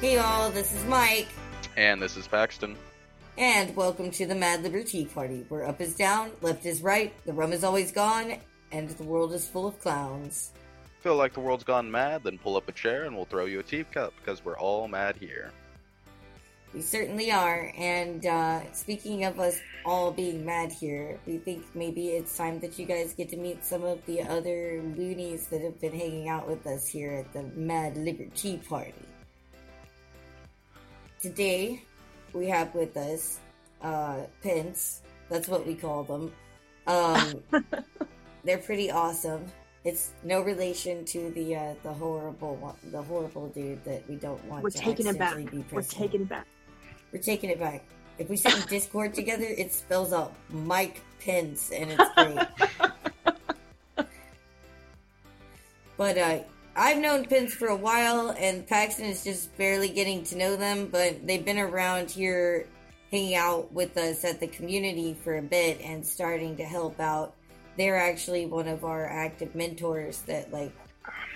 Hey 0.00 0.16
all, 0.16 0.50
this 0.50 0.72
is 0.74 0.84
Mike, 0.86 1.28
And 1.76 2.00
this 2.00 2.16
is 2.16 2.26
Paxton. 2.26 2.76
and 3.36 3.74
welcome 3.76 4.10
to 4.12 4.26
the 4.26 4.34
Mad 4.34 4.62
LiberTEA 4.64 5.12
Party, 5.12 5.44
where 5.48 5.66
up 5.66 5.80
is 5.80 5.94
down, 5.94 6.30
left 6.40 6.64
is 6.66 6.82
right, 6.82 7.12
the 7.26 7.32
rum 7.32 7.52
is 7.52 7.64
always 7.64 7.92
gone, 7.92 8.36
and 8.72 8.88
the 8.88 9.04
world 9.04 9.32
is 9.32 9.46
full 9.46 9.66
of 9.66 9.78
clowns. 9.80 10.52
Feel 11.00 11.16
like 11.16 11.32
the 11.32 11.40
world's 11.40 11.64
gone 11.64 11.90
mad? 11.90 12.22
Then 12.24 12.38
pull 12.38 12.56
up 12.56 12.68
a 12.68 12.72
chair 12.72 13.04
and 13.04 13.14
we'll 13.16 13.24
throw 13.24 13.46
you 13.46 13.60
a 13.60 13.62
teacup 13.62 14.14
because 14.16 14.44
we're 14.44 14.58
all 14.58 14.88
mad 14.88 15.16
here. 15.16 15.50
We 16.74 16.82
certainly 16.82 17.32
are, 17.32 17.72
and 17.76 18.24
uh, 18.24 18.72
speaking 18.72 19.24
of 19.24 19.40
us 19.40 19.58
all 19.84 20.12
being 20.12 20.44
mad 20.46 20.70
here, 20.70 21.18
we 21.26 21.38
think 21.38 21.64
maybe 21.74 22.10
it's 22.10 22.36
time 22.36 22.60
that 22.60 22.78
you 22.78 22.86
guys 22.86 23.12
get 23.12 23.28
to 23.30 23.36
meet 23.36 23.64
some 23.64 23.82
of 23.82 24.04
the 24.06 24.22
other 24.22 24.80
loonies 24.96 25.48
that 25.48 25.62
have 25.62 25.80
been 25.80 25.92
hanging 25.92 26.28
out 26.28 26.46
with 26.46 26.64
us 26.66 26.86
here 26.86 27.12
at 27.12 27.32
the 27.32 27.42
Mad 27.58 27.96
LiberTEA 27.96 28.66
Party. 28.68 28.94
Today, 31.20 31.82
we 32.32 32.46
have 32.46 32.74
with 32.74 32.96
us 32.96 33.40
uh, 33.82 34.20
Pence. 34.42 35.02
That's 35.28 35.48
what 35.48 35.66
we 35.66 35.74
call 35.74 36.02
them. 36.02 36.32
Um, 36.86 37.42
they're 38.44 38.56
pretty 38.56 38.90
awesome. 38.90 39.44
It's 39.84 40.12
no 40.24 40.40
relation 40.40 41.04
to 41.06 41.30
the 41.32 41.56
uh, 41.56 41.74
the 41.82 41.92
horrible 41.92 42.56
one- 42.56 42.76
the 42.90 43.02
horrible 43.02 43.48
dude 43.48 43.84
that 43.84 44.08
we 44.08 44.16
don't 44.16 44.42
want. 44.46 44.62
We're 44.62 44.70
to 44.70 44.78
taking 44.78 45.06
it 45.06 45.18
back. 45.18 45.36
We're 45.70 45.82
taking 45.82 46.22
it 46.22 46.28
back. 46.28 46.46
We're 47.12 47.20
taking 47.20 47.50
it 47.50 47.58
back. 47.58 47.84
If 48.18 48.30
we 48.30 48.38
sit 48.38 48.56
in 48.56 48.62
Discord 48.68 49.12
together, 49.12 49.44
it 49.46 49.74
spells 49.74 50.14
out 50.14 50.32
Mike 50.48 51.02
Pence, 51.22 51.70
and 51.70 51.90
it's 51.90 52.14
great. 52.14 52.48
but 55.98 56.16
uh, 56.16 56.38
I've 56.76 56.98
known 56.98 57.24
Pence 57.24 57.52
for 57.52 57.68
a 57.68 57.76
while, 57.76 58.34
and 58.38 58.66
Paxton 58.66 59.06
is 59.06 59.24
just 59.24 59.56
barely 59.56 59.88
getting 59.88 60.24
to 60.24 60.36
know 60.36 60.56
them. 60.56 60.88
But 60.90 61.26
they've 61.26 61.44
been 61.44 61.58
around 61.58 62.10
here, 62.10 62.66
hanging 63.10 63.34
out 63.34 63.72
with 63.72 63.96
us 63.96 64.24
at 64.24 64.40
the 64.40 64.46
community 64.46 65.14
for 65.14 65.38
a 65.38 65.42
bit, 65.42 65.80
and 65.80 66.04
starting 66.06 66.56
to 66.56 66.64
help 66.64 67.00
out. 67.00 67.34
They're 67.76 67.98
actually 67.98 68.46
one 68.46 68.68
of 68.68 68.84
our 68.84 69.06
active 69.06 69.54
mentors 69.54 70.22
that, 70.22 70.52
like, 70.52 70.72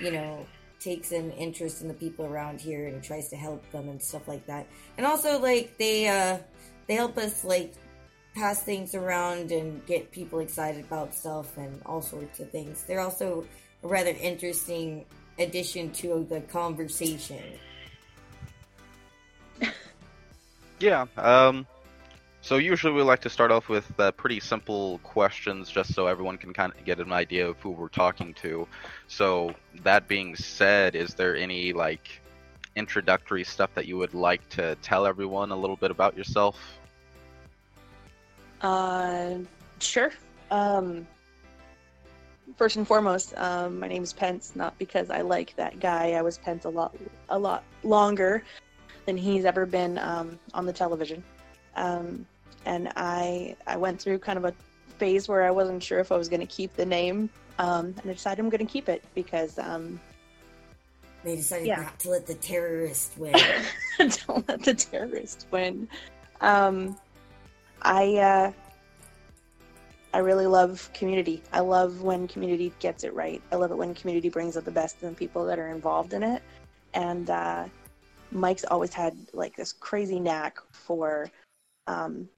you 0.01 0.13
know, 0.13 0.47
takes 0.81 1.13
an 1.13 1.31
interest 1.33 1.83
in 1.83 1.89
the 1.89 1.95
people 1.95 2.27
around 2.27 2.61
here 2.61 2.89
and 2.89 3.03
tries 3.03 3.29
to 3.29 3.37
help 3.37 3.69
them 3.71 3.89
and 3.89 4.01
stuff 4.01 4.29
like 4.29 4.47
that. 4.47 4.67
And 4.99 5.07
also, 5.07 5.39
like, 5.41 5.77
they 5.79 6.09
uh, 6.09 6.39
they 6.87 6.95
help 6.95 7.17
us 7.19 7.45
like 7.45 7.75
pass 8.35 8.63
things 8.63 8.95
around 8.95 9.53
and 9.53 9.85
get 9.87 10.11
people 10.11 10.41
excited 10.41 10.85
about 10.85 11.15
stuff 11.15 11.57
and 11.57 11.81
all 11.87 12.03
sorts 12.03 12.41
of 12.41 12.51
things. 12.51 12.85
They're 12.85 13.01
also 13.01 13.47
a 13.83 13.89
rather 13.89 14.11
interesting 14.11 15.07
addition 15.39 15.91
to 15.93 16.27
the 16.29 16.41
conversation. 16.41 17.43
Yeah. 20.81 21.07
Um. 21.17 21.67
So 22.43 22.57
usually 22.57 22.93
we 22.93 23.01
like 23.01 23.23
to 23.23 23.31
start 23.31 23.51
off 23.51 23.71
with 23.71 23.91
uh, 23.99 24.13
pretty 24.13 24.39
simple 24.39 24.99
questions, 24.99 25.71
just 25.71 25.95
so 25.95 26.07
everyone 26.07 26.37
can 26.37 26.53
kind 26.53 26.75
of 26.77 26.85
get 26.85 27.01
an 27.01 27.11
idea 27.11 27.49
of 27.49 27.59
who 27.61 27.71
we're 27.71 27.89
talking 27.89 28.35
to. 28.43 28.69
So 29.09 29.55
that 29.83 30.09
being 30.09 30.37
said, 30.37 30.95
is 30.95 31.15
there 31.15 31.35
any 31.37 31.73
like 31.73 32.21
introductory 32.77 33.45
stuff 33.45 33.71
that 33.75 33.87
you 33.87 33.97
would 33.97 34.13
like 34.13 34.47
to 34.51 34.75
tell 34.83 35.07
everyone 35.07 35.53
a 35.53 35.57
little 35.57 35.77
bit 35.77 35.91
about 35.91 36.19
yourself? 36.19 36.61
Uh, 38.61 39.37
sure. 39.79 40.13
Um, 40.51 41.07
first 42.57 42.77
and 42.77 42.87
foremost, 42.87 43.35
um, 43.37 43.79
my 43.81 43.89
name 43.89 44.03
is 44.03 44.13
Pence. 44.13 44.53
Not 44.55 44.77
because 44.79 45.11
I 45.11 45.21
like 45.23 45.55
that 45.57 45.81
guy. 45.81 46.13
I 46.13 46.23
was 46.23 46.39
Pence 46.39 46.65
a 46.65 46.69
lot, 46.69 46.95
a 47.29 47.39
lot 47.39 47.65
longer 47.83 48.43
than 49.07 49.17
he's 49.17 49.45
ever 49.45 49.67
been 49.67 49.99
um, 49.99 50.39
on 50.55 50.67
the 50.67 50.73
television. 50.73 51.23
Um, 51.77 52.27
and 52.65 52.91
I, 52.97 53.57
I 53.67 53.77
went 53.77 54.01
through 54.01 54.19
kind 54.21 54.39
of 54.39 54.45
a 54.45 54.55
phase 54.99 55.29
where 55.29 55.43
I 55.45 55.51
wasn't 55.51 55.83
sure 55.83 55.99
if 55.99 56.11
I 56.13 56.17
was 56.17 56.29
going 56.29 56.41
to 56.41 56.47
keep 56.47 56.75
the 56.77 56.87
name, 56.87 57.29
um, 57.59 57.87
and 57.87 58.11
I 58.11 58.13
decided 58.15 58.41
I'm 58.43 58.49
going 58.49 58.65
to 58.67 58.73
keep 58.73 58.89
it 58.89 59.05
because 59.15 59.59
um, 59.59 60.01
They 61.25 61.37
decided 61.37 61.67
Yeah. 61.67 61.83
not 61.83 61.99
to 62.01 62.11
let 62.11 62.27
the 62.27 62.35
terrorist 62.35 63.13
win. 63.19 63.35
don't 63.99 64.49
let 64.49 64.63
the 64.63 64.75
terrorists 64.75 65.47
win. 65.51 65.89
Um, 66.41 66.97
I 67.83 68.15
uh, 68.17 68.53
I 70.15 70.19
really 70.19 70.47
love 70.47 70.89
community. 70.95 71.43
I 71.53 71.59
love 71.59 72.03
when 72.03 72.29
community 72.29 72.73
gets 72.79 73.03
it 73.03 73.13
right. 73.15 73.43
I 73.51 73.57
love 73.57 73.73
it 73.73 73.77
when 73.77 73.93
community 73.95 74.29
brings 74.29 74.57
out 74.57 74.65
the 74.65 74.71
best 74.71 75.03
in 75.03 75.09
the 75.09 75.15
people 75.17 75.45
that 75.47 75.59
are 75.59 75.71
involved 75.71 76.13
in 76.13 76.23
it. 76.23 76.41
And 76.95 77.29
uh, 77.29 77.65
Mike's 78.31 78.65
always 78.65 78.95
had 78.95 79.17
like 79.33 79.57
this 79.57 79.73
crazy 79.73 80.21
knack 80.21 80.59
for 80.71 81.29
um, 81.89 82.29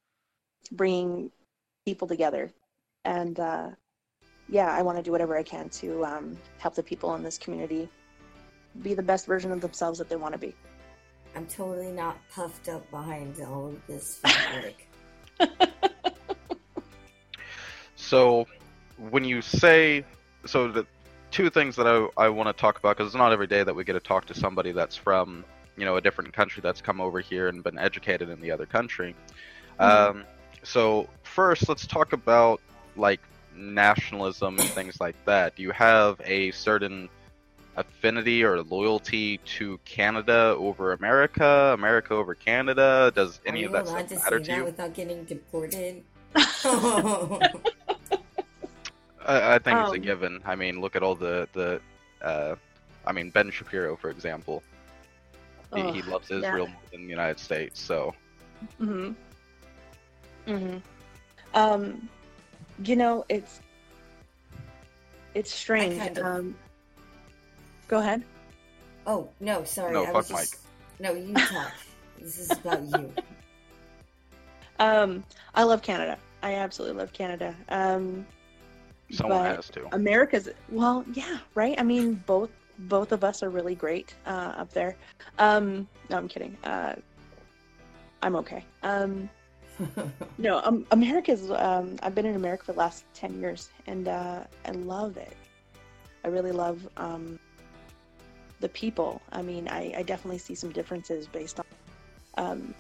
bringing 0.72 1.30
people 1.84 2.08
together. 2.08 2.50
And 3.04 3.38
uh, 3.38 3.68
yeah, 4.48 4.74
I 4.74 4.80
want 4.80 4.96
to 4.96 5.02
do 5.02 5.12
whatever 5.12 5.36
I 5.36 5.42
can 5.42 5.68
to 5.68 6.02
um, 6.06 6.34
help 6.56 6.76
the 6.76 6.82
people 6.82 7.14
in 7.14 7.22
this 7.22 7.36
community 7.36 7.90
be 8.82 8.94
the 8.94 9.02
best 9.02 9.26
version 9.26 9.52
of 9.52 9.60
themselves 9.60 9.98
that 9.98 10.08
they 10.08 10.16
want 10.16 10.32
to 10.32 10.38
be. 10.38 10.54
I'm 11.34 11.46
totally 11.46 11.92
not 11.92 12.16
puffed 12.30 12.70
up 12.70 12.90
behind 12.90 13.38
all 13.42 13.66
of 13.66 13.86
this 13.86 14.16
fabric. 14.24 14.88
So, 18.06 18.46
when 19.10 19.24
you 19.24 19.42
say, 19.42 20.04
so 20.44 20.70
the 20.70 20.86
two 21.32 21.50
things 21.50 21.74
that 21.74 21.88
I, 21.88 22.26
I 22.26 22.28
want 22.28 22.48
to 22.48 22.52
talk 22.52 22.78
about, 22.78 22.96
because 22.96 23.08
it's 23.08 23.16
not 23.16 23.32
every 23.32 23.48
day 23.48 23.64
that 23.64 23.74
we 23.74 23.82
get 23.82 23.94
to 23.94 24.00
talk 24.00 24.26
to 24.26 24.34
somebody 24.34 24.70
that's 24.70 24.94
from, 24.94 25.44
you 25.76 25.84
know, 25.84 25.96
a 25.96 26.00
different 26.00 26.32
country 26.32 26.60
that's 26.60 26.80
come 26.80 27.00
over 27.00 27.18
here 27.18 27.48
and 27.48 27.64
been 27.64 27.78
educated 27.78 28.28
in 28.28 28.40
the 28.40 28.52
other 28.52 28.64
country. 28.64 29.16
Um, 29.80 30.22
so, 30.62 31.08
first, 31.24 31.68
let's 31.68 31.84
talk 31.84 32.12
about, 32.12 32.60
like, 32.94 33.18
nationalism 33.56 34.60
and 34.60 34.70
things 34.70 35.00
like 35.00 35.16
that. 35.24 35.56
Do 35.56 35.64
you 35.64 35.72
have 35.72 36.20
a 36.24 36.52
certain 36.52 37.08
affinity 37.76 38.44
or 38.44 38.62
loyalty 38.62 39.38
to 39.58 39.80
Canada 39.84 40.54
over 40.56 40.92
America, 40.92 41.72
America 41.74 42.14
over 42.14 42.36
Canada? 42.36 43.12
Does 43.16 43.40
any 43.44 43.64
Are 43.64 43.66
of 43.66 43.72
that 43.72 43.86
allowed 43.86 44.06
stuff 44.10 44.24
matter 44.24 44.38
say 44.38 44.44
to 44.44 44.54
you? 44.58 44.64
without 44.64 44.94
getting 44.94 45.24
deported? 45.24 46.04
I, 49.26 49.54
I 49.56 49.58
think 49.58 49.78
it's 49.80 49.92
a 49.92 49.96
Um, 49.96 50.02
given. 50.02 50.40
I 50.44 50.54
mean, 50.56 50.80
look 50.80 50.96
at 50.96 51.02
all 51.02 51.14
the 51.14 51.48
the. 51.52 51.80
Uh, 52.22 52.56
I 53.06 53.12
mean, 53.12 53.30
Ben 53.30 53.50
Shapiro, 53.50 53.96
for 53.96 54.10
example, 54.10 54.62
he, 55.74 55.82
he 55.92 56.00
Ugh, 56.00 56.06
loves 56.08 56.30
yeah. 56.30 56.38
Israel 56.38 56.66
more 56.68 56.80
than 56.92 57.02
the 57.02 57.10
United 57.10 57.38
States. 57.38 57.80
So 57.80 58.14
hmm 58.78 59.12
hmm 60.46 60.76
Um, 61.54 62.08
you 62.84 62.96
know, 62.96 63.24
it's 63.28 63.60
it's 65.34 65.52
strange. 65.52 65.98
kind 65.98 66.18
of- 66.18 66.24
Um, 66.26 66.56
go 67.88 67.98
ahead. 67.98 68.22
oh 69.06 69.28
no, 69.40 69.64
sorry. 69.64 69.92
No, 69.92 70.04
I 70.04 70.12
was 70.12 70.28
fuck 70.28 70.40
just... 70.40 70.56
No, 70.98 71.12
you 71.12 71.34
talk. 71.34 71.72
this 72.20 72.38
is 72.38 72.50
about 72.58 72.82
you. 72.84 73.12
Um, 74.78 75.24
I 75.54 75.62
love 75.62 75.82
Canada. 75.82 76.18
I 76.42 76.54
absolutely 76.54 76.98
love 76.98 77.12
Canada. 77.12 77.54
Um, 77.68 78.26
someone 79.10 79.42
but 79.42 79.56
has 79.56 79.68
to. 79.70 79.94
America's 79.94 80.48
well, 80.68 81.04
yeah, 81.14 81.38
right. 81.54 81.74
I 81.78 81.82
mean, 81.82 82.14
both 82.26 82.50
both 82.80 83.12
of 83.12 83.24
us 83.24 83.42
are 83.42 83.50
really 83.50 83.74
great 83.74 84.14
uh, 84.26 84.54
up 84.56 84.72
there. 84.72 84.96
Um, 85.38 85.88
no, 86.10 86.16
I'm 86.16 86.28
kidding. 86.28 86.56
Uh, 86.64 86.94
I'm 88.22 88.36
okay. 88.36 88.64
Um, 88.82 89.28
no, 90.38 90.60
um, 90.64 90.86
America's. 90.90 91.50
Um, 91.50 91.96
I've 92.02 92.14
been 92.14 92.26
in 92.26 92.36
America 92.36 92.64
for 92.64 92.72
the 92.72 92.78
last 92.78 93.04
ten 93.14 93.38
years, 93.40 93.70
and 93.86 94.08
uh, 94.08 94.44
I 94.64 94.70
love 94.72 95.16
it. 95.16 95.36
I 96.24 96.28
really 96.28 96.52
love 96.52 96.86
um, 96.96 97.38
the 98.60 98.68
people. 98.70 99.20
I 99.32 99.42
mean, 99.42 99.68
I, 99.68 99.94
I 99.98 100.02
definitely 100.02 100.38
see 100.38 100.54
some 100.54 100.70
differences 100.70 101.26
based 101.26 101.60
on 101.60 101.66
um, 102.38 102.74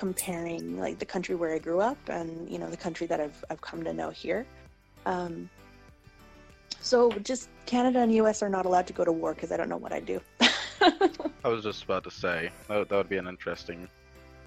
comparing 0.00 0.80
like 0.80 0.98
the 0.98 1.04
country 1.04 1.34
where 1.34 1.52
I 1.52 1.58
grew 1.58 1.78
up 1.78 1.98
and 2.08 2.48
you 2.48 2.58
know 2.58 2.70
the 2.70 2.82
country 2.86 3.06
that 3.08 3.20
I've 3.20 3.44
I've 3.50 3.60
come 3.60 3.84
to 3.84 3.92
know 3.92 4.08
here. 4.08 4.46
Um, 5.04 5.50
so 6.80 7.10
just 7.30 7.50
Canada 7.66 7.98
and 7.98 8.10
U.S. 8.22 8.42
are 8.42 8.48
not 8.48 8.64
allowed 8.64 8.86
to 8.86 8.94
go 8.94 9.04
to 9.04 9.12
war 9.12 9.34
because 9.34 9.52
I 9.52 9.58
don't 9.58 9.68
know 9.68 9.76
what 9.76 9.92
I'd 9.92 10.06
do. 10.06 10.18
I 11.44 11.48
was 11.48 11.62
just 11.62 11.84
about 11.84 12.02
to 12.04 12.10
say 12.10 12.48
that, 12.68 12.88
that 12.88 12.96
would 12.96 13.10
be 13.10 13.18
an 13.18 13.28
interesting. 13.28 13.86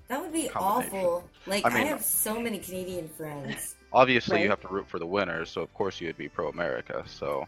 That 0.07 0.19
would 0.21 0.33
be 0.33 0.49
awful. 0.55 1.29
Like 1.45 1.63
I 1.65 1.81
I, 1.81 1.83
have 1.83 2.01
so 2.03 2.41
many 2.41 2.57
Canadian 2.57 3.07
friends. 3.07 3.75
Obviously, 3.93 4.41
you 4.41 4.49
have 4.49 4.61
to 4.61 4.67
root 4.69 4.87
for 4.87 4.97
the 4.97 5.05
winners, 5.05 5.51
so 5.51 5.61
of 5.61 5.71
course 5.75 6.01
you 6.01 6.07
would 6.07 6.17
be 6.17 6.29
pro-America. 6.29 7.03
So 7.05 7.47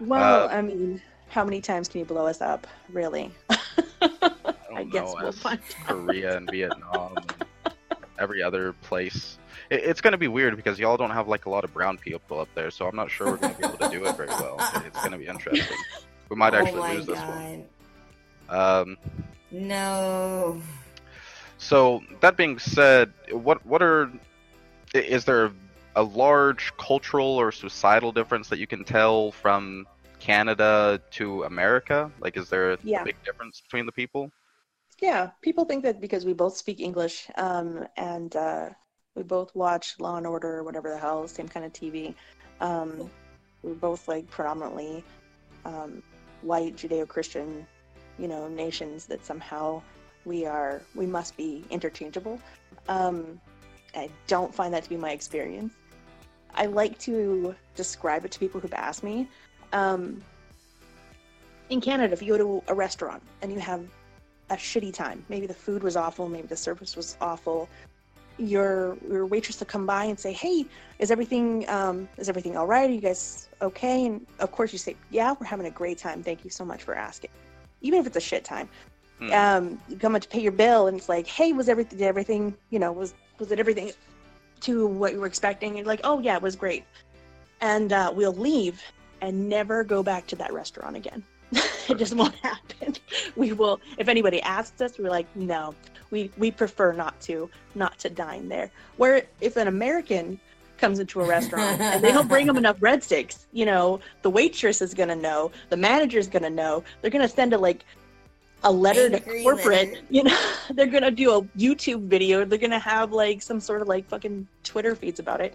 well, 0.00 0.50
Uh, 0.50 0.58
I 0.58 0.60
mean, 0.60 1.00
how 1.30 1.44
many 1.44 1.62
times 1.62 1.88
can 1.88 2.00
you 2.00 2.04
blow 2.04 2.26
us 2.26 2.42
up, 2.42 2.66
really? 2.90 3.32
I 4.82 4.90
guess 4.90 5.14
know, 5.14 5.16
we'll 5.22 5.32
find 5.32 5.60
Korea 5.86 6.36
and 6.36 6.50
Vietnam, 6.50 7.16
and 7.16 7.34
every 8.18 8.42
other 8.42 8.72
place. 8.74 9.38
It, 9.70 9.84
it's 9.84 10.00
going 10.00 10.12
to 10.12 10.18
be 10.18 10.28
weird 10.28 10.56
because 10.56 10.78
y'all 10.78 10.96
don't 10.96 11.10
have 11.10 11.28
like 11.28 11.46
a 11.46 11.50
lot 11.50 11.64
of 11.64 11.72
brown 11.72 11.98
people 11.98 12.40
up 12.40 12.48
there, 12.54 12.70
so 12.70 12.86
I'm 12.86 12.96
not 12.96 13.10
sure 13.10 13.28
we're 13.28 13.36
going 13.38 13.54
to 13.54 13.60
be 13.60 13.66
able 13.66 13.78
to 13.78 13.90
do 13.90 14.04
it 14.04 14.16
very 14.16 14.28
well. 14.28 14.56
It's 14.58 14.98
going 15.00 15.12
to 15.12 15.18
be 15.18 15.26
interesting. 15.26 15.76
We 16.28 16.36
might 16.36 16.54
oh 16.54 16.58
actually 16.58 16.80
my 16.80 16.94
lose 16.94 17.06
this 17.06 17.18
one. 17.18 17.64
Um, 18.48 18.96
No. 19.50 20.60
so 21.58 22.00
that 22.20 22.36
being 22.36 22.58
said, 22.58 23.12
what 23.30 23.64
what 23.64 23.82
are 23.82 24.10
is 24.94 25.24
there 25.24 25.50
a 25.96 26.02
large 26.02 26.72
cultural 26.76 27.26
or 27.26 27.52
societal 27.52 28.12
difference 28.12 28.48
that 28.48 28.58
you 28.58 28.66
can 28.66 28.84
tell 28.84 29.32
from 29.32 29.86
Canada 30.20 31.00
to 31.12 31.44
America? 31.44 32.10
Like, 32.20 32.36
is 32.36 32.48
there 32.48 32.72
a 32.72 32.78
Yeah. 32.82 33.04
big 33.04 33.16
difference 33.24 33.60
between 33.60 33.86
the 33.86 33.92
people? 33.92 34.30
Yeah, 35.02 35.30
people 35.40 35.64
think 35.64 35.82
that 35.82 36.00
because 36.00 36.24
we 36.24 36.32
both 36.32 36.56
speak 36.56 36.78
English 36.78 37.26
um, 37.34 37.88
and 37.96 38.36
uh, 38.36 38.68
we 39.16 39.24
both 39.24 39.52
watch 39.52 39.96
Law 39.98 40.16
and 40.16 40.24
Order 40.24 40.58
or 40.58 40.62
whatever 40.62 40.90
the 40.90 40.96
hell, 40.96 41.26
same 41.26 41.48
kind 41.48 41.66
of 41.66 41.72
TV. 41.72 42.14
Um, 42.60 43.10
we're 43.64 43.74
both 43.74 44.06
like 44.06 44.30
predominantly 44.30 45.02
um, 45.64 46.04
white 46.42 46.76
Judeo-Christian, 46.76 47.66
you 48.16 48.28
know, 48.28 48.46
nations 48.46 49.06
that 49.06 49.26
somehow 49.26 49.82
we 50.24 50.46
are 50.46 50.82
we 50.94 51.04
must 51.04 51.36
be 51.36 51.64
interchangeable. 51.68 52.38
Um, 52.88 53.40
I 53.96 54.08
don't 54.28 54.54
find 54.54 54.72
that 54.72 54.84
to 54.84 54.88
be 54.88 54.96
my 54.96 55.10
experience. 55.10 55.74
I 56.54 56.66
like 56.66 56.96
to 57.00 57.56
describe 57.74 58.24
it 58.24 58.30
to 58.30 58.38
people 58.38 58.60
who've 58.60 58.72
asked 58.74 59.02
me. 59.02 59.26
Um, 59.72 60.22
in 61.70 61.80
Canada, 61.80 62.12
if 62.12 62.22
you 62.22 62.36
go 62.36 62.38
to 62.38 62.62
a 62.68 62.74
restaurant 62.74 63.20
and 63.40 63.50
you 63.50 63.58
have 63.58 63.84
a 64.52 64.56
shitty 64.56 64.92
time. 64.92 65.24
Maybe 65.28 65.46
the 65.46 65.54
food 65.54 65.82
was 65.82 65.96
awful, 65.96 66.28
maybe 66.28 66.46
the 66.46 66.56
service 66.56 66.96
was 66.96 67.16
awful. 67.20 67.68
Your 68.38 68.96
your 69.08 69.26
waitress 69.26 69.60
will 69.60 69.66
come 69.66 69.86
by 69.86 70.04
and 70.04 70.18
say, 70.18 70.32
"Hey, 70.32 70.64
is 70.98 71.10
everything 71.10 71.68
um, 71.68 72.08
is 72.16 72.28
everything 72.28 72.56
all 72.56 72.66
right? 72.66 72.88
Are 72.88 72.92
you 72.92 73.00
guys 73.00 73.48
okay?" 73.60 74.06
And 74.06 74.26
of 74.38 74.52
course, 74.52 74.72
you 74.72 74.78
say, 74.78 74.96
"Yeah, 75.10 75.34
we're 75.38 75.46
having 75.46 75.66
a 75.66 75.70
great 75.70 75.98
time. 75.98 76.22
Thank 76.22 76.44
you 76.44 76.50
so 76.50 76.64
much 76.64 76.82
for 76.82 76.94
asking." 76.94 77.30
Even 77.82 78.00
if 78.00 78.06
it's 78.06 78.16
a 78.16 78.20
shit 78.20 78.44
time, 78.44 78.68
Hmm. 79.18 79.32
um, 79.32 79.80
you 79.88 79.96
come 79.96 80.14
up 80.16 80.22
to 80.22 80.28
pay 80.28 80.40
your 80.40 80.52
bill, 80.52 80.86
and 80.86 80.96
it's 80.96 81.08
like, 81.08 81.26
"Hey, 81.26 81.52
was 81.52 81.68
everything 81.68 81.98
did 81.98 82.06
everything 82.06 82.56
you 82.70 82.78
know 82.78 82.90
was 82.92 83.14
was 83.38 83.52
it 83.52 83.58
everything 83.58 83.92
to 84.60 84.86
what 84.86 85.12
you 85.12 85.20
were 85.20 85.26
expecting?" 85.26 85.70
And 85.70 85.78
you're 85.78 85.86
like, 85.86 86.00
"Oh 86.04 86.18
yeah, 86.20 86.36
it 86.36 86.42
was 86.42 86.56
great," 86.56 86.84
and 87.60 87.92
uh, 87.92 88.12
we'll 88.14 88.34
leave 88.34 88.82
and 89.20 89.48
never 89.48 89.84
go 89.84 90.02
back 90.02 90.26
to 90.28 90.36
that 90.36 90.52
restaurant 90.52 90.96
again. 90.96 91.22
it 91.88 91.98
just 91.98 92.14
won't 92.14 92.34
happen. 92.36 92.94
We 93.36 93.52
will, 93.52 93.80
if 93.98 94.08
anybody 94.08 94.40
asks 94.42 94.80
us, 94.80 94.98
we're 94.98 95.10
like, 95.10 95.26
no, 95.36 95.74
we, 96.10 96.30
we 96.38 96.50
prefer 96.50 96.92
not 96.92 97.20
to, 97.22 97.48
not 97.74 97.98
to 98.00 98.10
dine 98.10 98.48
there. 98.48 98.70
Where 98.96 99.22
if 99.40 99.56
an 99.56 99.68
American 99.68 100.40
comes 100.78 100.98
into 100.98 101.20
a 101.20 101.26
restaurant 101.26 101.80
and 101.80 102.02
they 102.02 102.10
don't 102.10 102.28
bring 102.28 102.46
them 102.46 102.56
enough 102.62 102.78
breadsticks, 102.78 103.46
you 103.52 103.64
know, 103.66 104.00
the 104.22 104.30
waitress 104.30 104.82
is 104.82 104.94
going 104.94 105.10
to 105.10 105.16
know, 105.16 105.52
the 105.68 105.76
manager's 105.76 106.26
going 106.26 106.42
to 106.42 106.50
know, 106.50 106.82
they're 107.00 107.10
going 107.10 107.26
to 107.26 107.34
send 107.34 107.52
a 107.52 107.58
like 107.58 107.84
a 108.64 108.72
letter 108.72 109.10
to 109.10 109.20
corporate, 109.42 110.02
you 110.10 110.24
know, 110.24 110.38
they're 110.74 110.86
going 110.86 111.02
to 111.02 111.10
do 111.10 111.32
a 111.32 111.42
YouTube 111.58 112.06
video, 112.06 112.44
they're 112.44 112.58
going 112.58 112.70
to 112.70 112.78
have 112.78 113.12
like 113.12 113.42
some 113.42 113.60
sort 113.60 113.82
of 113.82 113.88
like 113.88 114.08
fucking 114.08 114.46
Twitter 114.64 114.94
feeds 114.94 115.20
about 115.20 115.40
it. 115.40 115.54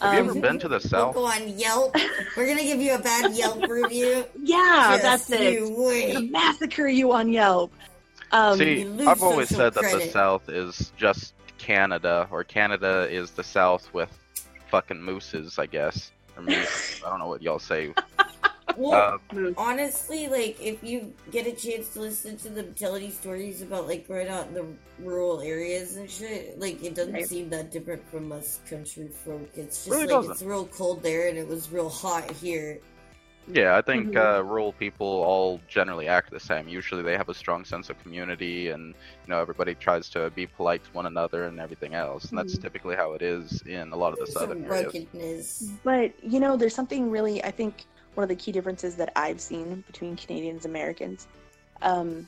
Have 0.00 0.12
you 0.14 0.20
Um, 0.20 0.30
ever 0.30 0.40
been 0.40 0.58
to 0.58 0.68
the 0.68 0.74
We'll 0.74 0.80
South? 0.80 1.14
go 1.14 1.24
on 1.26 1.58
Yelp. 1.58 1.96
We're 2.36 2.46
gonna 2.46 2.62
give 2.62 2.80
you 2.80 2.94
a 2.94 2.98
bad 2.98 3.32
Yelp 3.34 3.66
review. 3.68 4.24
Yeah, 4.42 4.98
Just 5.00 5.28
that's 5.28 5.40
it. 5.40 5.54
You 5.54 6.12
Gonna 6.14 6.26
massacre 6.30 6.86
you 6.88 7.12
on 7.12 7.30
Yelp. 7.32 7.72
Um, 8.32 8.58
See, 8.58 8.82
I've 9.06 9.22
always 9.22 9.48
social 9.48 9.72
said 9.72 9.74
that 9.74 9.92
the. 9.92 10.10
South 10.10 10.48
is 10.48 10.92
just 10.96 11.32
Canada, 11.58 12.28
or 12.30 12.44
Canada 12.44 13.08
is 13.10 13.30
the 13.32 13.42
South 13.44 13.92
with 13.94 14.10
fucking 14.68 15.00
mooses, 15.02 15.58
I 15.58 15.66
guess. 15.66 16.10
Or 16.36 16.42
moose. 16.42 17.00
I 17.04 17.08
don't 17.10 17.18
know 17.18 17.28
what 17.28 17.42
y'all 17.42 17.58
say. 17.58 17.92
Well, 18.76 19.18
Uh, 19.34 19.52
honestly, 19.56 20.28
like 20.28 20.60
if 20.60 20.82
you 20.84 21.12
get 21.30 21.46
a 21.46 21.52
chance 21.52 21.88
to 21.94 22.00
listen 22.00 22.36
to 22.38 22.50
the 22.50 22.62
utility 22.64 23.10
stories 23.10 23.62
about 23.62 23.86
like 23.86 24.06
growing 24.06 24.28
out 24.28 24.48
in 24.48 24.54
the 24.54 24.66
rural 24.98 25.40
areas 25.40 25.96
and 25.96 26.10
shit, 26.10 26.58
like 26.60 26.82
it 26.84 26.94
doesn't 26.94 27.14
Right. 27.14 27.28
seem 27.28 27.48
that 27.50 27.70
different 27.70 28.06
from 28.10 28.30
us 28.32 28.60
country 28.68 29.08
folk. 29.08 29.48
It's 29.54 29.84
just 29.84 29.88
Really 29.90 30.02
like 30.02 30.10
doesn't. 30.10 30.32
it's 30.32 30.42
real 30.42 30.66
cold 30.66 31.02
there 31.02 31.28
and 31.28 31.38
it 31.38 31.48
was 31.48 31.70
real 31.72 31.88
hot 31.88 32.30
here. 32.30 32.80
yeah, 33.48 33.76
I 33.76 33.80
think 33.80 34.12
Mhm. 34.12 34.16
uh, 34.16 34.42
rural 34.42 34.72
people 34.72 35.06
all 35.06 35.60
generally 35.68 36.08
act 36.08 36.30
the 36.32 36.40
same. 36.40 36.66
Usually 36.68 37.02
they 37.02 37.16
have 37.16 37.28
a 37.28 37.34
strong 37.34 37.64
sense 37.64 37.88
of 37.88 37.98
community, 38.02 38.68
and 38.70 38.88
you 38.88 39.28
know 39.30 39.40
everybody 39.40 39.74
tries 39.76 40.08
to 40.10 40.30
be 40.30 40.46
polite 40.48 40.82
to 40.84 40.90
one 40.90 41.06
another 41.06 41.44
and 41.44 41.60
everything 41.60 41.94
else. 41.94 42.24
And 42.30 42.36
that's 42.38 42.56
Mhm. 42.56 42.62
typically 42.62 42.96
how 42.96 43.12
it 43.12 43.22
is 43.22 43.62
in 43.62 43.92
a 43.92 43.96
lot 43.96 44.12
of 44.12 44.18
the 44.18 44.26
Some 44.26 44.42
southern 44.48 44.64
areas. 44.64 44.92
But 45.84 46.12
you 46.24 46.40
know, 46.40 46.56
there's 46.56 46.74
something 46.74 47.08
really. 47.10 47.42
I 47.44 47.52
think 47.52 47.84
one 48.16 48.22
of 48.22 48.28
the 48.28 48.36
key 48.36 48.52
differences 48.52 48.96
that 48.96 49.12
I've 49.14 49.40
seen 49.40 49.84
between 49.86 50.16
Canadians 50.16 50.64
and 50.64 50.74
Americans. 50.74 51.26
Um, 51.82 52.26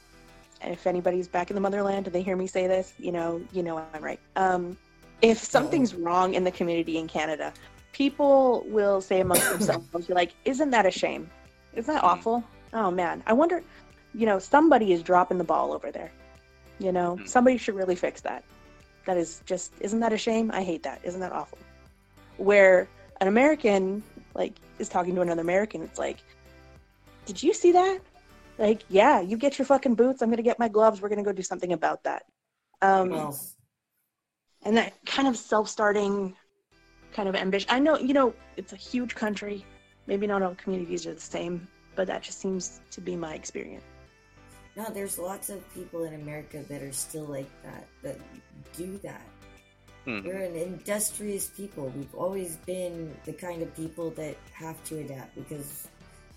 and 0.60 0.72
if 0.72 0.86
anybody's 0.86 1.28
back 1.28 1.50
in 1.50 1.54
the 1.54 1.60
motherland 1.60 2.06
and 2.06 2.14
they 2.14 2.22
hear 2.22 2.36
me 2.36 2.46
say 2.46 2.66
this, 2.66 2.92
you 2.98 3.12
know, 3.12 3.40
you 3.52 3.62
know 3.62 3.78
I'm 3.94 4.02
right. 4.02 4.20
Um, 4.36 4.76
if 5.22 5.38
something's 5.38 5.94
wrong 5.94 6.34
in 6.34 6.44
the 6.44 6.50
community 6.50 6.98
in 6.98 7.08
Canada, 7.08 7.52
people 7.92 8.64
will 8.66 9.00
say 9.00 9.20
amongst 9.20 9.48
themselves, 9.50 10.08
"You're 10.08 10.16
like, 10.16 10.34
isn't 10.44 10.70
that 10.70 10.84
a 10.86 10.90
shame? 10.90 11.28
Isn't 11.74 11.92
that 11.92 12.04
awful? 12.04 12.44
Oh 12.72 12.90
man, 12.90 13.22
I 13.26 13.32
wonder. 13.32 13.62
You 14.14 14.26
know, 14.26 14.38
somebody 14.38 14.92
is 14.92 15.02
dropping 15.02 15.38
the 15.38 15.44
ball 15.44 15.72
over 15.72 15.90
there. 15.90 16.10
You 16.78 16.92
know, 16.92 17.16
Mhm. 17.20 17.28
somebody 17.28 17.56
should 17.56 17.74
really 17.74 17.96
fix 17.96 18.20
that. 18.22 18.44
That 19.06 19.16
is 19.16 19.42
just, 19.46 19.72
isn't 19.80 20.00
that 20.00 20.12
a 20.12 20.18
shame? 20.18 20.50
I 20.52 20.62
hate 20.62 20.82
that. 20.82 21.00
Isn't 21.02 21.20
that 21.20 21.32
awful? 21.32 21.58
Where 22.36 22.88
an 23.20 23.28
American 23.28 24.02
like 24.38 24.54
is 24.78 24.88
talking 24.88 25.14
to 25.16 25.20
another 25.20 25.42
American, 25.42 25.82
it's 25.82 25.98
like, 25.98 26.18
did 27.26 27.42
you 27.42 27.52
see 27.52 27.72
that? 27.72 27.98
Like, 28.56 28.82
yeah, 28.88 29.20
you 29.20 29.36
get 29.36 29.58
your 29.58 29.66
fucking 29.66 29.94
boots. 29.94 30.22
I'm 30.22 30.30
gonna 30.30 30.42
get 30.42 30.58
my 30.58 30.68
gloves. 30.68 31.00
We're 31.02 31.10
gonna 31.10 31.22
go 31.22 31.32
do 31.32 31.42
something 31.42 31.72
about 31.74 32.04
that. 32.04 32.22
Um, 32.80 33.10
Well, 33.10 33.38
and 34.64 34.76
that 34.76 34.94
kind 35.04 35.28
of 35.28 35.36
self-starting 35.36 36.34
kind 37.12 37.28
of 37.28 37.36
ambition. 37.36 37.68
I 37.70 37.78
know, 37.78 37.98
you 37.98 38.14
know, 38.14 38.34
it's 38.56 38.72
a 38.72 38.76
huge 38.76 39.14
country. 39.14 39.64
Maybe 40.06 40.26
not 40.26 40.42
all 40.42 40.54
communities 40.54 41.06
are 41.06 41.14
the 41.14 41.20
same, 41.20 41.68
but 41.94 42.06
that 42.06 42.22
just 42.22 42.40
seems 42.40 42.80
to 42.90 43.00
be 43.00 43.14
my 43.16 43.34
experience. 43.34 43.84
no, 44.76 44.84
there's 44.92 45.18
lots 45.18 45.50
of 45.50 45.58
people 45.74 46.04
in 46.04 46.14
America 46.14 46.64
that 46.68 46.82
are 46.82 46.92
still 46.92 47.24
like 47.24 47.50
that, 47.64 47.86
that 48.02 48.16
do 48.76 48.98
that. 49.02 49.22
Mhm. 50.08 50.24
We're 50.24 50.38
an 50.42 50.56
industrious 50.56 51.48
people. 51.48 51.92
We've 51.94 52.14
always 52.14 52.56
been 52.64 53.14
the 53.26 53.34
kind 53.34 53.60
of 53.60 53.74
people 53.76 54.10
that 54.12 54.36
have 54.54 54.82
to 54.84 55.00
adapt 55.00 55.34
because, 55.34 55.86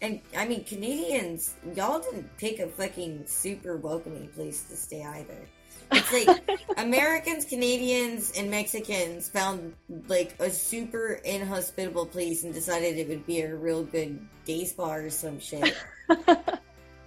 and 0.01 0.19
I 0.35 0.45
mean, 0.45 0.65
Canadians, 0.65 1.53
y'all 1.73 1.99
didn't 1.99 2.35
pick 2.37 2.59
a 2.59 2.67
fucking 2.67 3.23
super 3.27 3.77
welcoming 3.77 4.27
place 4.29 4.63
to 4.63 4.75
stay 4.75 5.03
either. 5.05 5.47
It's 5.93 6.11
like 6.11 6.59
Americans, 6.77 7.45
Canadians, 7.45 8.33
and 8.37 8.51
Mexicans 8.51 9.29
found 9.29 9.73
like 10.09 10.35
a 10.39 10.49
super 10.49 11.21
inhospitable 11.23 12.07
place 12.07 12.43
and 12.43 12.53
decided 12.53 12.97
it 12.97 13.07
would 13.07 13.25
be 13.25 13.39
a 13.39 13.55
real 13.55 13.83
good 13.85 14.19
day 14.43 14.65
spa 14.65 14.95
or 14.95 15.09
some 15.09 15.39
shit. 15.39 15.73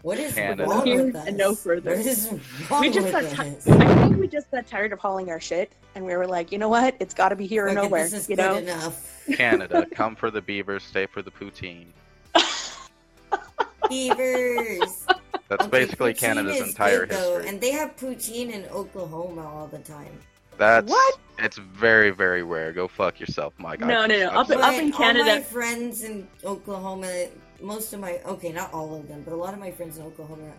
What 0.04 0.18
is 0.18 0.34
Canada. 0.34 0.66
wrong 0.68 0.84
Here 0.84 1.02
with 1.06 1.16
us? 1.16 1.32
no 1.32 1.54
further. 1.54 1.96
What 1.96 2.04
is 2.06 2.30
wrong 2.70 2.82
we 2.82 2.90
just 2.90 3.04
with 3.06 3.12
got 3.14 3.24
us? 3.24 3.64
ti- 3.64 3.70
I 3.72 4.04
think 4.04 4.18
we 4.20 4.28
just 4.28 4.50
got 4.50 4.66
tired 4.66 4.92
of 4.92 4.98
hauling 4.98 5.30
our 5.30 5.40
shit, 5.40 5.72
and 5.94 6.04
we 6.04 6.14
were 6.14 6.26
like, 6.26 6.52
you 6.52 6.58
know 6.58 6.68
what? 6.68 6.94
It's 7.00 7.14
got 7.14 7.30
to 7.30 7.36
be 7.36 7.46
here 7.46 7.64
or 7.64 7.68
Okay, 7.70 7.74
nowhere. 7.76 8.02
This 8.04 8.12
is 8.12 8.28
You 8.28 8.36
good 8.36 8.42
know? 8.42 8.56
enough. 8.58 9.24
Canada, 9.34 9.86
come 9.94 10.14
for 10.14 10.30
the 10.30 10.42
beavers, 10.42 10.82
stay 10.82 11.06
for 11.06 11.22
the 11.22 11.30
poutine. 11.30 11.86
Beavers. 13.88 15.06
That's 15.48 15.62
Okay, 15.64 15.68
basically 15.70 16.12
Canada's 16.12 16.60
entire 16.60 17.06
good, 17.06 17.10
though, 17.16 17.32
history. 17.36 17.48
and 17.48 17.60
they 17.60 17.70
have 17.72 17.96
poutine 17.96 18.50
in 18.52 18.66
Oklahoma 18.66 19.46
all 19.46 19.68
the 19.68 19.78
time. 19.78 20.12
That's 20.58 20.90
What? 20.90 21.18
It's 21.38 21.56
very, 21.56 22.10
very 22.10 22.42
rare. 22.42 22.72
Go 22.72 22.88
fuck 22.88 23.18
yourself, 23.20 23.54
Mike. 23.58 23.82
I- 23.82 23.86
No, 23.86 24.04
no, 24.06 24.18
no. 24.18 24.26
Up- 24.28 24.50
I'm 24.50 24.60
up 24.60 24.74
in 24.74 24.90
But 24.90 25.00
all 25.00 25.12
my 25.12 25.12
Canada- 25.22 25.40
friends 25.44 26.04
in 26.04 26.28
Oklahoma, 26.44 27.26
most 27.60 27.92
of 27.92 28.00
my 28.00 28.20
okay, 28.26 28.52
not 28.52 28.72
all 28.72 28.94
of 28.94 29.08
them, 29.08 29.22
but 29.24 29.32
a 29.32 29.36
lot 29.36 29.54
of 29.54 29.60
my 29.60 29.70
friends 29.70 29.98
in 29.98 30.04
Oklahoma 30.04 30.52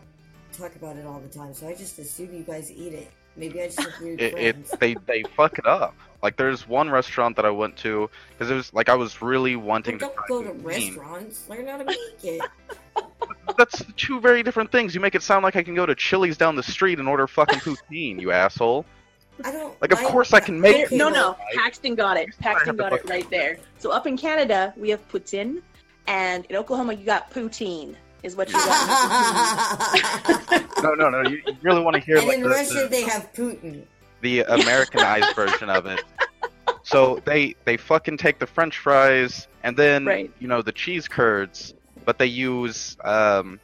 talk 0.57 0.75
about 0.75 0.95
it 0.97 1.05
all 1.05 1.19
the 1.19 1.27
time. 1.27 1.53
So 1.53 1.67
I 1.67 1.73
just 1.75 1.99
assume 1.99 2.33
you 2.33 2.43
guys 2.43 2.71
eat 2.71 2.93
it. 2.93 3.11
Maybe 3.37 3.61
I 3.61 3.65
just 3.67 3.79
have 3.81 3.93
weird 4.01 4.21
it, 4.21 4.31
friends. 4.33 4.73
it 4.73 4.79
they 4.79 4.95
they 5.05 5.23
fuck 5.35 5.57
it 5.59 5.65
up. 5.65 5.95
Like 6.23 6.37
there's 6.37 6.67
one 6.67 6.89
restaurant 6.89 7.35
that 7.35 7.45
I 7.45 7.49
went 7.51 7.75
to 7.77 8.09
because 8.31 8.49
it 8.49 8.55
was 8.55 8.73
like 8.73 8.89
I 8.89 8.95
was 8.95 9.21
really 9.21 9.55
wanting 9.55 9.99
Well, 9.99 10.09
to 10.09 10.15
don't 10.15 10.15
try 10.15 10.27
go 10.27 10.43
to 10.43 10.49
poutine. 10.51 10.63
restaurants. 10.63 11.49
Learn 11.49 11.67
how 11.67 11.77
to 11.77 11.83
make 11.85 11.97
it. 12.23 12.41
That's 13.57 13.83
two 13.95 14.19
very 14.19 14.41
different 14.43 14.71
things. 14.71 14.95
You 14.95 15.01
make 15.01 15.15
it 15.15 15.21
sound 15.23 15.43
like 15.43 15.55
I 15.55 15.63
can 15.63 15.75
go 15.75 15.85
to 15.85 15.95
Chili's 15.95 16.37
down 16.37 16.55
the 16.55 16.63
street 16.63 16.99
and 16.99 17.07
order 17.07 17.27
fucking 17.27 17.59
poutine, 17.59 18.19
you 18.19 18.31
asshole. 18.31 18.85
I 19.43 19.51
don't 19.51 19.79
Like, 19.81 19.91
of 19.91 19.99
course 19.99 20.33
I 20.33 20.39
can 20.39 20.59
make 20.59 20.85
okay, 20.87 20.95
no, 20.97 21.09
no. 21.09 21.35
Paxton 21.55 21.95
got 21.95 22.15
it. 22.17 22.29
Paxton 22.39 22.77
got 22.77 22.93
it 22.93 23.03
right 23.09 23.29
there. 23.29 23.57
So 23.79 23.91
up 23.91 24.07
in 24.07 24.17
Canada, 24.17 24.73
we 24.77 24.89
have 24.89 25.05
poutine, 25.09 25.61
and 26.07 26.45
in 26.45 26.55
Oklahoma, 26.55 26.93
you 26.93 27.05
got 27.05 27.31
poutine. 27.31 27.95
Is 28.23 28.35
what 28.35 28.47
you 28.47 28.53
got. 28.55 29.91
No, 30.83 30.93
no, 30.93 31.09
no. 31.09 31.27
You, 31.29 31.41
you 31.47 31.55
really 31.63 31.81
want 31.81 31.95
to 31.95 32.01
hear 32.01 32.17
and 32.17 32.27
like 32.27 32.37
in 32.37 32.43
the, 32.43 32.49
Russia, 32.49 32.73
the, 32.83 32.87
they 32.89 33.01
have 33.03 33.31
Putin. 33.33 33.83
the 34.21 34.41
Americanized 34.41 35.35
version 35.35 35.69
of 35.69 35.85
it. 35.87 36.01
So 36.83 37.19
they 37.25 37.55
they 37.65 37.77
fucking 37.77 38.17
take 38.17 38.37
the 38.39 38.45
French 38.45 38.77
fries 38.77 39.47
and 39.63 39.75
then 39.75 40.05
Right. 40.05 40.31
you 40.39 40.47
know 40.47 40.61
the 40.61 40.71
cheese 40.71 41.07
curds, 41.07 41.73
but 42.03 42.19
they 42.19 42.27
use 42.27 42.97
um 43.03 43.59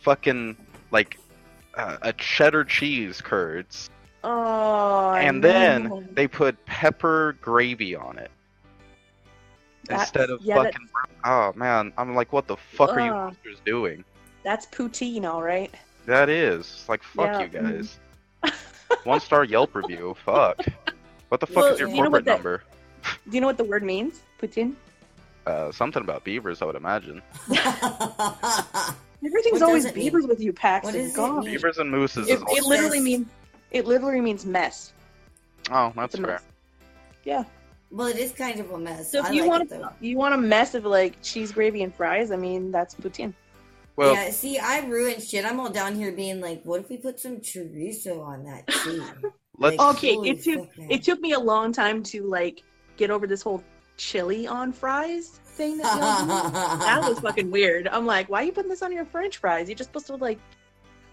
fucking 0.00 0.56
like 0.90 1.18
uh, 1.76 1.98
a 2.02 2.12
cheddar 2.14 2.64
cheese 2.64 3.20
curds, 3.20 3.90
Oh, 4.24 5.12
and 5.12 5.40
no. 5.40 5.48
then 5.48 6.08
they 6.14 6.26
put 6.26 6.64
pepper 6.66 7.36
gravy 7.40 7.94
on 7.94 8.18
it 8.18 8.30
That- 9.90 10.00
instead 10.00 10.30
of 10.30 10.40
yeah, 10.42 10.62
that- 10.62 10.72
fucking. 10.74 10.88
Oh 11.24 11.52
man, 11.56 11.92
I'm 11.98 12.14
like, 12.14 12.32
what 12.32 12.46
the 12.46 12.56
fuck 12.56 12.90
are 12.90 13.00
you 13.00 13.10
monsters 13.12 13.58
doing? 13.64 14.04
that's 14.42 14.66
poutine, 14.66 15.24
all 15.30 15.42
right. 15.42 15.72
That 16.06 16.28
is 16.30 16.60
It's 16.60 16.88
like 16.88 17.02
fuck 17.02 17.26
Yeah, 17.26 17.40
you 17.42 17.48
guys. 17.82 17.98
One 19.04 19.20
star 19.20 19.44
Yelp 19.44 19.74
review. 19.74 20.16
Fuck. 20.24 20.60
What 21.28 21.40
the 21.40 21.46
fuck 21.46 21.56
Well, 21.64 21.74
is 21.74 21.78
your 21.80 21.88
you 21.88 21.94
corporate 21.96 22.12
what 22.12 22.24
that- 22.24 22.34
number? 22.36 22.62
Do 23.28 23.34
you 23.34 23.40
know 23.40 23.46
what 23.46 23.56
the 23.58 23.64
word 23.64 23.82
means? 23.82 24.20
Poutine. 24.40 24.74
Uh, 25.46 25.72
something 25.72 26.02
about 26.02 26.22
beavers, 26.24 26.60
I 26.62 26.66
would 26.66 26.76
imagine. 26.76 27.22
Everything's 29.24 29.52
What 29.60 29.62
always 29.62 29.84
does 29.84 29.92
it 29.92 29.96
mean? 29.96 30.04
beavers 30.06 30.26
with 30.26 30.40
you, 30.40 30.52
Pax. 30.52 30.84
What 30.84 30.94
and 30.94 31.10
it 31.10 31.44
Beavers 31.44 31.78
and 31.78 31.90
mooses. 31.90 32.28
It, 32.28 32.34
is 32.34 32.42
it 32.48 32.64
literally 32.64 33.00
means 33.00 33.26
it 33.70 33.86
literally 33.86 34.20
means 34.20 34.44
mess. 34.46 34.92
Oh, 35.70 35.92
that's 35.96 36.14
It's 36.14 36.22
fair. 36.22 36.32
mess. 36.34 36.42
Yeah. 37.24 37.44
Well, 37.90 38.06
it 38.06 38.16
is 38.16 38.32
kind 38.32 38.60
of 38.60 38.70
a 38.70 38.78
mess. 38.78 39.10
So 39.10 39.18
if 39.20 39.26
I 39.26 39.32
you 39.32 39.42
like 39.42 39.50
want 39.50 39.72
it 39.72 39.82
you 40.00 40.16
want 40.16 40.34
a 40.34 40.38
mess 40.38 40.74
of 40.74 40.84
like 40.84 41.20
cheese 41.22 41.52
gravy 41.52 41.82
and 41.82 41.94
fries, 41.94 42.30
I 42.30 42.36
mean 42.36 42.70
that's 42.70 42.94
poutine. 42.94 43.34
Well, 43.96 44.14
yeah, 44.14 44.30
see, 44.30 44.58
I 44.58 44.86
ruined 44.86 45.22
shit. 45.22 45.44
I'm 45.44 45.60
all 45.60 45.68
down 45.68 45.94
here 45.94 46.12
being 46.12 46.40
like, 46.40 46.62
what 46.64 46.80
if 46.80 46.88
we 46.88 46.96
put 46.96 47.20
some 47.20 47.38
chorizo 47.38 48.24
on 48.24 48.44
that 48.44 48.66
too? 48.84 49.04
let's. 49.58 49.76
Like, 49.76 49.96
Okay, 49.96 50.14
it 50.14 50.42
took 50.42 50.78
man. 50.78 50.90
it 50.90 51.02
took 51.02 51.20
me 51.20 51.32
a 51.32 51.40
long 51.40 51.72
time 51.72 52.02
to 52.04 52.22
like 52.24 52.62
get 52.96 53.10
over 53.10 53.26
this 53.26 53.42
whole 53.42 53.62
chili 53.96 54.46
on 54.46 54.72
fries 54.72 55.40
thing 55.44 55.76
that 55.78 56.78
that 56.80 57.02
was 57.06 57.20
fucking 57.26 57.50
weird. 57.50 57.88
I'm 57.88 58.06
like, 58.06 58.28
why 58.28 58.42
are 58.42 58.44
you 58.44 58.52
putting 58.52 58.70
this 58.70 58.82
on 58.82 58.92
your 58.92 59.04
French 59.04 59.38
fries? 59.38 59.68
You're 59.68 59.76
just 59.76 59.90
supposed 59.90 60.06
to 60.06 60.16
like 60.16 60.38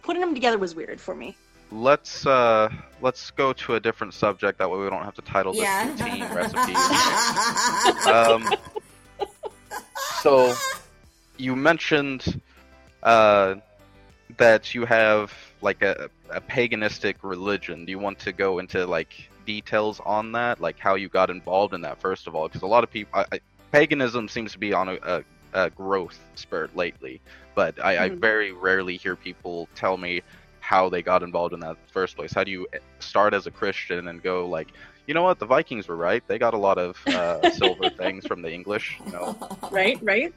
putting 0.04 0.22
them 0.22 0.34
together 0.34 0.58
was 0.58 0.76
weird 0.76 1.02
for 1.02 1.16
me. 1.16 1.36
Let's 1.72 2.26
uh, 2.26 2.70
let's 3.02 3.32
go 3.32 3.54
to 3.54 3.76
a 3.76 3.80
different 3.80 4.14
subject. 4.14 4.60
That 4.60 4.70
way, 4.70 4.80
we 4.80 4.90
don't 4.90 5.04
have 5.04 5.16
to 5.16 5.22
title 5.22 5.54
this 5.54 5.62
yeah. 5.62 5.96
poutine 5.96 6.34
recipe. 6.36 6.74
Um, 8.08 8.54
so, 10.22 10.54
you 11.38 11.56
mentioned 11.56 12.42
uh, 13.04 13.56
that 14.38 14.74
you 14.74 14.86
have 14.86 15.34
like 15.62 15.82
a, 15.82 16.10
a 16.30 16.40
paganistic 16.42 17.16
religion. 17.22 17.86
Do 17.86 17.92
you 17.92 18.00
want 18.00 18.20
to 18.20 18.32
go 18.32 18.60
into 18.60 18.86
like 18.86 19.30
details 19.46 20.00
on 20.06 20.32
that, 20.34 20.62
like 20.62 20.80
how 20.80 20.96
you 20.96 21.10
got 21.10 21.30
involved 21.30 21.74
in 21.74 21.82
that 21.82 22.00
first 22.00 22.28
of 22.28 22.36
all? 22.36 22.48
Because 22.48 22.62
a 22.62 22.68
lot 22.68 22.84
of 22.84 22.92
people, 22.92 23.20
I, 23.20 23.26
I, 23.36 23.40
paganism 23.72 24.28
seems 24.28 24.52
to 24.54 24.60
be 24.60 24.74
on 24.74 24.90
a, 24.90 24.98
a, 25.04 25.24
a 25.54 25.70
growth 25.70 26.20
spurt 26.36 26.76
lately, 26.76 27.22
but 27.56 27.84
I, 27.84 28.06
I 28.06 28.10
Mhm. 28.10 28.20
very 28.20 28.52
rarely 28.52 28.98
hear 28.98 29.16
people 29.16 29.68
tell 29.76 29.98
me 29.98 30.22
how 30.68 30.90
they 30.90 31.02
got 31.02 31.24
involved 31.24 31.54
in 31.54 31.62
that 31.62 31.78
first 31.94 32.18
place. 32.18 32.34
How 32.34 32.44
do 32.44 32.52
you 32.52 32.68
start 33.00 33.34
as 33.34 33.48
a 33.48 33.52
Christian 33.52 34.10
and 34.10 34.22
go 34.22 34.46
like, 34.50 34.68
you 35.06 35.14
know 35.14 35.24
what, 35.24 35.40
the 35.40 35.46
Vikings 35.46 35.88
were 35.88 35.96
right. 35.96 36.22
They 36.28 36.38
got 36.38 36.54
a 36.54 36.58
lot 36.58 36.78
of 36.78 36.98
uh, 37.08 37.50
silver 37.52 37.90
things 37.90 38.28
from 38.28 38.42
the 38.42 38.52
English. 38.52 39.00
You 39.06 39.14
know, 39.14 39.38
Right, 39.72 39.98
right. 40.02 40.34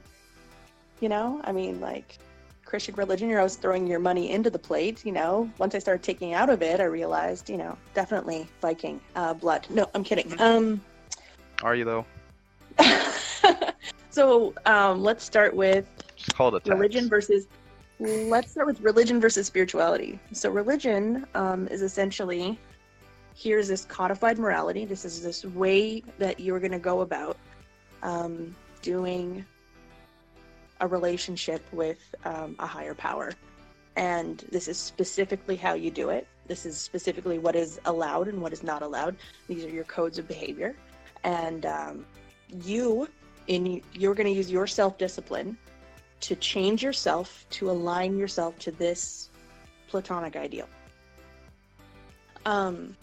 You 1.00 1.08
know, 1.08 1.40
I 1.42 1.50
mean, 1.50 1.80
like 1.80 2.18
Christian 2.64 2.94
religion, 2.94 3.28
you're 3.28 3.40
always 3.40 3.56
throwing 3.56 3.88
your 3.88 3.98
money 3.98 4.30
into 4.30 4.50
the 4.50 4.58
plate. 4.60 5.04
You 5.04 5.10
know, 5.10 5.50
once 5.58 5.74
I 5.74 5.80
started 5.80 6.04
taking 6.04 6.32
out 6.32 6.48
of 6.48 6.62
it, 6.62 6.78
I 6.78 6.84
realized, 6.84 7.50
you 7.50 7.56
know, 7.56 7.76
definitely 7.94 8.46
Viking 8.60 9.00
uh, 9.16 9.34
blood. 9.34 9.66
No, 9.68 9.90
I'm 9.96 10.04
kidding. 10.04 10.40
Um, 10.40 10.80
are 11.64 11.74
you 11.74 11.84
though? 11.84 12.06
so 14.10 14.54
um, 14.64 15.02
let's 15.02 15.24
start 15.24 15.56
with 15.56 15.90
Just 16.14 16.36
call 16.36 16.54
it 16.54 16.54
a 16.54 16.60
tax. 16.60 16.70
religion 16.78 17.08
versus 17.08 17.48
let's 18.00 18.50
start 18.50 18.66
with 18.66 18.80
religion 18.80 19.20
versus 19.20 19.46
spirituality. 19.46 20.18
So 20.32 20.50
religion 20.50 21.26
um, 21.34 21.68
is 21.68 21.82
essentially 21.82 22.58
here's 23.34 23.68
this 23.68 23.84
codified 23.84 24.38
morality. 24.38 24.84
This 24.84 25.04
is 25.04 25.22
this 25.22 25.44
way 25.44 26.02
that 26.18 26.40
you're 26.40 26.60
going 26.60 26.72
to 26.72 26.78
go 26.78 27.00
about 27.00 27.36
um, 28.02 28.54
doing 28.82 29.44
a 30.80 30.88
relationship 30.88 31.62
with 31.72 31.98
um, 32.24 32.56
a 32.58 32.66
higher 32.66 32.94
power. 32.94 33.32
And 33.96 34.38
this 34.50 34.66
is 34.66 34.78
specifically 34.78 35.56
how 35.56 35.74
you 35.74 35.90
do 35.90 36.08
it. 36.08 36.26
This 36.46 36.64
is 36.64 36.78
specifically 36.78 37.38
what 37.38 37.54
is 37.54 37.80
allowed 37.84 38.28
and 38.28 38.40
what 38.40 38.52
is 38.52 38.62
not 38.62 38.82
allowed. 38.82 39.16
These 39.46 39.64
are 39.64 39.70
your 39.70 39.84
codes 39.84 40.18
of 40.18 40.26
behavior. 40.26 40.74
And 41.22 41.66
um, 41.66 42.06
you 42.64 43.08
in 43.46 43.82
you're 43.92 44.14
going 44.14 44.26
to 44.26 44.32
use 44.32 44.50
your 44.50 44.66
self-discipline 44.66 45.56
to 46.20 46.36
change 46.36 46.82
yourself 46.82 47.46
to 47.50 47.70
align 47.70 48.18
yourself 48.18 48.58
to 48.60 48.70
this 48.70 49.30
platonic 49.88 50.36
ideal. 50.36 50.68
Um 52.46 52.96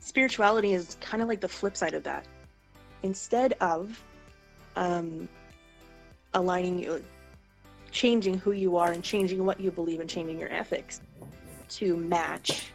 spirituality 0.00 0.72
is 0.72 0.96
kind 1.00 1.22
of 1.22 1.28
like 1.28 1.40
the 1.40 1.48
flip 1.48 1.76
side 1.76 1.94
of 1.94 2.04
that. 2.04 2.24
Instead 3.02 3.54
of 3.60 4.02
um 4.76 5.28
aligning 6.34 6.78
you 6.78 7.02
changing 7.90 8.36
who 8.38 8.52
you 8.52 8.76
are 8.76 8.92
and 8.92 9.02
changing 9.02 9.44
what 9.44 9.58
you 9.58 9.70
believe 9.70 10.00
and 10.00 10.10
changing 10.10 10.38
your 10.38 10.52
ethics 10.52 11.00
to 11.68 11.96
match 11.96 12.70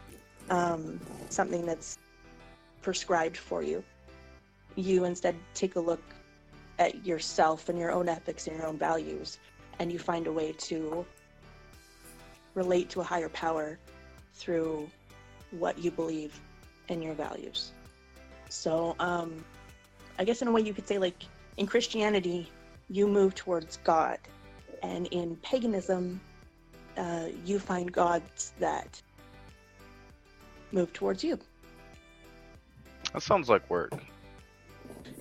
um, 0.50 1.00
something 1.29 1.65
that's 1.65 2.00
prescribed 2.81 3.38
for 3.38 3.62
you 3.62 3.84
you 4.75 5.05
instead 5.05 5.36
take 5.53 5.75
a 5.75 5.79
look 5.79 6.01
at 6.82 7.06
yourself 7.06 7.70
and 7.70 7.78
your 7.78 7.92
own 7.92 8.10
ethics 8.10 8.48
and 8.48 8.58
your 8.58 8.68
own 8.68 8.78
values 8.78 9.38
and 9.80 9.92
you 9.92 10.00
find 10.00 10.28
a 10.28 10.32
way 10.32 10.52
to 10.54 11.06
relate 12.56 12.90
to 12.90 13.02
a 13.02 13.04
higher 13.04 13.30
power 13.30 13.80
through 14.34 14.90
what 15.52 15.78
you 15.78 15.92
believe 15.92 16.40
and 16.90 17.04
your 17.04 17.14
values 17.14 17.72
so 18.50 18.96
um 19.00 19.46
i 20.20 20.24
guess 20.24 20.42
in 20.42 20.48
a 20.48 20.52
way 20.52 20.62
you 20.62 20.74
could 20.74 20.88
say 20.88 20.98
like 20.98 21.24
in 21.58 21.68
christianity 21.68 22.50
you 22.90 23.08
move 23.08 23.36
towards 23.36 23.78
god 23.78 24.18
and 24.84 25.08
in 25.08 25.36
paganism 25.38 26.20
uh, 26.98 27.28
you 27.46 27.60
find 27.60 27.92
gods 27.92 28.54
that 28.60 29.02
move 30.72 30.92
towards 30.94 31.24
you 31.24 31.40
That 33.14 33.22
sounds 33.22 33.50
like 33.50 33.70
work. 33.70 33.94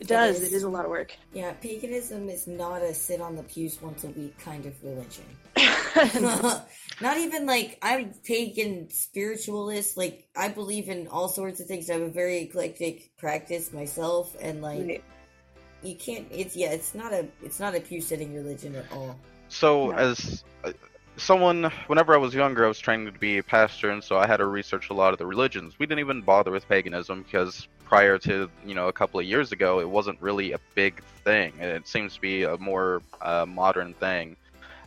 It 0.00 0.07
does 0.09 0.40
is. 0.40 0.52
it 0.52 0.57
is 0.57 0.62
a 0.62 0.69
lot 0.69 0.85
of 0.85 0.90
work 0.90 1.14
Yeah, 1.33 1.52
paganism 1.52 2.28
is 2.28 2.47
not 2.47 2.83
a 2.83 2.92
sit 2.95 3.21
on 3.21 3.37
the 3.37 3.42
pews 3.42 3.80
once 3.83 4.04
a 4.04 4.09
week 4.09 4.37
kind 4.38 4.66
of 4.66 4.75
religion. 4.83 5.25
not 7.00 7.16
even 7.19 7.47
like 7.47 7.78
I'm 7.83 8.12
pagan 8.25 8.88
spiritualist. 8.90 9.97
Like 9.97 10.28
I 10.37 10.49
believe 10.49 10.88
in 10.88 11.09
all 11.09 11.28
sorts 11.28 11.61
of 11.61 11.66
things. 11.66 11.90
I 11.90 11.95
have 11.95 12.02
a 12.02 12.09
very 12.11 12.38
eclectic 12.42 13.16
practice 13.19 13.73
myself, 13.73 14.35
and 14.40 14.62
like 14.62 14.80
Right. 14.87 15.04
you 15.83 15.97
can't. 15.97 16.26
It's 16.30 16.57
yeah. 16.57 16.71
It's 16.71 16.95
not 16.95 17.12
a. 17.12 17.26
It's 17.42 17.61
not 17.61 17.75
a 17.75 17.80
pew 17.80 18.00
sitting 18.00 18.35
religion 18.35 18.75
at 18.76 18.90
all. 18.92 19.16
So, 19.49 19.90
No. 19.90 19.92
as 19.92 20.45
uh, 20.64 20.73
someone, 21.21 21.71
whenever 21.87 22.15
I 22.15 22.17
was 22.17 22.35
younger, 22.35 22.65
I 22.65 22.69
was 22.69 22.79
training 22.79 23.12
to 23.12 23.19
be 23.19 23.39
a 23.39 23.43
pastor, 23.43 23.91
and 23.91 24.03
so 24.03 24.19
I 24.19 24.27
had 24.27 24.39
to 24.39 24.47
research 24.47 24.91
a 24.91 24.95
lot 24.95 25.12
of 25.12 25.19
the 25.19 25.27
religions. 25.27 25.79
We 25.79 25.87
didn't 25.87 26.00
even 26.00 26.23
bother 26.23 26.50
with 26.50 26.69
paganism 26.69 27.23
because 27.23 27.69
prior 27.85 28.19
to 28.19 28.49
you 28.65 28.75
know 28.75 28.89
a 28.89 28.93
couple 28.93 29.21
of 29.21 29.27
years 29.27 29.53
ago, 29.53 29.81
it 29.81 29.89
wasn't 29.89 30.21
really 30.21 30.53
a 30.53 30.61
big 30.75 31.03
thing. 31.25 31.53
It 31.59 31.87
seems 31.87 32.15
to 32.15 32.21
be 32.21 32.45
a 32.45 32.57
more 32.57 33.03
uh, 33.21 33.47
modern 33.47 33.95
thing. 33.95 34.37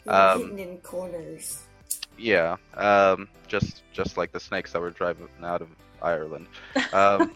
Um, 0.08 0.40
hidden 0.40 0.60
in 0.60 0.78
corners. 0.80 1.64
Yeah, 2.18 2.58
um, 2.76 3.28
just 3.48 3.84
just 3.94 4.18
like 4.18 4.32
the 4.32 4.40
snakes 4.40 4.74
that 4.74 4.82
were 4.82 4.92
driving 4.92 5.28
out 5.44 5.62
of 5.62 5.70
Ireland. 6.02 6.48
Um, 6.92 7.36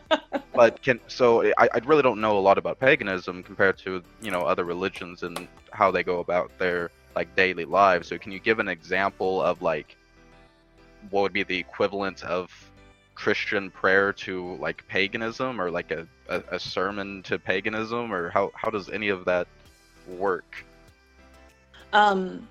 but 0.54 0.82
can 0.82 1.00
so 1.08 1.42
I, 1.58 1.68
I 1.74 1.78
really 1.84 2.02
don't 2.02 2.20
know 2.20 2.38
a 2.38 2.40
lot 2.40 2.58
about 2.58 2.80
paganism 2.80 3.42
compared 3.42 3.78
to 3.78 4.02
you 4.22 4.30
know 4.30 4.42
other 4.42 4.64
religions 4.64 5.22
and 5.22 5.48
how 5.72 5.90
they 5.90 6.02
go 6.02 6.20
about 6.20 6.50
their 6.58 6.90
like 7.16 7.34
daily 7.34 7.64
lives. 7.64 8.08
So 8.08 8.18
can 8.18 8.32
you 8.32 8.38
give 8.38 8.60
an 8.60 8.68
example 8.68 9.42
of 9.42 9.62
like 9.62 9.96
what 11.10 11.22
would 11.22 11.32
be 11.32 11.42
the 11.42 11.58
equivalent 11.58 12.22
of 12.24 12.50
Christian 13.14 13.70
prayer 13.70 14.12
to 14.12 14.56
like 14.56 14.86
paganism 14.88 15.60
or 15.60 15.70
like 15.70 15.90
a, 15.90 16.06
a, 16.28 16.42
a 16.52 16.60
sermon 16.60 17.22
to 17.24 17.38
paganism 17.38 18.12
or 18.12 18.30
how, 18.30 18.52
how 18.54 18.70
does 18.70 18.90
any 18.90 19.08
of 19.08 19.24
that 19.24 19.48
work? 20.06 20.64
um 21.92 22.46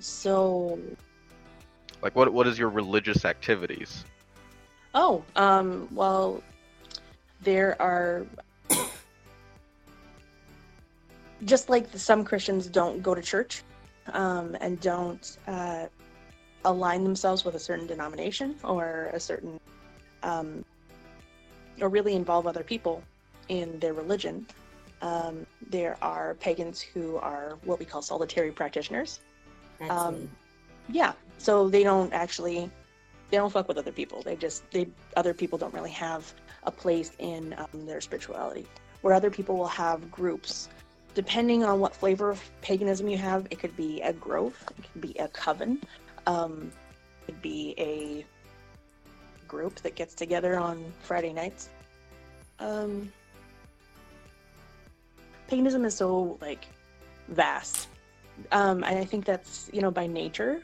so 0.00 0.78
Like 2.02 2.16
what 2.16 2.32
what 2.32 2.46
is 2.46 2.58
your 2.58 2.70
religious 2.70 3.24
activities? 3.24 4.04
Oh, 4.94 5.24
um, 5.36 5.88
well, 5.92 6.42
there 7.42 7.80
are 7.80 8.26
just 11.44 11.68
like 11.68 11.86
some 11.94 12.24
Christians 12.24 12.66
don't 12.66 13.02
go 13.02 13.14
to 13.14 13.22
church 13.22 13.62
um, 14.12 14.56
and 14.60 14.80
don't 14.80 15.38
uh, 15.46 15.86
align 16.64 17.04
themselves 17.04 17.44
with 17.44 17.54
a 17.54 17.58
certain 17.58 17.86
denomination 17.86 18.56
or 18.64 19.10
a 19.12 19.20
certain, 19.20 19.58
um, 20.22 20.64
or 21.80 21.88
really 21.88 22.14
involve 22.14 22.46
other 22.46 22.62
people 22.62 23.02
in 23.48 23.78
their 23.78 23.94
religion. 23.94 24.46
Um, 25.02 25.46
there 25.70 25.96
are 26.02 26.34
pagans 26.34 26.80
who 26.80 27.16
are 27.16 27.58
what 27.64 27.78
we 27.78 27.86
call 27.86 28.02
solitary 28.02 28.52
practitioners. 28.52 29.20
Um, 29.88 30.28
yeah, 30.90 31.12
so 31.38 31.68
they 31.68 31.82
don't 31.82 32.12
actually 32.12 32.70
they 33.30 33.36
don't 33.36 33.50
fuck 33.50 33.68
with 33.68 33.78
other 33.78 33.92
people. 33.92 34.22
They 34.22 34.36
just 34.36 34.70
they 34.70 34.88
other 35.16 35.32
people 35.32 35.56
don't 35.58 35.72
really 35.72 35.92
have 35.92 36.32
a 36.64 36.70
place 36.70 37.12
in 37.18 37.54
um, 37.56 37.86
their 37.86 38.00
spirituality. 38.00 38.66
Where 39.00 39.14
other 39.14 39.30
people 39.30 39.56
will 39.56 39.68
have 39.68 40.10
groups, 40.10 40.68
depending 41.14 41.64
on 41.64 41.80
what 41.80 41.94
flavor 41.94 42.30
of 42.30 42.42
paganism 42.62 43.08
you 43.08 43.18
have. 43.18 43.46
It 43.50 43.58
could 43.58 43.76
be 43.76 44.00
a 44.02 44.12
grove, 44.12 44.56
it 44.78 44.84
could 44.92 45.00
be 45.00 45.18
a 45.18 45.28
coven, 45.28 45.80
um, 46.26 46.70
it 47.22 47.32
could 47.32 47.42
be 47.42 47.74
a 47.78 48.24
group 49.48 49.76
that 49.76 49.94
gets 49.94 50.14
together 50.14 50.58
on 50.58 50.84
Friday 51.02 51.32
nights. 51.32 51.68
Um, 52.58 53.12
paganism 55.48 55.84
is 55.84 55.96
so 55.96 56.38
like 56.40 56.66
vast, 57.28 57.88
um, 58.52 58.84
and 58.84 58.98
I 58.98 59.04
think 59.04 59.24
that's 59.24 59.70
you 59.72 59.80
know 59.80 59.90
by 59.90 60.06
nature. 60.06 60.62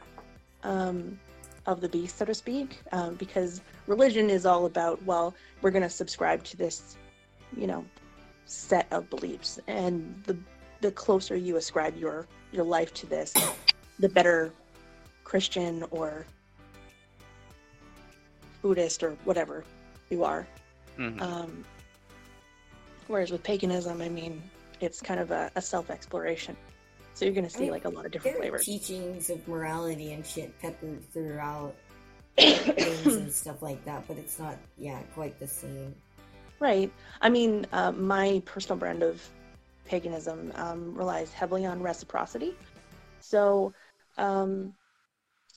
Um, 0.63 1.19
of 1.67 1.81
the 1.81 1.89
beast, 1.89 2.17
so 2.17 2.25
to 2.25 2.33
speak, 2.33 2.79
um, 2.93 3.15
because 3.15 3.61
religion 3.85 4.29
is 4.29 4.45
all 4.45 4.65
about, 4.65 5.03
well, 5.03 5.35
we're 5.61 5.69
going 5.69 5.83
to 5.83 5.89
subscribe 5.89 6.43
to 6.45 6.57
this, 6.57 6.95
you 7.55 7.67
know, 7.67 7.85
set 8.47 8.87
of 8.91 9.09
beliefs, 9.09 9.59
and 9.67 10.23
the 10.25 10.35
the 10.81 10.91
closer 10.91 11.35
you 11.35 11.57
ascribe 11.57 11.95
your 11.97 12.27
your 12.51 12.63
life 12.63 12.93
to 12.95 13.05
this, 13.05 13.33
the 13.99 14.09
better 14.09 14.51
Christian 15.23 15.83
or 15.91 16.25
Buddhist 18.61 19.03
or 19.03 19.11
whatever 19.25 19.63
you 20.09 20.23
are. 20.23 20.47
Mhm. 20.97 21.21
Um, 21.21 21.65
whereas 23.07 23.31
with 23.31 23.43
paganism, 23.43 24.01
I 24.01 24.09
mean, 24.09 24.41
it's 24.79 25.01
kind 25.01 25.19
of 25.19 25.31
a, 25.31 25.51
a 25.55 25.61
self 25.61 25.89
exploration. 25.89 26.55
So 27.13 27.25
you're 27.25 27.33
going 27.33 27.47
to 27.47 27.51
see 27.51 27.61
mean, 27.61 27.71
like 27.71 27.85
a 27.85 27.89
lot 27.89 28.05
of 28.05 28.11
different 28.11 28.37
flavors. 28.37 28.63
teachings 28.65 29.31
of 29.31 29.45
morality 29.47 30.13
and 30.13 30.23
shit 30.25 30.57
peppered 30.61 31.01
throughout 31.11 31.73
things 32.37 33.05
and 33.07 33.31
stuff 33.33 33.63
like 33.63 33.83
that, 33.85 34.07
but 34.07 34.17
it's 34.17 34.37
not, 34.37 34.55
yeah, 34.77 34.99
quite 35.15 35.39
the 35.39 35.47
same. 35.47 35.95
Right. 36.59 36.91
I 37.21 37.29
mean, 37.29 37.65
uh, 37.71 37.91
my 37.91 38.41
personal 38.45 38.77
brand 38.77 39.03
of 39.03 39.21
paganism 39.85 40.51
um, 40.55 40.95
relies 40.95 41.31
heavily 41.31 41.65
on 41.65 41.81
reciprocity. 41.81 42.53
So, 43.19 43.73
um, 44.17 44.73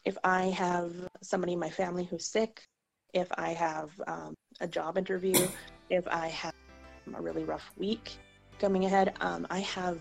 if 0.04 0.16
I 0.24 0.46
have 0.46 0.92
somebody 1.22 1.54
in 1.54 1.58
my 1.58 1.70
family 1.70 2.04
who's 2.04 2.24
sick, 2.24 2.62
if 3.12 3.28
I 3.36 3.50
have 3.50 3.90
um, 4.06 4.34
a 4.60 4.68
job 4.68 4.96
interview, 4.96 5.36
if 5.90 6.06
I 6.08 6.28
have 6.28 6.54
a 7.14 7.20
really 7.20 7.44
rough 7.44 7.70
week 7.76 8.16
coming 8.58 8.84
ahead, 8.84 9.14
um, 9.20 9.46
I 9.50 9.60
have 9.60 9.98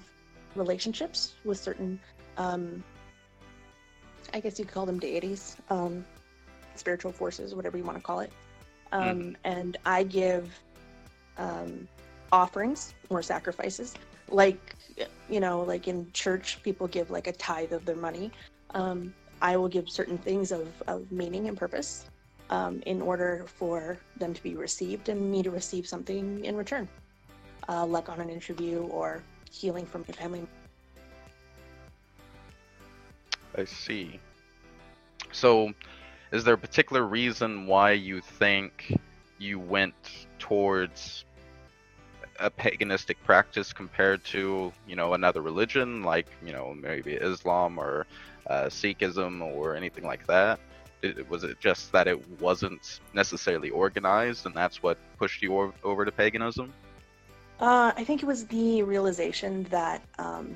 relationships 0.55 1.33
with 1.45 1.57
certain, 1.57 1.99
um, 2.37 2.83
I 4.33 4.39
guess 4.39 4.59
you 4.59 4.65
could 4.65 4.73
call 4.73 4.85
them 4.85 4.99
deities, 4.99 5.57
um, 5.69 6.05
spiritual 6.75 7.11
forces, 7.11 7.55
whatever 7.55 7.77
you 7.77 7.83
want 7.83 7.97
to 7.97 8.03
call 8.03 8.19
it. 8.19 8.31
Um, 8.91 9.35
And 9.43 9.77
I 9.85 10.03
give 10.03 10.51
um, 11.39 11.87
offerings 12.31 12.93
or 13.09 13.23
sacrifices. 13.23 13.95
Like 14.29 14.75
you 15.29 15.39
know 15.39 15.61
like 15.61 15.87
in 15.87 16.11
church 16.13 16.61
people 16.61 16.87
give 16.87 17.09
like 17.09 17.27
a 17.27 17.33
tithe 17.33 17.73
of 17.73 17.85
their 17.85 17.95
money. 17.95 18.31
Um, 18.71 19.13
i 19.41 19.55
will 19.55 19.69
give 19.69 19.89
certain 19.89 20.17
things 20.17 20.51
of, 20.51 20.67
of 20.87 21.09
meaning 21.11 21.47
and 21.47 21.57
purpose 21.57 22.05
um, 22.49 22.81
in 22.85 23.01
order 23.01 23.45
for 23.47 23.97
them 24.17 24.33
to 24.33 24.43
be 24.43 24.55
received 24.55 25.09
and 25.09 25.31
me 25.31 25.41
to 25.43 25.51
receive 25.51 25.87
something 25.87 26.43
in 26.43 26.55
return. 26.55 26.87
Uh, 27.67 27.85
like 27.85 28.09
on 28.09 28.19
an 28.19 28.29
interview 28.29 28.81
or 28.87 29.21
healing 29.51 29.85
from 29.85 30.03
my 30.07 30.13
family. 30.13 30.45
I 33.55 33.65
see. 33.65 34.19
So, 35.31 35.73
is 36.31 36.43
there 36.43 36.55
a 36.55 36.57
particular 36.57 37.03
reason 37.03 37.67
why 37.67 37.91
you 37.91 38.21
think 38.21 38.97
you 39.37 39.59
went 39.59 39.93
towards 40.39 41.25
a 42.39 42.49
paganistic 42.49 43.15
practice 43.23 43.73
compared 43.73 44.23
to, 44.25 44.71
you 44.87 44.95
know, 44.95 45.13
another 45.13 45.41
religion, 45.41 46.03
like, 46.03 46.27
you 46.45 46.51
know, 46.53 46.73
maybe 46.73 47.13
Islam 47.13 47.77
or 47.77 48.05
uh, 48.47 48.65
Sikhism 48.65 49.41
or 49.41 49.75
anything 49.75 50.05
like 50.05 50.25
that? 50.27 50.59
Did, 51.01 51.29
was 51.29 51.43
it 51.43 51.59
just 51.59 51.91
that 51.91 52.07
it 52.07 52.19
wasn't 52.39 52.99
necessarily 53.13 53.69
organized, 53.69 54.45
and 54.45 54.55
that's 54.55 54.83
what 54.83 54.97
pushed 55.17 55.41
you 55.41 55.57
o- 55.57 55.73
over 55.83 56.05
to 56.05 56.11
paganism? 56.11 56.73
Uh, 57.59 57.91
I 57.95 58.03
think 58.03 58.23
it 58.23 58.25
was 58.25 58.45
the 58.47 58.83
realization 58.83 59.63
that 59.69 60.01
um, 60.17 60.55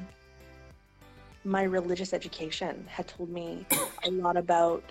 my 1.46 1.64
religious 1.64 2.14
education 2.14 2.86
had 2.88 3.08
told 3.08 3.30
me 3.30 3.66
a 4.06 4.12
lot 4.12 4.38
about 4.38 4.84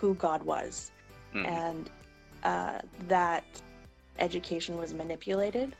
who 0.00 0.14
God 0.14 0.42
was, 0.42 0.90
Mm. 1.34 1.46
and 1.46 1.90
uh, 2.42 2.78
that 3.06 3.44
education 4.18 4.76
was 4.76 4.92
manipulated 4.92 5.76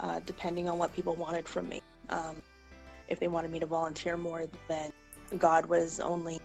uh, 0.00 0.20
depending 0.26 0.68
on 0.68 0.78
what 0.78 0.94
people 0.94 1.14
wanted 1.14 1.48
from 1.48 1.68
me. 1.68 1.82
Um, 2.10 2.36
if 3.08 3.20
they 3.20 3.28
wanted 3.28 3.50
me 3.50 3.60
to 3.60 3.66
volunteer 3.66 4.16
more, 4.16 4.46
then 4.68 4.92
God 5.38 5.66
was 5.66 6.00
only, 6.00 6.40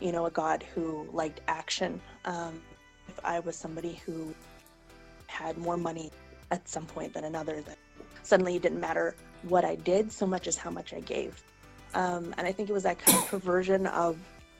you 0.00 0.12
know, 0.12 0.26
a 0.26 0.30
God 0.30 0.64
who 0.74 1.08
liked 1.12 1.40
action. 1.48 2.00
Um, 2.24 2.60
if 3.08 3.18
I 3.24 3.40
was 3.40 3.56
somebody 3.56 4.00
who 4.04 4.34
had 5.26 5.58
more 5.58 5.76
money 5.76 6.10
at 6.50 6.68
some 6.68 6.86
point 6.86 7.14
than 7.14 7.24
another, 7.24 7.60
then 7.60 7.76
suddenly 8.22 8.56
it 8.56 8.62
didn't 8.62 8.80
matter 8.80 9.14
what 9.42 9.64
I 9.64 9.76
did 9.76 10.10
so 10.12 10.26
much 10.26 10.46
as 10.46 10.56
how 10.56 10.70
much 10.70 10.92
I 10.92 11.00
gave. 11.00 11.42
Um, 11.94 12.34
and 12.36 12.46
I 12.46 12.52
think 12.52 12.68
it 12.68 12.72
was 12.72 12.82
that 12.82 12.98
kind 12.98 13.16
of 13.18 13.26
perversion 13.26 13.86
of, 13.86 14.16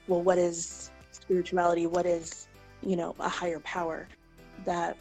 well, 0.09 0.23
what 0.23 0.39
is 0.39 0.91
spirituality? 1.11 1.87
What 1.87 2.07
is, 2.07 2.49
you 2.83 2.97
know, 2.97 3.15
a 3.19 3.29
higher 3.29 3.61
power 3.61 4.09
that 4.65 4.97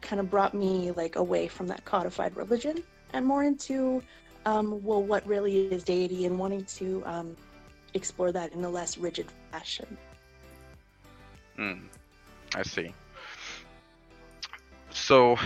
kind 0.00 0.20
of 0.20 0.30
brought 0.30 0.54
me 0.54 0.92
like 0.92 1.16
away 1.16 1.48
from 1.48 1.66
that 1.68 1.84
codified 1.84 2.36
religion 2.36 2.82
and 3.12 3.26
more 3.26 3.44
into, 3.44 4.02
um, 4.46 4.82
well, 4.82 5.02
what 5.02 5.26
really 5.26 5.68
is 5.72 5.82
deity 5.82 6.26
and 6.26 6.38
wanting 6.38 6.64
to 6.64 7.02
um, 7.06 7.36
explore 7.94 8.32
that 8.32 8.52
in 8.52 8.64
a 8.64 8.68
less 8.68 8.98
rigid 8.98 9.26
fashion. 9.50 9.96
Mm. 11.58 11.80
I 12.54 12.62
see. 12.62 12.92
So, 14.90 15.36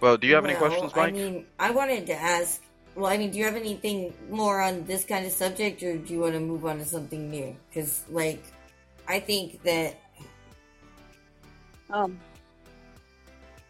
well, 0.00 0.16
do 0.16 0.26
you 0.26 0.34
have 0.34 0.44
any 0.44 0.54
Well, 0.54 0.68
questions, 0.68 0.92
I 0.94 1.10
mean, 1.10 1.46
I 1.58 1.70
wanted 1.70 2.06
to 2.06 2.14
ask. 2.14 2.62
Well, 2.94 3.06
I 3.06 3.16
mean, 3.18 3.30
do 3.30 3.38
you 3.38 3.44
have 3.44 3.56
anything 3.56 4.14
more 4.30 4.60
on 4.60 4.84
this 4.84 5.04
kind 5.04 5.26
of 5.26 5.32
subject, 5.32 5.82
or 5.82 5.96
do 5.96 6.12
you 6.12 6.20
want 6.20 6.34
to 6.34 6.40
move 6.40 6.64
on 6.64 6.78
to 6.78 6.84
something 6.84 7.30
new? 7.30 7.56
Because, 7.68 8.04
like, 8.08 8.42
I 9.08 9.20
think 9.20 9.62
that 9.64 9.96
Um, 11.90 12.18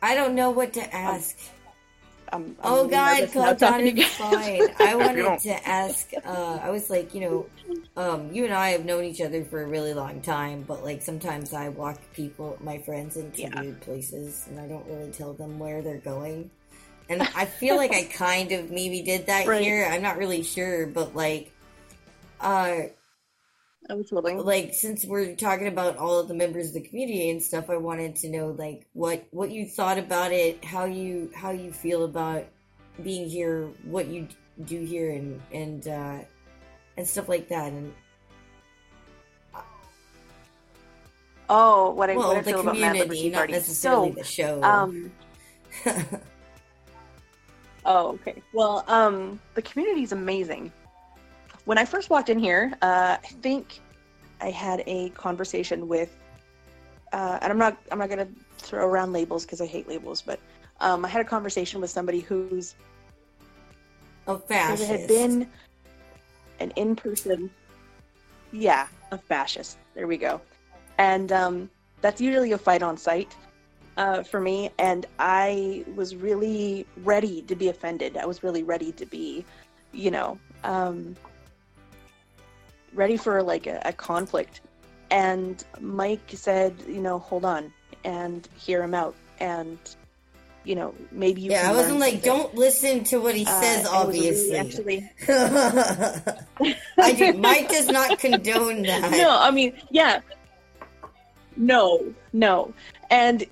I 0.05 0.15
don't 0.15 0.35
know 0.35 0.51
what 0.51 0.75
to 0.75 0.95
ask. 0.95 1.37
I'm, 2.33 2.57
I'm 2.63 2.73
oh 2.73 2.77
really 2.83 2.91
God, 2.91 3.21
nervous 3.21 3.35
now 3.37 3.55
Cloud 3.55 3.59
talking 3.59 3.87
to 3.87 4.01
you 4.03 4.03
it's 4.03 4.17
guys. 4.19 4.19
fine. 4.19 4.71
I 4.79 4.95
wanted 4.97 5.39
to 5.41 5.69
ask. 5.69 6.11
Uh, 6.25 6.59
I 6.63 6.71
was 6.71 6.91
like, 6.91 7.15
you 7.15 7.21
know, 7.21 7.47
um, 7.97 8.33
you 8.33 8.45
and 8.45 8.53
I 8.53 8.71
have 8.71 8.85
known 8.85 9.05
each 9.05 9.21
other 9.21 9.45
for 9.45 9.63
a 9.63 9.67
really 9.67 9.95
long 9.95 10.21
time, 10.21 10.63
but 10.67 10.85
like 10.85 11.03
sometimes 11.03 11.53
I 11.55 11.69
walk 11.71 12.01
people, 12.13 12.59
my 12.61 12.79
friends, 12.79 13.17
into 13.17 13.43
Yeah. 13.43 13.61
weird 13.63 13.81
places, 13.81 14.47
and 14.49 14.61
I 14.61 14.67
don't 14.69 14.87
really 14.87 15.13
tell 15.13 15.33
them 15.33 15.59
where 15.59 15.81
they're 15.83 15.99
going. 15.99 16.51
And 17.09 17.23
I 17.35 17.47
feel 17.47 17.77
like 17.77 17.93
I 17.93 18.05
kind 18.13 18.53
of 18.53 18.71
maybe 18.71 19.03
did 19.03 19.27
that 19.27 19.47
Right. 19.47 19.63
here. 19.63 19.87
I'm 19.91 20.03
not 20.03 20.19
really 20.19 20.43
sure, 20.43 20.87
but 20.87 21.15
like, 21.15 21.53
uh, 22.41 22.83
I'm 23.91 24.03
totally. 24.05 24.35
like 24.37 24.73
since 24.75 25.05
we're 25.05 25.35
talking 25.37 25.67
about 25.67 25.97
all 25.99 26.19
of 26.19 26.29
the 26.29 26.35
members 26.35 26.69
of 26.69 26.75
the 26.75 26.81
community 26.81 27.29
and 27.31 27.43
stuff 27.43 27.69
i 27.69 27.77
wanted 27.77 28.17
to 28.17 28.31
know 28.31 28.49
like 28.59 28.87
what 28.95 29.27
what 29.31 29.51
you 29.51 29.67
thought 29.67 29.99
about 29.99 30.33
it 30.33 30.65
how 30.65 30.85
you 30.87 31.31
how 31.35 31.51
you 31.51 31.71
feel 31.73 32.05
about 32.05 32.47
being 33.03 33.29
here 33.29 33.67
what 33.85 34.07
you 34.07 34.27
do 34.65 34.81
here 34.85 35.11
and 35.13 35.41
and 35.53 35.89
uh 35.89 36.19
and 36.97 37.07
stuff 37.07 37.29
like 37.29 37.49
that 37.49 37.73
and 37.73 37.93
Oh, 41.49 41.91
what 41.91 42.09
I, 42.09 42.17
well 42.17 42.29
what 42.29 42.39
I 42.39 42.41
the 42.41 42.51
feel 42.51 42.61
about 42.61 42.79
Mad 42.79 42.93
community 42.97 43.01
Liberty 43.01 43.29
not 43.31 43.39
Party. 43.39 43.53
necessarily 43.53 44.09
So, 44.11 44.15
the 44.15 44.25
show 44.25 44.63
Um. 44.63 45.13
oh, 47.85 48.09
okay. 48.13 48.43
Well, 48.53 48.85
um, 48.89 49.41
the 49.55 49.63
community 49.63 50.03
is 50.05 50.13
amazing. 50.13 50.73
When 51.65 51.79
I 51.79 51.85
first 51.85 52.11
walked 52.11 52.29
in 52.29 52.39
here, 52.39 52.75
uh, 52.83 53.17
I 53.23 53.27
think 53.41 53.81
I 54.41 54.51
had 54.51 54.83
a 54.87 55.09
conversation 55.11 55.89
with, 55.89 56.15
uh, 57.13 57.39
and 57.41 57.51
I'm 57.51 57.59
not, 57.59 57.79
I'm 57.91 57.99
not 57.99 58.11
gonna 58.11 58.29
throw 58.59 58.87
around 58.87 59.13
labels 59.13 59.45
because 59.45 59.61
I 59.61 59.67
hate 59.67 59.89
labels, 59.89 60.21
but 60.21 60.39
um, 60.81 61.05
I 61.05 61.09
had 61.09 61.23
a 61.23 61.29
conversation 61.29 61.81
with 61.81 61.91
somebody 61.91 62.21
who's 62.21 62.75
a 64.27 64.35
who 64.35 64.41
fascist 64.41 64.91
had 64.91 65.07
been 65.07 65.49
an 66.61 66.71
in-person, 66.73 67.51
yeah, 68.53 68.87
a 69.11 69.19
fascist. 69.19 69.79
There 69.95 70.07
we 70.07 70.19
go, 70.19 70.41
and 70.99 71.33
um, 71.33 71.71
that's 72.03 72.21
usually 72.21 72.53
a 72.53 72.59
fight 72.59 72.83
on 72.83 72.97
site 72.99 73.35
uh, 73.97 74.23
for 74.23 74.41
me. 74.41 74.71
And 74.79 75.07
I 75.19 75.85
was 75.95 76.15
really 76.17 76.87
ready 76.99 77.43
to 77.43 77.55
be 77.55 77.69
offended. 77.69 78.17
I 78.17 78.27
was 78.27 78.43
really 78.43 78.63
ready 78.63 78.93
to 78.93 79.07
be, 79.07 79.45
you 79.93 80.11
know, 80.11 80.39
um, 80.65 81.17
ready 82.95 83.17
for 83.17 83.43
like 83.43 83.67
a, 83.67 83.81
a 83.85 83.93
conflict. 83.93 84.61
And 85.11 85.63
Mike 85.81 86.31
said, 86.35 86.75
you 86.89 87.01
know, 87.01 87.19
hold 87.19 87.45
on 87.45 87.73
and 88.05 88.49
hear 88.57 88.83
him 88.83 88.95
out. 88.95 89.15
And, 89.39 89.79
you 90.65 90.75
know, 90.75 90.95
maybe 91.13 91.41
you 91.43 91.51
yeah, 91.51 91.71
I 91.71 91.75
wasn't 91.75 91.99
like, 92.01 92.15
something. 92.15 92.31
don't 92.33 92.55
listen 92.55 93.05
to 93.05 93.19
what 93.21 93.35
he 93.35 93.45
Uh, 93.47 93.61
says, 93.61 93.81
it 93.81 93.91
really 93.91 93.97
obviously. 93.97 94.57
actually, 94.57 95.11
I 96.99 97.13
do. 97.13 97.33
Mike 97.35 97.69
does 97.69 97.89
not 97.89 98.19
condone 98.19 98.83
that. 98.83 99.11
no, 99.13 99.39
I 99.39 99.51
mean, 99.51 99.75
yeah. 99.91 100.21
No, 101.57 102.03
no. 102.33 102.73
And 103.11 103.45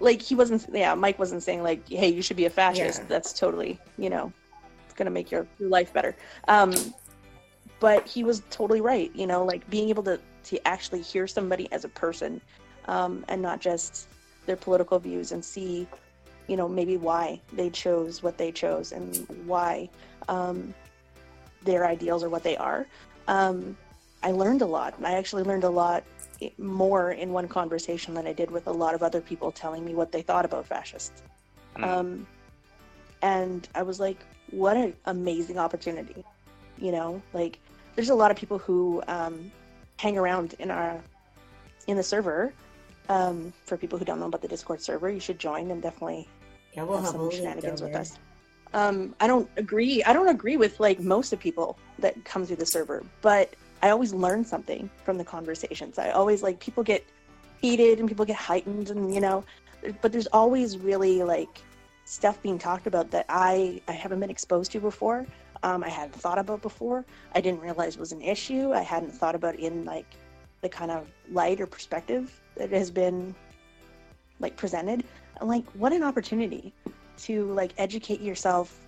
like 0.00 0.20
he 0.20 0.34
wasn't 0.34 0.66
yeah, 0.72 0.94
Mike 0.94 1.18
wasn't 1.18 1.42
saying 1.42 1.62
like, 1.62 1.88
hey, 1.88 2.08
you 2.08 2.22
should 2.22 2.36
be 2.36 2.46
a 2.46 2.50
fascist. 2.50 3.00
Yeah. 3.00 3.06
That's 3.08 3.32
totally, 3.32 3.78
you 3.98 4.10
know, 4.10 4.32
it's 4.86 4.94
gonna 4.94 5.10
make 5.10 5.30
your, 5.30 5.46
your 5.58 5.68
life 5.68 5.92
better. 5.92 6.16
Um 6.48 6.72
but 7.80 8.06
he 8.06 8.24
was 8.24 8.42
totally 8.50 8.80
right, 8.80 9.10
you 9.14 9.26
know, 9.26 9.44
like 9.44 9.68
being 9.70 9.88
able 9.88 10.02
to 10.04 10.20
to 10.44 10.68
actually 10.68 11.02
hear 11.02 11.26
somebody 11.26 11.70
as 11.72 11.84
a 11.84 11.88
person, 11.88 12.40
um, 12.86 13.24
and 13.28 13.42
not 13.42 13.60
just 13.60 14.08
their 14.46 14.56
political 14.56 14.98
views 14.98 15.32
and 15.32 15.44
see, 15.44 15.86
you 16.46 16.56
know, 16.56 16.68
maybe 16.68 16.96
why 16.96 17.40
they 17.52 17.68
chose 17.68 18.22
what 18.22 18.38
they 18.38 18.52
chose 18.52 18.92
and 18.92 19.26
why 19.44 19.88
um 20.28 20.74
their 21.62 21.86
ideals 21.86 22.22
are 22.22 22.30
what 22.30 22.44
they 22.44 22.56
are. 22.56 22.86
Um, 23.28 23.76
I 24.22 24.30
learned 24.30 24.62
a 24.62 24.66
lot. 24.66 24.94
I 25.02 25.14
actually 25.14 25.42
learned 25.42 25.64
a 25.64 25.70
lot 25.70 26.04
more 26.58 27.12
in 27.12 27.32
one 27.32 27.48
conversation 27.48 28.14
than 28.14 28.26
I 28.26 28.32
did 28.32 28.50
with 28.50 28.66
a 28.66 28.72
lot 28.72 28.94
of 28.94 29.02
other 29.02 29.20
people 29.20 29.50
telling 29.50 29.84
me 29.84 29.94
what 29.94 30.12
they 30.12 30.22
thought 30.22 30.44
about 30.44 30.66
fascists. 30.66 31.22
Mm. 31.76 31.84
Um, 31.84 32.26
and 33.22 33.68
I 33.74 33.82
was 33.82 33.98
like, 34.00 34.18
what 34.50 34.76
an 34.76 34.94
amazing 35.06 35.58
opportunity. 35.58 36.24
You 36.78 36.92
know, 36.92 37.22
like 37.32 37.58
there's 37.94 38.10
a 38.10 38.14
lot 38.14 38.30
of 38.30 38.36
people 38.36 38.58
who 38.58 39.02
um, 39.08 39.50
hang 39.98 40.18
around 40.18 40.54
in 40.58 40.70
our 40.70 41.00
in 41.86 41.96
the 41.96 42.02
server. 42.02 42.52
Um, 43.08 43.52
for 43.64 43.76
people 43.76 44.00
who 44.00 44.04
don't 44.04 44.18
know 44.18 44.26
about 44.26 44.42
the 44.42 44.48
Discord 44.48 44.82
server, 44.82 45.08
you 45.08 45.20
should 45.20 45.38
join 45.38 45.70
and 45.70 45.80
definitely 45.80 46.26
Yeah, 46.74 46.82
we'll 46.82 46.96
have 46.96 47.12
have 47.12 47.14
some 47.14 47.30
shenanigans 47.30 47.80
with 47.80 47.94
us. 47.94 48.18
Um, 48.74 49.14
I 49.20 49.26
don't 49.26 49.48
agree. 49.56 50.02
I 50.04 50.12
don't 50.12 50.28
agree 50.28 50.56
with 50.56 50.80
like 50.80 51.00
most 51.00 51.32
of 51.32 51.38
people 51.38 51.78
that 52.00 52.24
come 52.24 52.44
through 52.44 52.56
the 52.56 52.66
server, 52.66 53.04
but 53.22 53.54
I 53.82 53.90
always 53.90 54.12
learn 54.12 54.44
something 54.44 54.90
from 55.04 55.18
the 55.18 55.24
conversations. 55.24 55.98
I 55.98 56.10
always 56.10 56.42
like 56.42 56.58
people 56.58 56.82
get 56.82 57.04
heated 57.60 58.00
and 58.00 58.08
people 58.08 58.24
get 58.24 58.36
heightened, 58.36 58.90
and 58.90 59.14
you 59.14 59.20
know, 59.20 59.44
but 60.02 60.12
there's 60.12 60.26
always 60.28 60.78
really 60.78 61.22
like 61.22 61.62
stuff 62.04 62.42
being 62.42 62.58
talked 62.58 62.86
about 62.86 63.10
that 63.12 63.26
I 63.28 63.80
I 63.88 63.92
haven't 63.92 64.20
been 64.20 64.30
exposed 64.30 64.72
to 64.72 64.80
before. 64.80 65.26
Um, 65.62 65.84
I 65.84 65.88
hadn't 65.88 66.14
thought 66.14 66.38
about 66.38 66.62
before. 66.62 67.04
I 67.34 67.40
didn't 67.40 67.60
realize 67.60 67.98
was 67.98 68.12
an 68.12 68.22
issue. 68.22 68.72
I 68.72 68.82
hadn't 68.82 69.12
thought 69.12 69.34
about 69.34 69.56
in 69.56 69.84
like 69.84 70.06
the 70.62 70.68
kind 70.68 70.90
of 70.90 71.06
light 71.30 71.60
or 71.60 71.66
perspective 71.66 72.40
that 72.56 72.70
has 72.70 72.90
been 72.90 73.34
like 74.40 74.56
presented. 74.56 75.04
And 75.40 75.48
like, 75.48 75.64
what 75.72 75.92
an 75.92 76.02
opportunity 76.02 76.72
to 77.18 77.52
like 77.52 77.72
educate 77.78 78.20
yourself 78.20 78.78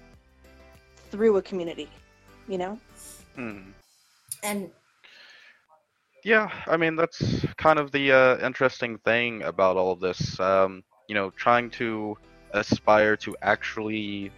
through 1.10 1.36
a 1.36 1.42
community, 1.42 1.88
you 2.46 2.58
know? 2.58 2.78
Hmm. 3.34 3.70
And 4.42 4.70
Yeah, 6.24 6.50
I 6.66 6.76
mean 6.76 6.96
that's 6.96 7.44
kind 7.56 7.78
of 7.78 7.92
the 7.92 8.12
uh, 8.12 8.46
interesting 8.46 8.98
thing 8.98 9.42
about 9.42 9.76
all 9.76 9.92
of 9.92 10.00
this. 10.00 10.38
Um, 10.40 10.82
you 11.08 11.14
know, 11.14 11.30
trying 11.30 11.70
to 11.70 12.16
aspire 12.52 13.16
to 13.16 13.36
actually 13.42 14.30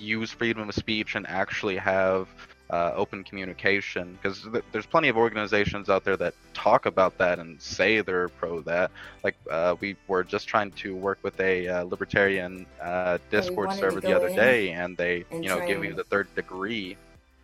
use 0.00 0.30
freedom 0.30 0.68
of 0.68 0.74
speech 0.74 1.14
and 1.14 1.26
actually 1.26 1.76
have 1.76 2.28
uh, 2.70 2.92
open 2.94 3.24
communication, 3.24 4.16
because 4.20 4.42
th- 4.52 4.64
there's 4.70 4.86
plenty 4.86 5.08
of 5.08 5.16
organizations 5.16 5.88
out 5.88 6.04
there 6.04 6.16
that 6.16 6.34
talk 6.54 6.86
about 6.86 7.18
that 7.18 7.38
and 7.40 7.60
say 7.60 8.00
they're 8.00 8.28
pro 8.28 8.60
that. 8.60 8.90
Like 9.24 9.36
uh, 9.50 9.74
we 9.80 9.96
were 10.06 10.22
just 10.22 10.46
trying 10.46 10.70
to 10.72 10.94
work 10.94 11.18
with 11.22 11.38
a 11.40 11.66
uh, 11.66 11.82
libertarian 11.84 12.66
uh, 12.80 13.18
Discord 13.30 13.72
server 13.72 14.00
the 14.00 14.12
other 14.12 14.28
day, 14.28 14.70
and 14.70 14.96
they, 14.96 15.24
and 15.32 15.42
you 15.42 15.50
know, 15.50 15.66
give 15.66 15.84
you 15.84 15.94
the 15.94 16.04
third 16.04 16.32
degree 16.36 16.96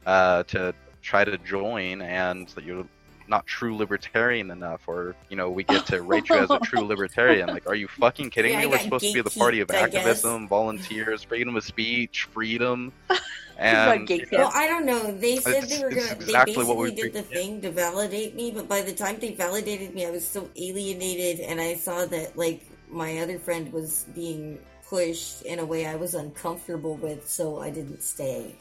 uh, 0.06 0.44
to 0.44 0.72
try 1.02 1.24
to 1.24 1.36
join, 1.38 2.02
and 2.02 2.48
that 2.50 2.64
you're 2.64 2.86
not 3.28 3.46
true 3.46 3.76
libertarian 3.76 4.50
enough, 4.50 4.82
or 4.86 5.14
you 5.28 5.36
know, 5.36 5.50
we 5.50 5.64
get 5.64 5.86
to 5.86 6.02
rate 6.02 6.28
you 6.28 6.36
as 6.36 6.50
a 6.50 6.58
true 6.60 6.84
libertarian. 6.86 7.48
Like, 7.48 7.68
are 7.68 7.74
you 7.74 7.88
fucking 7.88 8.30
kidding 8.30 8.52
Yeah, 8.52 8.58
I 8.58 8.62
me? 8.62 8.66
We're 8.68 8.78
supposed 8.78 9.04
to 9.06 9.12
be 9.12 9.20
the 9.20 9.30
party 9.30 9.60
of 9.60 9.68
gatekeeped, 9.68 9.74
I 9.74 9.88
guess. 9.88 9.94
activism, 9.96 10.48
volunteers, 10.48 11.22
freedom 11.22 11.56
of 11.56 11.64
speech, 11.64 12.28
freedom, 12.32 12.92
got 13.08 13.20
and 13.58 14.08
gatekept. 14.08 14.32
well, 14.32 14.52
I 14.54 14.66
don't 14.68 14.86
know. 14.86 15.12
They 15.16 15.36
said 15.36 15.64
they 15.64 15.82
were 15.82 15.90
gonna. 15.90 16.12
exactly 16.12 16.54
they 16.54 16.60
basically 16.62 16.90
did 16.92 17.12
the 17.12 17.22
pre- 17.22 17.36
thing 17.36 17.60
to 17.62 17.70
validate 17.70 18.34
me, 18.34 18.50
but 18.50 18.68
by 18.68 18.82
the 18.82 18.92
time 18.92 19.18
they 19.18 19.32
validated 19.32 19.94
me, 19.94 20.06
I 20.06 20.10
was 20.10 20.26
so 20.26 20.48
alienated, 20.56 21.40
and 21.40 21.60
I 21.60 21.74
saw 21.74 22.06
that 22.06 22.36
like 22.36 22.66
my 22.88 23.18
other 23.18 23.38
friend 23.38 23.72
was 23.72 24.04
being 24.14 24.58
pushed 24.88 25.42
in 25.42 25.58
a 25.58 25.64
way 25.64 25.86
I 25.86 25.96
was 25.96 26.14
uncomfortable 26.14 26.94
with, 26.96 27.28
so 27.28 27.60
I 27.60 27.70
didn't 27.70 28.02
stay. 28.02 28.54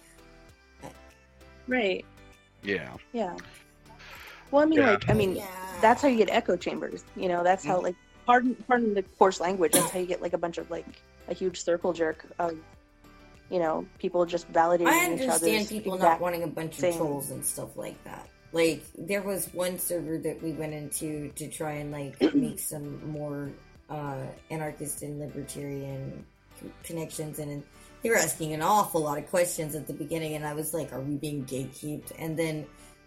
Right. 1.68 2.06
yeah, 2.64 2.94
Yeah. 3.12 3.36
Well, 4.56 4.64
I 4.64 4.68
mean, 4.68 4.80
Yeah. 4.80 4.92
like, 4.92 5.10
I 5.10 5.14
mean, 5.14 5.36
Yeah. 5.36 5.48
that's 5.82 6.02
how 6.02 6.08
you 6.08 6.16
get 6.18 6.30
echo 6.30 6.56
chambers. 6.56 7.04
You 7.18 7.28
know, 7.28 7.44
that's 7.44 7.66
how, 7.66 7.82
like, 7.82 7.96
pardon, 8.26 8.56
pardon 8.68 8.94
the 8.94 9.04
coarse 9.04 9.42
language. 9.42 9.74
That's 9.74 9.92
how 9.92 10.00
you 10.00 10.06
get 10.06 10.22
like 10.22 10.32
a 10.32 10.38
bunch 10.38 10.58
of 10.58 10.72
like 10.72 10.86
a 11.28 11.34
huge 11.34 11.62
circle 11.62 11.92
jerk 11.92 12.26
of, 12.40 12.58
you 13.50 13.60
know, 13.60 13.86
people 14.00 14.26
just 14.26 14.52
validating 14.54 14.88
I 14.88 15.14
each 15.14 15.22
understand 15.22 15.68
people 15.68 15.98
not 15.98 16.22
wanting 16.22 16.44
a 16.44 16.48
bunch 16.48 16.76
of 16.76 16.80
same. 16.80 16.98
trolls 16.98 17.32
and 17.32 17.46
stuff 17.46 17.76
like 17.76 18.02
that. 18.06 18.30
Like 18.54 18.84
there 18.98 19.22
was 19.22 19.54
one 19.54 19.78
server 19.78 20.18
that 20.20 20.42
we 20.42 20.54
went 20.54 20.74
into 20.74 21.30
to 21.36 21.50
try 21.50 21.74
and 21.74 21.92
like 21.92 22.16
make 22.34 22.58
some 22.60 23.06
more 23.12 23.52
uh, 23.90 24.24
anarchist 24.50 25.02
and 25.02 25.20
libertarian 25.20 26.26
connections, 26.84 27.40
and 27.40 27.62
they 28.02 28.10
were 28.10 28.16
asking 28.16 28.54
an 28.54 28.62
awful 28.62 29.02
lot 29.02 29.18
of 29.18 29.30
questions 29.30 29.76
at 29.76 29.86
the 29.88 29.94
beginning, 29.94 30.34
and 30.36 30.48
I 30.48 30.54
was 30.54 30.74
like, 30.74 30.94
"Are 30.94 31.02
we 31.02 31.16
being 31.18 31.44
gatekeeped?" 31.46 32.14
And 32.18 32.40
then 32.40 32.66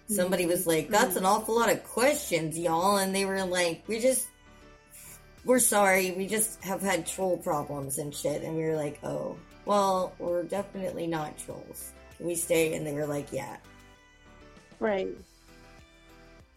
somebody 0.09 0.47
was 0.47 0.66
like, 0.66 0.85
mm-hmm. 0.85 0.92
"That's 0.92 1.16
an 1.16 1.25
awful 1.25 1.57
lot 1.57 1.71
of 1.71 1.85
questions, 1.85 2.59
y'all," 2.59 2.97
and 2.97 3.14
they 3.14 3.25
were 3.25 3.44
like, 3.44 3.85
"We 3.87 4.01
just." 4.01 4.29
We're 5.44 5.61
sorry, 5.61 6.11
we 6.11 6.27
just 6.27 6.62
have 6.62 6.83
had 6.83 7.07
troll 7.07 7.38
problems 7.38 7.97
and 7.97 8.14
shit. 8.14 8.42
And 8.42 8.55
we 8.55 8.64
were 8.64 8.77
like, 8.77 8.99
oh, 9.03 9.38
well, 9.64 10.12
we're 10.18 10.42
definitely 10.42 11.07
not 11.07 11.38
trolls. 11.38 11.92
Can 12.18 12.27
we 12.27 12.35
stay? 12.35 12.75
And 12.75 12.87
they 12.87 12.92
were 12.92 13.07
like, 13.07 13.33
yeah. 13.33 13.57
Right. 14.79 15.09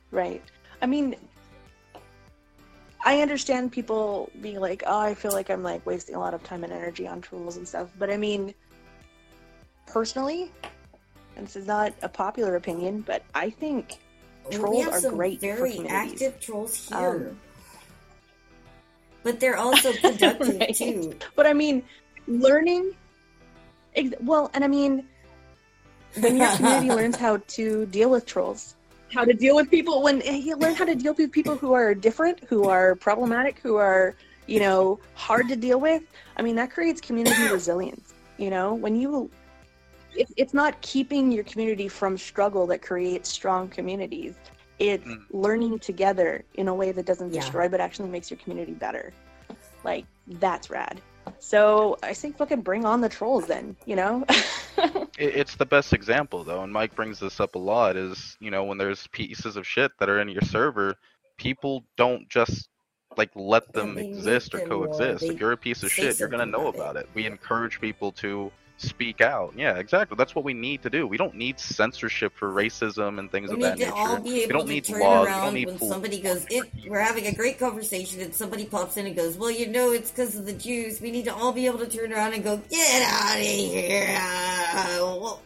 Right. 0.09 0.43
I 0.81 0.87
mean, 0.87 1.15
I 3.03 3.21
understand 3.21 3.71
people 3.71 4.29
being 4.41 4.59
like, 4.59 4.83
"Oh, 4.85 4.99
I 4.99 5.15
feel 5.15 5.31
like 5.31 5.49
I'm 5.49 5.63
like 5.63 5.85
wasting 5.85 6.15
a 6.15 6.19
lot 6.19 6.33
of 6.33 6.43
time 6.43 6.63
and 6.63 6.71
energy 6.71 7.07
on 7.07 7.21
trolls 7.21 7.57
and 7.57 7.67
stuff." 7.67 7.89
But 7.97 8.11
I 8.11 8.17
mean, 8.17 8.53
personally, 9.87 10.51
this 11.37 11.55
is 11.55 11.67
not 11.67 11.93
a 12.01 12.09
popular 12.09 12.55
opinion, 12.55 13.01
but 13.01 13.23
I 13.33 13.49
think 13.49 13.97
Trolls 14.51 14.87
are 14.87 15.09
great 15.11 15.39
for 15.39 15.45
very 15.47 15.71
communities. 15.75 16.21
active 16.21 16.39
trolls 16.39 16.87
here. 16.89 16.97
Um, 17.31 17.39
but 19.23 19.39
they're 19.39 19.57
also 19.57 19.93
productive 20.01 20.59
Right. 20.59 20.75
too. 20.75 21.13
But 21.35 21.45
I 21.47 21.53
mean, 21.53 21.83
learning. 22.27 22.93
ex- 23.95 24.15
Well, 24.21 24.49
and 24.53 24.63
I 24.63 24.67
mean, 24.67 25.07
when 26.19 26.37
your 26.37 26.49
community 26.55 26.89
learns 26.99 27.15
how 27.15 27.37
to 27.37 27.85
deal 27.87 28.09
with 28.09 28.25
trolls, 28.25 28.75
how 29.13 29.23
to 29.25 29.33
deal 29.33 29.55
with 29.55 29.69
people, 29.69 30.01
when 30.01 30.21
you 30.21 30.55
learn 30.55 30.73
how 30.75 30.85
to 30.85 30.95
deal 30.95 31.13
with 31.13 31.31
people 31.31 31.55
who 31.55 31.73
are 31.73 31.93
different, 31.93 32.43
who 32.45 32.67
are 32.67 32.95
problematic, 32.95 33.59
who 33.59 33.75
are, 33.75 34.15
you 34.47 34.59
know, 34.59 34.99
hard 35.15 35.47
to 35.49 35.55
deal 35.55 35.79
with, 35.79 36.01
I 36.37 36.41
mean, 36.41 36.55
that 36.55 36.71
creates 36.71 36.99
community 37.01 37.47
resilience. 37.51 38.13
You 38.37 38.49
know, 38.49 38.73
when 38.73 38.95
you. 38.95 39.29
It, 40.15 40.27
it's 40.37 40.53
not 40.53 40.79
keeping 40.81 41.31
your 41.31 41.43
community 41.43 41.87
from 41.87 42.17
struggle 42.17 42.67
that 42.67 42.81
creates 42.81 43.29
strong 43.29 43.69
communities. 43.69 44.35
It's 44.79 45.05
Mm. 45.05 45.25
learning 45.31 45.79
together 45.79 46.43
in 46.55 46.67
a 46.67 46.73
way 46.73 46.91
that 46.91 47.05
doesn't 47.05 47.31
Yeah. 47.31 47.41
destroy, 47.41 47.69
but 47.69 47.79
actually 47.79 48.09
makes 48.09 48.29
your 48.31 48.39
community 48.39 48.73
better. 48.73 49.13
Like, 49.83 50.05
that's 50.27 50.69
rad. 50.69 51.01
So 51.39 51.97
I 52.03 52.13
think 52.13 52.37
fucking 52.37 52.61
bring 52.61 52.85
on 52.85 53.01
the 53.01 53.09
trolls 53.09 53.45
then, 53.47 53.75
you 53.85 53.95
know? 53.95 54.25
it, 55.17 55.35
it's 55.35 55.55
the 55.55 55.65
best 55.65 55.93
example 55.93 56.43
though, 56.43 56.63
and 56.63 56.71
Mike 56.71 56.95
brings 56.95 57.19
this 57.19 57.39
up 57.39 57.55
a 57.55 57.59
lot. 57.59 57.95
Is 57.95 58.37
you 58.39 58.51
know 58.51 58.63
when 58.63 58.77
there's 58.77 59.07
pieces 59.07 59.55
of 59.55 59.65
shit 59.65 59.91
that 59.99 60.09
are 60.09 60.19
in 60.19 60.29
your 60.29 60.41
server, 60.41 60.95
people 61.37 61.83
don't 61.97 62.27
just 62.29 62.69
like 63.17 63.31
let 63.35 63.71
them 63.73 63.97
exist 63.97 64.53
or 64.55 64.61
coexist. 64.61 65.29
If 65.29 65.39
you're 65.39 65.51
a 65.51 65.57
piece 65.57 65.83
of 65.83 65.91
shit, 65.91 66.19
you're 66.19 66.29
gonna 66.29 66.45
know 66.45 66.67
about 66.67 66.91
about 66.91 66.95
it. 66.97 66.99
it. 67.01 67.09
We 67.13 67.25
encourage 67.25 67.81
people 67.81 68.11
to 68.13 68.51
speak 68.81 69.21
out. 69.21 69.53
Yeah, 69.55 69.77
exactly. 69.77 70.15
That's 70.17 70.33
what 70.35 70.43
we 70.43 70.53
need 70.53 70.81
to 70.83 70.89
do. 70.89 71.05
We 71.07 71.17
don't 71.17 71.35
need 71.35 71.59
censorship 71.59 72.33
for 72.35 72.49
racism 72.51 73.19
and 73.19 73.31
things 73.31 73.49
We 73.49 73.53
of 73.53 73.59
need 73.59 73.65
that 73.65 73.77
to 73.77 73.85
nature. 73.85 73.95
all 73.95 74.19
be 74.19 74.43
able 74.43 74.53
don't 74.53 74.67
to 74.67 74.73
need 74.73 74.85
turn 74.85 74.99
laws, 75.01 75.25
we 75.27 75.31
don't 75.31 75.43
around 75.43 75.53
need 75.53 75.67
when 75.67 75.77
pol- 75.77 75.89
somebody 75.89 76.19
goes, 76.21 76.45
it, 76.49 76.63
we're 76.87 76.99
having 76.99 77.27
a 77.27 77.33
great 77.33 77.59
conversation 77.59 78.21
and 78.21 78.33
somebody 78.33 78.65
pops 78.65 78.97
in 78.97 79.05
and 79.07 79.15
goes, 79.15 79.37
well, 79.37 79.51
you 79.51 79.67
know, 79.67 79.91
it's 79.91 80.11
because 80.11 80.35
of 80.35 80.45
the 80.45 80.53
Jews. 80.53 80.99
We 81.01 81.11
need 81.11 81.25
to 81.25 81.33
all 81.33 81.51
be 81.51 81.65
able 81.67 81.79
to 81.79 81.87
turn 81.87 82.11
around 82.11 82.33
and 82.33 82.43
go, 82.43 82.57
get 82.69 83.03
out 83.03 83.37
of 83.37 83.43
here. 83.43 84.19
Well, 84.99 85.41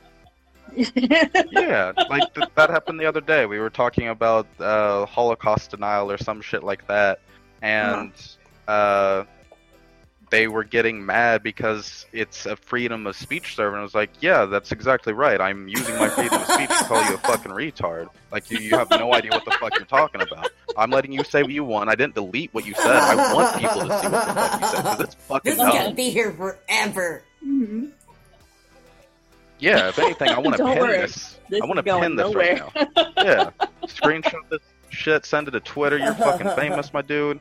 yeah, 0.75 1.93
like 2.09 2.33
th- 2.33 2.49
that 2.55 2.69
happened 2.69 2.99
the 2.99 3.05
other 3.05 3.21
day. 3.21 3.45
We 3.45 3.59
were 3.59 3.69
talking 3.69 4.09
about 4.09 4.47
uh, 4.59 5.05
Holocaust 5.05 5.71
denial 5.71 6.11
or 6.11 6.17
some 6.17 6.41
shit 6.41 6.63
like 6.63 6.85
that, 6.87 7.19
and 7.61 8.11
uh, 8.67 9.23
they 10.31 10.47
were 10.47 10.63
getting 10.63 11.05
mad 11.05 11.43
because 11.43 12.05
it's 12.11 12.45
a 12.45 12.55
freedom 12.55 13.05
of 13.05 13.15
speech 13.15 13.55
server. 13.55 13.75
And 13.75 13.79
I 13.81 13.83
was 13.83 13.93
like, 13.95 14.09
yeah, 14.21 14.45
that's 14.45 14.71
exactly 14.71 15.13
right. 15.13 15.39
I'm 15.39 15.67
using 15.67 15.95
my 15.97 16.09
freedom 16.09 16.41
of 16.41 16.47
speech 16.47 16.69
to 16.69 16.83
call 16.85 17.03
you 17.05 17.15
a 17.15 17.17
fucking 17.19 17.51
retard. 17.51 18.09
Like 18.31 18.49
you, 18.49 18.57
you 18.57 18.71
have 18.77 18.89
no 18.89 19.13
idea 19.13 19.31
what 19.31 19.45
the 19.45 19.51
fuck 19.51 19.75
you're 19.77 19.85
talking 19.85 20.21
about. 20.21 20.49
I'm 20.77 20.89
letting 20.89 21.11
you 21.11 21.23
say 21.23 21.43
what 21.43 21.51
you 21.51 21.63
want. 21.63 21.89
I 21.89 21.95
didn't 21.95 22.15
delete 22.15 22.53
what 22.53 22.65
you 22.65 22.73
said. 22.73 22.87
I 22.87 23.33
want 23.33 23.59
people 23.61 23.81
to 23.81 23.81
see 23.81 23.87
what 23.87 24.01
the 24.03 24.09
fuck 24.09 24.61
you 24.61 24.67
said 24.67 24.77
because 24.83 24.99
it's 25.01 25.15
fucking 25.15 25.51
This 25.51 25.59
is 25.61 25.73
gonna 25.73 25.93
be 25.93 26.09
here 26.09 26.31
forever. 26.31 27.23
Mhm. 27.45 27.91
Yeah, 29.59 29.89
if 29.89 29.99
anything, 29.99 30.29
I 30.29 30.39
want 30.39 30.57
to 30.57 30.65
pin 30.65 30.77
worry. 30.79 30.97
this. 30.97 31.37
This 31.49 31.61
I 31.61 31.65
want 31.65 31.77
to 31.77 31.83
pin 31.83 32.15
this 32.15 32.33
right 32.35 32.57
now. 32.57 32.71
Yeah, 33.17 33.49
screenshot 33.83 34.41
this 34.49 34.59
shit, 34.89 35.25
send 35.25 35.47
it 35.47 35.51
to 35.51 35.59
Twitter. 35.59 35.97
You're 35.97 36.13
fucking 36.15 36.49
famous, 36.55 36.91
my 36.93 37.01
dude. 37.01 37.39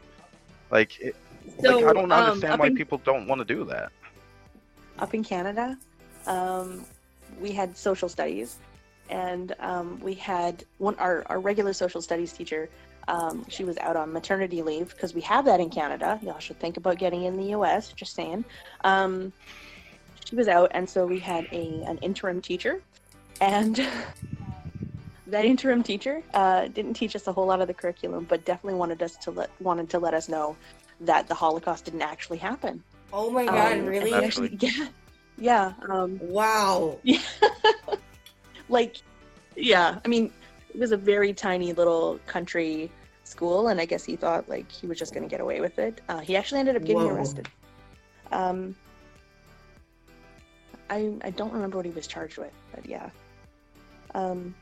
Like, 0.70 0.99
it, 1.01 1.16
So, 1.61 1.78
like 1.78 1.85
I 1.87 1.92
don't 1.92 2.12
um, 2.12 2.12
understand 2.12 2.54
up 2.54 2.61
why 2.61 2.66
in- 2.66 2.76
people 2.76 3.00
don't 3.04 3.26
want 3.26 3.40
to 3.40 3.44
do 3.44 3.64
that. 3.64 3.92
up 4.98 5.14
in 5.14 5.24
Canada, 5.24 5.78
um, 6.26 6.85
we 7.40 7.52
had 7.52 7.76
social 7.76 8.09
studies, 8.09 8.59
and 9.11 9.54
um, 9.61 10.00
we 10.00 10.14
had 10.14 10.64
one 10.78 10.94
our, 10.96 11.24
our 11.26 11.40
regular 11.40 11.72
social 11.72 12.00
studies 12.00 12.33
teacher. 12.33 12.68
Um, 13.07 13.44
she 13.48 13.64
was 13.64 13.76
out 13.78 13.96
on 13.96 14.12
maternity 14.12 14.62
leave 14.62 14.88
because 14.90 15.12
we 15.14 15.20
have 15.22 15.44
that 15.44 15.61
in 15.61 15.68
Canada. 15.68 16.18
Y'all 16.22 16.38
should 16.38 16.59
think 16.59 16.78
about 16.78 16.98
getting 16.98 17.24
in 17.24 17.37
the 17.37 17.50
U.S. 17.50 17.92
Just 17.92 18.14
saying. 18.14 18.44
Um, 18.83 19.33
she 20.24 20.37
was 20.37 20.48
out, 20.48 20.70
and 20.74 20.88
so 20.88 21.07
we 21.07 21.18
had 21.18 21.46
a 21.52 21.83
an 21.87 21.98
interim 21.98 22.40
teacher, 22.40 22.80
and 23.40 23.76
that 25.26 25.44
interim 25.44 25.83
teacher 25.83 26.22
uh, 26.33 26.68
didn't 26.68 26.94
teach 26.94 27.14
us 27.14 27.26
a 27.26 27.33
whole 27.33 27.46
lot 27.46 27.61
of 27.61 27.68
the 27.68 27.74
curriculum, 27.74 28.24
but 28.28 28.44
definitely 28.44 28.78
wanted 28.78 29.02
us 29.02 29.16
to 29.18 29.30
let 29.30 29.50
wanted 29.61 29.90
to 29.90 29.98
let 29.98 30.14
us 30.14 30.28
know 30.28 30.57
that 31.00 31.28
the 31.28 31.35
Holocaust 31.35 31.85
didn't 31.87 32.02
actually 32.02 32.38
happen. 32.38 32.83
Oh 33.12 33.30
my 33.30 33.44
god, 33.46 33.78
Um, 33.78 33.87
really? 33.87 34.12
actually- 34.12 34.57
yeah, 34.61 34.88
yeah. 35.38 35.72
Um, 35.88 36.18
Wow. 36.22 36.98
yeah. 37.02 37.20
like, 38.68 38.96
yeah. 39.57 39.98
I 40.04 40.09
mean, 40.09 40.33
it 40.72 40.78
was 40.80 40.92
a 40.92 40.96
very 40.96 41.33
tiny 41.33 41.72
little 41.72 42.18
country 42.26 42.90
school, 43.24 43.68
and 43.68 43.80
I 43.80 43.85
guess 43.85 44.04
he 44.04 44.16
thought 44.16 44.48
like 44.48 44.70
he 44.70 44.87
was 44.87 44.98
just 44.98 45.12
going 45.14 45.22
to 45.22 45.28
get 45.28 45.40
away 45.40 45.61
with 45.61 45.78
it. 45.78 46.00
Uh, 46.09 46.18
he 46.20 46.37
actually 46.37 46.61
ended 46.61 46.76
up 46.76 46.83
getting 46.83 47.02
Whoa. 47.02 47.14
arrested. 47.14 47.48
Um, 48.33 48.74
I 50.90 51.14
I 51.22 51.30
don't 51.30 51.52
remember 51.52 51.76
what 51.78 51.87
he 51.87 51.92
was 51.92 52.07
charged 52.07 52.38
with, 52.38 52.52
but 52.74 52.85
yeah. 52.87 53.11
Um, 54.14 54.54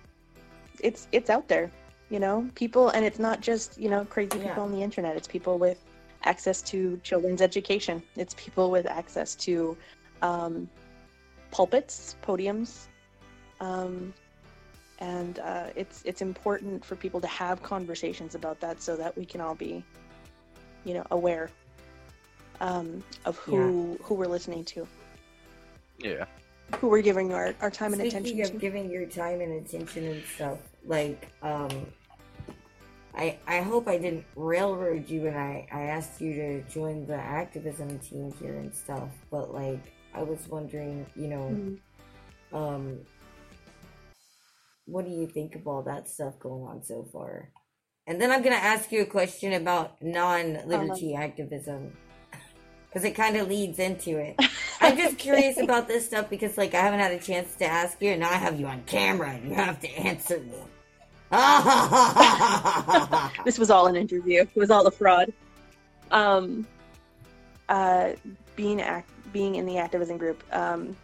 it's 0.81 1.09
it's 1.13 1.31
out 1.31 1.49
there, 1.49 1.71
you 2.11 2.19
know, 2.21 2.49
people, 2.55 2.91
and 2.91 3.05
it's 3.05 3.19
not 3.19 3.41
just 3.41 3.79
you 3.79 3.89
know 3.91 4.05
crazy 4.05 4.39
Yeah. 4.39 4.49
people 4.49 4.63
on 4.65 4.73
the 4.73 4.83
internet. 4.83 5.17
It's 5.17 5.29
people 5.29 5.59
with 5.59 5.79
access 6.25 6.63
to 6.63 6.99
children's 7.03 7.43
education. 7.43 8.03
It's 8.17 8.35
people 8.35 8.71
with 8.71 8.87
access 8.87 9.35
to 9.37 9.77
um, 10.23 10.69
pulpits, 11.51 12.17
podiums, 12.23 12.87
um, 13.61 14.13
and 14.99 15.39
uh, 15.41 15.67
it's 15.75 16.03
it's 16.05 16.23
important 16.23 16.85
for 16.85 16.97
people 16.97 17.21
to 17.21 17.27
have 17.27 17.63
conversations 17.63 18.35
about 18.35 18.61
that 18.61 18.81
so 18.81 18.97
that 18.97 19.17
we 19.17 19.25
can 19.25 19.41
all 19.41 19.55
be, 19.55 19.83
you 20.85 20.95
know, 20.95 21.05
aware 21.11 21.51
um, 22.61 23.03
of 23.25 23.37
who 23.39 23.99
who 24.03 24.15
we're 24.15 24.27
listening 24.27 24.65
to, 24.67 24.87
Yeah. 25.99 26.25
who 26.79 26.89
we're 26.89 27.03
giving 27.03 27.33
our, 27.33 27.55
our 27.61 27.71
time 27.71 27.93
and 27.95 28.01
Speaking 28.03 28.19
attention 28.19 28.41
of 28.45 28.51
to. 28.53 28.59
giving 28.59 28.91
your 28.91 29.07
time 29.07 29.41
and 29.41 29.67
attention 29.67 30.05
and 30.07 30.23
stuff, 30.25 30.59
like, 30.87 31.29
um, 31.43 31.87
I 33.15 33.39
I 33.47 33.61
hope 33.61 33.89
I 33.89 33.99
didn't 33.99 34.25
railroad 34.37 35.09
you 35.09 35.23
when 35.23 35.37
I 35.37 35.67
I 35.71 35.83
asked 35.83 36.21
you 36.21 36.35
to 36.35 36.63
join 36.63 37.07
the 37.07 37.17
activism 37.17 37.99
team 37.99 38.33
here 38.41 38.55
and 38.57 38.75
stuff, 38.75 39.11
but 39.31 39.53
like, 39.53 39.93
I 40.15 40.23
was 40.23 40.47
wondering, 40.49 41.07
you 41.15 41.29
know, 41.29 41.49
Mhm. 41.51 41.79
um, 42.53 42.99
what 44.87 45.05
do 45.05 45.11
you 45.11 45.27
think 45.27 45.55
of 45.55 45.67
all 45.67 45.83
that 45.83 46.09
stuff 46.09 46.39
going 46.39 46.65
on 46.65 46.83
so 46.83 47.05
far? 47.13 47.51
And 48.07 48.21
then 48.21 48.31
I'm 48.33 48.43
gonna 48.43 48.57
ask 48.57 48.91
you 48.91 49.03
a 49.03 49.07
question 49.07 49.53
about 49.53 50.03
non-liturgy 50.03 51.15
activism 51.15 51.97
because 52.89 53.05
it 53.05 53.13
kind 53.13 53.37
of 53.37 53.49
leads 53.49 53.79
into 53.79 54.19
it. 54.19 54.37
I'm 54.81 54.97
just 54.97 55.19
curious 55.19 55.59
about 55.59 55.87
this 55.87 56.07
stuff 56.07 56.29
because, 56.29 56.59
like, 56.59 56.75
I 56.75 56.81
haven't 56.81 56.99
had 57.01 57.13
a 57.13 57.19
chance 57.21 57.55
to 57.57 57.65
ask 57.65 58.03
you, 58.03 58.11
and 58.11 58.21
now 58.21 58.31
I 58.31 58.35
have 58.35 58.59
you 58.59 58.67
on 58.67 58.83
camera, 58.85 59.31
and 59.31 59.49
you 59.49 59.55
have 59.55 59.81
to 59.81 59.89
answer 59.97 60.41
me. 60.41 60.59
this 63.45 63.59
was 63.59 63.71
all 63.71 63.87
an 63.87 63.97
interview. 63.97 64.43
It 64.43 64.55
was 64.55 64.71
all 64.71 64.87
a 64.87 64.91
fraud. 64.91 65.33
Um, 66.11 66.67
uh, 67.71 68.11
being 68.55 68.83
act, 68.83 69.11
being 69.33 69.55
in 69.55 69.65
the 69.65 69.79
activism 69.79 70.19
group 70.19 70.45
um, 70.53 70.95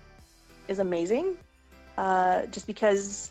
is 0.68 0.80
amazing. 0.80 1.34
Uh, 1.96 2.44
just 2.46 2.66
because, 2.66 3.30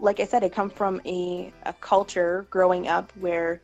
like 0.00 0.18
I 0.18 0.24
said, 0.24 0.42
I 0.42 0.48
come 0.48 0.68
from 0.68 1.00
a, 1.06 1.52
a 1.64 1.72
culture 1.74 2.44
growing 2.50 2.88
up 2.88 3.12
where 3.20 3.60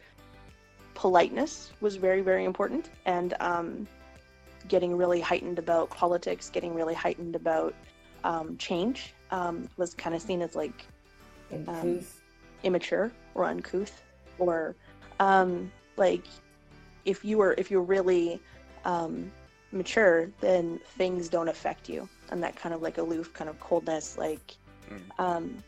politeness 0.94 1.72
was 1.80 1.96
very, 1.96 2.20
very 2.20 2.44
important, 2.44 2.90
and 3.06 3.34
um, 3.40 3.88
getting 4.68 4.96
really 4.96 5.20
heightened 5.20 5.58
about 5.58 5.90
politics, 5.90 6.48
getting 6.48 6.74
really 6.74 6.94
heightened 6.94 7.34
about 7.34 7.74
um, 8.22 8.56
change 8.56 9.14
um, 9.32 9.68
was 9.76 9.94
kind 9.94 10.14
of 10.14 10.22
seen 10.22 10.42
as 10.42 10.54
like 10.54 10.86
Uncouth. 11.50 12.21
Immature 12.62 13.10
or 13.34 13.44
uncouth 13.44 14.02
or 14.38 14.74
um 15.20 15.70
like 15.96 16.24
if 17.04 17.24
you 17.24 17.38
were 17.38 17.54
if 17.58 17.70
you're 17.70 17.82
really 17.82 18.40
um 18.84 19.30
mature 19.72 20.30
then 20.40 20.78
things 20.98 21.28
don't 21.28 21.48
affect 21.48 21.88
you 21.88 22.08
and 22.30 22.42
that 22.42 22.54
kind 22.56 22.74
of 22.74 22.82
like 22.82 22.98
aloof 22.98 23.32
kind 23.34 23.48
of 23.50 23.58
coldness 23.60 24.18
like 24.18 24.56
Mm. 24.90 25.20
um 25.20 25.64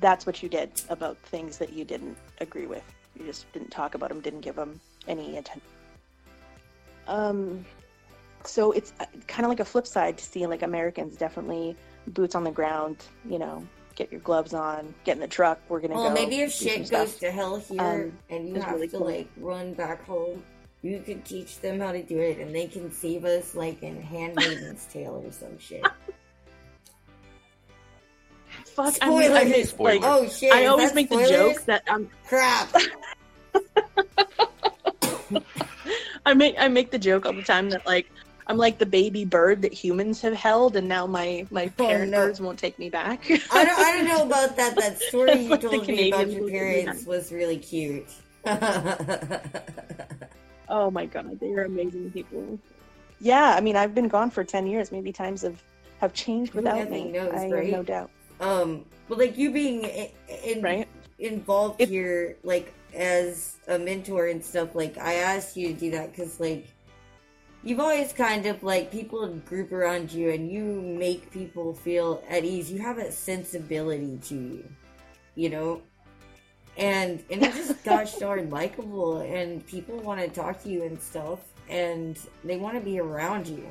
that's 0.00 0.24
what 0.26 0.42
you 0.42 0.48
did 0.48 0.70
about 0.88 1.18
things 1.18 1.58
that 1.58 1.72
you 1.72 1.84
didn't 1.84 2.16
agree 2.40 2.66
with 2.66 2.82
you 3.14 3.26
just 3.26 3.50
didn't 3.52 3.70
talk 3.70 3.94
about 3.94 4.08
them 4.08 4.20
didn't 4.20 4.40
give 4.40 4.56
them 4.56 4.80
any 5.06 5.36
attention 5.36 5.68
um 7.08 7.64
so 8.44 8.72
it's 8.72 8.92
kind 9.26 9.44
of 9.44 9.48
like 9.48 9.60
a 9.60 9.64
flip 9.64 9.86
side 9.86 10.16
to 10.18 10.24
see 10.24 10.46
like 10.46 10.62
americans 10.62 11.16
definitely 11.16 11.76
boots 12.08 12.34
on 12.34 12.42
the 12.44 12.50
ground 12.50 12.96
you 13.28 13.38
know 13.38 13.62
get 13.94 14.10
your 14.10 14.20
gloves 14.20 14.54
on, 14.54 14.94
get 15.04 15.16
in 15.16 15.20
the 15.20 15.28
truck. 15.28 15.58
We're 15.68 15.80
gonna 15.80 15.94
Well, 15.94 16.08
go. 16.08 16.14
maybe 16.14 16.40
if 16.40 16.56
do 16.58 16.64
shit 16.68 16.90
goes 16.90 17.10
stuff. 17.10 17.18
to 17.20 17.30
hell 17.30 17.56
here 17.58 17.80
Um, 17.80 18.18
and 18.30 18.48
you 18.48 18.60
have 18.60 18.74
really 18.74 18.88
to 18.88 18.98
cool. 18.98 19.06
like 19.06 19.28
run 19.36 19.72
back 19.74 20.04
home, 20.04 20.42
you 20.82 21.00
could 21.04 21.24
teach 21.24 21.60
them 21.60 21.80
how 21.80 21.92
to 21.92 22.02
do 22.02 22.18
it, 22.18 22.38
and 22.38 22.54
they 22.54 22.66
can 22.66 22.90
save 22.92 23.24
us 23.24 23.54
like 23.54 23.82
in 23.82 24.00
Handmaid's 24.02 24.86
Tale 24.92 25.22
or 25.24 25.32
some 25.32 25.58
shit. 25.58 25.84
Fuck, 28.66 28.94
I 29.02 29.08
mean, 29.08 29.32
I 29.32 29.44
Spoilers. 29.44 29.52
just, 29.56 29.80
like, 29.80 30.00
oh 30.04 30.28
shit! 30.28 30.52
I 30.52 30.66
always 30.66 30.88
that 30.90 30.94
make 30.96 31.08
the 31.08 31.24
spoilers? 31.24 31.30
joke 31.56 31.64
that 31.66 31.82
I'm. 31.88 32.10
Crap. 32.26 32.74
I 36.26 36.34
make 36.34 36.56
I 36.58 36.68
make 36.68 36.90
the 36.90 36.98
joke 36.98 37.26
all 37.26 37.32
the 37.32 37.42
time 37.42 37.70
that 37.70 37.84
like 37.86 38.10
I'm 38.46 38.56
like 38.58 38.78
the 38.78 38.86
baby 38.86 39.24
bird 39.24 39.62
that 39.62 39.72
humans 39.72 40.20
have 40.20 40.34
held, 40.34 40.76
and 40.76 40.86
now 40.88 41.06
my 41.06 41.46
my 41.50 41.70
Oh, 41.78 41.86
parent 41.86 42.10
no. 42.10 42.24
birds 42.26 42.40
won't 42.40 42.58
take 42.58 42.78
me 42.78 42.90
back. 42.90 43.24
I 43.50 43.64
don't, 43.64 43.78
I 43.78 43.92
don't 43.96 44.04
know 44.06 44.22
about 44.26 44.56
that. 44.56 44.76
That 44.76 44.98
story 45.08 45.40
you 45.40 45.48
like 45.50 45.60
told 45.62 45.88
me 45.88 46.08
about 46.10 46.30
your 46.30 46.48
parents 46.48 47.06
was 47.06 47.32
really 47.32 47.56
cute. 47.58 48.06
oh 50.68 50.90
my 50.90 51.06
god, 51.06 51.38
they 51.40 51.50
are 51.52 51.64
amazing 51.64 52.10
people. 52.12 52.58
Yeah, 53.20 53.54
I 53.56 53.60
mean 53.60 53.76
I've 53.76 53.94
been 53.94 54.08
gone 54.08 54.30
for 54.30 54.44
ten 54.44 54.66
years. 54.66 54.92
Maybe 54.92 55.12
times 55.12 55.42
have 55.42 55.62
have 56.00 56.12
changed 56.12 56.54
without 56.54 56.90
me. 56.90 57.10
knows, 57.10 57.32
I 57.32 57.48
right? 57.48 57.64
have 57.64 57.66
no 57.72 57.82
doubt. 57.82 58.10
um, 58.40 58.84
but 59.08 59.18
like 59.18 59.38
you 59.38 59.50
being 59.52 59.84
i- 59.86 60.10
in, 60.44 60.60
Right? 60.62 60.88
involved 61.18 61.80
here, 61.80 62.36
like 62.42 62.74
as 62.94 63.56
a 63.68 63.78
mentor 63.78 64.26
and 64.26 64.44
stuff, 64.44 64.74
like 64.74 64.98
I 64.98 65.14
asked 65.14 65.56
you 65.56 65.68
to 65.68 65.74
do 65.74 65.90
that 65.92 66.10
because 66.10 66.40
like 66.40 66.66
you've 67.64 67.80
always 67.80 68.12
kind 68.12 68.46
of 68.46 68.62
like 68.62 68.92
people 68.92 69.26
group 69.46 69.72
around 69.72 70.12
you 70.12 70.30
and 70.30 70.50
you 70.50 70.82
make 70.82 71.30
people 71.30 71.74
feel 71.74 72.22
at 72.28 72.44
ease. 72.44 72.70
You 72.70 72.80
have 72.80 72.98
a 72.98 73.10
sensibility 73.10 74.18
to 74.24 74.34
you, 74.34 74.68
you 75.34 75.48
know. 75.48 75.82
And 76.76 77.22
and 77.30 77.40
you're 77.42 77.52
just 77.52 77.82
gosh 77.84 78.14
darn 78.16 78.50
likable, 78.50 79.18
and 79.20 79.64
people 79.66 79.98
want 80.00 80.20
to 80.20 80.28
talk 80.28 80.62
to 80.64 80.68
you 80.68 80.82
and 80.82 81.00
stuff, 81.00 81.38
and 81.68 82.18
they 82.44 82.56
want 82.56 82.76
to 82.76 82.80
be 82.80 82.98
around 82.98 83.46
you. 83.46 83.66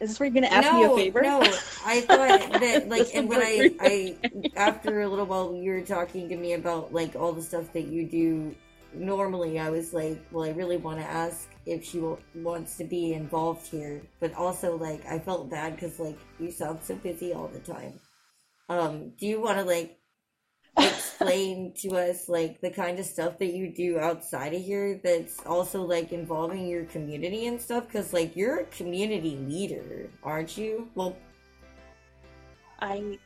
Is 0.00 0.10
this 0.10 0.20
where 0.20 0.28
you're 0.28 0.34
gonna 0.34 0.54
ask 0.54 0.70
no, 0.70 0.78
me 0.78 1.02
a 1.02 1.04
favor? 1.04 1.22
No, 1.22 1.40
I 1.84 2.00
thought 2.02 2.60
that 2.60 2.88
like, 2.88 3.08
and 3.14 3.28
when 3.28 3.40
I, 3.40 3.74
I 3.80 4.16
after 4.56 5.02
a 5.02 5.08
little 5.08 5.26
while 5.26 5.54
you 5.54 5.72
were 5.72 5.80
talking 5.80 6.28
to 6.28 6.36
me 6.36 6.52
about 6.52 6.92
like 6.92 7.16
all 7.16 7.32
the 7.32 7.42
stuff 7.42 7.72
that 7.72 7.86
you 7.86 8.06
do 8.06 8.54
normally, 8.92 9.58
I 9.58 9.70
was 9.70 9.92
like, 9.92 10.18
well, 10.30 10.44
I 10.44 10.50
really 10.50 10.76
want 10.76 11.00
to 11.00 11.06
ask 11.06 11.48
if 11.66 11.84
she 11.84 11.98
w- 11.98 12.18
wants 12.34 12.76
to 12.78 12.84
be 12.84 13.12
involved 13.14 13.66
here. 13.66 14.02
But 14.20 14.34
also, 14.34 14.76
like, 14.76 15.04
I 15.06 15.18
felt 15.18 15.50
bad 15.50 15.74
because 15.76 15.98
like 15.98 16.18
you 16.38 16.50
sound 16.50 16.80
so 16.82 16.94
busy 16.96 17.32
all 17.32 17.48
the 17.48 17.60
time. 17.60 18.00
Um, 18.68 19.10
do 19.18 19.26
you 19.26 19.40
want 19.40 19.58
to 19.58 19.64
like 19.64 19.98
explain 20.78 21.72
to 21.82 21.96
us 21.96 22.28
like 22.28 22.60
the 22.60 22.70
kind 22.70 22.98
of 22.98 23.06
stuff 23.06 23.38
that 23.38 23.52
you 23.54 23.68
do 23.72 23.98
outside 23.98 24.54
of 24.54 24.62
here 24.62 25.00
that's 25.04 25.38
also 25.46 25.82
like 25.82 26.12
involving 26.12 26.66
your 26.66 26.84
community 26.84 27.46
and 27.46 27.60
stuff? 27.60 27.86
Because 27.86 28.12
like 28.12 28.34
you're 28.36 28.60
a 28.60 28.64
community 28.66 29.36
leader, 29.36 30.08
aren't 30.22 30.56
you? 30.56 30.88
Well, 30.94 31.16
I 32.80 33.18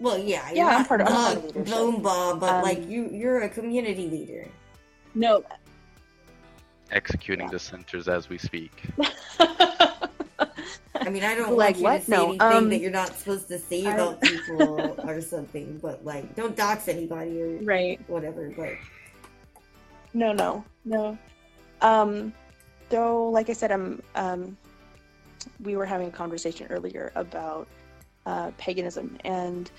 well, 0.00 0.18
yeah, 0.18 0.50
Yeah, 0.52 0.66
I'm 0.78 0.84
part 0.84 1.00
of- 1.00 1.06
I'm 1.08 1.12
part 1.14 1.34
the 1.34 1.38
of 1.38 1.44
leadership. 1.56 1.74
Bone 1.74 2.02
Bob, 2.02 2.40
but 2.40 2.50
Um, 2.56 2.62
like 2.62 2.88
you, 2.88 3.08
you're 3.12 3.42
a 3.42 3.48
community 3.48 4.08
leader. 4.08 4.48
no. 5.14 5.44
Executing 6.92 7.46
Yeah. 7.46 7.52
dissenters 7.52 8.08
as 8.08 8.28
we 8.28 8.38
speak. 8.38 8.72
I 10.94 11.08
mean, 11.10 11.24
I 11.24 11.34
don't 11.34 11.56
Like 11.56 11.76
want 11.76 11.78
you 11.78 11.82
what? 11.84 12.00
to 12.00 12.04
say 12.06 12.16
No, 12.16 12.28
anything 12.28 12.40
um, 12.42 12.68
that 12.70 12.78
you're 12.80 12.90
not 12.90 13.08
supposed 13.16 13.48
to 13.48 13.58
say 13.58 13.84
I- 13.86 13.94
about 13.94 14.20
people 14.22 14.96
or 15.08 15.20
something, 15.20 15.78
but 15.82 16.04
like, 16.04 16.36
don't 16.36 16.54
dox 16.56 16.88
anybody 16.88 17.40
or 17.42 17.58
right. 17.62 18.00
whatever. 18.08 18.52
But 18.56 18.74
No, 20.14 20.32
no, 20.32 20.64
no. 20.84 21.18
Um, 21.80 22.32
though, 22.90 23.28
like 23.30 23.48
I 23.50 23.54
said, 23.54 23.72
I'm. 23.72 24.02
Um, 24.14 24.56
we 25.60 25.76
were 25.76 25.86
having 25.86 26.06
a 26.06 26.10
conversation 26.12 26.68
earlier 26.70 27.10
about 27.16 27.66
uh, 28.26 28.52
paganism, 28.58 29.18
and 29.24 29.70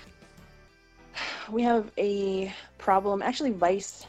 we 1.50 1.62
have 1.62 1.90
a 1.96 2.52
problem. 2.76 3.22
Actually, 3.22 3.52
Vice 3.52 4.04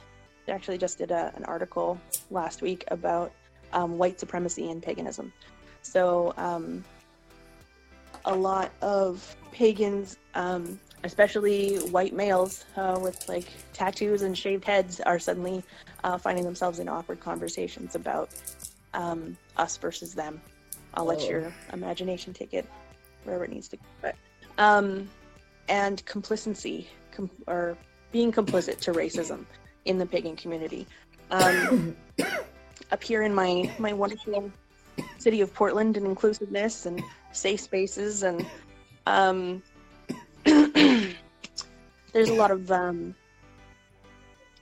actually 0.52 0.78
just 0.78 0.98
did 0.98 1.12
a, 1.12 1.32
an 1.36 1.44
article 1.46 2.00
last 2.32 2.62
week 2.62 2.84
about 2.90 3.32
um, 3.74 3.98
white 3.98 4.20
supremacy 4.20 4.70
and 4.72 4.82
paganism. 4.82 5.32
So, 5.82 6.34
um, 6.38 6.84
a 8.26 8.36
lot 8.36 8.72
of 8.82 9.36
pagans, 9.52 10.18
um, 10.34 10.80
especially 11.04 11.78
white 11.78 12.14
males 12.14 12.66
uh, 12.76 12.98
with 13.02 13.28
like 13.30 13.46
tattoos 13.74 14.24
and 14.24 14.36
shaved 14.36 14.66
heads, 14.66 15.00
are 15.02 15.20
suddenly 15.20 15.64
uh, 16.04 16.18
finding 16.18 16.44
themselves 16.44 16.80
in 16.80 16.90
awkward 16.90 17.20
conversations 17.20 17.94
about 17.96 18.30
um, 18.94 19.38
us 19.58 19.78
versus 19.78 20.16
them. 20.16 20.42
I'll 20.96 21.06
let 21.06 21.20
Oh. 21.20 21.30
your 21.30 21.54
imagination 21.74 22.34
take 22.34 22.54
it 22.54 22.66
wherever 23.26 23.44
it 23.44 23.52
needs 23.52 23.68
to. 23.70 23.78
But 24.02 24.16
um, 24.58 25.08
and 25.68 26.04
complacency 26.06 26.88
com- 27.12 27.30
or 27.48 27.78
being 28.12 28.32
complicit 28.32 28.80
to 28.80 28.92
racism 28.94 29.46
in 29.86 29.98
the 29.98 30.06
pagan 30.06 30.36
community. 30.36 30.86
Um, 31.32 31.96
up 32.92 33.04
here 33.04 33.24
in 33.24 33.34
my 33.34 33.72
my 33.80 33.94
wonderful 33.94 34.52
city 35.18 35.42
of 35.42 35.54
Portland 35.54 35.98
and 35.98 36.06
inclusiveness 36.06 36.86
and 36.86 37.02
safe 37.32 37.60
spaces 37.60 38.24
and 38.24 38.46
um, 39.08 39.62
there's 40.44 42.30
a 42.30 42.34
lot 42.34 42.52
of 42.52 42.72
um, 42.72 43.16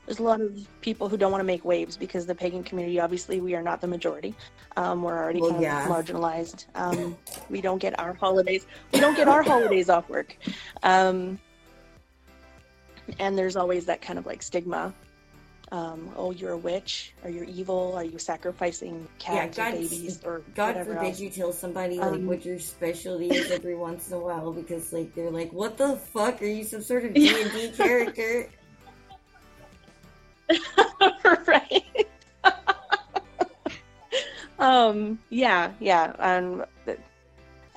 there's 0.05 0.19
a 0.19 0.23
lot 0.23 0.41
of 0.41 0.67
people 0.81 1.07
who 1.07 1.15
don't 1.15 1.31
want 1.31 1.39
to 1.39 1.45
make 1.45 1.63
waves 1.63 1.95
because 1.95 2.25
the 2.25 2.36
pagan 2.36 2.63
community 2.63 2.99
obviously 2.99 3.39
we 3.41 3.55
are 3.55 3.62
not 3.62 3.81
the 3.81 3.88
majority. 3.88 4.33
Um, 4.75 5.03
we're 5.03 5.17
already 5.17 5.39
Well, 5.41 5.51
kind 5.51 5.65
of 5.65 6.05
marginalized. 6.05 6.65
Um, 6.75 7.17
we 7.49 7.62
don't 7.62 7.79
get 7.79 7.97
our 7.99 8.13
holidays 8.13 8.65
we 8.91 8.99
don't 8.99 9.15
get 9.15 9.27
our 9.27 9.43
holidays 9.43 9.89
off 9.89 10.09
work. 10.09 10.38
Um, 10.81 11.39
and 13.19 13.38
there's 13.38 13.55
always 13.55 13.86
that 13.86 14.01
kind 14.01 14.17
of 14.17 14.25
like 14.25 14.41
stigma 14.41 14.93
um, 15.73 16.12
oh 16.15 16.29
you're 16.31 16.51
a 16.51 16.57
witch 16.57 17.13
or 17.23 17.31
you're 17.31 17.45
evil 17.45 17.93
are 17.97 18.03
you 18.03 18.19
sacrificing 18.19 19.07
Yeah, 19.21 19.47
cats 19.47 19.57
or 19.57 19.71
babies 19.71 20.19
or 20.23 20.41
God 20.53 20.75
forbid 20.86 20.97
else. 21.03 21.19
you 21.19 21.31
tell 21.31 21.51
somebody 21.51 21.97
like 21.97 22.13
Um, 22.13 22.27
what 22.27 22.45
your 22.45 22.59
specialty 22.59 23.29
is 23.29 23.49
every 23.49 23.73
once 23.75 24.07
in 24.09 24.13
a 24.13 24.19
while 24.19 24.53
because 24.53 24.93
like 24.93 25.15
they're 25.15 25.31
like, 25.31 25.51
"What 25.51 25.77
the 25.77 25.95
fuck? 25.97 26.43
Are 26.43 26.45
you 26.45 26.63
some 26.63 26.83
sort 26.83 27.05
of 27.05 27.13
D 27.15 27.41
and 27.41 27.51
D 27.51 27.71
character?" 27.75 28.49
right. 31.47 31.83
um. 34.59 35.17
Yeah. 35.29 35.71
Yeah. 35.79 36.13
And 36.19 36.65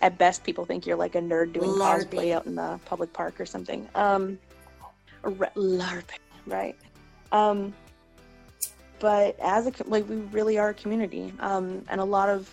at 0.02 0.18
best, 0.18 0.44
people 0.44 0.64
think 0.66 0.86
you're 0.86 0.96
like 0.96 1.14
a 1.14 1.20
nerd 1.20 1.52
doing 1.54 1.70
LARPing. 1.70 2.10
cosplay 2.10 2.34
out 2.34 2.44
in 2.46 2.54
the 2.56 2.78
public 2.84 3.12
park 3.12 3.40
or 3.40 3.46
something. 3.46 3.88
Um. 3.94 4.38
a 5.24 5.30
re- 5.30 5.48
LARPing. 5.56 6.18
Right. 6.46 6.76
Um. 7.32 7.72
But 8.98 9.38
as 9.40 9.66
a 9.66 9.72
like, 9.86 10.08
we 10.08 10.16
really 10.16 10.58
are 10.58 10.70
a 10.70 10.74
community. 10.74 11.32
Um. 11.40 11.84
And 11.88 12.00
a 12.00 12.04
lot 12.04 12.28
of 12.28 12.50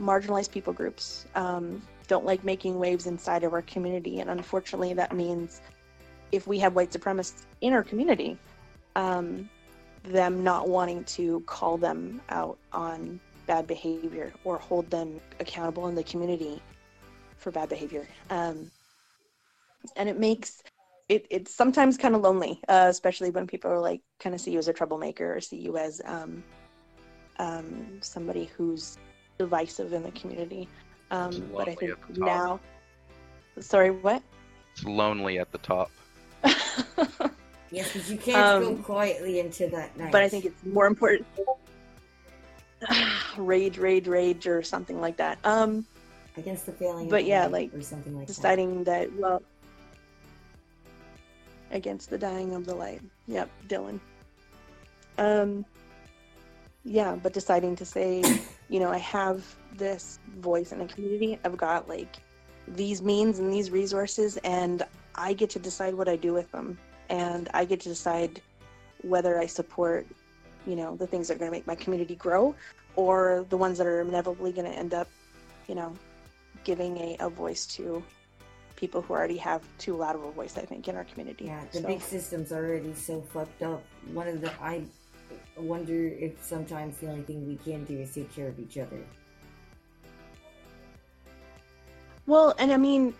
marginalized 0.00 0.50
people 0.50 0.72
groups 0.72 1.26
um 1.34 1.82
don't 2.06 2.24
like 2.24 2.44
making 2.44 2.78
waves 2.78 3.06
inside 3.06 3.42
of 3.44 3.52
our 3.52 3.62
community, 3.62 4.20
and 4.20 4.30
unfortunately, 4.30 4.94
that 4.94 5.14
means 5.14 5.60
if 6.32 6.46
we 6.46 6.58
have 6.58 6.74
white 6.74 6.90
supremacists 6.90 7.42
in 7.60 7.72
our 7.72 7.82
community. 7.82 8.38
Um, 8.94 9.48
them 10.06 10.44
not 10.44 10.68
wanting 10.68 11.04
to 11.04 11.40
call 11.46 11.76
them 11.76 12.20
out 12.28 12.58
on 12.72 13.20
bad 13.46 13.66
behavior 13.66 14.32
or 14.44 14.58
hold 14.58 14.90
them 14.90 15.20
accountable 15.40 15.88
in 15.88 15.94
the 15.94 16.02
community 16.04 16.60
for 17.38 17.50
bad 17.50 17.68
behavior. 17.68 18.06
Um, 18.30 18.70
and 19.96 20.08
it 20.08 20.18
makes 20.18 20.62
it 21.08 21.26
it's 21.30 21.54
sometimes 21.54 21.96
kind 21.96 22.14
of 22.14 22.20
lonely, 22.22 22.60
uh, 22.68 22.86
especially 22.88 23.30
when 23.30 23.46
people 23.46 23.70
are 23.70 23.78
like 23.80 24.00
kind 24.18 24.34
of 24.34 24.40
see 24.40 24.50
you 24.50 24.58
as 24.58 24.68
a 24.68 24.72
troublemaker 24.72 25.34
or 25.36 25.40
see 25.40 25.56
you 25.56 25.76
as 25.76 26.00
um, 26.04 26.42
um, 27.38 27.98
somebody 28.00 28.46
who's 28.56 28.98
divisive 29.38 29.92
in 29.92 30.02
the 30.02 30.10
community. 30.12 30.68
Um, 31.10 31.28
It's 31.30 31.38
but 31.38 31.68
I 31.68 31.74
think 31.74 31.92
at 31.92 32.08
the 32.08 32.14
top. 32.14 32.26
now, 32.26 32.60
sorry, 33.60 33.90
what? 33.90 34.22
It's 34.72 34.84
lonely 34.84 35.38
at 35.38 35.52
the 35.52 35.58
top. 35.58 35.90
Yes, 37.72 37.92
because 37.92 38.10
you 38.12 38.16
can't 38.16 38.64
Um, 38.64 38.76
go 38.76 38.82
quietly 38.82 39.40
into 39.40 39.66
that 39.66 39.96
night. 39.98 40.12
but 40.12 40.22
I 40.22 40.28
think 40.28 40.44
it's 40.44 40.64
more 40.64 40.86
important. 40.86 41.26
rage, 43.36 43.76
rage, 43.78 44.06
rage, 44.06 44.46
or 44.46 44.62
something 44.62 45.00
like 45.00 45.16
that. 45.16 45.38
Um, 45.44 45.84
against 46.36 46.66
the 46.66 46.72
failing. 46.72 47.08
but 47.08 47.24
yeah, 47.24 47.46
like, 47.46 47.74
or 47.74 47.82
something 47.82 48.16
like 48.16 48.28
that. 48.28 48.34
deciding 48.34 48.84
that 48.84 49.12
well, 49.16 49.42
against 51.70 52.10
the 52.10 52.18
dying 52.18 52.54
of 52.54 52.66
the 52.66 52.74
light. 52.74 53.02
Yep, 53.26 53.50
Dylan. 53.68 54.00
Um, 55.18 55.64
yeah, 56.84 57.16
but 57.16 57.32
deciding 57.32 57.76
to 57.76 57.84
say, 57.84 58.22
you 58.68 58.80
know, 58.80 58.90
I 58.90 58.98
have 58.98 59.44
this 59.74 60.18
voice 60.38 60.72
in 60.72 60.80
a 60.80 60.86
community. 60.86 61.38
I've 61.44 61.56
got 61.56 61.88
like 61.88 62.16
these 62.68 63.02
means 63.02 63.38
and 63.38 63.52
these 63.52 63.70
resources, 63.70 64.36
and 64.38 64.82
I 65.14 65.32
get 65.32 65.50
to 65.50 65.58
decide 65.58 65.94
what 65.94 66.08
I 66.08 66.16
do 66.16 66.32
with 66.32 66.50
them, 66.52 66.78
and 67.08 67.48
I 67.54 67.64
get 67.64 67.80
to 67.80 67.88
decide 67.88 68.40
whether 69.02 69.38
I 69.38 69.46
support, 69.46 70.06
you 70.66 70.76
know, 70.76 70.96
the 70.96 71.06
things 71.06 71.28
that 71.28 71.34
are 71.34 71.38
going 71.38 71.50
to 71.50 71.56
make 71.56 71.66
my 71.66 71.74
community 71.74 72.16
grow, 72.16 72.54
or 72.96 73.46
the 73.50 73.56
ones 73.56 73.78
that 73.78 73.86
are 73.86 74.00
inevitably 74.00 74.52
going 74.52 74.70
to 74.70 74.76
end 74.76 74.94
up, 74.94 75.08
you 75.68 75.74
know, 75.74 75.94
giving 76.64 76.96
a, 76.98 77.16
a 77.20 77.28
voice 77.28 77.66
to 77.66 78.02
people 78.76 79.02
who 79.02 79.14
already 79.14 79.38
have 79.38 79.62
too 79.78 79.96
loud 79.96 80.14
of 80.14 80.22
a 80.22 80.30
voice, 80.30 80.56
I 80.56 80.62
think, 80.62 80.86
in 80.88 80.96
our 80.96 81.04
community. 81.04 81.46
Yeah, 81.46 81.64
the 81.72 81.80
So- 81.80 81.86
big 81.86 82.00
system's 82.02 82.52
already 82.52 82.94
so 82.94 83.20
fucked 83.22 83.62
up. 83.62 83.82
One 84.12 84.28
of 84.28 84.40
the 84.40 84.52
I 84.60 84.84
wonder 85.56 86.08
if 86.08 86.32
sometimes 86.44 86.98
the 86.98 87.08
only 87.08 87.22
thing 87.22 87.46
we 87.46 87.56
can 87.56 87.84
do 87.84 87.98
is 87.98 88.14
take 88.14 88.32
care 88.34 88.48
of 88.48 88.58
each 88.60 88.78
other. 88.78 88.98
Well, 92.26 92.54
and 92.58 92.72
I 92.72 92.76
mean, 92.76 93.14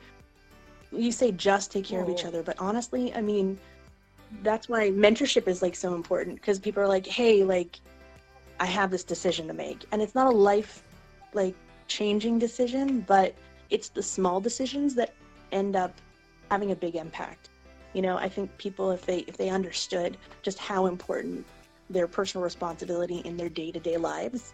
you 0.93 1.13
say 1.13 1.33
just 1.33 1.73
take 1.73 1.85
care 1.85 2.03
of 2.03 2.09
each 2.09 2.25
other, 2.25 2.43
but 2.43 2.57
honestly, 2.59 3.15
I 3.15 3.21
mean, 3.21 3.59
that's 4.43 4.69
why 4.69 4.91
mentorship 4.91 5.49
is 5.49 5.63
like 5.63 5.77
so 5.77 5.95
important 5.95 6.37
because 6.37 6.59
people 6.59 6.83
are 6.83 6.89
like, 6.89 7.07
hey, 7.07 7.45
like, 7.45 7.81
I 8.59 8.67
have 8.67 8.91
this 8.91 9.05
decision 9.05 9.47
to 9.49 9.55
make, 9.55 9.85
and 9.93 10.03
it's 10.03 10.15
not 10.15 10.27
a 10.27 10.37
life 10.37 10.83
like 11.35 11.55
changing 11.89 12.39
decision, 12.39 13.01
but 13.01 13.35
it's 13.71 13.89
the 13.89 14.03
small 14.03 14.41
decisions 14.41 14.95
that 14.95 15.15
end 15.53 15.77
up 15.77 15.93
having 16.51 16.71
a 16.71 16.77
big 16.77 16.97
impact. 16.97 17.49
You 17.93 18.03
know, 18.03 18.17
I 18.17 18.29
think 18.29 18.57
people, 18.59 18.91
if 18.91 19.07
they 19.07 19.21
if 19.21 19.37
they 19.37 19.49
understood 19.49 20.17
just 20.43 20.59
how 20.59 20.87
important 20.87 21.47
their 21.89 22.07
personal 22.07 22.45
responsibility 22.45 23.19
in 23.25 23.37
their 23.37 23.49
day 23.49 23.71
to 23.73 23.81
day 23.81 23.97
lives, 23.97 24.53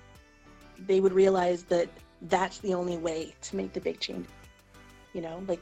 they 0.79 1.01
would 1.01 1.13
realize 1.13 1.65
that 1.65 1.89
that's 2.23 2.59
the 2.59 2.75
only 2.75 2.99
way 2.99 3.35
to 3.43 3.57
make 3.57 3.73
the 3.73 3.81
big 3.81 3.99
change. 4.01 4.27
You 5.13 5.23
know, 5.23 5.43
like 5.49 5.61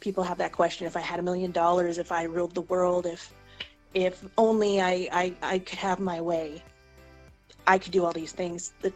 people 0.00 0.22
have 0.22 0.38
that 0.38 0.52
question: 0.52 0.86
if 0.86 0.96
I 0.96 1.00
had 1.00 1.18
a 1.18 1.22
million 1.22 1.50
dollars, 1.50 1.98
if 1.98 2.12
I 2.12 2.24
ruled 2.24 2.54
the 2.54 2.62
world, 2.62 3.06
if 3.06 3.32
if 3.94 4.22
only 4.36 4.80
I, 4.80 5.08
I 5.12 5.34
I 5.42 5.58
could 5.60 5.78
have 5.78 6.00
my 6.00 6.20
way, 6.20 6.62
I 7.66 7.78
could 7.78 7.92
do 7.92 8.04
all 8.04 8.12
these 8.12 8.32
things. 8.32 8.72
The 8.82 8.92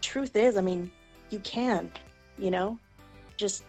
truth 0.00 0.36
is, 0.36 0.56
I 0.56 0.60
mean, 0.60 0.90
you 1.30 1.40
can. 1.40 1.90
You 2.38 2.52
know, 2.52 2.78
just 3.36 3.64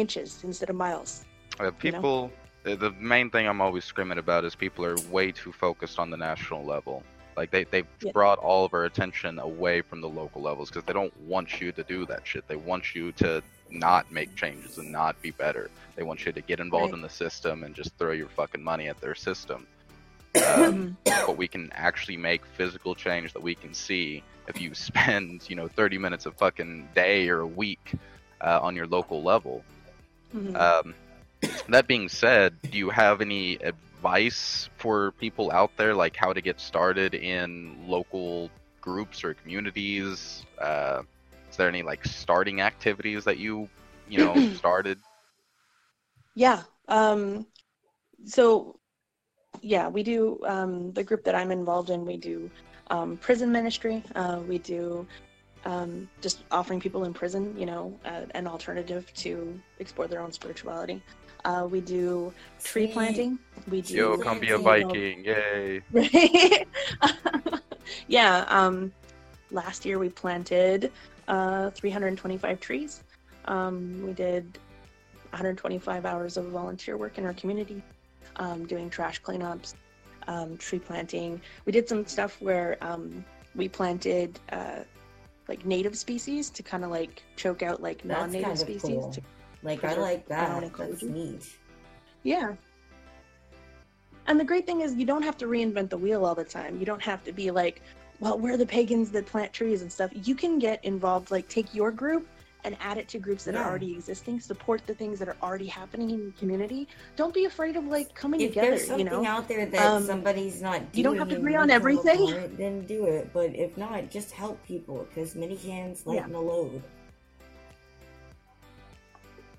inches 0.00 0.44
instead 0.44 0.70
of 0.70 0.76
miles. 0.76 1.24
Uh, 1.58 1.64
You 1.64 1.70
know? 1.70 1.76
people, 1.78 2.32
the 2.64 2.76
the 2.76 2.90
main 2.92 3.30
thing 3.30 3.46
I'm 3.48 3.60
always 3.60 3.84
screaming 3.84 4.18
about 4.18 4.44
is 4.44 4.54
people 4.54 4.84
are 4.84 4.96
way 5.10 5.32
too 5.32 5.52
focused 5.52 5.98
on 5.98 6.10
the 6.10 6.16
national 6.16 6.64
level. 6.64 7.02
Like 7.36 7.50
they 7.50 7.64
they've 7.64 7.86
Yeah. 8.02 8.12
brought 8.12 8.38
all 8.38 8.64
of 8.64 8.72
our 8.74 8.84
attention 8.84 9.38
away 9.38 9.82
from 9.82 10.00
the 10.00 10.08
local 10.08 10.42
levels 10.42 10.68
because 10.70 10.84
they 10.84 10.92
don't 10.92 11.16
want 11.22 11.60
you 11.60 11.72
to 11.72 11.82
do 11.82 12.04
that 12.06 12.26
shit. 12.26 12.46
They 12.48 12.56
want 12.56 12.94
you 12.94 13.12
to 13.12 13.42
not 13.70 14.10
make 14.12 14.34
changes 14.36 14.78
and 14.78 14.92
not 14.92 15.20
be 15.22 15.30
better. 15.32 15.70
They 15.96 16.02
want 16.02 16.24
you 16.24 16.32
to 16.32 16.40
get 16.40 16.60
involved 16.60 16.92
Right. 16.92 16.98
in 16.98 17.02
the 17.02 17.08
system 17.24 17.64
and 17.64 17.74
just 17.74 17.96
throw 17.98 18.12
your 18.12 18.28
fucking 18.28 18.62
money 18.62 18.88
at 18.88 19.00
their 19.00 19.14
system. 19.14 19.66
Mm-hmm. 20.34 20.62
Um, 20.72 20.96
but 21.26 21.36
we 21.36 21.48
can 21.48 21.70
actually 21.74 22.16
make 22.16 22.44
physical 22.58 22.94
change 22.94 23.32
that 23.32 23.42
we 23.42 23.54
can 23.54 23.72
see 23.74 24.22
if 24.48 24.60
you 24.60 24.74
spend 24.88 25.48
you 25.48 25.56
know 25.56 25.68
30 25.68 25.98
minutes 25.98 26.26
a 26.26 26.30
fucking 26.32 26.88
day 26.94 27.28
or 27.28 27.40
a 27.40 27.46
week 27.46 27.92
uh, 28.42 28.60
on 28.62 28.76
your 28.76 28.86
local 28.86 29.22
level. 29.22 29.64
Mhm. 30.34 30.56
Um, 30.56 30.94
that 31.68 31.86
being 31.86 32.08
said, 32.08 32.54
do 32.70 32.78
you 32.78 32.90
have 32.90 33.20
any 33.20 33.56
advice 33.56 34.68
for 34.76 35.12
people 35.12 35.50
out 35.50 35.70
there, 35.76 35.94
like 35.94 36.16
how 36.16 36.32
to 36.32 36.40
get 36.40 36.60
started 36.60 37.14
in 37.14 37.76
local 37.88 38.50
groups 38.80 39.24
or 39.24 39.34
communities? 39.34 40.44
Uh, 40.60 41.02
is 41.50 41.56
there 41.56 41.68
any 41.68 41.82
like 41.82 42.04
starting 42.04 42.60
activities 42.60 43.24
that 43.24 43.38
you, 43.38 43.68
you 44.08 44.18
know, 44.18 44.34
started? 44.56 44.98
Yeah. 46.34 46.62
Um, 46.88 47.46
so, 48.24 48.78
yeah, 49.62 49.88
we 49.88 50.02
do 50.02 50.38
um, 50.44 50.92
the 50.92 51.02
group 51.02 51.24
that 51.24 51.34
I'm 51.34 51.50
involved 51.50 51.90
in. 51.90 52.04
We 52.04 52.16
do 52.16 52.50
um, 52.90 53.16
prison 53.16 53.50
ministry. 53.50 54.02
Uh, 54.14 54.40
we 54.46 54.58
do 54.58 55.06
um, 55.66 56.08
just 56.20 56.44
offering 56.52 56.80
people 56.80 57.04
in 57.04 57.12
prison, 57.12 57.52
you 57.58 57.66
know, 57.66 57.98
uh, 58.04 58.22
an 58.34 58.46
alternative 58.46 59.12
to 59.14 59.60
explore 59.80 60.06
their 60.06 60.20
own 60.20 60.30
spirituality. 60.30 61.02
Uh, 61.44 61.66
we 61.68 61.80
do 61.80 62.32
tree 62.62 62.86
See, 62.86 62.92
planting. 62.92 63.38
We 63.68 63.82
do. 63.82 63.94
Yo, 63.94 64.18
come 64.18 64.38
be 64.38 64.50
a 64.50 64.58
Viking! 64.58 65.24
Yay! 65.24 65.82
Right. 65.92 66.66
yeah. 68.08 68.44
Um, 68.48 68.92
last 69.50 69.84
year 69.84 69.98
we 69.98 70.08
planted 70.08 70.92
uh, 71.26 71.70
325 71.70 72.60
trees. 72.60 73.02
Um, 73.46 74.02
we 74.06 74.12
did 74.12 74.58
125 75.30 76.06
hours 76.06 76.36
of 76.36 76.46
volunteer 76.46 76.96
work 76.96 77.18
in 77.18 77.26
our 77.26 77.34
community, 77.34 77.82
um, 78.36 78.66
doing 78.66 78.88
trash 78.88 79.20
cleanups, 79.20 79.74
um, 80.28 80.56
tree 80.58 80.78
planting. 80.78 81.40
We 81.64 81.72
did 81.72 81.88
some 81.88 82.06
stuff 82.06 82.40
where 82.40 82.76
um, 82.80 83.24
we 83.54 83.68
planted 83.68 84.38
uh, 84.50 84.80
like 85.48 85.64
native 85.64 85.96
species 85.96 86.50
to 86.50 86.62
kind 86.62 86.84
of 86.84 86.90
like 86.90 87.22
choke 87.36 87.62
out 87.62 87.82
like 87.82 88.02
That's 88.02 88.20
non-native 88.20 88.42
kind 88.44 88.52
of 88.52 88.58
species. 88.58 88.82
cool. 88.82 89.10
to- 89.12 89.22
Like 89.62 89.84
I 89.84 89.94
like 89.94 90.26
that. 90.28 90.72
That's 90.76 91.02
neat. 91.02 91.56
Yeah. 92.22 92.54
And 94.26 94.40
the 94.40 94.44
great 94.44 94.66
thing 94.66 94.80
is, 94.80 94.94
you 94.94 95.06
don't 95.06 95.22
have 95.22 95.36
to 95.38 95.46
reinvent 95.46 95.88
the 95.90 95.98
wheel 95.98 96.24
all 96.24 96.34
the 96.34 96.44
time. 96.44 96.78
You 96.80 96.84
don't 96.86 97.02
have 97.02 97.22
to 97.24 97.32
be 97.32 97.50
like, 97.52 97.80
well, 98.18 98.38
we're 98.38 98.56
the 98.56 98.66
pagans 98.66 99.10
that 99.12 99.26
plant 99.26 99.52
trees 99.52 99.82
and 99.82 99.92
stuff. 99.92 100.10
You 100.14 100.34
can 100.34 100.58
get 100.58 100.84
involved, 100.84 101.30
like, 101.30 101.48
take 101.48 101.72
your 101.74 101.92
group 101.92 102.26
and 102.66 102.76
add 102.80 102.98
it 102.98 103.08
to 103.08 103.18
groups 103.18 103.44
that 103.44 103.54
Yeah. 103.54 103.62
are 103.62 103.70
already 103.70 103.92
existing. 103.92 104.40
Support 104.40 104.86
the 104.86 104.94
things 104.94 105.18
that 105.20 105.28
are 105.28 105.36
already 105.42 105.66
happening 105.66 106.10
in 106.10 106.18
your 106.20 106.32
community. 106.32 106.88
Don't 107.14 107.32
be 107.32 107.44
afraid 107.46 107.76
of, 107.76 107.86
like, 107.86 108.14
coming 108.14 108.40
If 108.40 108.50
together, 108.50 108.70
there's 108.70 108.80
you 108.82 108.86
something 108.88 109.06
know? 109.06 109.24
out 109.24 109.48
there 109.48 109.64
that 109.66 109.80
Um, 109.86 110.04
somebody's 110.04 110.60
not 110.60 110.80
doing, 110.80 110.90
you 110.94 111.02
don't 111.04 111.16
have 111.18 111.28
to 111.30 111.36
agree 111.36 111.54
on 111.54 111.70
everything. 111.70 112.28
it, 112.28 112.56
then 112.58 112.84
do 112.86 113.06
it. 113.06 113.30
But 113.32 113.54
if 113.54 113.76
not, 113.78 114.10
just 114.10 114.32
help 114.32 114.62
people 114.66 115.06
because 115.08 115.34
many 115.34 115.56
hands 115.56 116.04
lighten 116.04 116.32
the 116.32 116.40
load. 116.40 116.82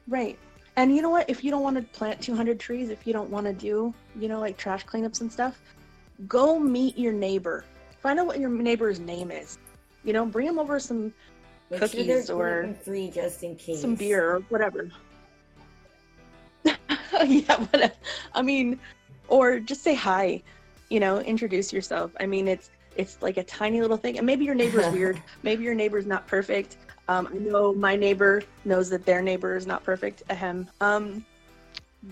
Right. 0.07 0.37
And 0.75 0.95
you 0.95 1.01
know 1.01 1.09
what? 1.09 1.29
If 1.29 1.43
you 1.43 1.51
don't 1.51 1.63
want 1.63 1.75
to 1.77 1.83
plant 1.97 2.21
200 2.21 2.59
trees, 2.59 2.89
if 2.89 3.07
you 3.07 3.13
don't 3.13 3.29
want 3.29 3.45
to 3.47 3.53
do, 3.53 3.93
you 4.19 4.27
know, 4.27 4.39
like 4.39 4.57
trash 4.57 4.85
cleanups 4.85 5.21
and 5.21 5.31
stuff, 5.31 5.59
go 6.27 6.59
meet 6.59 6.97
your 6.97 7.13
neighbor. 7.13 7.63
Find 8.01 8.19
out 8.19 8.27
what 8.27 8.39
your 8.39 8.49
neighbor's 8.49 8.99
name 8.99 9.31
is. 9.31 9.57
You 10.03 10.13
know, 10.13 10.25
bring 10.25 10.45
them 10.45 10.59
over 10.59 10.79
some 10.79 11.13
Sure 11.69 11.79
Cookies 11.79 12.29
or 12.29 12.61
gluten-free 12.61 13.11
just 13.11 13.43
in 13.43 13.55
case. 13.55 13.81
some 13.81 13.95
beer 13.95 14.35
or 14.35 14.39
whatever. 14.49 14.89
yeah, 17.25 17.65
but 17.71 17.97
I 18.33 18.41
mean, 18.41 18.79
or 19.27 19.59
just 19.59 19.83
say 19.83 19.93
hi. 19.93 20.41
You 20.89 21.01
know, 21.01 21.19
introduce 21.19 21.73
yourself. 21.73 22.11
I 22.19 22.25
mean, 22.25 22.47
it's 22.47 22.69
it's 22.95 23.21
like 23.21 23.37
a 23.37 23.43
tiny 23.43 23.81
little 23.81 23.97
thing, 23.97 24.17
and 24.17 24.25
maybe 24.25 24.45
your 24.45 24.55
neighbor's 24.55 24.91
weird. 24.93 25.21
Maybe 25.43 25.63
your 25.63 25.75
neighbor's 25.75 26.05
not 26.05 26.25
perfect. 26.25 26.77
Um, 27.07 27.29
I 27.31 27.37
know 27.37 27.73
my 27.73 27.95
neighbor 27.95 28.41
knows 28.65 28.89
that 28.89 29.05
their 29.05 29.21
neighbor 29.21 29.55
is 29.55 29.67
not 29.67 29.83
perfect. 29.83 30.23
Ahem. 30.29 30.67
Um, 30.81 31.25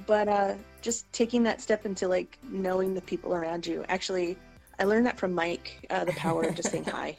but 0.06 0.28
uh, 0.28 0.54
just 0.82 1.12
taking 1.12 1.44
that 1.44 1.62
step 1.62 1.86
into 1.86 2.08
like 2.08 2.38
knowing 2.44 2.94
the 2.94 3.02
people 3.02 3.34
around 3.34 3.66
you. 3.66 3.84
Actually, 3.90 4.38
I 4.80 4.84
learned 4.84 5.06
that 5.06 5.18
from 5.18 5.34
Mike. 5.34 5.88
Uh, 5.90 6.06
the 6.06 6.14
power 6.14 6.44
of 6.44 6.56
just 6.56 6.72
saying 6.72 6.86
hi. 6.92 7.18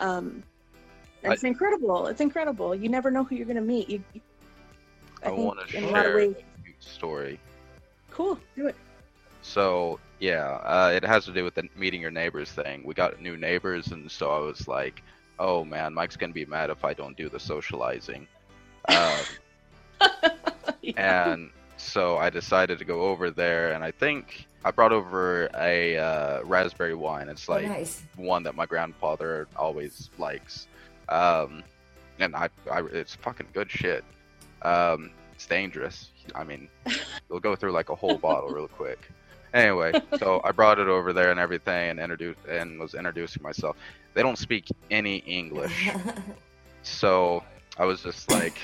Um, 0.00 0.42
it's 1.32 1.44
incredible. 1.44 2.06
It's 2.06 2.20
incredible. 2.20 2.74
You 2.74 2.88
never 2.88 3.10
know 3.10 3.24
who 3.24 3.34
you're 3.34 3.46
gonna 3.46 3.60
meet. 3.60 3.88
You, 3.88 4.02
you- 4.12 4.20
I, 5.22 5.28
think 5.30 5.38
want 5.38 5.68
to 5.68 5.76
in 5.78 5.84
a 5.84 5.86
lot 5.88 6.04
of 6.06 6.12
share 6.12 6.20
a 6.20 6.34
story. 6.80 7.40
Cool. 8.10 8.38
Do 8.56 8.66
it. 8.66 8.76
So 9.42 9.98
yeah, 10.20 10.44
uh, 10.64 10.92
it 10.94 11.02
has 11.04 11.24
to 11.26 11.32
do 11.32 11.44
with 11.44 11.54
the 11.54 11.68
meeting 11.76 12.00
your 12.00 12.10
neighbors 12.10 12.50
thing. 12.50 12.82
We 12.84 12.94
got 12.94 13.20
new 13.20 13.36
neighbors, 13.36 13.88
and 13.88 14.10
so 14.10 14.30
I 14.30 14.38
was 14.38 14.68
like, 14.68 15.02
"Oh 15.38 15.64
man, 15.64 15.94
Mike's 15.94 16.16
gonna 16.16 16.32
be 16.34 16.44
mad 16.44 16.68
if 16.70 16.84
I 16.84 16.92
don't 16.94 17.16
do 17.16 17.28
the 17.28 17.40
socializing." 17.40 18.26
Um, 18.88 19.20
and 20.96 21.50
so 21.76 22.16
I 22.18 22.30
decided 22.30 22.78
to 22.78 22.84
go 22.84 23.02
over 23.02 23.30
there, 23.30 23.72
and 23.72 23.82
I 23.82 23.90
think 23.90 24.46
I 24.64 24.70
brought 24.70 24.92
over 24.92 25.48
a 25.58 25.96
uh, 25.98 26.42
raspberry 26.44 26.94
wine. 26.94 27.28
It's 27.28 27.48
Oh, 27.48 27.52
like 27.54 27.66
nice. 27.66 28.02
one 28.16 28.42
that 28.44 28.54
my 28.54 28.66
grandfather 28.66 29.46
always 29.56 30.10
likes, 30.18 30.66
um, 31.08 31.62
and 32.18 32.34
I, 32.36 32.48
I, 32.70 32.80
it's 32.92 33.14
fucking 33.16 33.48
good 33.52 33.70
shit. 33.70 34.04
Um, 34.62 35.10
it's 35.34 35.46
dangerous. 35.46 36.10
I 36.34 36.44
mean, 36.44 36.68
you'll 37.28 37.40
go 37.40 37.54
through 37.56 37.72
like 37.72 37.90
a 37.90 37.94
whole 37.94 38.18
bottle 38.18 38.50
real 38.50 38.68
quick. 38.68 39.10
Anyway, 39.52 39.92
so 40.18 40.40
I 40.42 40.50
brought 40.50 40.78
it 40.80 40.88
over 40.88 41.12
there 41.12 41.30
and 41.30 41.38
everything, 41.38 41.90
and 41.90 42.00
introduced 42.00 42.40
and 42.48 42.78
was 42.80 42.94
introducing 42.94 43.42
myself. 43.42 43.76
They 44.14 44.22
don't 44.22 44.38
speak 44.38 44.66
any 44.90 45.18
English, 45.18 45.90
so 46.82 47.44
I 47.78 47.84
was 47.84 48.02
just 48.02 48.28
like, 48.30 48.58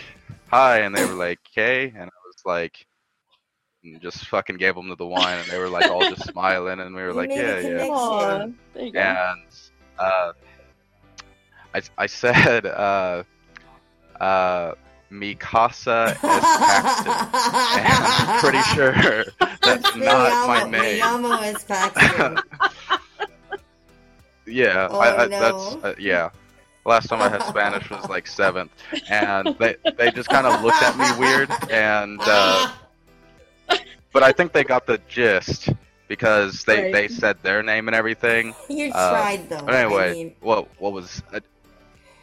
"Hi," 0.51 0.81
and 0.81 0.95
they 0.97 1.05
were 1.05 1.15
like, 1.15 1.39
"Hey," 1.55 1.85
and 1.95 2.05
I 2.05 2.19
was 2.27 2.43
like, 2.45 2.87
and 3.85 4.01
just 4.01 4.27
fucking 4.27 4.57
gave 4.57 4.75
them 4.75 4.93
the 4.99 5.07
wine, 5.07 5.39
and 5.39 5.49
they 5.49 5.59
were 5.59 5.69
like 5.69 5.89
all 5.91 6.01
just 6.09 6.25
smiling, 6.33 6.81
and 6.81 6.95
we 6.95 7.03
were 7.03 7.09
You 7.09 7.15
like, 7.15 7.31
"Yeah, 7.31 7.59
yeah." 7.61 7.87
connection. 7.87 8.59
There 8.75 8.85
you 8.85 8.93
go. 8.93 8.99
and 9.01 9.41
uh, 9.99 10.33
I, 11.75 11.83
I 11.99 12.07
said 12.07 12.67
uh, 12.67 13.23
uh, 14.21 14.73
Mikasa 15.11 16.09
es 16.13 16.19
Paxton, 16.19 17.13
and 17.81 18.05
I'm 18.05 18.41
pretty 18.41 18.63
sure 18.75 19.25
that's 19.63 19.97
not 19.97 20.47
my 20.49 20.71
name. 20.71 21.01
Miyamo 21.03 21.55
is 21.55 21.65
Paxton. 21.65 22.39
yeah, 24.47 24.89
Oh, 24.91 24.99
I, 24.99 25.25
I, 25.25 25.27
no. 25.27 25.39
that's 25.41 25.85
uh, 25.85 25.95
yeah. 25.99 26.31
Last 26.87 27.09
time 27.09 27.21
I 27.21 27.29
had 27.29 27.43
Spanish 27.43 27.89
was 27.91 28.09
like 28.09 28.27
seventh, 28.27 28.73
and 29.11 29.55
they 29.59 29.77
they 29.99 30.11
just 30.11 30.29
kind 30.31 30.47
of 30.47 30.63
looked 30.63 30.83
at 30.83 30.97
me 30.97 31.19
weird, 31.21 31.51
and 31.71 32.19
uh, 32.25 32.73
but 34.13 34.23
I 34.23 34.33
think 34.33 34.53
they 34.53 34.65
got 34.65 34.87
the 34.87 34.99
gist 35.09 35.69
because 36.09 36.65
they 36.65 36.85
Right. 36.85 36.93
they 36.93 37.09
said 37.09 37.37
their 37.43 37.63
name 37.63 37.87
and 37.87 37.95
everything. 37.95 38.55
you 38.69 38.91
Uh, 38.95 39.11
tried 39.11 39.49
though. 39.51 39.67
Anyway, 39.67 40.11
I 40.11 40.13
mean, 40.15 40.35
what 40.41 40.69
what 40.81 40.93
was 40.93 41.23
uh, 41.35 41.41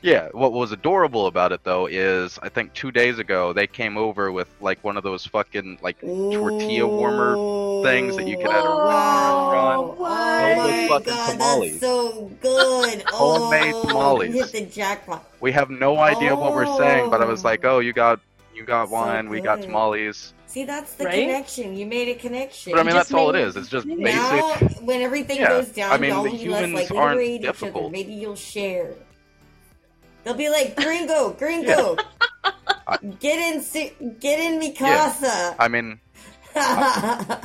yeah, 0.02 0.30
what 0.32 0.54
was 0.54 0.72
adorable 0.72 1.28
about 1.28 1.52
it 1.52 1.64
though 1.64 1.88
is 1.88 2.38
I 2.42 2.50
think 2.50 2.74
two 2.74 2.92
days 2.92 3.20
ago 3.20 3.54
they 3.54 3.68
came 3.68 3.98
over 3.98 4.32
with 4.32 4.48
like 4.62 4.84
one 4.84 4.96
of 4.98 5.04
those 5.04 5.26
fucking 5.26 5.80
like 5.82 6.00
tortilla 6.02 6.88
warmer 6.88 7.84
things 7.84 8.16
that 8.18 8.28
you 8.28 8.38
can 8.38 8.48
at 8.48 8.60
a 8.66 8.70
Wow. 8.70 9.96
restaurant. 9.98 9.98
Oh 10.00 10.64
Those 10.68 10.70
my 10.70 10.88
fucking 10.88 11.14
god, 11.14 11.32
tamales. 11.32 11.72
that's 11.72 11.82
so 11.82 12.32
good. 12.42 13.02
Homemade 13.08 13.74
oh, 13.76 13.88
tamales. 13.88 14.36
You 14.36 14.44
hit 14.44 14.52
the 14.52 14.66
jackpot. 14.66 15.26
We 15.42 15.52
have 15.52 15.70
no 15.70 15.98
idea 15.98 16.36
what 16.36 16.54
we're 16.54 16.78
saying, 16.78 17.10
but 17.10 17.22
I 17.22 17.26
was 17.26 17.44
like, 17.44 17.66
Oh. 17.66 17.78
oh, 17.78 17.80
you 17.80 17.94
got 17.94 18.20
you 18.56 18.64
got 18.64 18.88
So 18.90 18.94
wine, 18.94 19.30
we 19.30 19.40
got 19.42 19.62
tamales. 19.62 20.34
See, 20.48 20.64
that's 20.64 20.94
the 20.94 21.06
Right? 21.06 21.26
connection. 21.26 21.76
You 21.76 21.86
made 21.86 22.08
a 22.08 22.16
connection. 22.16 22.72
But 22.72 22.80
I 22.80 22.84
mean, 22.84 22.96
that's 22.96 23.14
all 23.14 23.30
it 23.30 23.36
is. 23.36 23.56
It's 23.56 23.68
just 23.70 23.86
Now- 23.86 23.96
basic. 23.98 24.62
now, 24.80 24.86
when 24.86 25.02
everything 25.02 25.38
Yeah, 25.38 25.50
goes 25.50 25.68
down, 25.70 25.92
I 25.92 25.98
mean, 25.98 26.10
y'all 26.12 26.24
the 26.24 26.30
will 26.30 26.36
less 26.38 26.42
humans 26.44 26.74
likely 26.74 26.98
aren't 26.98 27.14
to 27.14 27.18
raid 27.20 27.42
each 27.42 27.48
other. 27.48 27.60
difficult. 27.60 27.92
Maybe 27.92 28.14
you'll 28.14 28.36
share. 28.36 28.94
They'll 30.28 30.36
be 30.36 30.50
like, 30.50 30.76
"Gringo, 30.76 31.30
Gringo, 31.30 31.96
get 33.22 33.40
in, 33.40 33.64
get 34.20 34.40
in 34.42 34.60
Mikasa." 34.60 35.56
I 35.58 35.70
mean, 35.70 36.02
I 36.54 37.40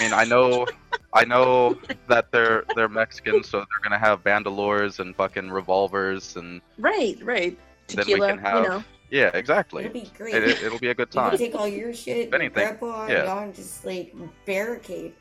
mean, 0.00 0.14
I 0.14 0.24
know, 0.24 0.66
I 1.12 1.26
know 1.26 1.78
that 2.08 2.32
they're 2.32 2.64
they're 2.74 2.88
Mexican, 2.88 3.44
so 3.44 3.58
they're 3.58 3.82
gonna 3.82 3.98
have 3.98 4.24
bandolores 4.24 5.00
and 5.00 5.14
fucking 5.14 5.50
revolvers, 5.50 6.36
and 6.36 6.62
Right, 6.78 7.18
right. 7.22 7.58
Then 7.88 7.98
we 8.06 8.14
Tequila, 8.14 8.28
can 8.28 8.38
have- 8.38 8.62
you 8.62 8.68
know. 8.70 8.84
yeah, 9.10 9.30
exactly. 9.34 9.84
It'll 9.84 9.92
be 9.92 10.10
great. 10.16 10.34
It, 10.34 10.44
it, 10.44 10.62
it'll 10.62 10.78
be 10.78 10.88
a 10.88 10.94
good 10.94 11.08
you 11.12 11.20
can 11.20 11.28
time. 11.32 11.36
take 11.38 11.54
all 11.54 11.68
your 11.68 11.92
shit, 11.92 12.28
If 12.28 12.32
anything, 12.32 12.52
grandpa, 12.78 13.06
yeah. 13.08 13.18
and 13.18 13.26
y'all 13.28 13.52
just 13.52 13.84
like 13.84 14.14
barricade. 14.46 15.12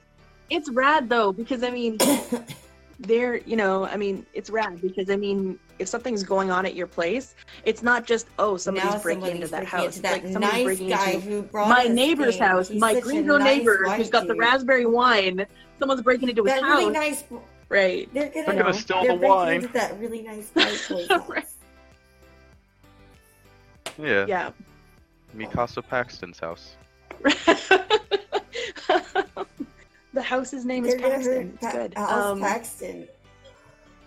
It's 0.50 0.70
rad 0.70 1.10
though 1.10 1.34
because 1.34 1.64
I 1.64 1.70
mean, 1.70 1.98
they're 3.00 3.40
you 3.40 3.58
know 3.58 3.86
i 3.88 3.98
mean 3.98 4.26
it's 4.34 4.50
rad 4.50 4.80
because 4.82 5.10
i 5.10 5.18
mean 5.18 5.60
if 5.80 5.88
something's 5.88 6.24
going 6.24 6.52
on 6.52 6.66
at 6.66 6.76
your 6.76 6.88
place 6.88 7.36
it's 7.66 7.84
not 7.84 8.06
just 8.06 8.28
oh 8.40 8.58
somebody's 8.58 8.94
now 8.94 9.00
breaking 9.00 9.22
somebody's 9.22 9.42
into 9.44 9.52
that 9.52 9.58
breaking 9.62 9.80
house 9.80 9.86
into 9.98 10.02
that 10.02 10.12
like 10.24 10.32
somebody's 10.32 10.54
nice 10.54 10.64
breaking 10.64 10.90
guy 10.90 11.12
into 11.12 11.30
who 11.30 11.42
brought 11.44 11.70
my 11.70 11.84
neighbor's 11.84 12.38
things. 12.38 12.48
house 12.48 12.68
He's 12.70 12.80
my 12.80 12.94
such 12.94 13.02
a 13.02 13.06
greenville 13.06 13.40
nice 13.40 13.58
neighbor 13.58 13.90
who's 13.90 14.10
got 14.10 14.28
the 14.28 14.36
raspberry 14.36 14.86
wine 14.86 15.46
someone's 15.80 16.02
breaking 16.02 16.30
into 16.30 16.44
his 16.44 16.54
That 16.54 16.64
house 16.64 16.80
really 16.80 16.92
nice. 16.92 17.24
right 17.70 18.10
They're 18.14 18.30
gonna, 18.30 18.46
They're 18.46 18.64
gonna 18.64 18.74
steal 18.74 19.02
they're 19.04 19.14
the 19.14 19.18
breaking 19.18 19.36
wine. 19.36 19.56
Into 19.56 19.68
that 19.74 20.00
really 20.00 20.22
nice 20.22 20.50
white 20.54 21.08
house. 21.08 21.28
Right. 21.28 21.46
Yeah, 23.98 24.26
yeah 24.28 24.52
Mikasa 25.36 25.86
Paxton's 25.86 26.40
house. 26.40 26.76
the 30.14 30.22
house's 30.22 30.66
name 30.66 30.86
is 30.86 30.94
They're 30.96 31.02
gonna 31.02 31.14
paxton 31.16 31.34
hurt 31.34 31.54
it's 31.62 31.74
good 31.74 31.94
House 31.98 32.26
um, 32.26 32.40
Paxton. 32.40 33.08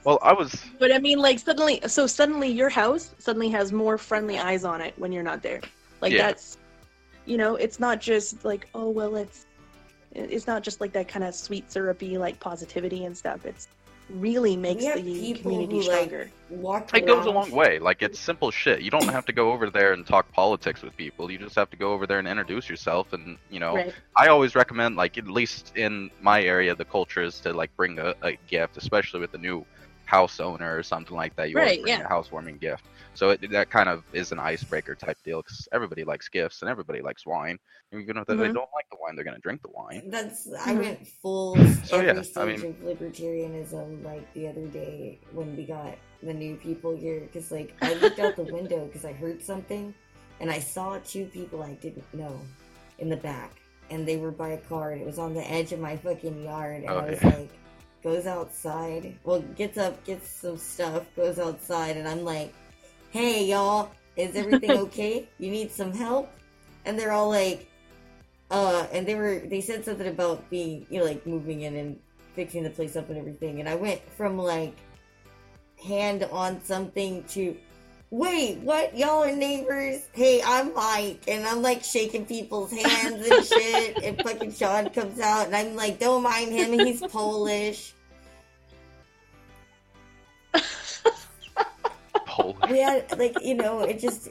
Well, 0.05 0.19
I 0.23 0.33
was 0.33 0.65
But 0.79 0.93
I 0.93 0.99
mean, 0.99 1.19
like 1.19 1.39
suddenly, 1.39 1.81
so 1.87 2.07
suddenly 2.07 2.49
your 2.49 2.69
house 2.69 3.15
suddenly 3.19 3.49
has 3.51 3.73
more 3.73 3.99
friendly 3.99 4.39
eyes 4.39 4.65
on 4.65 4.81
it 4.81 4.95
when 4.97 5.13
you're 5.13 5.23
not 5.23 5.43
there. 5.43 5.61
Like 6.01 6.13
Yeah. 6.13 6.29
that's, 6.29 6.59
you 7.27 7.37
know, 7.37 7.57
it's 7.57 7.79
not 7.79 8.01
just 8.01 8.45
like, 8.45 8.69
oh 8.75 8.89
well, 8.89 9.17
it's, 9.17 9.47
it's 10.13 10.47
not 10.47 10.63
just 10.63 10.81
like 10.81 10.93
that 10.93 11.09
kind 11.09 11.25
of 11.25 11.35
sweet 11.35 11.71
syrupy 11.71 12.17
like 12.17 12.41
positivity 12.41 13.05
and 13.05 13.17
stuff. 13.17 13.45
It's 13.45 13.69
really 14.11 14.57
makes 14.57 14.85
the 14.85 15.03
people 15.03 15.43
community 15.43 15.77
who, 15.77 15.83
like, 15.83 15.87
stronger. 15.87 16.31
Walk 16.49 16.97
It 16.97 17.07
goes 17.07 17.27
a 17.27 17.31
long 17.31 17.51
way. 17.51 17.79
Like 17.79 18.03
it's 18.03 18.19
simple 18.19 18.51
shit. 18.51 18.81
You 18.81 18.91
don't 18.91 19.09
have 19.09 19.27
to 19.27 19.33
go 19.33 19.53
over 19.53 19.69
there 19.69 19.93
and 19.93 20.07
talk 20.07 20.33
politics 20.33 20.83
with 20.83 20.97
people. 20.97 21.31
You 21.31 21.39
just 21.39 21.57
have 21.57 21.69
to 21.71 21.77
go 21.77 21.93
over 21.93 22.07
there 22.07 22.19
and 22.19 22.27
introduce 22.27 22.69
yourself. 22.69 23.13
And 23.13 23.37
you 23.51 23.61
know, 23.61 23.75
Right. 23.75 23.93
I 24.17 24.29
always 24.29 24.55
recommend, 24.55 24.97
like 24.97 25.19
at 25.19 25.29
least 25.29 25.73
in 25.77 26.11
my 26.23 26.43
area, 26.43 26.75
the 26.75 26.87
culture 26.87 27.23
is 27.23 27.39
to 27.41 27.53
like 27.53 27.75
bring 27.77 27.99
a, 27.99 28.15
a 28.23 28.39
gift, 28.49 28.77
especially 28.79 29.21
with 29.21 29.35
a 29.35 29.39
new 29.39 29.67
house 30.09 30.41
owner 30.41 30.75
or 30.79 30.83
something 30.83 31.15
like 31.15 31.37
that. 31.37 31.51
You 31.51 31.59
always 31.59 31.73
Right, 31.73 31.83
bring 31.83 31.99
yeah. 31.99 32.05
a 32.07 32.09
housewarming 32.09 32.57
gift. 32.57 32.85
So 33.13 33.29
it, 33.31 33.51
that 33.51 33.69
kind 33.69 33.91
of 33.91 34.05
is 34.15 34.33
an 34.33 34.39
icebreaker 34.39 34.95
type 34.95 35.19
deal 35.23 35.43
because 35.43 35.69
everybody 35.71 36.03
likes 36.03 36.29
gifts 36.31 36.63
and 36.63 36.71
everybody 36.71 37.03
likes 37.03 37.27
wine. 37.27 37.59
And 37.93 38.01
Even 38.03 38.17
if 38.17 38.27
they 38.27 38.35
Mhm. 38.35 38.55
don't 38.55 38.71
like 38.73 38.89
the 38.91 38.97
wine, 39.03 39.15
they're 39.17 39.25
gonna 39.25 39.39
drink 39.39 39.61
the 39.61 39.69
wine. 39.69 40.03
That's 40.07 40.49
I 40.67 40.75
Mhm. 40.75 40.79
went 40.79 41.09
full 41.21 41.57
So, 41.85 41.97
every 41.99 42.07
yeah, 42.07 42.23
I 42.37 42.45
mean- 42.47 42.65
of 42.65 42.77
libertarianism 42.77 44.03
like 44.05 44.33
the 44.35 44.49
other 44.49 44.67
day 44.69 45.19
when 45.33 45.55
we 45.57 45.65
got 45.65 45.95
the 46.23 46.33
new 46.33 46.57
people 46.57 46.97
here 46.97 47.21
because 47.21 47.51
like 47.53 47.75
I 47.83 47.95
looked 47.95 48.19
out 48.19 48.35
the 48.37 48.45
window 48.59 48.87
because 48.87 49.05
I 49.05 49.13
heard 49.13 49.43
something 49.43 49.93
and 50.41 50.51
I 50.51 50.59
saw 50.59 50.99
two 51.05 51.27
people 51.27 51.63
I 51.63 51.75
didn't 51.75 52.13
know 52.15 52.41
in 52.99 53.09
the 53.11 53.17
back 53.17 53.61
and 53.91 54.07
they 54.09 54.17
were 54.17 54.31
by 54.31 54.51
a 54.51 54.59
car 54.59 54.93
and 54.93 55.01
it 55.03 55.07
was 55.07 55.19
on 55.19 55.35
the 55.35 55.49
edge 55.51 55.73
of 55.73 55.81
my 55.81 55.97
fucking 55.99 56.43
yard 56.45 56.83
and 56.85 56.91
Oh, 56.91 56.99
I 57.01 57.11
was 57.11 57.23
yeah. 57.23 57.29
like 57.37 57.51
goes 58.03 58.27
outside. 58.27 59.17
Well 59.25 59.41
gets 59.41 59.79
up 59.79 60.05
gets 60.05 60.29
some 60.29 60.57
stuff 60.57 61.05
goes 61.17 61.39
outside 61.39 61.97
and 61.97 62.09
I'm 62.09 62.25
like 62.25 62.53
hey 63.11 63.45
y'all 63.45 63.91
is 64.17 64.35
everything 64.37 64.71
okay? 64.89 65.29
You 65.39 65.51
need 65.51 65.71
some 65.71 65.93
help? 65.93 66.31
And 66.85 66.99
they're 66.99 67.13
all 67.13 67.29
like 67.29 67.69
uh 68.51 68.87
and 68.93 69.07
they 69.07 69.15
were 69.15 69.41
they 69.41 69.61
said 69.61 69.85
something 69.85 70.09
about 70.09 70.49
being 70.51 70.87
you 70.91 70.99
know 70.99 71.05
like 71.05 71.27
moving 71.27 71.63
in 71.63 71.77
and 71.77 71.99
fixing 72.35 72.63
the 72.63 72.71
place 72.71 72.97
up 72.97 73.09
and 73.09 73.19
everything. 73.19 73.61
And 73.61 73.69
i 73.69 73.75
went 73.75 74.01
from 74.17 74.39
like 74.39 74.77
hand 75.85 76.25
on 76.25 76.63
something 76.65 77.25
to 77.25 77.57
wait 78.11 78.59
what 78.61 78.97
y'all 78.97 79.23
are 79.23 79.33
neighbors 79.33 80.07
hey 80.13 80.41
i'm 80.45 80.73
mike 80.75 81.23
and 81.29 81.47
i'm 81.47 81.61
like 81.61 81.85
shaking 81.85 82.25
people's 82.25 82.73
hands 82.73 83.29
and 83.29 83.45
shit 83.47 84.03
and 84.03 84.23
fucking 84.23 84.53
sean 84.53 84.89
comes 84.91 85.21
out 85.21 85.47
and 85.47 85.55
i'm 85.55 85.77
like 85.77 85.99
don't 85.99 86.23
mind 86.23 86.51
him 86.51 86.73
he's 86.73 87.03
polish 87.09 87.93
Polish. 92.25 92.71
we 92.71 92.79
had 92.79 93.19
like 93.19 93.37
you 93.43 93.55
know 93.55 93.81
it 93.81 94.01
just 94.01 94.31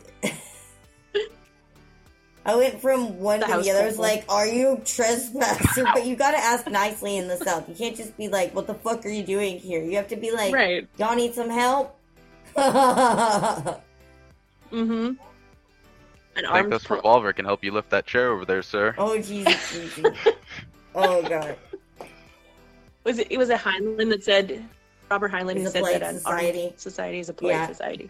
I 2.48 2.56
went 2.56 2.80
from 2.82 3.20
one 3.20 3.42
The 3.42 3.46
to 3.46 3.52
the 3.52 3.58
house 3.58 3.70
other. 3.70 3.82
I 3.82 3.86
was 3.86 4.00
like, 4.00 4.24
"Are 4.30 4.48
you 4.48 4.78
a 4.78 4.80
trespasser?" 4.80 5.84
but 5.94 6.06
you 6.06 6.16
gotta 6.16 6.38
ask 6.38 6.66
nicely 6.70 7.18
in 7.18 7.28
the 7.28 7.36
South. 7.36 7.68
You 7.68 7.76
can't 7.76 7.98
just 7.98 8.16
be 8.16 8.30
like, 8.30 8.56
"What 8.56 8.68
the 8.68 8.74
fuck 8.74 9.06
are 9.06 9.10
you 9.10 9.24
doing 9.24 9.60
here?" 9.60 9.84
You 9.84 9.98
have 9.98 10.08
to 10.08 10.16
be 10.16 10.32
like, 10.32 10.54
right. 10.54 10.88
"Y'all 10.98 11.14
need 11.14 11.34
some 11.34 11.50
help." 11.50 11.97
Oh 12.58 13.82
Mm-hmm. 14.72 15.14
An 16.36 16.46
I 16.46 16.60
think 16.60 16.70
this 16.72 16.84
po- 16.84 16.96
revolver 16.96 17.32
can 17.34 17.46
help 17.46 17.64
you 17.64 17.72
lift 17.72 17.90
that 17.92 18.06
chair 18.06 18.32
over 18.32 18.44
there, 18.46 18.62
sir. 18.62 18.94
Jesus, 19.22 19.72
Jesus. 19.74 20.18
oh 20.96 21.22
god, 21.24 21.56
was 23.06 23.18
it? 23.20 23.28
It 23.32 23.38
was 23.38 23.50
a 23.50 23.58
Heinlein 23.58 24.10
that 24.10 24.24
said 24.24 24.64
Robert 25.10 25.32
Heinlein 25.32 25.58
who 25.58 25.68
said 25.68 25.84
that 25.86 26.04
an 26.04 26.18
society. 26.18 26.62
armed 26.66 26.74
society 26.80 27.20
is 27.20 27.30
a 27.30 27.34
polite 27.34 27.54
Yeah. 27.56 27.68
society. 27.68 28.10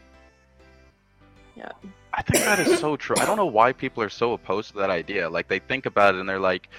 Yeah. 1.56 1.72
I 2.14 2.22
think 2.24 2.44
that 2.46 2.60
is 2.60 2.80
so 2.80 2.96
true. 2.98 3.16
I 3.20 3.26
don't 3.26 3.38
know 3.38 3.46
why 3.46 3.72
people 3.74 4.02
are 4.02 4.10
so 4.10 4.34
opposed 4.34 4.72
to 4.72 4.78
that 4.80 4.90
idea. 4.90 5.30
Like 5.30 5.48
they 5.48 5.60
think 5.60 5.86
about 5.86 6.16
it 6.16 6.20
and 6.20 6.28
they're 6.28 6.40
like, 6.40 6.70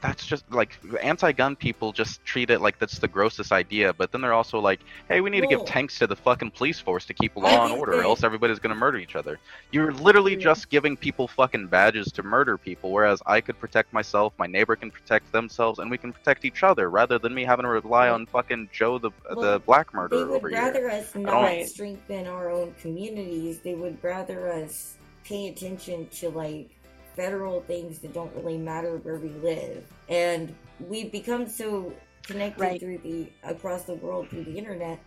that's 0.00 0.26
just 0.26 0.44
like 0.50 0.78
anti-gun 1.02 1.56
people 1.56 1.92
just 1.92 2.24
treat 2.24 2.50
it 2.50 2.60
like 2.60 2.78
that's 2.78 2.98
the 2.98 3.08
grossest 3.08 3.52
idea. 3.52 3.92
But 3.92 4.12
then 4.12 4.20
they're 4.20 4.32
also 4.32 4.58
like, 4.58 4.80
hey, 5.08 5.20
we 5.20 5.30
need 5.30 5.40
to 5.42 5.46
give 5.46 5.64
tanks 5.64 5.98
to 5.98 6.06
the 6.06 6.16
fucking 6.16 6.50
police 6.52 6.80
force 6.80 7.04
to 7.06 7.14
keep 7.14 7.36
law 7.36 7.66
and 7.66 7.74
order, 7.74 7.94
or 8.00 8.02
else 8.02 8.24
everybody's 8.24 8.58
gonna 8.58 8.74
murder 8.74 8.98
each 8.98 9.16
other. 9.16 9.38
You're 9.70 9.92
literally 9.92 10.36
just 10.36 10.70
giving 10.70 10.96
people 10.96 11.28
fucking 11.28 11.68
badges 11.68 12.12
to 12.12 12.22
murder 12.22 12.58
people, 12.58 12.90
whereas 12.90 13.22
I 13.26 13.40
could 13.40 13.58
protect 13.58 13.92
myself, 13.92 14.32
my 14.38 14.46
neighbor 14.46 14.76
can 14.76 14.90
protect 14.90 15.30
themselves, 15.32 15.78
and 15.78 15.90
we 15.90 15.98
can 15.98 16.12
protect 16.12 16.44
each 16.44 16.62
other 16.62 16.90
rather 16.90 17.18
than 17.18 17.34
me 17.34 17.44
having 17.44 17.64
to 17.64 17.70
rely 17.70 18.08
on 18.08 18.26
fucking 18.26 18.70
Joe 18.72 18.98
the 18.98 19.10
Well, 19.30 19.40
the 19.40 19.58
black 19.60 19.92
they 19.92 19.96
murderer 19.96 20.26
would 20.26 20.36
over 20.36 20.48
here. 20.48 20.58
rather 20.58 20.90
us 20.90 21.14
not 21.14 21.66
strengthen 21.66 22.26
our 22.26 22.50
own 22.50 22.74
communities. 22.80 23.60
They 23.60 23.74
would 23.74 24.02
rather 24.02 24.50
us 24.52 24.96
pay 25.24 25.48
attention 25.48 26.08
to 26.08 26.28
like 26.30 26.68
federal 27.16 27.60
things 27.62 27.98
that 28.00 28.12
don't 28.12 28.34
really 28.34 28.58
matter 28.58 28.96
where 28.98 29.16
we 29.16 29.28
live. 29.30 29.84
And 30.08 30.54
we've 30.80 31.10
become 31.12 31.46
so 31.48 31.92
connected 32.24 32.60
Right. 32.60 32.80
through 32.80 32.98
the 32.98 33.28
across 33.42 33.84
the 33.84 33.94
world 33.94 34.28
through 34.28 34.44
the 34.44 34.56
internet. 34.58 34.98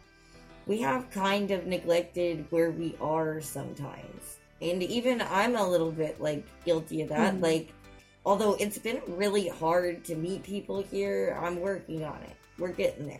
We 0.66 0.80
have 0.82 1.10
kind 1.12 1.51
of 1.51 1.66
neglected 1.66 2.45
where 2.49 2.72
we 2.72 2.95
are 3.01 3.41
sometimes. 3.41 4.38
And 4.62 4.82
even 4.84 5.22
I'm 5.22 5.55
a 5.55 5.68
little 5.68 5.91
bit 5.91 6.20
like 6.22 6.45
guilty 6.66 7.01
of 7.01 7.10
that. 7.10 7.36
Mhm. 7.36 7.41
Like 7.41 7.74
although 8.26 8.55
it's 8.55 8.78
been 8.78 9.01
really 9.08 9.47
hard 9.47 10.03
to 10.05 10.16
meet 10.16 10.43
people 10.43 10.82
here, 10.82 11.38
I'm 11.41 11.60
working 11.62 12.03
on 12.03 12.22
it. 12.24 12.36
We're 12.60 12.70
getting 12.74 13.08
there. 13.08 13.20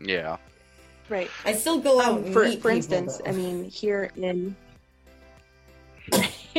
Yeah. 0.00 0.36
Right. 1.08 1.30
I 1.44 1.52
still 1.54 1.78
go 1.80 2.00
out 2.00 2.18
Um, 2.18 2.24
and 2.24 2.32
for 2.32 2.44
meet 2.44 2.60
for 2.60 2.70
people, 2.72 2.76
instance, 2.76 3.18
though. 3.18 3.30
I 3.30 3.32
mean, 3.32 3.64
here 3.64 4.10
in 4.16 4.54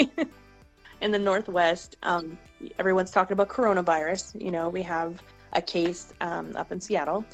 in 1.02 1.12
the 1.12 1.20
Northwest, 1.20 1.98
um, 2.04 2.38
everyone's 2.78 3.12
talking 3.12 3.34
about 3.34 3.50
coronavirus. 3.50 4.42
You 4.42 4.52
know, 4.52 4.70
we 4.70 4.82
have 4.84 5.22
a 5.54 5.62
case 5.62 6.14
um, 6.22 6.56
up 6.56 6.72
in 6.72 6.80
Seattle, 6.80 7.26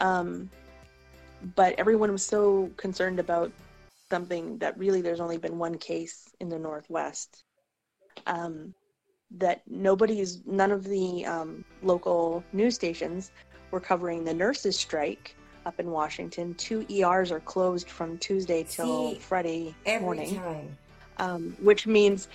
um, 0.00 0.48
but 1.54 1.74
everyone 1.78 2.12
was 2.12 2.24
so 2.24 2.70
concerned 2.76 3.18
about 3.18 3.52
something 4.10 4.58
that 4.58 4.78
really 4.78 5.00
there's 5.00 5.20
only 5.20 5.38
been 5.38 5.58
one 5.58 5.76
case 5.78 6.28
in 6.40 6.48
the 6.48 6.58
Northwest. 6.58 7.44
Um, 8.26 8.74
that 9.38 9.62
nobody's, 9.66 10.42
none 10.46 10.70
of 10.70 10.84
the 10.84 11.26
um, 11.26 11.64
local 11.82 12.44
news 12.52 12.74
stations 12.76 13.32
were 13.70 13.80
covering 13.80 14.24
the 14.24 14.32
nurses' 14.32 14.78
strike 14.78 15.34
up 15.66 15.80
in 15.80 15.90
Washington. 15.90 16.54
Two 16.54 16.86
ERs 16.90 17.32
are 17.32 17.40
closed 17.40 17.88
from 17.88 18.18
Tuesday 18.18 18.62
till 18.62 19.12
See, 19.12 19.18
Friday 19.18 19.74
every 19.86 20.04
morning, 20.04 20.36
time. 20.36 20.76
Um, 21.18 21.56
which 21.60 21.86
means, 21.86 22.28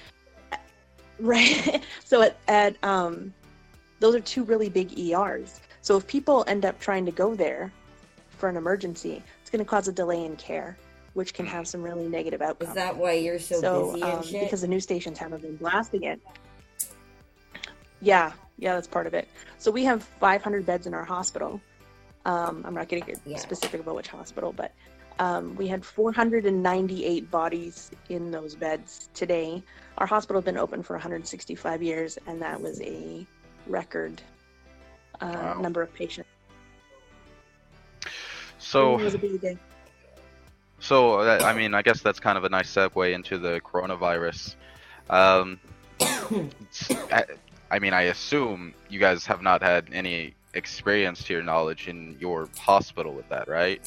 right? 1.20 1.84
so 2.06 2.22
at, 2.22 2.38
at 2.48 2.76
um, 2.84 3.34
those 4.00 4.16
are 4.16 4.20
two 4.20 4.44
really 4.44 4.70
big 4.70 4.98
ERs. 4.98 5.60
So 5.82 5.98
if 5.98 6.08
people 6.08 6.44
end 6.48 6.66
up 6.66 6.80
trying 6.80 7.06
to 7.06 7.12
go 7.12 7.36
there 7.36 7.72
for 8.30 8.50
an 8.50 8.58
emergency, 8.58 9.22
it's 9.42 9.50
going 9.50 9.64
to 9.64 9.70
cause 9.70 9.88
a 9.88 9.92
delay 9.92 10.24
in 10.26 10.36
care, 10.36 10.78
which 11.14 11.34
can 11.34 11.46
have 11.46 11.68
some 11.68 11.82
really 11.82 12.08
negative 12.08 12.42
outcomes. 12.42 12.70
Is 12.70 12.76
that 12.76 12.96
why 12.96 13.14
you're 13.14 13.40
so, 13.40 13.62
so 13.62 13.92
busy 13.92 14.04
um, 14.04 14.24
shit? 14.24 14.40
because 14.42 14.62
the 14.62 14.68
news 14.68 14.84
stations 14.84 15.18
haven't 15.18 15.42
been 15.42 15.56
blasting 15.56 16.04
it. 16.04 16.20
Yeah, 18.02 18.32
yeah, 18.58 18.76
that's 18.76 18.88
part 18.88 19.08
of 19.08 19.14
it. 19.14 19.28
So 19.58 19.72
we 19.72 19.84
have 19.86 20.04
500 20.04 20.66
beds 20.66 20.88
in 20.88 20.94
our 20.94 21.04
hospital. 21.04 21.60
Um, 22.26 22.64
I'm 22.66 22.74
not 22.74 22.90
going 22.90 23.02
to 23.04 23.12
get 23.12 23.20
Yeah. 23.26 23.38
specific 23.38 23.82
about 23.82 23.96
which 23.96 24.08
hospital, 24.08 24.54
but 24.54 24.74
um, 25.20 25.54
we 25.56 25.68
had 25.68 25.86
498 25.86 27.30
bodies 27.30 27.92
in 28.08 28.32
those 28.32 28.56
beds 28.56 29.10
today. 29.14 29.62
Our 29.98 30.08
hospital 30.08 30.42
has 30.42 30.46
been 30.46 30.58
open 30.58 30.82
for 30.82 30.94
165 30.94 31.84
years, 31.84 32.18
and 32.26 32.42
that 32.42 32.60
was 32.60 32.82
a 32.82 33.26
record 33.68 34.22
uh, 35.22 35.26
Wow. 35.28 35.62
number 35.62 35.82
of 35.82 35.94
patients. 35.94 36.30
So 38.60 38.98
it 38.98 39.04
was 39.04 39.14
a 39.14 39.18
busy 39.18 39.38
day. 39.38 39.58
So, 40.80 41.20
uh, 41.20 41.42
I 41.44 41.54
mean, 41.54 41.74
I 41.74 41.82
guess 41.82 42.02
that's 42.02 42.22
kind 42.22 42.38
of 42.38 42.46
a 42.46 42.50
nice 42.50 42.74
segue 42.74 43.14
into 43.14 43.38
the 43.38 43.60
coronavirus. 43.60 44.56
Um, 45.10 45.60
I, 47.12 47.26
I 47.70 47.80
mean, 47.80 47.94
I 47.94 48.04
assume 48.04 48.74
you 48.90 49.00
guys 49.00 49.26
have 49.26 49.42
not 49.42 49.62
had 49.62 49.90
any 49.92 50.36
experience, 50.54 51.24
to 51.26 51.34
your 51.34 51.44
knowledge, 51.44 51.90
in 51.90 52.16
your 52.20 52.48
hospital 52.58 53.14
with 53.14 53.28
that, 53.28 53.50
right? 53.50 53.82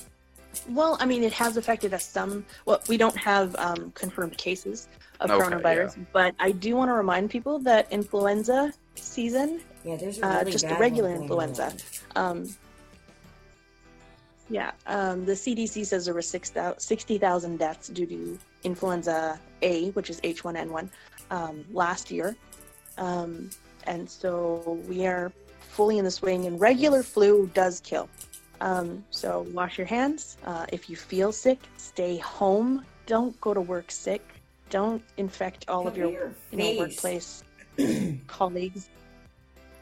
Well, 0.68 0.96
I 1.00 1.06
mean, 1.06 1.22
it 1.22 1.32
has 1.32 1.56
affected 1.56 1.94
us 1.94 2.04
some. 2.04 2.44
Well, 2.66 2.80
we 2.88 2.96
don't 2.96 3.16
have 3.16 3.56
um, 3.56 3.92
confirmed 3.92 4.36
cases 4.36 4.88
of 5.20 5.30
Okay, 5.30 5.42
coronavirus, 5.42 6.06
but 6.12 6.34
I 6.38 6.52
do 6.52 6.76
want 6.76 6.88
to 6.88 6.94
remind 6.94 7.30
people 7.30 7.58
that 7.60 7.90
influenza 7.90 8.72
season, 8.96 9.60
Yeah, 9.84 9.96
there's 9.96 10.18
a 10.18 10.26
uh, 10.26 10.38
really 10.40 10.52
just 10.52 10.68
the 10.68 10.74
regular 10.76 11.10
influenza. 11.14 11.72
um, 12.16 12.48
yeah, 14.48 14.72
um, 14.86 15.24
the 15.24 15.32
CDC 15.32 15.86
says 15.86 16.04
there 16.04 16.14
were 16.14 16.20
60,000 16.20 17.56
deaths 17.56 17.88
due 17.88 18.06
to 18.06 18.38
influenza 18.64 19.40
A, 19.62 19.90
which 19.92 20.10
is 20.10 20.20
H1N1, 20.20 20.88
um, 21.30 21.64
last 21.72 22.10
year. 22.10 22.36
Um, 22.98 23.48
and 23.84 24.08
so 24.08 24.78
we 24.86 25.06
are 25.06 25.32
fully 25.60 25.96
in 25.98 26.04
the 26.04 26.10
swing, 26.10 26.46
and 26.46 26.60
regular 26.60 27.02
flu 27.02 27.50
does 27.54 27.80
kill. 27.80 28.10
Um, 28.62 29.04
so 29.10 29.44
wash 29.52 29.76
your 29.76 29.88
hands. 29.88 30.36
Uh, 30.44 30.66
if 30.72 30.88
you 30.88 30.94
feel 30.94 31.32
sick, 31.32 31.58
stay 31.76 32.16
home. 32.18 32.84
Don't 33.06 33.38
go 33.40 33.52
to 33.52 33.60
work 33.60 33.90
sick. 33.90 34.22
Don't 34.70 35.02
infect 35.16 35.68
all 35.68 35.88
of 35.88 35.96
your, 35.96 36.10
your 36.10 36.32
you 36.52 36.58
know, 36.58 36.78
workplace 36.78 37.42
colleagues. 38.28 38.88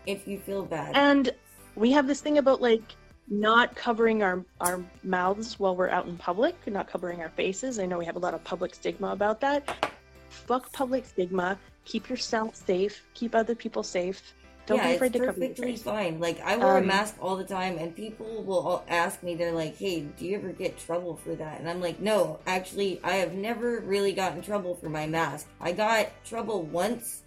if 0.06 0.26
you 0.26 0.38
feel 0.38 0.64
bad. 0.64 0.96
And 0.96 1.30
we 1.76 1.92
have 1.92 2.06
this 2.06 2.22
thing 2.22 2.38
about 2.38 2.62
like 2.62 2.82
not 3.28 3.76
covering 3.76 4.22
our 4.22 4.44
our 4.62 4.82
mouths 5.04 5.60
while 5.60 5.76
we're 5.76 5.90
out 5.90 6.06
in 6.06 6.16
public, 6.16 6.56
not 6.66 6.90
covering 6.90 7.20
our 7.20 7.28
faces. 7.28 7.78
I 7.78 7.84
know 7.84 7.98
we 7.98 8.06
have 8.06 8.16
a 8.16 8.20
lot 8.20 8.32
of 8.32 8.42
public 8.44 8.74
stigma 8.74 9.12
about 9.12 9.40
that. 9.42 9.92
Fuck 10.30 10.72
public 10.72 11.04
stigma. 11.04 11.58
Keep 11.84 12.08
yourself 12.08 12.56
safe. 12.56 13.04
Keep 13.12 13.34
other 13.34 13.54
people 13.54 13.82
safe. 13.82 14.34
Don't 14.70 14.78
yeah, 14.78 14.88
be 14.88 14.94
afraid 14.94 15.08
it's 15.08 15.14
to 15.14 15.20
cover 15.20 15.40
your 15.40 15.50
perfectly 15.50 15.72
face. 15.72 15.82
fine. 15.82 16.20
Like 16.20 16.40
I 16.40 16.56
wear 16.56 16.78
a 16.78 16.80
Um, 16.80 16.86
mask 16.86 17.16
all 17.20 17.36
the 17.36 17.44
time, 17.44 17.76
and 17.78 17.94
people 17.94 18.42
will 18.44 18.60
all 18.60 18.84
ask 18.88 19.22
me, 19.22 19.34
they're 19.34 19.52
like, 19.52 19.76
"Hey, 19.76 20.00
do 20.02 20.24
you 20.24 20.36
ever 20.36 20.50
get 20.52 20.78
trouble 20.78 21.16
for 21.16 21.34
that?" 21.34 21.60
And 21.60 21.68
I'm 21.68 21.80
like, 21.80 22.00
"No, 22.00 22.38
actually, 22.46 23.00
I 23.04 23.16
have 23.16 23.34
never 23.34 23.80
really 23.80 24.12
gotten 24.12 24.42
trouble 24.42 24.76
for 24.76 24.88
my 24.88 25.06
mask. 25.06 25.48
I 25.60 25.72
got 25.72 26.08
trouble 26.24 26.62
once 26.62 27.22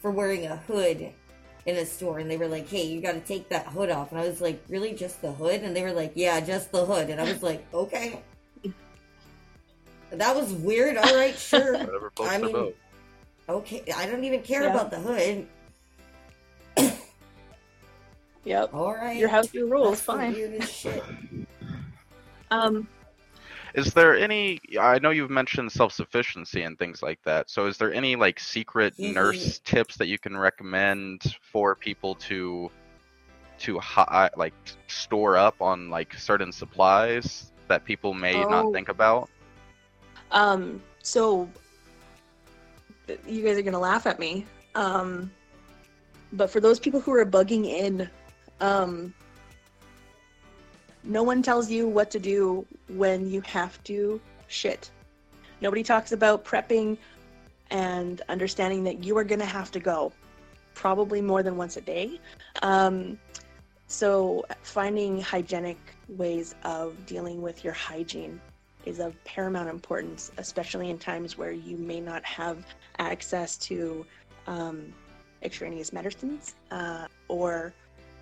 for 0.00 0.10
wearing 0.12 0.46
a 0.46 0.56
hood 0.56 1.12
in 1.66 1.76
a 1.76 1.84
store, 1.84 2.20
and 2.20 2.30
they 2.30 2.36
were 2.36 2.46
like, 2.48 2.68
"Hey, 2.68 2.86
you 2.86 3.00
got 3.00 3.14
to 3.14 3.20
take 3.20 3.48
that 3.48 3.66
hood 3.66 3.90
off." 3.90 4.12
And 4.12 4.20
I 4.20 4.28
was 4.28 4.40
like, 4.40 4.62
"Really, 4.68 4.94
just 4.94 5.20
the 5.22 5.32
hood?" 5.32 5.62
And 5.62 5.74
they 5.74 5.82
were 5.82 5.92
like, 5.92 6.12
"Yeah, 6.14 6.40
just 6.40 6.70
the 6.72 6.86
hood." 6.86 7.10
And 7.10 7.20
I 7.20 7.24
was 7.24 7.42
like, 7.42 7.66
"Okay." 7.74 8.20
That 10.12 10.36
was 10.36 10.52
weird. 10.52 10.96
All 10.96 11.16
right, 11.16 11.36
sure. 11.36 11.72
Whatever 11.78 12.12
I 12.20 12.38
mean. 12.38 12.74
Okay, 13.48 13.82
I 13.96 14.06
don't 14.06 14.24
even 14.24 14.42
care 14.42 14.62
Yeah. 14.62 14.70
about 14.70 14.90
the 14.92 14.98
hood. 15.00 15.46
Yep. 18.46 18.72
All 18.74 18.94
right. 18.94 19.16
Your 19.18 19.28
house, 19.28 19.52
your 19.52 19.66
rules. 19.66 20.00
Fine. 20.00 20.36
Um, 22.48 22.86
Is 23.74 23.92
there 23.92 24.16
any? 24.16 24.60
I 24.80 25.00
know 25.00 25.10
you've 25.10 25.30
mentioned 25.30 25.72
self-sufficiency 25.72 26.62
and 26.62 26.78
things 26.78 27.02
like 27.02 27.18
that. 27.24 27.50
So, 27.50 27.66
is 27.66 27.76
there 27.76 27.92
any 27.92 28.14
like 28.14 28.38
secret 28.38 28.96
Mhm. 28.96 29.14
nurse 29.14 29.58
tips 29.64 29.96
that 29.96 30.06
you 30.06 30.16
can 30.16 30.36
recommend 30.36 31.36
for 31.42 31.74
people 31.74 32.14
to 32.14 32.70
to 33.58 33.80
hi- 33.80 34.30
like 34.36 34.54
store 34.86 35.36
up 35.36 35.60
on 35.60 35.90
like 35.90 36.14
certain 36.14 36.52
supplies 36.52 37.50
that 37.66 37.84
people 37.84 38.14
may 38.14 38.44
Oh. 38.44 38.48
not 38.48 38.72
think 38.72 38.88
about? 38.90 39.28
Um, 40.30 40.80
so 41.02 41.48
you 43.26 43.42
guys 43.42 43.58
are 43.58 43.62
gonna 43.62 43.80
laugh 43.80 44.06
at 44.06 44.20
me. 44.20 44.46
Um, 44.76 45.32
but 46.32 46.48
for 46.48 46.60
those 46.60 46.78
people 46.78 47.00
who 47.00 47.12
are 47.12 47.26
bugging 47.26 47.64
in, 47.66 48.08
um, 48.60 49.14
no 51.04 51.22
one 51.22 51.42
tells 51.42 51.70
you 51.70 51.86
what 51.86 52.10
to 52.10 52.18
do 52.18 52.66
when 52.88 53.30
you 53.30 53.40
have 53.42 53.82
to 53.84 54.20
shit. 54.48 54.90
Nobody 55.60 55.82
talks 55.82 56.12
about 56.12 56.44
prepping 56.44 56.98
and 57.70 58.22
understanding 58.28 58.84
that 58.84 59.04
you 59.04 59.16
are 59.16 59.24
gonna 59.24 59.44
have 59.44 59.70
to 59.72 59.80
go, 59.80 60.12
probably 60.74 61.20
more 61.20 61.42
than 61.42 61.56
once 61.56 61.76
a 61.76 61.80
day. 61.80 62.20
Um, 62.62 63.18
so 63.88 64.44
finding 64.62 65.20
hygienic 65.20 65.78
ways 66.08 66.54
of 66.64 67.06
dealing 67.06 67.40
with 67.40 67.64
your 67.64 67.72
hygiene 67.72 68.40
is 68.84 69.00
of 69.00 69.22
paramount 69.24 69.68
importance, 69.68 70.32
especially 70.38 70.90
in 70.90 70.98
times 70.98 71.36
where 71.36 71.52
you 71.52 71.76
may 71.76 72.00
not 72.00 72.24
have 72.24 72.64
access 72.98 73.56
to 73.56 74.06
um, 74.46 74.92
extraneous 75.42 75.92
medicines 75.92 76.54
uh, 76.70 77.06
or, 77.28 77.72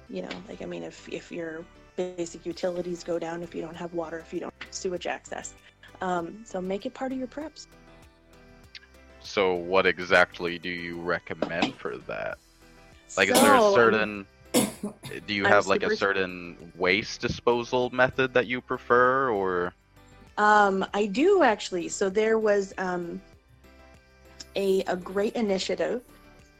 you 0.08 0.22
know, 0.22 0.28
like, 0.48 0.62
I 0.62 0.66
mean, 0.66 0.82
if, 0.82 1.08
if 1.08 1.32
your 1.32 1.64
basic 1.96 2.44
utilities 2.44 3.04
go 3.04 3.18
down, 3.18 3.42
if 3.42 3.54
you 3.54 3.62
don't 3.62 3.76
have 3.76 3.94
water, 3.94 4.18
if 4.18 4.32
you 4.32 4.40
don't 4.40 4.54
have 4.60 4.74
sewage 4.74 5.06
access. 5.06 5.54
Um, 6.00 6.40
so 6.44 6.60
make 6.60 6.86
it 6.86 6.94
part 6.94 7.12
of 7.12 7.18
your 7.18 7.28
preps. 7.28 7.66
So, 9.20 9.54
what 9.54 9.86
exactly 9.86 10.58
do 10.58 10.68
you 10.68 11.00
recommend 11.00 11.76
for 11.76 11.96
that? 11.96 12.36
Like, 13.16 13.28
is 13.28 13.40
there 13.40 13.54
a 13.54 13.72
certain? 13.72 14.26
Do 15.26 15.34
you 15.34 15.44
I'm 15.44 15.52
have 15.52 15.66
like 15.66 15.82
a 15.82 15.96
certain 15.96 16.72
waste 16.76 17.20
disposal 17.20 17.90
method 17.90 18.34
that 18.34 18.46
you 18.46 18.60
prefer, 18.60 19.30
or? 19.30 19.72
Um, 20.36 20.84
I 20.92 21.06
do 21.06 21.42
actually. 21.42 21.88
So 21.88 22.10
there 22.10 22.38
was 22.38 22.74
um, 22.78 23.20
a 24.56 24.82
a 24.82 24.96
great 24.96 25.34
initiative. 25.34 26.02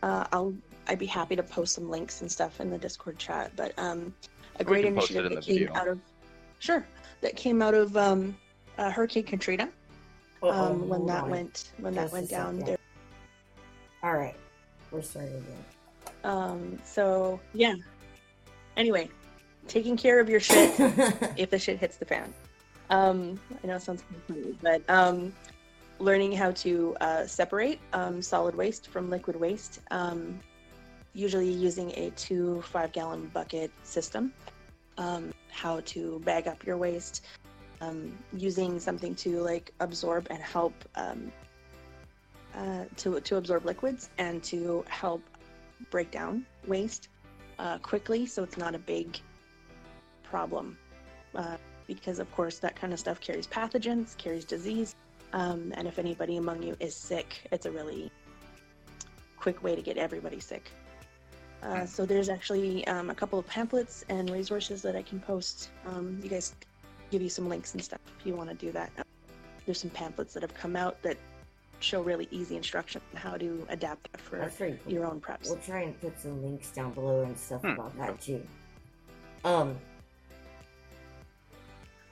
Uh, 0.03 0.27
I'll 0.33 0.55
I'd 0.87 0.99
be 0.99 1.07
happy 1.07 1.37
to 1.37 1.43
post 1.43 1.75
some 1.75 1.89
links 1.89 2.21
and 2.21 2.31
stuff 2.31 2.61
in 2.61 2.71
the 2.71 2.79
Discord 2.79 3.19
chat. 3.19 3.53
But 3.57 3.73
um, 3.79 4.15
a 4.57 4.65
great 4.65 4.85
can 4.85 4.95
post 4.95 5.11
it 5.11 5.17
initiative 5.25 5.33
in 5.33 5.35
that 5.37 5.45
came 5.45 5.59
video. 5.59 5.75
out 5.75 5.89
of 5.89 6.01
sure 6.59 6.87
that 7.21 7.37
came 7.37 7.63
out 7.63 7.75
of 7.75 7.97
um, 7.97 8.37
uh, 8.79 8.91
Hurricane 8.91 9.25
Katrina 9.25 9.69
um, 10.43 10.89
when 10.89 11.01
hold 11.01 11.09
that 11.09 11.25
on. 11.25 11.31
went 11.31 11.71
when 11.79 11.95
that 11.95 12.03
Just 12.03 12.13
a 12.13 12.17
went 12.17 12.31
down. 12.31 12.59
There, 12.61 12.79
All 14.03 14.15
right, 14.15 14.37
we're 14.91 15.03
starting 15.03 15.35
again. 15.37 15.65
um, 16.25 16.79
so 16.85 17.41
yeah. 17.53 17.75
Anyway, 18.77 19.09
taking 19.69 19.97
care 19.97 20.21
of 20.21 20.29
your 20.29 20.41
shit 20.51 20.75
if 21.37 21.51
the 21.51 21.59
shit 21.59 21.79
hits 21.79 21.97
the 21.97 22.05
fan. 22.05 22.33
Um, 22.91 23.41
I 23.63 23.67
know 23.67 23.77
it 23.77 23.83
sounds 23.83 24.03
funny, 24.29 24.55
but 24.61 24.83
um, 24.91 25.33
learning 25.99 26.33
how 26.33 26.51
to 26.53 26.97
uh, 27.01 27.27
separate 27.27 27.79
um, 27.93 28.21
solid 28.21 28.55
waste 28.55 28.89
from 28.89 29.09
liquid 29.09 29.37
waste, 29.37 29.81
um, 29.91 30.39
usually 31.15 31.51
using 31.51 31.91
a 31.93 32.11
two 32.11 32.63
five 32.63 32.93
gallon 32.93 33.31
bucket 33.33 33.71
system. 33.85 34.33
Um, 34.99 35.33
how 35.51 35.81
to 35.87 36.21
bag 36.21 36.47
up 36.47 36.65
your 36.67 36.77
waste, 36.77 37.25
um, 37.81 38.13
using 38.33 38.79
something 38.79 39.15
to 39.17 39.41
like 39.41 39.73
absorb 39.81 40.27
and 40.31 40.41
help 40.41 40.75
um, 40.97 41.33
uh, 42.55 42.85
to 42.97 43.21
to 43.21 43.37
absorb 43.37 43.65
liquids 43.65 44.11
and 44.19 44.43
to 44.45 44.85
help 44.89 45.23
break 45.91 46.11
down 46.11 46.45
waste 46.67 47.09
uh, 47.59 47.79
quickly, 47.79 48.27
so 48.27 48.43
it's 48.43 48.57
not 48.57 48.75
a 48.75 48.79
big 48.79 49.19
problem. 50.23 50.77
Uh, 51.35 51.57
because 51.87 52.19
of 52.19 52.31
course 52.33 52.59
that 52.59 52.75
kind 52.77 52.93
of 52.93 52.99
stuff 52.99 53.21
carries 53.21 53.47
pathogens, 53.47 54.17
carries 54.17 54.45
disease, 54.45 54.95
um, 55.33 55.73
and 55.77 55.87
if 55.87 55.99
anybody 55.99 56.37
among 56.37 56.63
you 56.63 56.77
is 56.81 56.95
sick, 56.95 57.49
it's 57.53 57.67
a 57.67 57.71
really 57.71 58.11
quick 59.37 59.63
way 59.63 59.75
to 59.77 59.83
get 59.83 59.97
everybody 59.97 60.41
sick. 60.41 60.71
Uh, 61.65 61.87
so 61.87 62.05
there's 62.05 62.29
actually 62.29 62.87
um, 62.87 63.09
a 63.11 63.15
couple 63.15 63.39
of 63.39 63.47
pamphlets 63.47 64.05
and 64.11 64.29
resources 64.31 64.83
that 64.83 64.95
I 64.95 65.03
can 65.03 65.19
post. 65.21 65.71
Um, 65.87 66.19
you 66.23 66.29
guys 66.29 66.55
give 67.11 67.23
you 67.23 67.31
some 67.31 67.49
links 67.49 67.73
and 67.73 67.83
stuff 67.83 68.01
if 68.21 68.27
you 68.27 68.35
want 68.35 68.51
to 68.51 68.55
do 68.57 68.71
that. 68.73 68.91
There's 69.65 69.81
some 69.81 69.91
pamphlets 69.91 70.35
that 70.35 70.43
have 70.43 70.53
come 70.55 70.77
out 70.77 71.01
that 71.03 71.17
show 71.81 72.03
really 72.03 72.29
easy 72.31 72.57
instruction 72.57 73.01
on 73.15 73.21
how 73.21 73.37
to 73.39 73.67
adapt 73.71 74.13
that 74.13 74.21
for 74.21 74.51
cool. 74.59 74.77
your 74.93 75.07
own 75.07 75.21
preps. 75.21 75.47
We'll 75.49 75.57
try 75.59 75.81
and 75.83 75.99
put 76.01 76.19
some 76.21 76.43
links 76.43 76.71
down 76.71 76.93
below 76.93 77.23
and 77.23 77.37
stuff 77.39 77.63
Hmm. 77.63 77.69
about 77.69 77.97
that 77.99 78.21
too. 78.21 78.43
Um, 79.45 79.77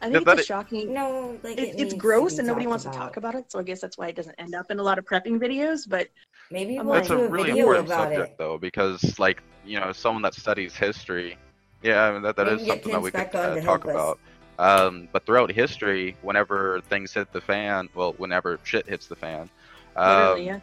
I 0.00 0.10
think 0.10 0.24
that 0.26 0.32
it's 0.32 0.42
it- 0.42 0.46
shocking. 0.46 0.92
no, 0.92 1.38
like 1.42 1.58
It, 1.58 1.74
it 1.74 1.80
it's 1.80 1.94
gross 1.94 2.38
and 2.38 2.46
nobody 2.46 2.66
wants 2.66 2.84
about. 2.84 2.92
to 2.94 2.98
talk 2.98 3.16
about 3.18 3.34
it, 3.34 3.52
so 3.52 3.58
I 3.60 3.62
guess 3.62 3.80
that's 3.80 3.96
why 3.96 4.08
it 4.08 4.16
doesn't 4.16 4.34
end 4.38 4.54
up 4.54 4.70
in 4.70 4.78
a 4.78 4.82
lot 4.82 4.98
of 4.98 5.04
prepping 5.04 5.38
videos. 5.38 5.88
But 5.88 6.08
Maybe 6.52 6.76
I'm 6.78 6.86
we'll 6.86 6.96
like- 6.96 7.08
That's 7.08 7.08
do 7.08 7.20
a 7.22 7.26
a 7.26 7.28
really 7.28 7.50
video 7.50 7.62
important 7.64 7.86
about 7.86 8.02
subject, 8.10 8.30
it. 8.32 8.38
though, 8.38 8.58
because 8.58 9.18
like 9.18 9.42
you 9.64 9.78
know, 9.80 9.92
someone 9.92 10.22
that 10.22 10.34
studies 10.34 10.74
history, 10.76 11.38
yeah, 11.82 12.02
I 12.04 12.12
mean, 12.12 12.22
that 12.22 12.36
that 12.36 12.46
Maybe 12.46 12.62
is 12.62 12.66
something 12.68 12.92
that 12.92 13.00
we 13.02 13.10
could 13.10 13.34
uh, 13.34 13.60
talk 13.62 13.84
about. 13.84 14.18
Um, 14.58 15.08
but 15.12 15.24
throughout 15.24 15.50
history, 15.50 16.16
whenever 16.22 16.80
things 16.82 17.12
hit 17.12 17.32
the 17.32 17.40
fan, 17.40 17.88
well, 17.94 18.12
whenever 18.18 18.58
shit 18.64 18.86
hits 18.88 19.06
the 19.06 19.16
fan, 19.16 19.48
literally, 19.96 20.50
um, 20.50 20.60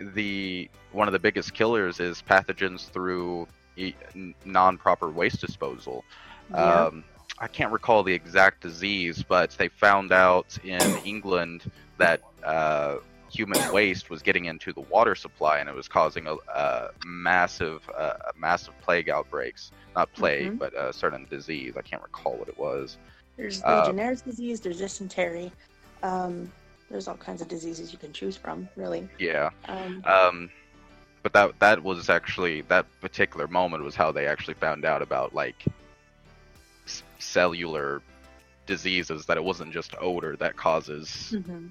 yeah. 0.00 0.10
the 0.14 0.70
one 0.92 1.06
of 1.08 1.12
the 1.12 1.18
biggest 1.18 1.52
killers 1.54 2.00
is 2.00 2.22
pathogens 2.22 2.88
through 2.88 3.46
e- 3.76 3.94
n- 4.14 4.34
non-proper 4.44 5.10
waste 5.10 5.40
disposal. 5.40 6.04
yeah. 6.50 6.84
Um, 6.86 7.04
I 7.40 7.48
can't 7.48 7.72
recall 7.72 8.04
the 8.04 8.12
exact 8.12 8.60
disease, 8.62 9.24
but 9.26 9.50
they 9.58 9.66
found 9.68 10.12
out 10.12 10.56
in 10.64 10.80
England 11.04 11.68
that 11.98 12.20
uh, 12.44 12.96
human 13.34 13.72
waste 13.72 14.10
was 14.10 14.22
getting 14.22 14.44
into 14.44 14.72
the 14.72 14.80
water 14.82 15.14
supply 15.14 15.58
and 15.58 15.68
it 15.68 15.74
was 15.74 15.88
causing 15.88 16.26
a, 16.26 16.34
a 16.54 16.90
massive, 17.04 17.82
uh, 17.96 18.14
massive 18.36 18.78
plague 18.80 19.08
outbreaks. 19.08 19.72
Not 19.96 20.12
plague, 20.12 20.52
Mhm. 20.52 20.58
but 20.58 20.74
a 20.76 20.92
certain 20.92 21.26
disease. 21.28 21.74
I 21.76 21.82
can't 21.82 22.02
recall 22.02 22.36
what 22.36 22.48
it 22.48 22.58
was. 22.58 22.96
There's 23.36 23.62
Uh, 23.62 23.80
Legionnaire's 23.80 24.22
disease. 24.22 24.60
There's 24.60 24.78
dysentery. 24.78 25.50
Um, 26.02 26.50
there's 26.90 27.08
all 27.08 27.16
kinds 27.16 27.40
of 27.42 27.48
diseases 27.48 27.92
you 27.92 27.98
can 27.98 28.12
choose 28.12 28.36
from, 28.36 28.68
really. 28.76 29.08
Yeah. 29.18 29.50
Um, 29.66 30.02
Um, 30.06 30.50
but 31.22 31.32
that 31.32 31.58
that 31.58 31.82
was 31.82 32.10
actually 32.10 32.60
that 32.62 32.86
particular 33.00 33.48
moment 33.48 33.82
was 33.82 33.94
how 33.96 34.12
they 34.12 34.26
actually 34.26 34.54
found 34.54 34.84
out 34.84 35.00
about 35.02 35.34
like 35.34 35.64
cellular 37.18 38.02
diseases 38.66 39.26
that 39.26 39.36
it 39.36 39.44
wasn't 39.44 39.72
just 39.72 39.94
odor 40.00 40.36
that 40.36 40.56
causes. 40.56 41.32
mhm. 41.34 41.70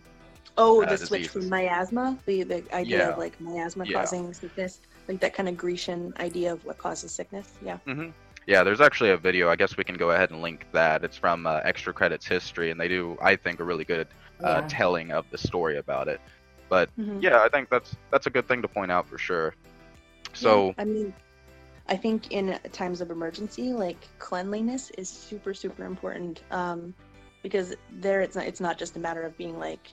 Oh, 0.57 0.83
uh, 0.83 0.85
the 0.85 0.97
switch 0.97 1.29
from 1.29 1.49
miasma, 1.49 2.17
the 2.25 2.43
the 2.43 2.75
idea 2.75 2.99
Yeah. 2.99 3.09
of 3.09 3.17
like 3.17 3.39
miasma 3.41 3.85
Yeah. 3.85 3.99
causing 3.99 4.33
sickness, 4.33 4.79
like 5.07 5.19
that 5.21 5.33
kind 5.33 5.49
of 5.49 5.57
Grecian 5.57 6.13
idea 6.19 6.53
of 6.53 6.63
what 6.65 6.77
causes 6.77 7.11
sickness. 7.11 7.53
Yeah. 7.63 7.77
hmm 7.85 8.09
Yeah, 8.45 8.63
there's 8.63 8.81
actually 8.81 9.11
a 9.11 9.17
video. 9.17 9.49
I 9.49 9.55
guess 9.55 9.77
we 9.77 9.83
can 9.83 9.95
go 9.95 10.11
ahead 10.11 10.29
and 10.31 10.41
link 10.41 10.67
that. 10.73 11.03
It's 11.03 11.17
from 11.17 11.47
uh, 11.47 11.61
Extra 11.63 11.93
Credits 11.93 12.27
History, 12.27 12.71
and 12.71 12.79
they 12.79 12.87
do, 12.87 13.17
I 13.21 13.35
think, 13.35 13.59
a 13.59 13.63
really 13.63 13.85
good 13.85 14.07
uh, 14.43 14.61
Yeah. 14.61 14.65
telling 14.67 15.11
of 15.11 15.25
the 15.31 15.37
story 15.37 15.77
about 15.77 16.07
it. 16.07 16.19
But 16.69 16.89
Mhm. 16.99 17.21
yeah, 17.21 17.41
I 17.41 17.49
think 17.49 17.69
that's 17.69 17.95
that's 18.11 18.27
a 18.27 18.29
good 18.29 18.47
thing 18.47 18.61
to 18.61 18.67
point 18.67 18.91
out 18.91 19.07
for 19.07 19.17
sure. 19.17 19.55
So 20.33 20.73
I 20.77 20.85
mean, 20.85 21.13
I 21.87 21.95
think 21.95 22.31
in 22.31 22.59
times 22.71 23.01
of 23.01 23.09
emergency, 23.11 23.73
like 23.73 24.07
cleanliness 24.19 24.91
is 24.97 25.09
super 25.09 25.53
super 25.53 25.85
important. 25.85 26.41
Um, 26.51 26.93
because 27.41 27.75
there 27.91 28.21
it's 28.21 28.35
not 28.35 28.45
it's 28.45 28.61
not 28.61 28.77
just 28.77 28.95
a 28.95 28.99
matter 28.99 29.23
of 29.23 29.37
being 29.37 29.59
like 29.59 29.91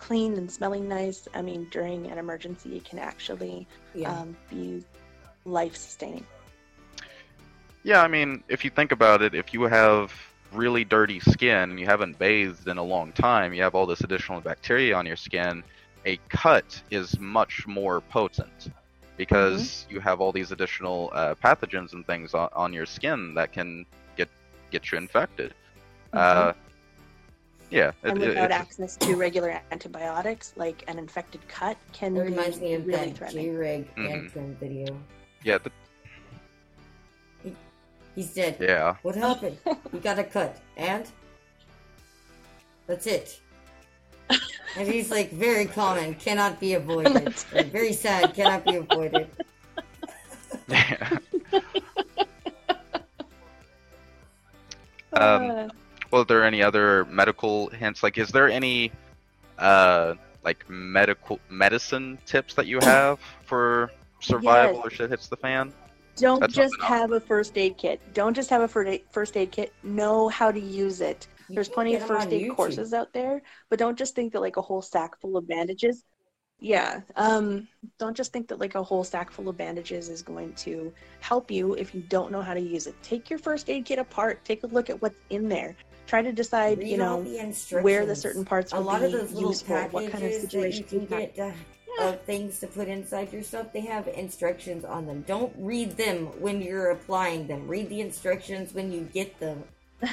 clean 0.00 0.34
and 0.36 0.50
smelling 0.50 0.88
nice. 0.88 1.28
I 1.34 1.42
mean, 1.42 1.68
during 1.70 2.10
an 2.10 2.16
emergency, 2.16 2.76
it 2.76 2.84
can 2.84 2.98
actually 2.98 3.68
yeah. 3.94 4.10
um, 4.10 4.34
be 4.48 4.82
life 5.44 5.76
sustaining. 5.76 6.26
Yeah, 7.82 8.02
I 8.02 8.08
mean, 8.08 8.42
if 8.48 8.64
you 8.64 8.70
think 8.70 8.92
about 8.92 9.20
it, 9.22 9.34
if 9.34 9.52
you 9.52 9.62
have 9.62 10.12
really 10.52 10.84
dirty 10.84 11.20
skin 11.20 11.70
and 11.70 11.78
you 11.78 11.86
haven't 11.86 12.18
bathed 12.18 12.66
in 12.66 12.78
a 12.78 12.82
long 12.82 13.12
time, 13.12 13.52
you 13.52 13.62
have 13.62 13.74
all 13.74 13.86
this 13.86 14.00
additional 14.00 14.40
bacteria 14.40 14.96
on 14.96 15.06
your 15.06 15.16
skin, 15.16 15.62
a 16.06 16.18
cut 16.28 16.82
is 16.90 17.18
much 17.20 17.66
more 17.66 18.00
potent 18.00 18.70
because 19.18 19.86
you 19.90 20.00
have 20.00 20.20
all 20.22 20.32
these 20.32 20.50
additional 20.50 21.10
uh, 21.12 21.34
pathogens 21.34 21.92
and 21.92 22.06
things 22.06 22.32
on, 22.32 22.48
on 22.54 22.72
your 22.72 22.86
skin 22.86 23.34
that 23.34 23.52
can 23.52 23.84
get 24.16 24.30
get 24.70 24.90
you 24.90 24.96
infected. 24.96 25.52
Uh, 26.12 26.54
yeah, 27.70 27.88
it, 27.88 27.94
and 28.10 28.22
it- 28.22 28.28
without 28.28 28.44
it's- 28.50 28.60
access 28.60 28.96
to 28.96 29.16
regular 29.16 29.60
antibiotics, 29.70 30.52
like 30.56 30.82
an 30.88 30.98
infected 30.98 31.46
cut 31.48 31.76
can 31.92 32.16
It 32.16 32.24
be 32.24 32.30
reminds 32.30 32.60
me 32.60 32.74
of 32.74 32.86
really 32.86 33.06
that 33.10 33.16
threatening. 33.16 33.46
J-Rig 33.52 33.94
Mhm. 33.96 34.56
Video. 34.58 34.98
yeah, 35.44 35.58
the, 35.58 35.70
He's 38.16 38.34
dead. 38.34 38.56
yeah. 38.60 38.96
What 39.02 39.14
happened? 39.14 39.56
he 39.92 39.98
got 40.00 40.18
a 40.18 40.24
cut. 40.24 40.58
And? 40.76 41.06
That's 42.88 43.06
it. 43.06 43.38
And 44.76 44.86
he's 44.88 45.10
like 45.10 45.30
very 45.32 45.64
common, 45.66 46.14
cannot 46.14 46.58
be 46.60 46.74
avoided. 46.74 47.34
Like, 47.54 47.66
very 47.70 47.92
sad, 47.92 48.34
cannot 48.34 48.64
be 48.64 48.76
avoided. 48.76 49.28
Um, 55.12 55.50
Uh, 55.50 55.68
well, 56.10 56.22
are 56.22 56.24
there 56.24 56.44
any 56.44 56.62
other 56.62 57.04
medical 57.06 57.68
hints? 57.68 58.02
Like, 58.02 58.18
is 58.18 58.28
there 58.30 58.48
any, 58.48 58.92
uh, 59.58 60.14
like 60.44 60.68
medical 60.68 61.38
medicine 61.48 62.18
tips 62.26 62.54
that 62.54 62.66
you 62.66 62.78
have 62.82 63.18
for 63.44 63.90
survival 64.20 64.76
Yes. 64.76 64.84
or 64.86 64.90
shit 64.90 65.10
hits 65.10 65.28
the 65.28 65.36
fan? 65.36 65.72
Don't 66.16 66.40
That's 66.40 66.54
just 66.54 66.74
have 66.82 67.12
a 67.12 67.20
first 67.20 67.56
aid 67.56 67.78
kit. 67.78 68.00
Don't 68.12 68.34
just 68.34 68.50
have 68.50 68.62
a 68.62 68.68
fir- 68.68 68.98
first 69.10 69.36
aid 69.36 69.52
kit. 69.52 69.72
Know 69.82 70.28
how 70.28 70.50
to 70.50 70.60
use 70.60 71.00
it. 71.00 71.26
There's 71.48 71.68
plenty 71.68 71.92
get 71.92 72.02
of 72.02 72.10
'em 72.10 72.16
on 72.16 72.22
first 72.22 72.32
aid 72.32 72.42
YouTube. 72.50 72.56
courses 72.56 72.92
out 72.92 73.12
there, 73.12 73.42
but 73.70 73.78
don't 73.78 73.96
just 73.98 74.14
think 74.14 74.32
that 74.34 74.40
like 74.40 74.56
a 74.56 74.62
whole 74.62 74.82
sack 74.82 75.18
full 75.20 75.36
of 75.36 75.48
bandages. 75.48 76.04
Yeah. 76.60 77.00
Um, 77.16 77.66
don't 77.98 78.16
just 78.16 78.32
think 78.32 78.48
that 78.48 78.60
like 78.60 78.74
a 78.74 78.82
whole 78.82 79.02
sack 79.02 79.30
full 79.30 79.48
of 79.48 79.56
bandages 79.56 80.08
is 80.08 80.22
going 80.22 80.52
to 80.54 80.92
help 81.20 81.50
you 81.50 81.74
if 81.74 81.94
you 81.94 82.02
don't 82.02 82.30
know 82.30 82.42
how 82.42 82.54
to 82.54 82.60
use 82.60 82.86
it. 82.86 82.94
Take 83.02 83.30
your 83.30 83.38
first 83.38 83.70
aid 83.70 83.86
kit 83.86 83.98
apart. 83.98 84.44
Take 84.44 84.62
a 84.62 84.66
look 84.66 84.90
at 84.90 85.00
what's 85.00 85.18
in 85.30 85.48
there. 85.48 85.74
Try 86.06 86.22
to 86.22 86.32
decide, 86.32 86.78
Read 86.78 86.88
you 86.88 86.96
know, 86.98 87.22
the 87.22 87.80
where 87.82 88.04
the 88.04 88.16
certain 88.16 88.44
parts 88.44 88.72
are. 88.72 88.80
a 88.80 88.82
lot 88.82 89.00
be 89.00 89.06
of 89.06 89.12
those 89.12 89.32
little 89.32 89.50
useful. 89.50 89.76
What 89.90 90.10
kind 90.10 90.24
of 90.24 90.50
that 90.50 90.52
you 90.52 91.00
you 91.00 91.06
get 91.06 91.34
to, 91.36 91.54
of 92.00 92.20
things 92.22 92.58
to 92.60 92.66
put 92.66 92.88
inside 92.88 93.32
your 93.32 93.42
stuff, 93.42 93.72
they 93.72 93.80
have 93.82 94.08
instructions 94.08 94.84
on 94.84 95.06
them. 95.06 95.22
Don't 95.26 95.52
read 95.56 95.96
them 95.96 96.26
when 96.40 96.60
you're 96.60 96.90
applying 96.90 97.46
them. 97.46 97.66
Read 97.68 97.88
the 97.88 98.00
instructions 98.00 98.74
when 98.74 98.92
you 98.92 99.02
get 99.12 99.38
them. 99.40 99.64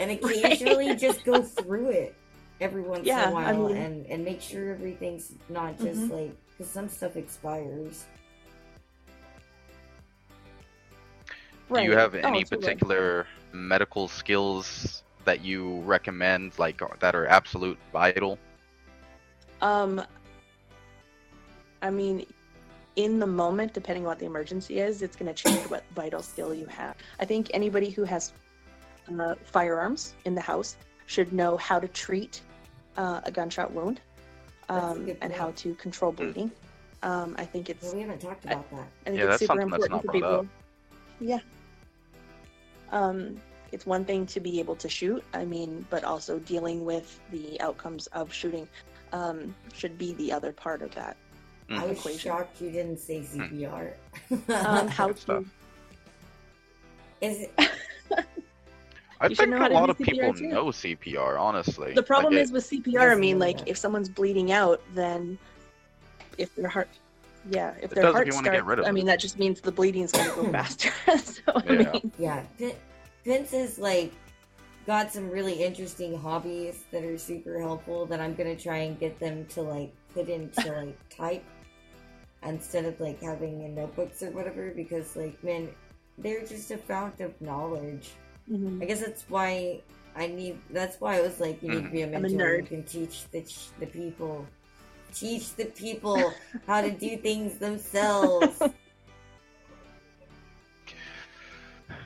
And 0.00 0.12
occasionally 0.12 0.94
just 0.94 1.24
go 1.24 1.42
through 1.42 1.88
it 1.88 2.14
every 2.60 2.82
once 2.82 3.06
Yeah, 3.06 3.24
in 3.24 3.28
a 3.30 3.34
while 3.34 3.68
mean- 3.68 3.76
and, 3.76 4.06
and 4.06 4.24
make 4.24 4.40
sure 4.40 4.70
everything's 4.72 5.32
not 5.48 5.78
just 5.78 6.00
Mhm. 6.02 6.10
like, 6.10 6.32
because 6.56 6.70
some 6.70 6.88
stuff 6.88 7.16
expires. 7.16 8.04
Do 11.72 11.82
you 11.82 11.90
Right. 11.90 11.98
have 11.98 12.14
Oh, 12.14 12.18
any 12.18 12.44
totally. 12.44 12.60
particular 12.62 13.26
medical 13.52 14.08
skills 14.08 15.02
that 15.24 15.42
you 15.42 15.80
recommend, 15.82 16.58
like 16.58 16.80
that 17.00 17.14
are 17.14 17.26
absolute 17.26 17.78
vital? 17.92 18.38
Um, 19.60 20.02
I 21.82 21.90
mean, 21.90 22.26
in 22.96 23.18
the 23.18 23.26
moment, 23.26 23.74
depending 23.74 24.04
on 24.04 24.08
what 24.08 24.18
the 24.18 24.26
emergency 24.26 24.80
is, 24.80 25.02
it's 25.02 25.14
going 25.14 25.32
to 25.32 25.34
change 25.34 25.58
what 25.70 25.84
vital 25.94 26.22
skill 26.22 26.54
you 26.54 26.66
have. 26.66 26.96
I 27.20 27.24
think 27.24 27.50
anybody 27.52 27.90
who 27.90 28.04
has 28.04 28.32
uh, 29.20 29.34
firearms 29.44 30.14
in 30.24 30.34
the 30.34 30.40
house 30.40 30.76
should 31.06 31.32
know 31.32 31.56
how 31.56 31.78
to 31.78 31.88
treat 31.88 32.42
uh, 32.98 33.20
a 33.24 33.30
gunshot 33.30 33.72
wound 33.72 34.00
um, 34.68 35.10
and 35.22 35.32
how 35.32 35.52
to 35.52 35.74
control 35.76 36.12
bleeding. 36.12 36.50
Um, 37.02 37.34
I 37.38 37.44
think 37.44 37.70
it's 37.70 37.84
Well, 37.84 37.94
we 37.94 38.00
haven't 38.02 38.20
talked 38.20 38.44
about 38.44 38.68
that. 38.70 38.86
I 39.06 39.10
think 39.10 39.16
Yeah, 39.18 39.22
it's 39.22 39.28
that's 39.30 39.38
super 39.40 39.52
something 39.52 39.70
that's 39.70 39.84
important 39.86 39.92
not 39.92 40.12
for 40.12 40.20
brought 40.20 40.40
people. 40.40 40.48
Yeah. 41.20 41.38
Um, 42.90 43.40
it's 43.70 43.86
one 43.86 44.04
thing 44.04 44.26
to 44.26 44.40
be 44.40 44.58
able 44.58 44.74
to 44.76 44.88
shoot. 44.88 45.22
I 45.32 45.44
mean, 45.44 45.86
but 45.90 46.02
also 46.04 46.38
dealing 46.40 46.84
with 46.84 47.20
the 47.30 47.60
outcomes 47.60 48.08
of 48.08 48.32
shooting 48.32 48.66
um, 49.12 49.54
should 49.74 49.96
be 49.96 50.12
the 50.14 50.32
other 50.32 50.52
part 50.52 50.82
of 50.82 50.92
that. 50.94 51.16
Mm. 51.70 51.78
I 51.78 51.86
was 51.86 51.98
equation. 51.98 52.30
shocked 52.30 52.60
you 52.60 52.70
didn't 52.70 52.98
say 52.98 53.20
CPR. 53.20 53.92
Um, 54.48 54.88
how 54.98 55.12
to. 55.12 55.44
Is 57.20 57.40
it, 57.40 57.70
I 59.20 59.26
You 59.26 59.34
should 59.34 59.38
think 59.38 59.50
know 59.50 59.56
a 59.56 59.60
how 59.60 59.68
to 59.68 59.74
lot 59.74 59.86
do 59.86 59.90
of 59.92 59.98
people 59.98 60.34
too. 60.34 60.48
know 60.48 60.66
CPR, 60.66 61.38
honestly. 61.40 61.92
the 61.94 62.02
problem 62.02 62.34
Like, 62.34 62.42
is 62.44 62.52
with 62.52 62.68
CPR. 62.70 63.10
I 63.10 63.14
mean, 63.16 63.38
like 63.38 63.58
mm. 63.58 63.64
if 63.66 63.76
someone's 63.76 64.08
bleeding 64.08 64.52
out, 64.52 64.80
then 64.94 65.38
if 66.36 66.54
their 66.54 66.68
heart, 66.68 66.88
yeah, 67.50 67.72
if 67.82 67.90
It 67.90 67.94
their 67.96 68.02
does 68.04 68.10
if 68.10 68.14
heart 68.14 68.26
get 68.26 68.34
starts, 68.34 68.62
rid 68.64 68.78
of 68.78 68.86
I 68.86 68.92
mean, 68.92 69.06
that 69.06 69.18
just 69.18 69.38
means 69.38 69.60
the 69.60 69.72
bleeding's 69.72 70.12
going 70.12 70.30
to 70.30 70.36
go 70.36 70.52
faster. 70.52 70.90
so 71.18 71.42
I 71.54 71.62
Yeah. 71.72 71.90
mean, 71.92 72.12
yeah, 72.18 72.42
Pin- 72.58 72.76
Vince 73.24 73.52
is 73.52 73.78
like 73.78 74.12
got 74.86 75.12
some 75.12 75.28
really 75.30 75.64
interesting 75.64 76.16
hobbies 76.18 76.84
that 76.92 77.02
are 77.04 77.18
super 77.18 77.60
helpful 77.60 78.06
that 78.06 78.20
I'm 78.20 78.34
gonna 78.34 78.56
try 78.56 78.78
and 78.78 78.98
get 78.98 79.18
them 79.18 79.44
to 79.46 79.62
like 79.62 79.92
put 80.14 80.28
into 80.28 80.72
like 80.72 80.96
type 81.10 81.44
instead 82.44 82.84
of 82.84 82.98
like 83.00 83.20
having 83.20 83.62
in 83.64 83.74
notebooks 83.74 84.22
or 84.22 84.30
whatever 84.30 84.70
because 84.74 85.16
like 85.16 85.42
man, 85.42 85.68
they're 86.18 86.46
just 86.46 86.70
a 86.70 86.78
fount 86.78 87.20
of 87.20 87.38
knowledge. 87.40 88.10
Mhm. 88.50 88.82
I 88.82 88.86
guess 88.86 89.00
that's 89.00 89.24
why 89.28 89.80
I 90.16 90.26
need. 90.26 90.58
That's 90.70 91.00
why 91.00 91.18
I 91.18 91.20
was 91.20 91.40
like, 91.40 91.62
you 91.62 91.70
need 91.70 91.84
to 91.84 91.90
be 91.90 92.02
a 92.02 92.06
I'm 92.06 92.14
a 92.14 92.20
mentor 92.20 92.56
who 92.56 92.62
nerd. 92.62 92.68
can 92.68 92.82
teach 92.84 93.28
the 93.30 93.44
the 93.78 93.86
people, 93.86 94.46
teach 95.12 95.54
the 95.54 95.66
people 95.66 96.32
how 96.66 96.80
to 96.80 96.90
do 96.90 97.16
things 97.16 97.58
themselves. 97.58 98.60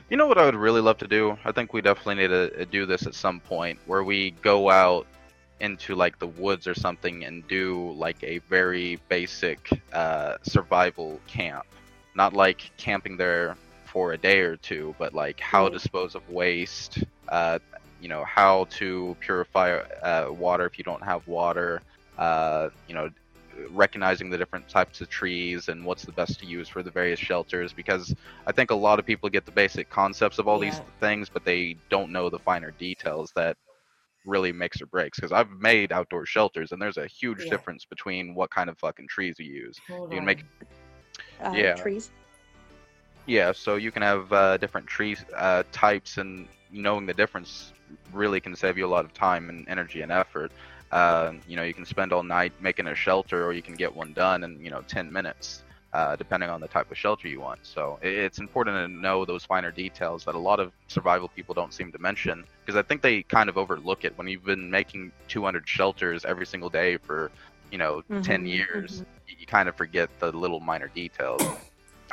You 0.09 0.17
know 0.17 0.27
what 0.27 0.37
I 0.37 0.45
would 0.45 0.53
really 0.53 0.81
love 0.81 0.99
to 0.99 1.07
do? 1.07 1.37
I 1.43 1.51
think 1.51 1.73
we 1.73 1.81
definitely 1.81 2.15
need 2.15 2.27
to 2.27 2.61
uh, 2.61 2.65
do 2.69 2.85
this 2.85 3.07
at 3.07 3.15
some 3.15 3.39
point 3.39 3.79
where 3.87 4.03
we 4.03 4.31
go 4.43 4.69
out 4.69 5.07
into 5.59 5.95
like 5.95 6.19
the 6.19 6.27
woods 6.27 6.67
or 6.67 6.75
something 6.75 7.25
and 7.25 7.47
do 7.47 7.93
like 7.93 8.21
a 8.23 8.37
very 8.39 8.99
basic 9.09 9.69
uh, 9.91 10.35
survival 10.43 11.19
camp. 11.25 11.65
Not 12.15 12.33
like 12.33 12.69
camping 12.77 13.17
there 13.17 13.57
for 13.93 14.13
a 14.13 14.17
day 14.17 14.39
or 14.39 14.57
two, 14.57 14.95
but 14.99 15.13
like 15.13 15.39
how 15.39 15.69
Right. 15.69 15.73
dispose 15.73 16.15
of 16.15 16.27
waste, 16.29 17.03
uh, 17.29 17.59
you 18.01 18.09
know, 18.09 18.25
how 18.25 18.65
to 18.71 19.15
purify 19.21 19.77
uh, 20.01 20.27
water 20.31 20.65
if 20.65 20.77
you 20.79 20.83
don't 20.83 21.03
have 21.03 21.25
water, 21.27 21.81
uh, 22.17 22.69
you 22.87 22.95
know, 22.95 23.09
recognizing 23.69 24.31
the 24.31 24.37
different 24.37 24.67
types 24.67 24.99
of 24.99 25.09
trees 25.09 25.69
and 25.69 25.85
what's 25.85 26.03
the 26.03 26.11
best 26.11 26.39
to 26.39 26.45
use 26.47 26.67
for 26.67 26.81
the 26.81 26.89
various 26.89 27.19
shelters 27.19 27.71
because 27.71 28.13
I 28.47 28.51
think 28.51 28.71
a 28.71 28.75
lot 28.75 28.97
of 28.99 29.05
people 29.05 29.29
get 29.29 29.45
the 29.45 29.51
basic 29.51 29.89
concepts 29.91 30.39
of 30.39 30.47
all 30.47 30.57
these 30.57 30.81
things, 30.99 31.29
but 31.29 31.45
they 31.45 31.77
don't 31.91 32.11
know 32.11 32.29
the 32.31 32.39
finer 32.39 32.71
details 32.79 33.31
that 33.35 33.55
really 34.25 34.51
makes 34.51 34.81
or 34.81 34.87
breaks. 34.87 35.19
Because 35.19 35.31
I've 35.31 35.51
made 35.51 35.91
outdoor 35.91 36.25
shelters, 36.25 36.71
and 36.71 36.81
there's 36.81 36.97
a 36.97 37.07
huge 37.07 37.45
Yeah. 37.45 37.51
difference 37.51 37.85
between 37.85 38.33
what 38.33 38.49
kind 38.49 38.69
of 38.69 38.77
fucking 38.79 39.07
trees 39.07 39.35
you 39.37 39.45
use. 39.45 39.77
Hold 39.87 40.11
You 40.11 40.17
can 40.17 40.19
on. 40.19 40.25
make 40.25 40.45
Uh, 41.41 41.55
Yeah. 41.55 41.75
Trees. 41.75 42.09
Yeah, 43.25 43.51
so 43.53 43.75
you 43.75 43.91
can 43.91 44.01
have 44.01 44.31
uh, 44.33 44.57
different 44.57 44.87
tree 44.87 45.15
uh, 45.35 45.63
types, 45.71 46.17
and 46.17 46.47
knowing 46.71 47.05
the 47.05 47.13
difference 47.13 47.71
really 48.11 48.39
can 48.39 48.55
save 48.55 48.77
you 48.77 48.85
a 48.85 48.87
lot 48.95 49.05
of 49.05 49.13
time 49.13 49.49
and 49.49 49.67
energy 49.67 50.01
and 50.01 50.11
effort. 50.11 50.51
Uh, 50.91 51.33
you 51.47 51.55
know, 51.55 51.63
you 51.63 51.73
can 51.73 51.85
spend 51.85 52.11
all 52.11 52.23
night 52.23 52.51
making 52.59 52.87
a 52.87 52.95
shelter, 52.95 53.45
or 53.45 53.53
you 53.53 53.61
can 53.61 53.75
get 53.75 53.93
one 53.95 54.13
done 54.13 54.43
in 54.43 54.59
you 54.59 54.69
know 54.69 54.81
10 54.87 55.11
minutes, 55.11 55.63
uh, 55.93 56.15
depending 56.17 56.49
on 56.49 56.59
the 56.59 56.67
type 56.67 56.91
of 56.91 56.97
shelter 56.97 57.27
you 57.27 57.39
want. 57.39 57.59
So 57.63 57.97
it's 58.01 58.39
important 58.39 58.75
to 58.75 58.87
know 59.01 59.25
those 59.25 59.45
finer 59.45 59.71
details 59.71 60.25
that 60.25 60.35
a 60.35 60.39
lot 60.39 60.59
of 60.59 60.73
survival 60.87 61.29
people 61.29 61.53
don't 61.55 61.73
seem 61.73 61.91
to 61.93 61.99
mention, 61.99 62.43
because 62.65 62.75
I 62.77 62.81
think 62.83 63.01
they 63.01 63.23
kind 63.23 63.49
of 63.49 63.57
overlook 63.57 64.03
it 64.03 64.17
when 64.17 64.27
you've 64.27 64.45
been 64.45 64.69
making 64.69 65.11
200 65.29 65.67
shelters 65.67 66.25
every 66.25 66.45
single 66.45 66.69
day 66.69 66.97
for 66.97 67.31
you 67.71 67.77
know 67.77 68.03
10 68.21 68.45
Mhm, 68.45 68.47
years. 68.47 69.01
mhm. 69.01 69.05
You, 69.27 69.37
you 69.39 69.45
kind 69.45 69.69
of 69.69 69.75
forget 69.75 70.09
the 70.19 70.31
little 70.31 70.59
minor 70.59 70.89
details. 70.89 71.41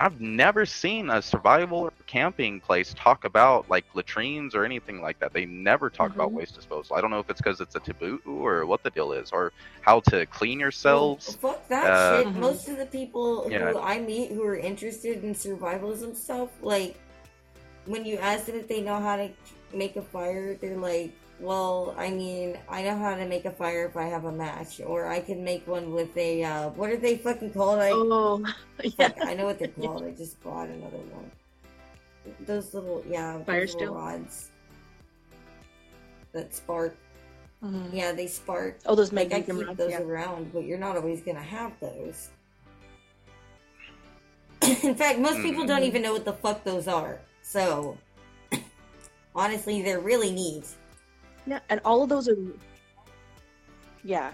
I've 0.01 0.19
never 0.19 0.65
seen 0.65 1.11
a 1.11 1.21
survival 1.21 1.81
or 1.81 1.93
camping 2.07 2.59
place 2.59 2.95
talk 2.97 3.27
about 3.27 3.69
like 3.69 3.85
latrines 3.95 4.55
or 4.55 4.65
anything 4.65 5.03
like 5.03 5.19
that. 5.21 5.35
They 5.35 5.45
never 5.45 5.91
talk 5.91 6.15
about 6.15 6.31
Mhm. 6.31 6.37
waste 6.37 6.55
disposal. 6.55 6.97
I 6.97 7.03
don't 7.03 7.11
know 7.11 7.19
if 7.19 7.29
it's 7.29 7.41
because 7.41 7.61
it's 7.61 7.75
a 7.77 7.81
taboo 7.81 8.19
or 8.25 8.65
what 8.65 8.83
the 8.83 8.89
deal 8.91 9.13
is, 9.13 9.31
or 9.31 9.53
how 9.83 10.01
to 10.09 10.25
clean 10.25 10.59
Well, 10.59 10.65
yourselves. 10.65 11.37
fuck 11.39 11.69
that 11.69 11.85
Uh, 11.85 12.23
shit. 12.23 12.29
Mhm. 12.29 12.37
Most 12.37 12.69
of 12.71 12.79
the 12.79 12.87
people 12.87 13.43
who 13.43 13.51
Yeah. 13.51 13.75
I 13.79 14.01
meet 14.01 14.33
who 14.33 14.43
are 14.43 14.57
interested 14.57 15.23
in 15.23 15.35
survivalism 15.35 16.17
stuff, 16.17 16.49
like 16.63 16.97
when 17.85 18.07
you 18.07 18.17
ask 18.17 18.47
them 18.47 18.57
if 18.57 18.69
they 18.69 18.81
know 18.81 18.99
how 19.01 19.17
to 19.17 19.29
make 19.75 19.97
a 19.97 20.03
fire, 20.03 20.55
they're 20.55 20.79
like, 20.79 21.13
"Well, 21.41 21.95
I 21.97 22.11
mean, 22.11 22.59
I 22.69 22.83
know 22.83 22.97
how 22.99 23.15
to 23.17 23.27
make 23.27 23.45
a 23.47 23.51
fire 23.51 23.87
if 23.87 23.97
I 23.97 24.05
have 24.05 24.25
a 24.27 24.33
match, 24.33 24.81
or 24.85 25.07
I 25.09 25.21
can 25.21 25.43
make 25.43 25.67
one 25.67 25.93
with 25.93 26.15
a 26.17 26.45
uh, 26.45 26.69
what 26.71 26.91
are 26.91 26.97
they 26.97 27.17
fucking 27.17 27.53
called? 27.53 27.81
I 27.81 27.91
Oh, 27.93 28.45
yeah. 28.83 29.09
fuck, 29.09 29.17
I 29.27 29.35
know 29.35 29.47
what 29.47 29.59
they're 29.59 29.69
called. 29.69 30.05
I 30.05 30.11
just 30.13 30.41
bought 30.43 30.69
another 30.69 30.99
one. 30.99 31.31
Those 32.47 32.75
little 32.75 33.03
yeah, 33.09 33.43
Fire 33.45 33.67
little 33.67 33.95
rods 33.95 34.51
that 36.33 36.55
spark. 36.55 36.95
Mhm. 37.65 37.93
Yeah, 37.93 38.13
they 38.13 38.27
spark. 38.27 38.79
Oh, 38.87 38.95
those 38.95 39.13
Like 39.13 39.33
I 39.33 39.41
magnesium 39.41 39.59
keep 39.59 39.67
rods. 39.69 39.79
those 39.79 39.91
Yeah. 39.91 40.03
around, 40.03 40.53
but 40.53 40.65
you're 40.65 40.79
not 40.79 40.97
always 40.97 41.21
gonna 41.23 41.43
have 41.43 41.73
those. 41.81 42.29
In 44.85 44.95
fact, 44.95 45.19
most 45.19 45.41
people 45.43 45.67
don't 45.67 45.83
even 45.85 46.03
know 46.03 46.13
what 46.13 46.25
the 46.25 46.33
fuck 46.35 46.65
those 46.65 46.87
are. 46.87 47.21
So, 47.43 47.97
honestly, 49.35 49.83
they're 49.83 50.01
really 50.01 50.31
neat. 50.31 50.65
Yeah, 51.51 51.59
and 51.69 51.81
all 51.85 52.01
of 52.05 52.09
those 52.09 52.29
are, 52.29 52.37
yeah, 54.05 54.31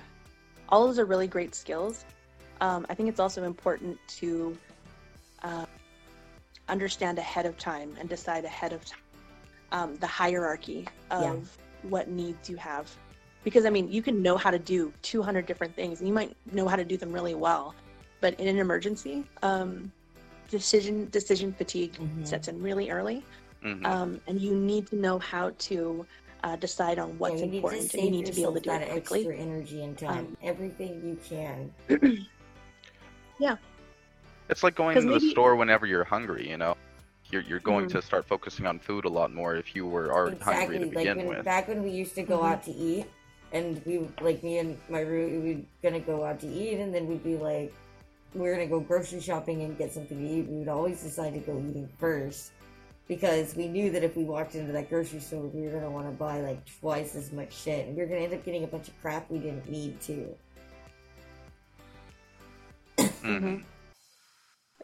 all 0.69 0.83
of 0.83 0.91
those 0.91 0.99
are 0.99 1.07
really 1.07 1.27
great 1.27 1.55
skills. 1.55 2.05
Um, 2.61 2.85
I 2.91 2.95
think 2.95 3.09
it's 3.09 3.21
also 3.21 3.45
important 3.45 3.99
to 4.19 4.55
uh, 5.43 5.65
understand 6.69 7.19
ahead 7.19 7.47
of 7.47 7.57
time 7.57 7.97
and 7.99 8.07
decide 8.07 8.45
ahead 8.45 8.75
of 8.75 8.85
time 8.85 9.01
um, 9.73 9.97
the 9.97 10.07
hierarchy 10.07 10.87
of 11.11 11.23
Yeah. 11.23 11.89
what 11.91 12.09
needs 12.09 12.51
you 12.51 12.57
have. 12.57 12.95
Because 13.45 13.65
I 13.65 13.71
mean, 13.71 13.91
you 13.91 14.03
can 14.03 14.21
know 14.21 14.37
how 14.37 14.51
to 14.51 14.59
do 14.59 14.93
200 15.01 15.47
different 15.47 15.75
things, 15.75 16.01
and 16.01 16.09
you 16.09 16.13
might 16.13 16.37
know 16.53 16.69
how 16.69 16.77
to 16.77 16.85
do 16.85 16.99
them 16.99 17.13
really 17.13 17.35
well, 17.35 17.75
but 18.21 18.39
in 18.39 18.47
an 18.47 18.59
emergency, 18.59 19.25
um, 19.43 19.91
decision 20.51 21.09
decision 21.11 21.51
fatigue 21.55 21.95
Mhm. 21.95 22.27
sets 22.27 22.49
in 22.49 22.63
really 22.63 22.91
early 22.91 23.25
Mhm. 23.65 23.85
um, 23.85 24.21
and 24.29 24.41
you 24.41 24.55
need 24.55 24.87
to 24.87 24.97
know 24.97 25.19
how 25.19 25.51
to 25.59 26.07
uh, 26.45 26.57
decide 26.57 26.99
on 26.99 27.19
what's 27.19 27.41
Yeah, 27.41 27.49
important 27.49 27.95
and 27.95 28.05
you 28.05 28.11
need 28.11 28.27
to 28.27 28.33
be 28.33 28.43
able 28.43 28.55
to 28.55 28.61
do 28.61 28.71
yourself 28.71 28.89
it 28.97 29.07
quickly 29.07 29.21
Extra 29.21 29.37
energy 29.37 29.83
and 29.83 29.99
time, 29.99 30.19
Um, 30.19 30.37
everything 30.43 31.03
you 31.05 31.19
can. 31.29 31.73
Yeah. 33.39 33.57
It's 34.49 34.63
like 34.63 34.75
going 34.75 34.99
to 34.99 35.13
the 35.13 35.21
store 35.21 35.57
whenever 35.57 35.85
you're 35.87 36.05
hungry. 36.05 36.49
You 36.49 36.57
know, 36.57 36.75
you're 37.31 37.43
you're 37.43 37.61
going 37.61 37.87
Mhm. 37.87 37.91
to 37.93 38.03
start 38.03 38.25
focusing 38.25 38.67
on 38.67 38.79
food 38.79 39.05
a 39.05 39.09
lot 39.09 39.33
more 39.35 39.57
if 39.57 39.75
you 39.77 39.87
were 39.87 40.11
already 40.13 40.39
hungry 40.39 40.77
Exactly. 40.77 40.79
to 40.79 40.85
Like 40.87 40.95
begin 40.95 41.19
when 41.27 41.37
with. 41.37 41.45
back 41.45 41.69
when 41.69 41.83
we 41.83 41.91
used 41.91 42.15
to 42.15 42.23
go 42.23 42.39
Mhm. 42.39 42.51
out 42.51 42.63
to 42.63 42.71
eat, 42.71 43.07
and 43.53 43.85
we 43.85 44.09
like 44.23 44.43
me 44.43 44.59
and 44.59 44.79
my 44.89 45.01
room, 45.01 45.43
we 45.45 45.55
were 45.57 45.61
gonna 45.83 46.01
go 46.01 46.25
out 46.25 46.41
to 46.41 46.47
eat, 46.47 46.79
and 46.79 46.95
then 46.95 47.07
we'd 47.09 47.25
be 47.25 47.37
like, 47.37 47.75
we're 48.35 48.53
gonna 48.55 48.67
go 48.67 48.81
grocery 48.81 49.21
shopping 49.21 49.63
and 49.63 49.77
get 49.77 49.93
something 49.93 50.17
to 50.17 50.27
eat. 50.27 50.47
We 50.49 50.59
would 50.59 50.69
always 50.69 51.03
decide 51.03 51.35
to 51.35 51.41
go 51.41 51.59
eating 51.59 51.89
first 51.99 52.53
because 53.09 53.55
we 53.55 53.69
knew 53.69 53.91
that 53.91 54.03
if 54.03 54.17
we 54.17 54.25
walked 54.25 54.55
into 54.55 54.73
that 54.73 54.89
grocery 54.91 55.21
store, 55.21 55.47
we 55.47 55.63
were 55.63 55.71
gonna 55.71 55.91
want 55.91 56.07
to 56.07 56.13
buy 56.17 56.41
like 56.41 56.61
twice 56.81 57.15
as 57.15 57.33
much 57.33 57.55
shit, 57.55 57.87
and 57.87 57.97
we 57.97 58.03
were 58.03 58.09
gonna 58.09 58.21
end 58.21 58.35
up 58.35 58.45
getting 58.45 58.65
a 58.65 58.67
bunch 58.67 58.89
of 58.89 59.01
crap 59.01 59.31
we 59.31 59.39
didn't 59.39 59.69
need 59.69 60.01
to. 60.03 60.35
Mhm. 62.99 63.63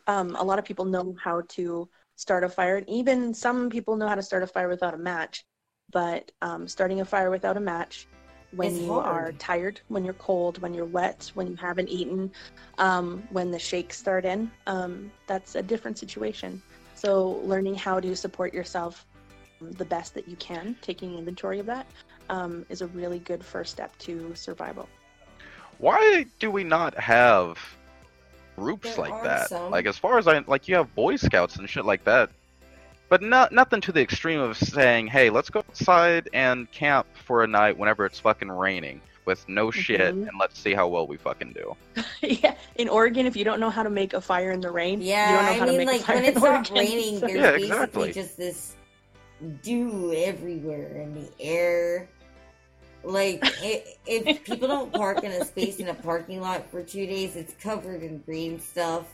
um, 0.06 0.34
a 0.36 0.42
lot 0.42 0.58
of 0.58 0.64
people 0.64 0.84
know 0.84 1.14
how 1.22 1.42
to 1.48 1.88
start 2.16 2.44
a 2.44 2.48
fire 2.48 2.76
and 2.76 2.88
even 2.88 3.32
some 3.32 3.70
people 3.70 3.96
know 3.96 4.08
how 4.08 4.14
to 4.14 4.22
start 4.22 4.42
a 4.42 4.46
fire 4.46 4.68
without 4.68 4.94
a 4.94 4.98
match 4.98 5.44
but 5.92 6.30
um, 6.42 6.66
starting 6.66 7.00
a 7.00 7.04
fire 7.04 7.30
without 7.30 7.56
a 7.56 7.60
match 7.60 8.06
when 8.50 8.72
It's 8.72 8.80
you 8.80 8.92
hard. 8.92 9.06
are 9.06 9.32
tired 9.38 9.80
when 9.88 10.04
you're 10.04 10.14
cold 10.14 10.60
when 10.60 10.74
you're 10.74 10.84
wet 10.86 11.30
when 11.34 11.46
you 11.46 11.56
haven't 11.56 11.88
eaten 11.88 12.30
um, 12.78 13.22
when 13.30 13.50
the 13.50 13.58
shakes 13.58 13.96
start 13.98 14.24
in 14.24 14.50
um, 14.66 15.10
that's 15.26 15.54
a 15.54 15.62
different 15.62 15.98
situation 15.98 16.60
so 17.02 17.40
learning 17.42 17.74
how 17.74 17.98
to 17.98 18.14
support 18.14 18.54
yourself 18.54 19.06
the 19.60 19.84
best 19.84 20.14
that 20.14 20.28
you 20.28 20.36
can 20.36 20.76
taking 20.82 21.18
inventory 21.18 21.58
of 21.58 21.66
that 21.66 21.84
um, 22.30 22.64
is 22.68 22.80
a 22.80 22.86
really 22.88 23.18
good 23.18 23.44
first 23.44 23.72
step 23.72 23.96
to 23.98 24.32
survival 24.36 24.88
Why 25.78 26.24
do 26.38 26.48
we 26.50 26.62
not 26.62 26.96
have 26.96 27.58
groups 28.56 28.94
There 28.94 29.04
like 29.04 29.22
that? 29.24 29.48
some. 29.48 29.70
Like 29.72 29.86
as 29.86 29.98
far 29.98 30.18
as 30.18 30.28
I 30.28 30.38
like, 30.46 30.68
you 30.68 30.76
have 30.76 30.94
Boy 30.94 31.16
Scouts 31.16 31.56
and 31.56 31.68
shit 31.68 31.84
like 31.84 32.04
that, 32.04 32.30
but 33.08 33.20
not 33.20 33.50
nothing 33.50 33.80
to 33.80 33.92
the 33.92 34.00
extreme 34.00 34.38
of 34.38 34.56
saying, 34.56 35.08
"Hey, 35.08 35.28
let's 35.30 35.50
go 35.50 35.60
outside 35.60 36.28
and 36.32 36.70
camp 36.70 37.06
for 37.26 37.42
a 37.42 37.46
night 37.48 37.76
whenever 37.76 38.06
it's 38.06 38.20
fucking 38.20 38.50
raining 38.50 39.00
with 39.24 39.48
no 39.48 39.70
shit, 39.70 40.00
Mhm. 40.00 40.28
and 40.28 40.38
let's 40.40 40.58
see 40.58 40.74
how 40.74 40.88
well 40.88 41.06
we 41.06 41.16
fucking 41.16 41.52
do." 41.52 41.76
yeah, 42.22 42.54
in 42.76 42.88
Oregon, 42.88 43.26
if 43.26 43.36
you 43.36 43.44
don't 43.44 43.60
know 43.60 43.70
how 43.70 43.82
to 43.82 43.90
make 43.90 44.12
a 44.14 44.20
fire 44.20 44.50
in 44.50 44.60
the 44.60 44.70
rain, 44.70 45.00
Yeah, 45.00 45.30
you 45.30 45.36
don't 45.36 45.44
know 45.44 45.50
I 45.50 45.58
how 45.58 45.64
to 45.66 45.70
mean, 45.72 45.78
make 45.78 45.88
a 45.88 45.92
like 45.92 46.00
fire 46.02 46.16
when 46.16 46.24
in 46.24 46.30
it's 46.32 46.40
not 46.40 46.70
Oregon. 46.70 46.74
raining, 46.76 47.14
So- 47.20 47.26
there's 47.26 47.32
Yeah, 47.40 47.50
basically 47.52 47.68
exactly. 47.68 48.12
just 48.12 48.36
this 48.36 48.74
dew 49.62 50.12
everywhere 50.14 51.00
in 51.02 51.14
the 51.14 51.28
air. 51.40 52.08
Like 53.04 53.40
i 53.44 53.82
if 54.06 54.44
people 54.44 54.68
don't 54.68 54.92
park 54.92 55.24
in 55.24 55.32
a 55.32 55.44
space 55.44 55.78
in 55.80 55.88
a 55.88 55.94
parking 55.94 56.40
lot 56.40 56.70
for 56.70 56.82
two 56.84 57.04
days, 57.06 57.34
it's 57.34 57.52
covered 57.60 58.02
in 58.04 58.18
green 58.18 58.60
stuff. 58.60 59.08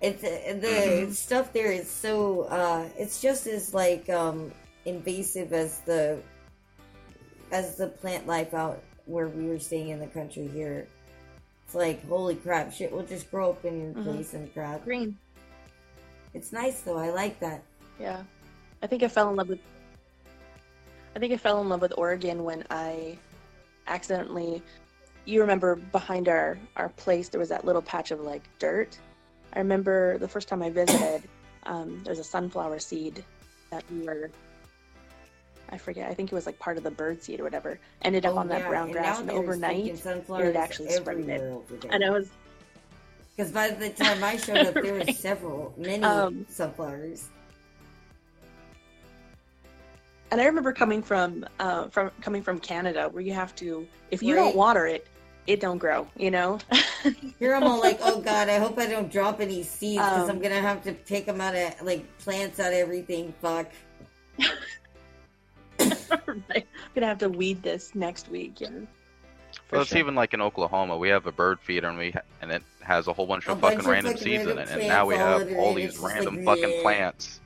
It's 0.00 0.22
uh, 0.24 0.54
the 0.60 0.66
Mhm. 0.68 1.12
stuff 1.12 1.52
there 1.52 1.72
is 1.72 1.90
so 1.90 2.42
uh, 2.44 2.88
it's 2.96 3.20
just 3.20 3.46
as 3.46 3.74
like 3.74 4.08
um, 4.08 4.52
invasive 4.86 5.52
as 5.52 5.80
the 5.80 6.18
as 7.50 7.76
the 7.76 7.88
plant 7.88 8.26
life 8.26 8.54
out 8.54 8.82
where 9.06 9.28
we 9.28 9.46
were 9.48 9.58
staying 9.58 9.88
in 9.88 9.98
the 10.00 10.06
country 10.06 10.46
here. 10.48 10.86
It's 11.64 11.74
like 11.74 12.06
holy 12.08 12.34
crap, 12.36 12.72
shit 12.72 12.92
will 12.92 13.02
just 13.04 13.30
grow 13.30 13.50
up 13.50 13.64
in 13.64 13.80
your 13.80 13.92
Mhm. 13.94 14.04
place 14.04 14.34
and 14.34 14.52
crap. 14.52 14.84
green. 14.84 15.16
It's 16.34 16.52
nice 16.52 16.80
though. 16.82 16.98
I 16.98 17.10
like 17.10 17.40
that. 17.40 17.62
Yeah, 17.98 18.22
I 18.82 18.86
think 18.86 19.02
I 19.02 19.08
fell 19.08 19.28
in 19.30 19.36
love 19.36 19.48
with. 19.48 19.60
I 21.16 21.18
think 21.18 21.32
I 21.32 21.36
fell 21.36 21.60
in 21.60 21.68
love 21.68 21.80
with 21.80 21.92
Oregon 21.96 22.44
when 22.44 22.64
I 22.70 23.18
accidentally. 23.86 24.62
You 25.24 25.40
remember 25.42 25.76
behind 25.76 26.28
our 26.28 26.58
our 26.76 26.88
place 26.90 27.28
there 27.28 27.40
was 27.40 27.48
that 27.50 27.64
little 27.64 27.82
patch 27.82 28.10
of 28.10 28.20
like 28.20 28.42
dirt. 28.58 28.98
I 29.52 29.58
remember 29.58 30.18
the 30.18 30.28
first 30.28 30.48
time 30.48 30.62
I 30.62 30.70
visited. 30.70 31.22
Um, 31.64 32.00
there 32.04 32.12
was 32.12 32.18
a 32.18 32.24
sunflower 32.24 32.78
seed 32.78 33.24
that 33.70 33.84
we 33.90 34.02
were. 34.02 34.30
I 35.70 35.78
forget. 35.78 36.10
I 36.10 36.14
think 36.14 36.32
it 36.32 36.34
was 36.34 36.46
like 36.46 36.58
part 36.58 36.76
of 36.78 36.82
the 36.84 36.90
bird 36.90 37.22
seed 37.22 37.40
or 37.40 37.44
whatever. 37.44 37.78
Ended 38.02 38.24
up 38.26 38.34
Oh, 38.34 38.38
on 38.38 38.48
that 38.48 38.60
yeah, 38.60 38.68
brown 38.68 38.90
grass, 38.92 39.20
and 39.20 39.30
overnight, 39.30 39.86
it 39.86 40.56
actually 40.56 40.88
spread 40.90 41.18
it. 41.18 41.22
everywhere 41.30 41.52
over 41.52 41.76
there. 41.76 41.92
and 41.92 42.04
I 42.04 42.10
was 42.10 42.28
Because 43.36 43.52
by 43.52 43.70
the 43.70 43.90
time 43.90 44.22
I 44.24 44.36
showed 44.36 44.64
up, 44.64 44.80
there 44.80 44.94
Right. 44.98 45.06
was 45.06 45.16
several, 45.16 45.74
many 45.76 46.02
Um, 46.04 46.46
sunflowers. 46.48 47.28
And 50.30 50.40
I 50.40 50.44
remember 50.44 50.72
coming 50.72 51.02
from 51.02 51.46
uh, 51.58 51.88
from 51.88 52.10
coming 52.20 52.42
from 52.42 52.58
Canada, 52.58 53.08
where 53.10 53.22
you 53.22 53.32
have 53.32 53.54
to, 53.56 53.86
if 54.10 54.22
you 54.22 54.34
Right. 54.34 54.42
don't 54.44 54.56
water 54.56 54.86
it, 54.86 55.06
it 55.46 55.58
don't 55.60 55.78
grow. 55.78 56.06
You 56.16 56.30
know. 56.30 56.58
Here 57.38 57.54
I'm 57.54 57.64
all 57.64 57.80
like, 57.80 57.98
oh 58.02 58.20
god, 58.32 58.48
I 58.50 58.58
hope 58.58 58.78
I 58.78 58.86
don't 58.86 59.10
drop 59.10 59.40
any 59.40 59.62
seeds 59.62 60.04
because 60.04 60.28
I'm 60.28 60.36
Um, 60.36 60.42
gonna 60.42 60.60
have 60.60 60.82
to 60.84 60.92
pick 60.92 61.24
them 61.26 61.40
out 61.40 61.54
of 61.54 61.80
like 61.82 62.04
plants 62.18 62.60
out 62.60 62.72
of 62.72 62.78
everything. 62.78 63.32
Fuck. 63.40 63.68
I'm 66.28 66.44
gonna 66.94 67.06
have 67.06 67.18
to 67.18 67.28
weed 67.28 67.62
this 67.62 67.94
next 67.94 68.28
week. 68.28 68.60
Yeah. 68.60 68.68
For 69.68 69.76
Well, 69.76 69.82
it's 69.82 69.90
sure. 69.90 69.98
even 69.98 70.14
like 70.14 70.34
in 70.34 70.40
Oklahoma, 70.40 70.96
we 70.98 71.08
have 71.08 71.26
a 71.26 71.32
bird 71.32 71.58
feeder, 71.60 71.88
and 71.88 71.98
we 71.98 72.10
ha- 72.12 72.20
and 72.42 72.50
it 72.50 72.62
has 72.82 73.06
a 73.08 73.12
whole 73.12 73.26
bunch 73.26 73.46
A 73.46 73.52
of 73.52 73.60
bunch 73.60 73.74
fucking 73.76 73.86
of 73.86 73.92
random 73.92 74.12
fucking 74.14 74.24
seeds 74.24 74.46
in 74.50 74.58
it, 74.58 74.68
and 74.70 74.86
now 74.86 75.06
we 75.06 75.14
plants 75.14 75.42
all 75.42 75.48
have 75.48 75.58
all 75.58 75.74
these 75.74 75.98
random 75.98 76.44
like, 76.44 76.58
fucking 76.60 76.74
bleh. 76.78 76.82
plants. 76.82 77.40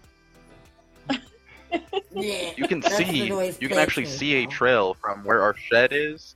Yeah. 2.14 2.50
You 2.56 2.68
can 2.68 2.80
That's 2.80 2.96
see, 2.96 3.26
you 3.26 3.68
can 3.68 3.78
actually 3.78 4.04
plates 4.04 4.18
see 4.18 4.34
a 4.44 4.46
trail 4.46 4.94
from 4.94 5.24
where 5.24 5.40
our 5.40 5.56
shed 5.56 5.92
is 5.92 6.34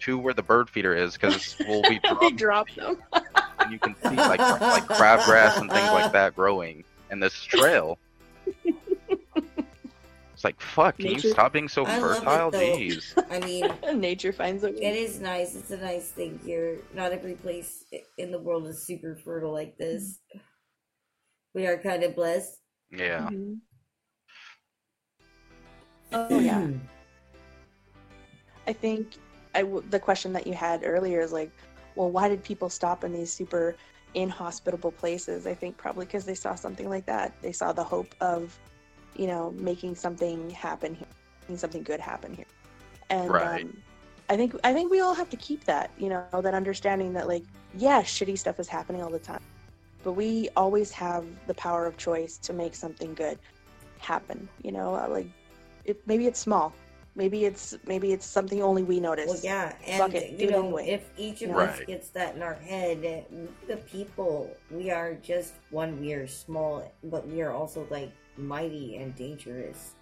to 0.00 0.16
where 0.18 0.32
the 0.32 0.42
bird 0.42 0.70
feeder 0.70 0.94
is, 0.94 1.12
because 1.14 1.56
we'll 1.68 1.82
be 1.82 1.88
they 2.02 2.08
dropping, 2.08 2.36
drop 2.36 2.70
them. 2.74 2.96
and 3.60 3.72
you 3.72 3.78
can 3.78 3.94
see 3.96 4.16
like 4.16 4.38
like 4.40 4.84
crabgrass 4.86 5.60
and 5.60 5.70
things 5.70 5.90
like 5.90 6.10
that 6.12 6.34
growing 6.34 6.84
in 7.10 7.20
this 7.20 7.34
trail. 7.44 7.98
It's 10.38 10.44
like 10.44 10.60
fuck. 10.60 10.98
Can 10.98 11.10
you 11.10 11.18
stop 11.18 11.52
being 11.52 11.66
so 11.66 11.84
I 11.84 11.98
love 11.98 11.98
it, 11.98 12.00
fertile? 12.00 12.50
though. 12.52 12.58
Jeez. 12.58 13.24
I 13.32 13.40
mean, 13.40 13.72
Nature 14.00 14.32
finds 14.32 14.62
a 14.62 14.68
way. 14.68 14.76
It 14.76 14.94
is 14.94 15.20
nice. 15.20 15.56
It's 15.56 15.72
a 15.72 15.78
nice 15.78 16.12
thing 16.12 16.38
here. 16.44 16.78
Not 16.94 17.10
every 17.10 17.34
place 17.34 17.82
in 18.18 18.30
the 18.30 18.38
world 18.38 18.68
is 18.68 18.80
super 18.80 19.16
fertile 19.16 19.52
like 19.52 19.76
this. 19.78 20.20
We 21.54 21.66
are 21.66 21.76
kind 21.76 22.04
of 22.04 22.14
blessed. 22.14 22.56
Yeah. 22.92 23.30
Mhm. 23.30 23.58
Oh 26.12 26.38
yeah. 26.38 26.68
I 28.68 28.72
think 28.72 29.14
I 29.56 29.62
w- 29.62 29.82
the 29.90 29.98
question 29.98 30.32
that 30.34 30.46
you 30.46 30.54
had 30.54 30.82
earlier 30.84 31.20
is 31.20 31.32
like, 31.32 31.50
well, 31.96 32.10
why 32.10 32.28
did 32.28 32.44
people 32.44 32.70
stop 32.70 33.02
in 33.02 33.12
these 33.12 33.32
super 33.32 33.74
inhospitable 34.14 34.92
places? 34.92 35.48
I 35.48 35.54
think 35.54 35.76
probably 35.76 36.06
because 36.06 36.24
they 36.24 36.34
saw 36.36 36.54
something 36.54 36.88
like 36.88 37.06
that. 37.06 37.34
They 37.42 37.50
saw 37.52 37.72
the 37.72 37.84
hope 37.84 38.14
of, 38.20 38.56
you 39.16 39.26
know, 39.26 39.52
making 39.58 39.94
something 39.94 40.50
happen 40.50 40.94
here, 40.94 41.06
making 41.42 41.58
something 41.58 41.82
good 41.82 42.00
happen 42.00 42.34
here. 42.34 42.46
And 43.10 43.30
Right. 43.30 43.62
um, 43.62 43.76
I 44.28 44.36
think 44.36 44.54
I 44.62 44.72
think 44.74 44.90
we 44.90 45.00
all 45.00 45.14
have 45.14 45.30
to 45.30 45.36
keep 45.36 45.64
that, 45.64 45.90
you 45.98 46.08
know, 46.10 46.26
that 46.42 46.54
understanding 46.54 47.12
that 47.14 47.26
like, 47.28 47.44
yeah, 47.76 48.02
shitty 48.02 48.38
stuff 48.38 48.60
is 48.60 48.68
happening 48.68 49.02
all 49.02 49.10
the 49.10 49.18
time, 49.18 49.40
but 50.04 50.12
we 50.12 50.48
always 50.56 50.90
have 50.92 51.24
the 51.46 51.54
power 51.54 51.86
of 51.86 51.96
choice 51.96 52.36
to 52.38 52.52
make 52.52 52.74
something 52.74 53.14
good 53.14 53.38
happen. 53.98 54.48
You 54.62 54.72
know, 54.72 54.94
Uh, 54.94 55.08
like, 55.08 55.26
it 55.84 55.96
maybe 56.06 56.26
it's 56.26 56.38
small, 56.38 56.74
maybe 57.16 57.46
it's 57.46 57.76
maybe 57.86 58.12
it's 58.12 58.26
something 58.26 58.62
only 58.62 58.82
we 58.82 59.00
notice. 59.00 59.28
Well, 59.28 59.40
yeah, 59.42 59.72
Fuck 59.96 60.14
and 60.14 60.16
it, 60.16 60.38
do 60.38 60.44
you 60.44 60.50
it 60.50 60.52
know, 60.52 60.64
anyway. 60.64 60.88
if 60.88 61.08
each 61.16 61.36
of 61.42 61.48
You 61.48 61.54
know? 61.54 61.60
us 61.60 61.78
Right. 61.78 61.86
gets 61.86 62.08
that 62.10 62.36
in 62.36 62.42
our 62.42 62.54
head, 62.54 63.24
the 63.66 63.78
people, 63.78 64.54
we 64.70 64.90
are 64.90 65.14
just 65.14 65.54
one. 65.70 65.98
We 66.00 66.12
are 66.12 66.26
small, 66.26 66.84
but 67.04 67.26
we 67.26 67.40
are 67.40 67.52
also 67.52 67.86
like 67.90 68.12
mighty 68.38 68.96
and 68.96 69.14
dangerous. 69.16 69.92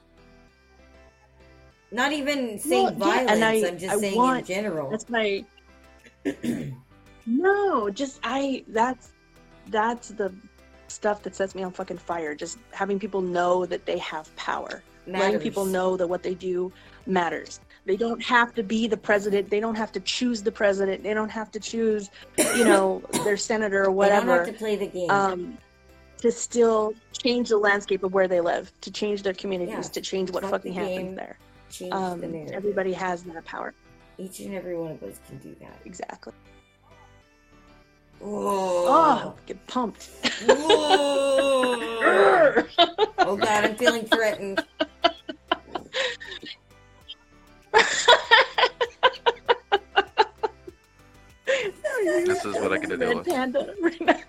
Not 1.90 2.12
even 2.12 2.58
saying 2.58 2.98
Well, 2.98 3.08
yeah, 3.08 3.24
violence. 3.26 3.30
and 3.30 3.44
I- 3.44 3.68
I'm 3.68 3.78
just 3.78 3.94
I 3.94 3.98
saying 3.98 4.16
want- 4.16 4.40
in 4.40 4.44
general. 4.46 4.90
That's 4.90 5.08
my 5.08 5.44
no, 7.26 7.90
just 7.90 8.20
I. 8.22 8.64
That's 8.68 9.12
that's 9.68 10.08
the 10.10 10.32
stuff 10.88 11.22
that 11.22 11.34
sets 11.34 11.54
me 11.54 11.62
on 11.62 11.72
fucking 11.72 11.98
fire. 11.98 12.34
Just 12.34 12.58
having 12.72 12.98
people 12.98 13.20
know 13.20 13.66
that 13.66 13.86
they 13.86 13.98
have 13.98 14.34
power. 14.36 14.82
letting 15.06 15.38
people 15.38 15.64
know 15.64 15.96
that 15.96 16.06
what 16.08 16.22
they 16.24 16.34
do 16.34 16.72
matters. 17.06 17.60
They 17.84 17.96
don't 17.96 18.20
have 18.24 18.52
to 18.56 18.64
be 18.64 18.88
the 18.88 18.96
president. 18.96 19.48
They 19.50 19.60
don't 19.60 19.76
have 19.76 19.92
to 19.92 20.00
choose 20.00 20.42
the 20.42 20.50
president. 20.50 21.04
They 21.04 21.14
don't 21.14 21.28
have 21.28 21.52
to 21.52 21.60
choose, 21.60 22.10
you 22.56 22.64
know, 22.64 23.00
their 23.22 23.36
senator 23.36 23.82
or 23.82 23.84
They 23.84 23.86
don't 23.86 24.26
whatever. 24.26 24.36
have 24.38 24.46
to 24.48 24.52
play 24.52 24.74
the 24.74 24.88
game. 24.88 25.08
um, 25.10 25.58
to 26.18 26.32
still 26.32 26.94
change 27.12 27.48
the 27.50 27.58
landscape 27.58 28.02
of 28.02 28.12
where 28.14 28.28
they 28.28 28.40
live, 28.40 28.72
to 28.80 28.90
change 28.90 29.22
their 29.22 29.34
communities, 29.34 29.74
Yeah. 29.74 29.82
to 29.82 30.00
change 30.00 30.30
what 30.30 30.42
Fuck 30.42 30.52
fucking 30.52 30.74
the 30.74 30.80
happens 30.80 31.16
there. 31.16 31.38
Change 31.70 31.92
Um, 31.92 32.20
the 32.20 32.28
narrative. 32.28 32.54
everybody 32.54 32.92
has 32.92 33.22
that 33.24 33.44
power. 33.44 33.74
Each 34.18 34.40
and 34.40 34.54
every 34.54 34.76
one 34.76 34.92
of 34.92 35.02
us 35.02 35.20
can 35.28 35.38
do 35.38 35.54
that. 35.60 35.78
Exactly. 35.84 36.32
Oh, 38.22 38.86
Oh, 38.88 39.34
get 39.44 39.64
pumped. 39.66 40.08
Whoa. 40.46 40.56
oh 43.18 43.36
God, 43.36 43.64
I'm 43.64 43.76
feeling 43.76 44.06
threatened. 44.06 44.64
This 52.24 52.44
is 52.44 52.54
what 52.56 52.72
I 52.72 52.78
get 52.78 52.90
to 52.90 52.96
deal 52.96 53.16
with. 53.18 53.26
Panda 53.26 53.74
right 53.80 54.00
now. 54.00 54.22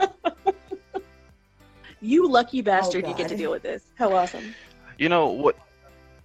You 2.02 2.30
lucky 2.30 2.62
bastard, 2.62 3.08
you 3.08 3.14
get 3.14 3.30
to 3.30 3.38
deal 3.38 3.52
with 3.52 3.64
this. 3.64 3.84
How 3.96 4.14
awesome. 4.14 4.54
You 4.98 5.10
know 5.10 5.28
what? 5.28 5.56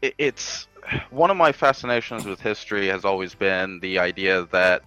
It, 0.01 0.15
it's 0.19 0.67
one 1.11 1.31
of 1.31 1.37
my 1.37 1.53
fascinations 1.53 2.25
with 2.25 2.41
history 2.41 2.89
has 2.89 3.05
always 3.05 3.35
been 3.35 3.81
the 3.81 3.99
idea 3.99 4.47
that 4.53 4.83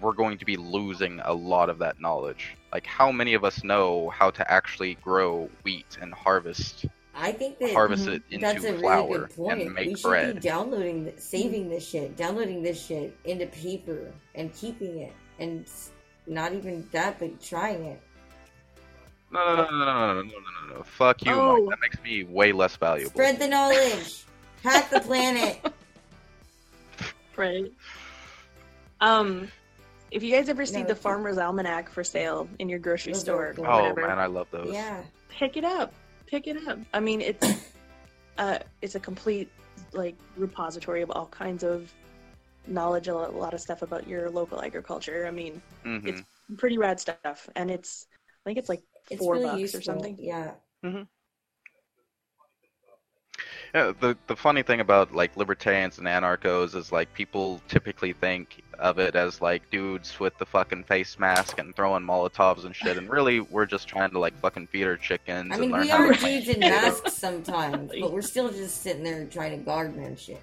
we're 0.00 0.12
going 0.12 0.38
to 0.38 0.44
be 0.44 0.56
losing 0.56 1.20
a 1.24 1.32
lot 1.32 1.70
of 1.70 1.78
that 1.78 2.00
knowledge. 2.00 2.56
Like, 2.72 2.86
how 2.86 3.10
many 3.10 3.34
of 3.34 3.44
us 3.44 3.64
know 3.64 4.10
how 4.10 4.30
to 4.30 4.50
actually 4.50 4.94
grow 4.96 5.48
wheat 5.62 5.96
and 6.00 6.12
harvest 6.12 6.86
I 7.18 7.32
think 7.32 7.58
that 7.60 7.72
harvest 7.72 8.06
Mhm. 8.06 8.14
it 8.16 8.22
into 8.30 8.44
that's 8.46 8.64
a 8.64 8.72
really 8.72 8.78
flour 8.80 9.18
good 9.20 9.36
point. 9.36 9.62
and 9.62 9.74
make 9.74 9.86
we 9.86 9.94
should 9.94 10.02
bread? 10.02 10.34
be 10.34 10.40
downloading, 10.40 11.12
saving 11.16 11.70
this 11.70 11.88
shit, 11.88 12.14
downloading 12.14 12.62
this 12.62 12.84
shit 12.84 13.16
into 13.24 13.46
paper 13.46 14.12
and 14.34 14.52
keeping 14.52 14.98
it, 14.98 15.14
and 15.38 15.66
not 16.26 16.52
even 16.52 16.86
that, 16.92 17.18
but 17.18 17.40
trying 17.40 17.84
it. 17.86 18.02
No, 19.30 19.44
no, 19.56 19.56
no, 19.56 19.70
no, 19.70 19.84
no, 19.84 19.84
no, 19.84 20.14
no, 20.14 20.22
no, 20.22 20.68
no, 20.68 20.76
no. 20.76 20.82
Fuck 20.84 21.24
you, 21.24 21.32
Oh. 21.32 21.56
Mike. 21.64 21.70
That 21.70 21.80
makes 21.80 22.02
me 22.02 22.24
way 22.24 22.52
less 22.52 22.76
valuable. 22.76 23.10
Spread 23.10 23.38
the 23.38 23.48
knowledge. 23.48 24.24
Hack 24.62 24.90
the 24.90 25.00
planet. 25.00 25.60
Right. 27.36 27.70
Um, 29.00 29.48
if 30.10 30.22
you 30.22 30.32
guys 30.32 30.48
ever 30.48 30.64
see 30.64 30.78
No, 30.78 30.84
the 30.84 30.90
it's- 30.92 31.02
Farmer's 31.02 31.36
Almanac 31.38 31.90
for 31.90 32.02
sale 32.02 32.48
in 32.58 32.68
your 32.68 32.78
grocery 32.78 33.12
Those 33.12 33.20
store, 33.20 33.52
cool. 33.54 33.66
or 33.66 33.70
Oh 33.70 33.80
whatever, 33.82 34.06
man, 34.08 34.18
I 34.18 34.24
love 34.26 34.46
those. 34.50 34.72
Yeah. 34.72 35.02
pick 35.28 35.56
it 35.58 35.64
up. 35.64 35.92
Pick 36.26 36.46
it 36.46 36.66
up. 36.66 36.78
I 36.94 37.00
mean, 37.00 37.20
it's 37.20 37.46
uh, 38.38 38.58
it's 38.80 38.94
a 38.94 39.00
complete 39.00 39.50
like 39.92 40.16
repository 40.36 41.02
of 41.02 41.10
all 41.10 41.26
kinds 41.26 41.62
of 41.62 41.92
knowledge, 42.66 43.08
a 43.08 43.14
lot, 43.14 43.28
a 43.34 43.36
lot 43.36 43.52
of 43.54 43.60
stuff 43.60 43.82
about 43.82 44.08
your 44.08 44.30
local 44.30 44.62
agriculture. 44.62 45.26
I 45.26 45.30
mean, 45.30 45.60
hmm 45.84 46.06
It's- 46.06 46.24
pretty 46.56 46.78
rad 46.78 46.98
stuff, 47.00 47.50
and 47.54 47.70
it's 47.70 48.06
I 48.14 48.48
think 48.48 48.58
it's 48.58 48.68
like 48.70 48.82
It's 49.10 49.20
four 49.20 49.34
really 49.34 49.46
bucks 49.46 49.60
useful. 49.60 49.78
or 49.78 49.82
something. 49.82 50.16
Yeah. 50.20 50.52
Mm-hmm. 50.84 51.02
Yeah, 53.74 53.92
the 54.00 54.16
the 54.26 54.36
funny 54.36 54.62
thing 54.62 54.80
about 54.80 55.14
like 55.14 55.36
libertarians 55.36 55.98
and 55.98 56.06
anarchos 56.06 56.74
is 56.74 56.92
like 56.92 57.12
people 57.12 57.60
typically 57.68 58.12
think 58.14 58.62
of 58.78 58.98
it 58.98 59.14
as 59.14 59.40
like 59.42 59.68
dudes 59.70 60.18
with 60.18 60.36
the 60.38 60.46
fucking 60.46 60.84
face 60.84 61.18
mask 61.18 61.58
and 61.58 61.74
throwing 61.76 62.02
molotovs 62.02 62.64
and 62.64 62.74
shit, 62.74 62.96
and 62.96 63.10
really 63.10 63.40
we're 63.40 63.66
just 63.66 63.86
trying 63.88 64.10
to 64.10 64.18
like 64.18 64.38
fucking 64.40 64.68
feed 64.68 64.84
our 64.84 64.96
chickens 64.96 65.50
I 65.50 65.54
and 65.54 65.60
mean, 65.60 65.70
learn 65.72 65.80
we 65.82 65.88
how 65.88 65.98
are 66.04 66.14
to 66.14 66.20
dudes 66.24 66.48
in 66.48 66.60
masks 66.60 67.12
sometimes, 67.14 67.90
but 68.00 68.12
we're 68.12 68.22
still 68.22 68.50
just 68.50 68.82
sitting 68.82 69.02
there 69.02 69.26
trying 69.26 69.50
to 69.58 69.64
garden 69.64 70.02
and 70.02 70.18
shit. 70.18 70.40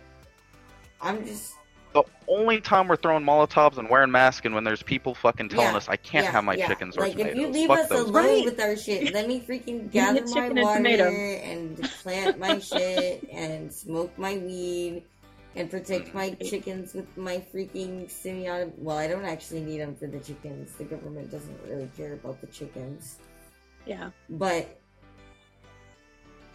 I'm 1.01 1.25
just. 1.25 1.53
The 1.93 2.03
only 2.27 2.59
time 2.59 2.87
we're 2.87 2.95
throwing 2.95 3.23
molotovs 3.23 3.77
and 3.77 3.87
wearing 3.89 4.09
masks 4.11 4.45
and 4.45 4.55
when 4.55 4.63
there's 4.63 4.81
people 4.81 5.13
fucking 5.13 5.49
telling 5.49 5.67
Yeah, 5.71 5.77
us 5.77 5.87
I 5.89 5.95
can't 5.95 6.25
yeah, 6.25 6.31
have 6.31 6.43
my 6.43 6.55
yeah. 6.55 6.67
chickens 6.67 6.97
or 6.97 7.01
like 7.01 7.11
tomatoes. 7.11 7.33
if 7.33 7.39
you 7.39 7.47
leave 7.49 7.67
Fuck 7.67 7.79
us 7.81 7.89
those. 7.89 8.09
alone 8.09 8.13
Right. 8.25 8.45
with 8.45 8.59
our 8.59 8.75
shit, 8.75 9.13
let 9.13 9.27
me 9.27 9.39
freaking 9.39 9.91
gather 9.91 10.21
get 10.21 10.29
my 10.29 10.33
chicken 10.33 10.57
and 10.57 10.65
water 10.65 10.77
tomato. 10.79 11.09
and 11.11 11.81
plant 12.01 12.39
my 12.39 12.57
shit 12.59 13.29
and 13.31 13.71
smoke 13.71 14.17
my 14.17 14.37
weed 14.37 15.03
and 15.55 15.69
protect 15.69 16.15
my 16.15 16.31
chickens 16.43 16.95
with 16.95 17.15
my 17.15 17.37
freaking 17.53 18.07
semiotic. 18.11 18.73
Well, 18.79 18.97
I 18.97 19.07
don't 19.07 19.25
actually 19.25 19.61
need 19.61 19.79
them 19.81 19.95
for 19.95 20.07
the 20.07 20.19
chickens. 20.19 20.73
The 20.73 20.85
government 20.85 21.29
doesn't 21.29 21.59
really 21.67 21.91
care 21.95 22.13
about 22.13 22.41
the 22.41 22.47
chickens, 22.47 23.19
Yeah, 23.85 24.09
but 24.31 24.79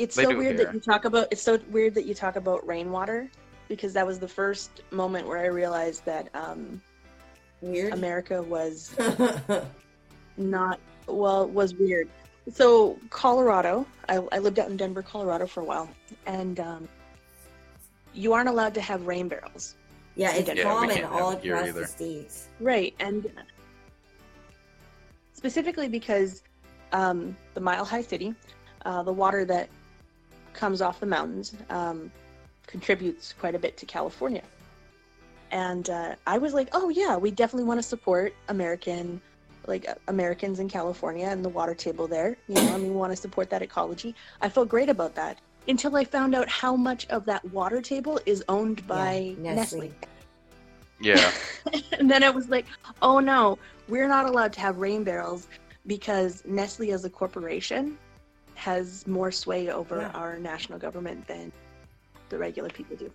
it's 0.00 0.16
They 0.16 0.24
so 0.24 0.36
weird 0.36 0.56
here. 0.56 0.64
that 0.66 0.74
you 0.74 0.80
talk 0.80 1.04
about. 1.04 1.28
It's 1.30 1.42
so 1.42 1.60
weird 1.70 1.94
that 1.94 2.06
you 2.06 2.14
talk 2.14 2.34
about 2.34 2.66
rainwater 2.66 3.30
because 3.68 3.92
that 3.92 4.06
was 4.06 4.18
the 4.18 4.28
first 4.28 4.82
moment 4.90 5.26
where 5.26 5.38
I 5.38 5.46
realized 5.46 6.04
that 6.06 6.28
um, 6.34 6.80
weird. 7.60 7.92
America 7.92 8.42
was 8.42 8.96
not 10.36 10.80
well 11.06 11.48
was 11.48 11.74
weird. 11.74 12.08
So 12.52 12.98
Colorado, 13.10 13.86
I, 14.08 14.16
I 14.32 14.38
lived 14.38 14.58
out 14.58 14.70
in 14.70 14.76
Denver, 14.76 15.02
Colorado 15.02 15.46
for 15.46 15.60
a 15.60 15.64
while, 15.64 15.88
and 16.26 16.58
um, 16.60 16.88
you 18.14 18.32
aren't 18.32 18.48
allowed 18.48 18.74
to 18.74 18.80
have 18.80 19.06
rain 19.06 19.28
barrels. 19.28 19.74
yeah, 20.16 20.34
it's 20.34 20.48
Yeah, 20.48 20.62
common 20.62 20.96
can't 20.96 21.12
all 21.12 21.32
it 21.32 21.46
across 21.46 21.72
the 21.72 21.86
states. 21.86 22.48
Right, 22.58 22.94
and 23.00 23.30
specifically 25.34 25.88
because 25.88 26.42
um, 26.92 27.36
the 27.54 27.60
Mile 27.60 27.84
High 27.84 28.02
City, 28.02 28.34
uh, 28.86 29.02
the 29.02 29.12
water 29.12 29.44
that 29.44 29.68
comes 30.54 30.80
off 30.80 31.00
the 31.00 31.06
mountains, 31.06 31.54
um, 31.68 32.10
contributes 32.68 33.34
quite 33.40 33.56
a 33.56 33.58
bit 33.58 33.76
to 33.78 33.86
California. 33.86 34.42
And 35.50 35.90
uh, 35.90 36.14
I 36.26 36.38
was 36.38 36.54
like, 36.54 36.68
oh 36.72 36.90
yeah, 36.90 37.16
we 37.16 37.30
definitely 37.32 37.64
want 37.66 37.78
to 37.78 37.82
support 37.82 38.34
American, 38.48 39.20
like 39.66 39.88
uh, 39.88 39.94
Americans 40.06 40.60
in 40.60 40.68
California 40.68 41.26
and 41.26 41.44
the 41.44 41.48
water 41.48 41.74
table 41.74 42.06
there. 42.06 42.36
You 42.46 42.54
know, 42.54 42.74
I 42.74 42.78
mean, 42.78 42.90
we 42.90 42.96
want 42.96 43.12
to 43.12 43.16
support 43.16 43.50
that 43.50 43.62
ecology. 43.62 44.14
I 44.42 44.48
felt 44.50 44.68
great 44.68 44.90
about 44.90 45.14
that 45.16 45.38
until 45.66 45.96
I 45.96 46.04
found 46.04 46.34
out 46.34 46.48
how 46.48 46.76
much 46.76 47.06
of 47.08 47.24
that 47.24 47.44
water 47.50 47.80
table 47.80 48.20
is 48.26 48.44
owned 48.48 48.86
by 48.86 49.34
Yeah, 49.42 49.54
Nestle. 49.54 49.90
Yeah, 51.00 51.30
and 51.98 52.10
then 52.10 52.22
it 52.22 52.34
was 52.34 52.48
like, 52.48 52.66
oh 53.02 53.18
no, 53.20 53.58
we're 53.88 54.08
not 54.08 54.26
allowed 54.26 54.52
to 54.54 54.60
have 54.60 54.78
rain 54.78 55.02
barrels 55.04 55.46
because 55.86 56.42
Nestle 56.44 56.92
as 56.92 57.04
a 57.04 57.10
corporation 57.10 57.96
has 58.56 59.06
more 59.06 59.30
sway 59.30 59.70
over 59.70 60.00
Yeah. 60.00 60.10
our 60.10 60.38
national 60.38 60.78
government 60.78 61.26
than 61.28 61.52
the 62.28 62.38
regular 62.38 62.68
people 62.70 62.96
do. 62.96 63.10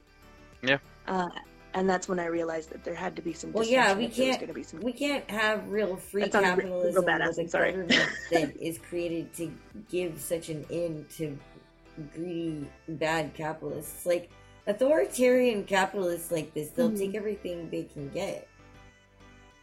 Yeah. 0.61 0.77
Uh, 1.07 1.29
and 1.73 1.89
that's 1.89 2.07
when 2.07 2.19
I 2.19 2.25
realized 2.27 2.69
that 2.69 2.83
there 2.83 2.93
had 2.95 3.15
to 3.15 3.21
be 3.21 3.33
some. 3.33 3.51
Well, 3.51 3.65
yeah, 3.65 3.93
we 3.95 4.05
if 4.05 4.15
there 4.15 4.27
was 4.27 4.35
can't- 4.35 4.41
gonna 4.41 4.53
be 4.53 4.63
some. 4.63 4.79
We 4.81 4.93
can't 4.93 5.29
have 5.29 5.67
real 5.69 5.95
free 5.95 6.21
That 6.23 6.33
sounded 6.33 6.63
re- 6.65 6.69
real 6.69 6.83
capitalism 7.01 7.05
badass, 7.05 7.27
with 7.29 7.37
a 7.37 7.41
I'm 7.41 7.47
sorry. 7.47 7.71
that 8.31 8.57
is 8.61 8.77
created 8.77 9.33
to 9.35 9.51
give 9.89 10.21
such 10.21 10.49
an 10.49 10.65
end 10.71 11.09
to 11.17 11.37
greedy, 12.15 12.67
bad 12.87 13.33
capitalists. 13.33 14.05
Like 14.05 14.29
authoritarian 14.67 15.63
capitalists 15.63 16.31
like 16.31 16.53
this, 16.53 16.69
they'll 16.69 16.91
Mhm. 16.91 16.97
take 16.99 17.15
everything 17.15 17.69
they 17.69 17.83
can 17.83 18.09
get. 18.09 18.47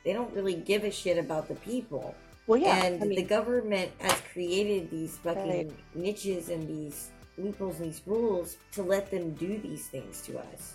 They 0.05 0.13
don't 0.13 0.33
really 0.35 0.55
give 0.55 0.85
a 0.85 0.91
shit 0.91 1.19
about 1.19 1.49
the 1.49 1.55
people. 1.57 2.15
well, 2.47 2.59
yeah, 2.59 2.85
and 2.85 3.01
I 3.03 3.07
mean, 3.07 3.17
the 3.17 3.23
government 3.23 3.93
has 3.99 4.21
created 4.33 4.91
these 4.91 5.17
fucking 5.19 5.49
Right. 5.49 5.71
niches 5.95 6.49
and 6.49 6.67
these 6.67 7.11
loopholes 7.43 7.79
and 7.81 7.87
these 7.93 8.03
rules 8.07 8.57
to 8.73 8.83
let 8.83 9.11
them 9.11 9.33
do 9.35 9.59
these 9.59 9.87
things 9.87 10.21
to 10.23 10.39
us. 10.39 10.75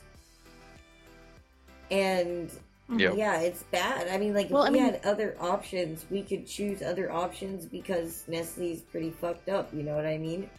And 1.91 2.51
Yeah. 2.89 3.13
yeah, 3.13 3.39
it's 3.41 3.63
bad. 3.63 4.07
I 4.07 4.17
mean, 4.17 4.33
like, 4.33 4.49
Well, 4.49 4.63
if 4.63 4.69
I 4.69 4.71
we 4.71 4.79
mean- 4.81 4.93
had 4.93 5.05
other 5.05 5.35
options, 5.39 6.05
we 6.09 6.21
could 6.23 6.45
choose 6.47 6.81
other 6.81 7.11
options 7.11 7.65
because 7.65 8.23
Nestle's 8.27 8.81
pretty 8.81 9.11
fucked 9.11 9.49
up. 9.49 9.73
You 9.73 9.83
know 9.83 9.95
what 9.95 10.05
I 10.05 10.17
mean? 10.17 10.49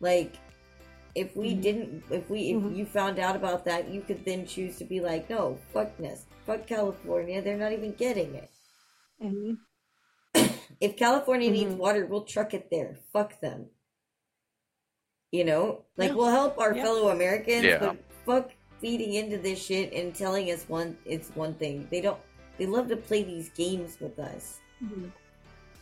Like, 0.00 0.34
if 1.14 1.34
we 1.34 1.54
Mhm. 1.54 1.62
didn't, 1.62 2.04
if 2.10 2.28
we, 2.28 2.50
if 2.50 2.62
Mhm. 2.62 2.76
you 2.76 2.84
found 2.84 3.18
out 3.18 3.36
about 3.36 3.64
that, 3.64 3.88
you 3.88 4.02
could 4.02 4.24
then 4.24 4.46
choose 4.46 4.76
to 4.78 4.84
be 4.84 5.00
like, 5.00 5.30
no, 5.30 5.58
fuck 5.72 5.98
Nest, 5.98 6.26
fuck 6.44 6.66
California. 6.66 7.40
They're 7.40 7.56
not 7.56 7.72
even 7.72 7.92
getting 7.94 8.34
it. 8.34 8.50
mhm. 9.22 9.58
If 10.78 10.96
California 10.98 11.50
needs 11.50 11.72
Mhm. 11.72 11.78
water, 11.78 12.04
we'll 12.04 12.24
truck 12.24 12.52
it 12.52 12.68
there. 12.70 12.98
Fuck 13.10 13.40
them. 13.40 13.70
You 15.36 15.44
know, 15.44 15.82
like 15.98 16.08
Yeah. 16.10 16.14
we'll 16.16 16.30
help 16.30 16.58
our 16.58 16.74
Yeah. 16.74 16.82
fellow 16.84 17.08
Americans, 17.10 17.64
Yeah. 17.64 17.78
but 17.78 17.96
fuck 18.24 18.50
feeding 18.80 19.12
into 19.14 19.36
this 19.36 19.62
shit 19.62 19.92
and 19.92 20.14
telling 20.14 20.50
us 20.50 20.64
one 20.66 20.96
it's 21.04 21.28
one 21.36 21.52
thing. 21.54 21.86
They 21.90 22.00
don't. 22.00 22.18
They 22.56 22.64
love 22.64 22.88
to 22.88 22.96
play 22.96 23.22
these 23.22 23.50
games 23.50 23.98
with 24.00 24.18
us. 24.18 24.60
Mhm. 24.82 25.12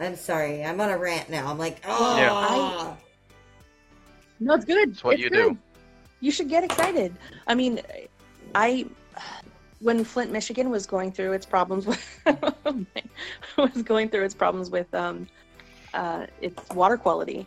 I'm 0.00 0.16
sorry. 0.16 0.64
I'm 0.64 0.80
on 0.80 0.90
a 0.90 0.98
rant 0.98 1.30
now. 1.30 1.48
I'm 1.48 1.57
like, 1.59 1.76
oh, 1.86 2.16
Yeah. 2.16 2.32
I- 2.34 2.96
No, 4.40 4.55
it's 4.55 4.64
good. 4.64 4.88
It's 4.88 5.05
what 5.05 5.14
It's 5.14 5.22
you 5.22 5.30
good. 5.30 5.50
do. 5.52 5.59
You 6.18 6.32
should 6.32 6.48
get 6.48 6.64
excited. 6.64 7.14
I 7.46 7.55
mean, 7.55 7.80
I 8.57 8.86
when 9.80 10.02
Flint, 10.02 10.32
Michigan 10.32 10.68
was 10.70 10.84
going 10.86 11.12
through 11.12 11.32
its 11.34 11.46
problems 11.46 11.86
with 11.86 12.02
was 13.57 13.82
going 13.84 14.09
through 14.09 14.24
its 14.24 14.34
problems 14.34 14.68
with 14.70 14.92
um, 14.94 15.28
uh, 15.92 16.26
its 16.40 16.61
water 16.70 16.96
quality. 16.96 17.46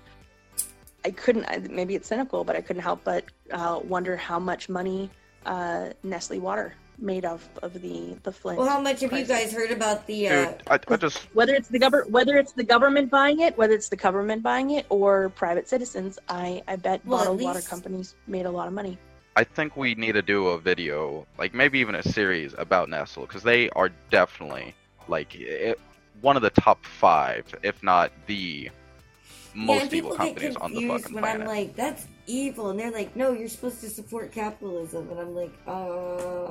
I 1.07 1.11
couldn't. 1.11 1.71
Maybe 1.71 1.95
it's 1.95 2.09
cynical, 2.09 2.43
but 2.43 2.57
I 2.57 2.61
couldn't 2.61 2.81
help 2.81 3.05
but 3.05 3.23
uh, 3.51 3.79
wonder 3.81 4.17
how 4.17 4.39
much 4.39 4.67
money 4.67 5.09
uh, 5.45 5.89
Nestle 6.03 6.39
Water 6.39 6.73
made 6.99 7.23
off 7.23 7.47
of 7.63 7.81
the 7.81 8.17
the 8.23 8.31
Flint. 8.31 8.59
well, 8.59 8.67
how 8.67 8.81
much 8.81 8.99
have 9.01 9.13
you 9.13 9.23
guys 9.23 9.53
heard 9.53 9.71
about 9.71 10.05
the? 10.05 10.27
Uh, 10.27 10.45
Dude, 10.51 10.63
I, 10.67 10.79
I 10.89 10.97
just 10.97 11.19
whether 11.33 11.53
it's 11.53 11.69
the 11.69 11.79
government 11.79 12.11
whether 12.11 12.37
it's 12.37 12.51
the 12.51 12.63
government 12.63 13.09
buying 13.09 13.39
it 13.39 13.57
whether 13.57 13.73
it's 13.73 13.87
the 13.87 13.95
government 13.95 14.43
buying 14.43 14.71
it 14.71 14.85
or 14.89 15.29
private 15.29 15.69
citizens 15.69 16.17
i 16.27 16.63
i 16.67 16.75
bet 16.75 17.05
Well, 17.05 17.19
at 17.19 17.25
bottled 17.25 17.41
water 17.41 17.61
companies 17.61 18.15
made 18.25 18.47
a 18.47 18.51
lot 18.51 18.67
of 18.67 18.73
money 18.73 18.97
I 19.37 19.43
think 19.43 19.77
we 19.77 19.93
need 19.93 20.13
to 20.13 20.23
do 20.23 20.47
a 20.47 20.59
video, 20.59 21.27
like 21.37 21.53
maybe 21.53 21.77
even 21.77 21.93
a 21.93 22.01
series 22.01 22.55
about 22.57 22.89
Nestle, 22.89 23.27
because 23.27 23.43
they 23.43 23.69
are 23.69 23.91
definitely 24.09 24.73
like 25.07 25.35
it, 25.35 25.79
one 26.21 26.35
of 26.35 26.41
the 26.41 26.49
top 26.49 26.83
five, 26.83 27.45
if 27.61 27.83
not 27.83 28.11
the 28.25 28.41
yeah, 28.63 28.71
most 29.57 29.83
and 29.85 29.93
evil 29.93 30.11
people 30.11 30.25
get 30.25 30.35
companies 30.35 30.55
on 30.57 30.71
the 30.73 30.79
confused 30.81 31.03
fucking 31.03 31.15
when 31.15 31.23
planet. 31.23 31.41
I'm 31.41 31.47
like, 31.47 31.75
that's 31.75 32.05
evil, 32.27 32.69
and 32.69 32.79
they're 32.79 32.91
like, 32.91 33.15
no, 33.15 33.31
you're 33.33 33.47
supposed 33.47 33.81
to 33.81 33.89
support 33.89 34.31
capitalism, 34.31 35.09
and 35.09 35.19
I'm 35.19 35.35
like, 35.35 35.51
uh, 35.67 36.47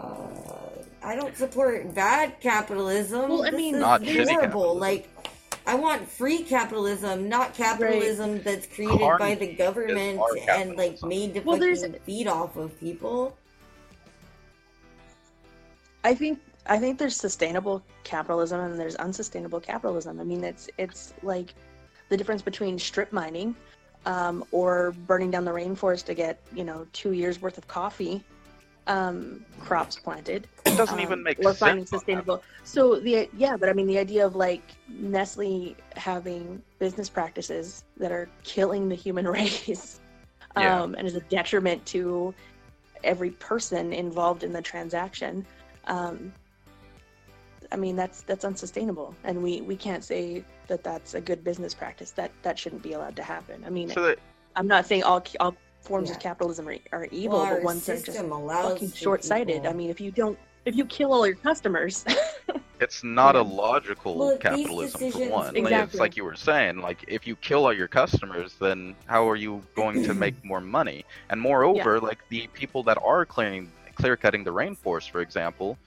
I 1.03 1.15
don't 1.15 1.37
support 1.37 1.95
bad 1.95 2.41
capitalism. 2.41 3.29
Well, 3.31 3.45
I 3.45 3.51
This 3.51 3.59
mean- 3.59 3.75
is 3.77 3.81
Not 3.81 4.03
shitty 4.03 4.29
horrible. 4.31 4.77
Like, 4.77 5.09
I 5.69 5.75
want 5.75 6.09
free 6.09 6.43
capitalism, 6.43 7.29
not 7.29 7.55
capitalism 7.55 8.41
that's 8.43 8.67
created 8.67 9.19
by 9.19 9.35
the 9.35 9.49
government 9.55 10.21
and 10.49 10.77
like 10.77 11.03
made 11.03 11.35
to 11.35 11.41
Well, 11.41 11.59
fucking 11.59 11.95
feed 12.05 12.27
off 12.29 12.57
of 12.57 12.79
people. 12.79 13.37
i 16.05 16.15
think 16.15 16.39
i 16.67 16.79
think 16.79 16.99
there's 16.99 17.17
sustainable 17.17 17.83
capitalism 18.05 18.61
and 18.61 18.79
there's 18.79 18.95
unsustainable 18.97 19.59
capitalism 19.61 20.21
i 20.21 20.25
mean 20.25 20.45
it's 20.45 20.69
it's 20.79 21.13
like 21.25 21.53
the 22.09 22.17
difference 22.17 22.43
between 22.43 22.79
strip 22.79 23.13
mining 23.13 23.55
um, 24.05 24.45
or 24.53 24.93
burning 25.07 25.31
down 25.31 25.45
the 25.45 25.51
rainforest 25.51 26.05
to 26.07 26.15
get 26.15 26.41
you 26.55 26.65
know 26.65 26.87
two 26.93 27.13
years 27.13 27.41
worth 27.41 27.59
of 27.59 27.67
coffee 27.69 28.23
um, 28.87 29.45
crops 29.61 29.97
planted 29.97 30.47
it 30.67 30.77
doesn't 30.77 30.97
um, 30.97 31.01
even 31.01 31.23
make 31.23 31.37
sense. 31.37 31.47
or 31.47 31.55
finding 31.55 31.87
sustainable. 31.87 32.43
So 32.65 32.97
the 32.99 33.29
yeah, 33.37 33.57
but 33.57 33.69
I 33.69 33.73
mean 33.73 33.87
the 33.87 33.99
idea 33.99 34.27
of 34.27 34.35
like 34.35 34.63
Nestle 34.89 35.77
having 35.97 36.63
business 36.79 37.09
practices 37.09 37.85
that 37.99 38.13
are 38.13 38.29
killing 38.43 38.89
the 38.89 38.95
human 38.95 39.27
race, 39.39 40.01
Yeah. 40.57 40.83
um, 40.83 40.95
and 40.97 41.07
is 41.07 41.15
a 41.15 41.21
detriment 41.21 41.85
to 41.87 42.35
every 43.05 43.31
person 43.31 43.93
involved 43.93 44.43
in 44.43 44.53
the 44.53 44.63
transaction. 44.63 45.47
Um, 45.87 46.33
I 47.73 47.77
mean 47.77 47.97
that's 47.97 48.23
that's 48.23 48.45
unsustainable, 48.45 49.15
and 49.25 49.43
we 49.43 49.61
we 49.63 49.77
can't 49.77 50.05
say 50.05 50.45
that 50.69 50.83
that's 50.85 51.15
a 51.15 51.21
good 51.21 51.43
business 51.45 51.75
practice. 51.75 52.11
That 52.13 52.31
that 52.43 52.59
shouldn't 52.59 52.83
be 52.83 52.93
allowed 52.95 53.17
to 53.17 53.23
happen. 53.23 53.65
I 53.67 53.71
mean, 53.71 53.91
So 53.91 54.03
that 54.03 54.19
I'm 54.55 54.67
not 54.67 54.87
saying 54.87 55.03
all 55.03 55.23
all 55.41 55.57
forms 55.81 56.09
Yeah. 56.09 56.17
of 56.17 56.21
capitalism 56.23 56.69
are, 56.69 56.77
are 56.93 57.05
evil, 57.13 57.39
Well, 57.41 57.55
but 57.55 57.63
ones 57.63 57.87
that 57.87 57.93
are 57.93 57.97
just 57.97 58.07
system 58.07 58.33
allows 58.33 58.73
fucking 58.73 58.91
short-sighted. 58.93 59.67
I 59.67 59.73
mean, 59.73 59.89
if 59.89 60.01
you 60.01 60.11
don't, 60.11 60.37
if 60.65 60.75
you 60.75 60.85
kill 60.85 61.13
all 61.13 61.25
your 61.27 61.37
customers, 61.37 62.05
it's 62.81 63.05
not 63.05 63.37
a 63.37 63.43
logical 63.43 64.17
Well, 64.19 64.31
these 64.31 64.39
capitalism 64.41 64.99
for 64.99 65.07
decisions- 65.07 65.31
one. 65.33 65.55
Like, 65.55 65.73
it's 65.73 65.95
like 65.95 66.17
you 66.17 66.25
were 66.25 66.35
saying, 66.35 66.79
like 66.81 67.05
if 67.07 67.27
you 67.27 67.37
kill 67.37 67.67
all 67.67 67.73
your 67.73 67.87
customers, 67.89 68.55
then 68.61 68.97
how 69.07 69.29
are 69.31 69.37
you 69.37 69.63
going 69.77 70.03
to 70.05 70.15
make 70.15 70.35
more 70.45 70.61
money? 70.61 71.05
And 71.31 71.41
moreover, 71.41 72.01
like 72.01 72.19
the 72.31 72.49
people 72.49 72.83
that 72.85 72.99
are 73.03 73.25
clearing 73.25 73.71
clear 73.95 74.17
cutting 74.17 74.45
the 74.45 74.53
rainforest, 74.53 75.11
for 75.11 75.21
example, 75.21 75.79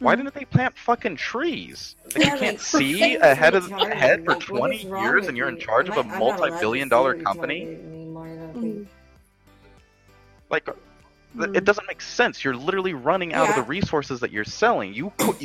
why 0.00 0.14
Mhm. 0.14 0.18
didn't 0.18 0.34
they 0.34 0.44
plant 0.44 0.76
fucking 0.78 1.16
trees? 1.16 1.96
Like, 2.04 2.16
Yeah, 2.16 2.34
you 2.34 2.38
can't 2.40 2.56
like, 2.56 2.60
see 2.60 3.14
ahead 3.16 3.54
of 3.54 3.64
retarded? 3.64 3.92
ahead 3.92 4.24
for 4.24 4.32
Like, 4.32 4.40
20 4.40 4.76
years 4.84 5.26
and 5.28 5.36
you're 5.36 5.48
in 5.48 5.58
charge 5.58 5.88
of 5.88 5.98
Am 5.98 5.98
a 5.98 6.00
I- 6.10 6.14
I'm 6.14 6.18
not 6.18 6.20
allowed 6.20 6.36
to 6.36 6.50
multi-billion 6.50 6.88
say 6.90 7.22
company. 7.24 7.62
anymore, 7.62 8.26
I 8.26 8.36
don't 8.36 8.60
think. 8.60 8.88
Like 10.50 10.64
th- 10.64 10.76
Mhm. 11.36 11.56
it 11.56 11.64
doesn't 11.64 11.86
make 11.86 12.00
sense. 12.00 12.42
You're 12.42 12.56
literally 12.56 12.94
running 12.94 13.34
out 13.34 13.50
of 13.50 13.54
the 13.56 13.62
resources 13.62 14.18
that 14.20 14.30
you're 14.32 14.44
selling. 14.44 14.94
You 14.94 15.10
put 15.18 15.38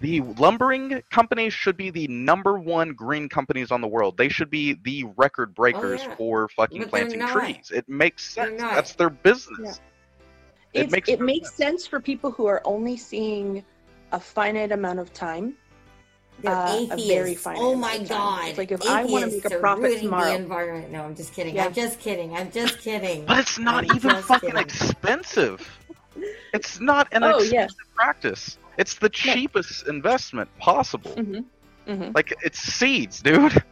the 0.00 0.20
lumbering 0.20 1.02
companies 1.10 1.54
should 1.54 1.76
be 1.76 1.88
the 1.90 2.06
number 2.08 2.58
one 2.58 2.92
green 2.92 3.28
companies 3.30 3.70
on 3.70 3.80
the 3.80 3.88
world. 3.88 4.16
They 4.18 4.28
should 4.28 4.50
be 4.50 4.74
the 4.82 5.04
record 5.16 5.54
breakers 5.54 6.02
Oh, 6.04 6.08
yeah. 6.08 6.14
for 6.16 6.48
fucking 6.50 6.80
But 6.82 6.90
planting 6.90 7.26
trees. 7.26 7.70
It 7.74 7.88
makes 7.88 8.24
sense. 8.28 8.60
That's 8.60 8.94
their 8.94 9.10
business. 9.10 9.80
It 10.74 10.90
makes 10.90 11.08
it 11.08 11.20
no 11.20 11.26
makes 11.26 11.48
sense. 11.48 11.56
sense 11.82 11.86
for 11.86 11.98
people 12.00 12.30
who 12.30 12.46
are 12.46 12.60
only 12.64 12.96
seeing 12.96 13.64
a 14.12 14.20
finite 14.20 14.72
amount 14.72 14.98
of 15.00 15.12
time. 15.12 15.54
They're 16.40 16.50
Uh, 16.52 16.72
a 16.72 16.76
atheists. 16.82 17.06
very 17.08 17.34
finite 17.34 17.60
oh 17.62 17.74
my 17.76 17.98
god! 17.98 18.48
It's 18.48 18.58
like, 18.58 18.72
if 18.72 18.82
I 18.86 19.04
wanna 19.04 19.26
make 19.26 19.34
a 19.34 19.36
Atheists 19.38 19.52
are 19.52 19.60
profit 19.60 19.82
ruining 19.84 20.00
tomorrow- 20.04 20.30
the 20.30 20.34
environment. 20.36 20.90
No, 20.92 21.02
I'm 21.04 21.14
just 21.14 21.34
kidding. 21.34 21.54
Yeah. 21.54 21.66
I'm 21.66 21.74
just 21.74 22.00
kidding. 22.00 22.34
I'm 22.36 22.50
just 22.50 22.78
kidding. 22.80 23.24
But 23.26 23.38
it's 23.38 23.58
not 23.58 23.84
I'm 23.90 23.96
even 23.96 24.16
fucking 24.22 24.50
kidding. 24.50 24.64
expensive. 24.64 25.68
It's 26.52 26.80
not 26.80 27.08
an 27.12 27.22
Oh, 27.22 27.38
yeah. 27.40 27.64
expensive 27.64 27.94
practice. 27.94 28.58
It's 28.78 28.94
the 28.94 29.08
cheapest 29.08 29.86
investment 29.86 30.48
possible. 30.58 31.12
Mhm. 31.12 31.44
Mhm. 31.86 32.14
Like 32.14 32.32
it's 32.42 32.58
seeds, 32.60 33.20
dude. 33.22 33.62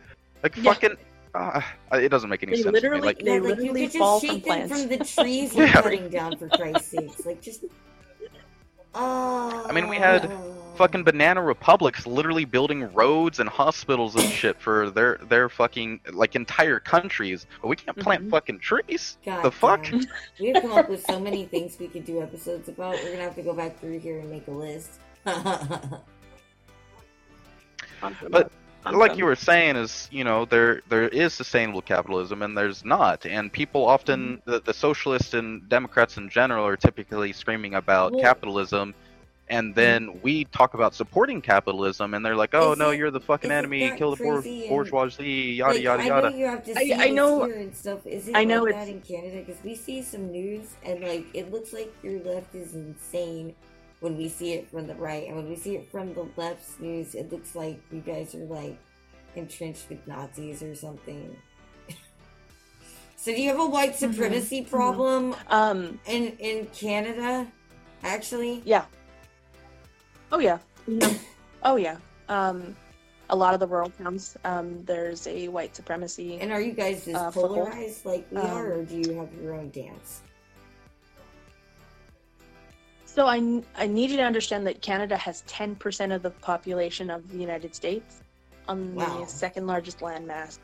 Like 0.43 0.57
Yeah. 0.57 0.63
fucking. 0.75 0.97
Uh, 1.35 1.61
it 1.93 2.09
doesn't 2.09 2.29
make 2.31 2.43
any 2.43 2.53
They 2.53 2.63
sense. 2.63 2.67
to 2.67 2.73
me. 2.73 2.81
literally- 2.81 3.07
Like 3.07 3.19
they 3.19 3.25
yeah, 3.25 3.33
like 3.35 3.43
you 3.43 3.73
literally 3.73 3.89
could 3.89 3.99
fall 3.99 4.21
from 4.21 4.41
plants. 4.41 4.73
from 4.73 4.89
the 4.89 4.97
trees 5.17 5.55
Yeah. 5.55 5.65
you're 5.65 5.83
cutting 5.83 6.09
down 6.09 6.37
for 6.37 6.49
Christ's 6.49 6.91
sakes. 6.91 7.27
Like 7.27 7.41
just. 7.43 7.65
Oh. 8.95 9.67
I 9.69 9.73
mean, 9.73 9.89
we 9.89 9.97
had 9.97 10.31
fucking 10.77 11.05
banana 11.05 11.43
republics 11.43 12.07
literally 12.07 12.45
building 12.47 12.91
roads 12.95 13.39
and 13.39 13.49
hospitals 13.49 14.15
and 14.17 14.25
shit 14.25 14.59
for 14.61 14.89
their 14.91 15.19
their 15.29 15.49
fucking 15.51 16.01
like 16.13 16.35
entire 16.37 16.81
countries, 16.81 17.47
but 17.61 17.69
we 17.69 17.77
can't 17.77 17.97
plant 17.99 18.27
Mhm. 18.27 18.31
fucking 18.31 18.59
trees. 18.61 19.19
God 19.25 19.43
the 19.45 19.51
fuck? 19.51 19.85
damn. 19.85 20.05
We've 20.41 20.55
come 20.55 20.73
up 20.73 20.89
with 20.89 21.05
so 21.05 21.21
many 21.21 21.45
things 21.45 21.77
we 21.79 21.89
could 21.89 22.05
do 22.07 22.23
episodes 22.23 22.69
about. 22.69 22.95
We're 23.05 23.11
gonna 23.13 23.25
have 23.25 23.35
to 23.37 23.43
go 23.43 23.53
back 23.53 23.79
through 23.79 23.99
here 23.99 24.19
and 24.21 24.31
make 24.31 24.47
a 24.49 24.53
list. 24.53 25.01
But 28.31 28.51
like 28.93 29.17
you 29.17 29.25
were 29.25 29.37
saying 29.37 29.77
is 29.77 30.09
you 30.11 30.25
know 30.25 30.45
there 30.47 30.81
there 30.89 31.09
is 31.09 31.35
sustainable 31.35 31.83
capitalism 31.83 32.43
and 32.43 32.57
there's 32.57 32.85
not 32.85 33.27
and 33.27 33.53
people 33.53 33.85
often 33.87 34.39
mm-hmm. 34.39 34.51
the, 34.51 34.61
the 34.61 34.75
socialists 34.75 35.35
and 35.35 35.69
democrats 35.69 36.17
in 36.17 36.29
general 36.29 36.67
are 36.67 36.77
typically 36.77 37.33
screaming 37.33 37.75
about 37.75 38.13
Well- 38.13 38.23
capitalism 38.23 38.95
and 39.49 39.71
mm-hmm. 39.71 39.75
then 39.75 40.21
we 40.23 40.45
talk 40.45 40.75
about 40.75 40.95
supporting 40.95 41.43
capitalism, 41.43 42.15
and 42.15 42.25
they're 42.25 42.37
like, 42.37 42.51
"Oh 42.55 42.71
Is 42.71 42.79
no, 42.79 42.91
it- 42.91 42.99
you're 42.99 43.11
the 43.11 43.19
fucking 43.19 43.51
enemy. 43.51 43.93
Kill 43.97 44.15
the 44.15 44.23
bour- 44.23 44.43
and- 44.45 44.69
bourgeoisie." 44.69 45.25
Yada 45.59 45.75
Like, 45.75 45.83
yada 45.83 46.03
I 46.05 46.07
yada. 46.07 46.31
know 46.31 46.37
you 46.37 46.47
have 46.47 46.65
to 46.67 46.71
I- 46.79 46.85
see 46.85 46.93
I 46.93 47.07
this 47.09 47.15
know- 47.17 47.43
and 47.43 47.75
stuff. 47.75 48.07
Is 48.07 48.29
it 48.29 48.37
I 48.37 48.45
know 48.45 48.63
like 48.63 48.75
it's- 48.75 48.87
that 48.87 48.93
in 48.93 49.01
Canada? 49.01 49.43
Because 49.45 49.61
we 49.65 49.75
see 49.75 50.03
some 50.03 50.31
news 50.31 50.67
and 50.85 51.01
like 51.01 51.27
it 51.35 51.51
looks 51.51 51.73
like 51.73 51.93
your 52.05 52.21
left 52.21 52.55
is 52.55 52.77
insane 52.77 53.57
when 54.01 54.17
we 54.17 54.29
see 54.29 54.53
it 54.55 54.71
from 54.71 54.87
the 54.87 54.95
right, 54.95 55.27
and 55.27 55.37
when 55.37 55.49
we 55.49 55.57
see 55.57 55.77
it 55.77 55.91
from 55.91 56.15
the 56.15 56.27
left 56.37 56.81
news, 56.81 57.15
it 57.15 57.31
looks 57.31 57.55
like 57.55 57.79
you 57.93 58.01
guys 58.01 58.35
are 58.35 58.45
like 58.47 58.79
entrenched 59.37 59.89
with 59.89 60.07
Nazis 60.07 60.63
or 60.63 60.75
something. 60.75 61.37
so 63.17 63.33
do 63.35 63.41
you 63.41 63.49
have 63.51 63.61
a 63.61 63.67
white 63.67 63.93
Mhm, 63.93 63.97
supremacy 64.13 64.63
mhm. 64.63 64.71
problem 64.71 65.37
Um, 65.49 66.01
in 66.07 66.37
in 66.39 66.67
Canada? 66.67 67.47
Actually, 68.03 68.63
yeah. 68.65 68.85
Oh 70.33 70.39
yeah. 70.39 70.59
Oh 71.63 71.77
yeah. 71.77 71.99
Um, 72.31 72.75
a 73.29 73.37
lot 73.37 73.53
of 73.53 73.61
the 73.61 73.67
rural 73.67 73.91
towns, 74.03 74.35
um, 74.45 74.83
there's 74.87 75.27
a 75.27 75.47
white 75.49 75.77
supremacy. 75.77 76.39
and 76.41 76.51
are 76.51 76.61
you 76.63 76.73
guys 76.73 77.07
as 77.07 77.17
Uh, 77.17 77.31
foothold. 77.31 77.69
polarized 77.69 78.07
like 78.07 78.25
we 78.33 78.39
Um, 78.39 78.47
are, 78.57 78.73
or 78.73 78.83
do 78.83 78.97
you 78.97 79.13
have 79.21 79.29
your 79.35 79.53
own 79.55 79.69
dance? 79.71 80.23
So 83.13 83.27
I, 83.27 83.61
I 83.77 83.89
need 83.89 84.11
you 84.11 84.19
to 84.19 84.23
understand 84.23 84.65
that 84.69 84.83
Canada 84.83 85.17
has 85.17 85.43
10% 85.49 86.15
of 86.15 86.23
the 86.23 86.31
population 86.31 87.11
of 87.11 87.29
the 87.29 87.39
United 87.39 87.75
States 87.75 88.23
on 88.69 88.95
Wow. 88.95 89.19
the 89.19 89.27
second 89.27 89.67
largest 89.67 89.99
landmass 89.99 90.61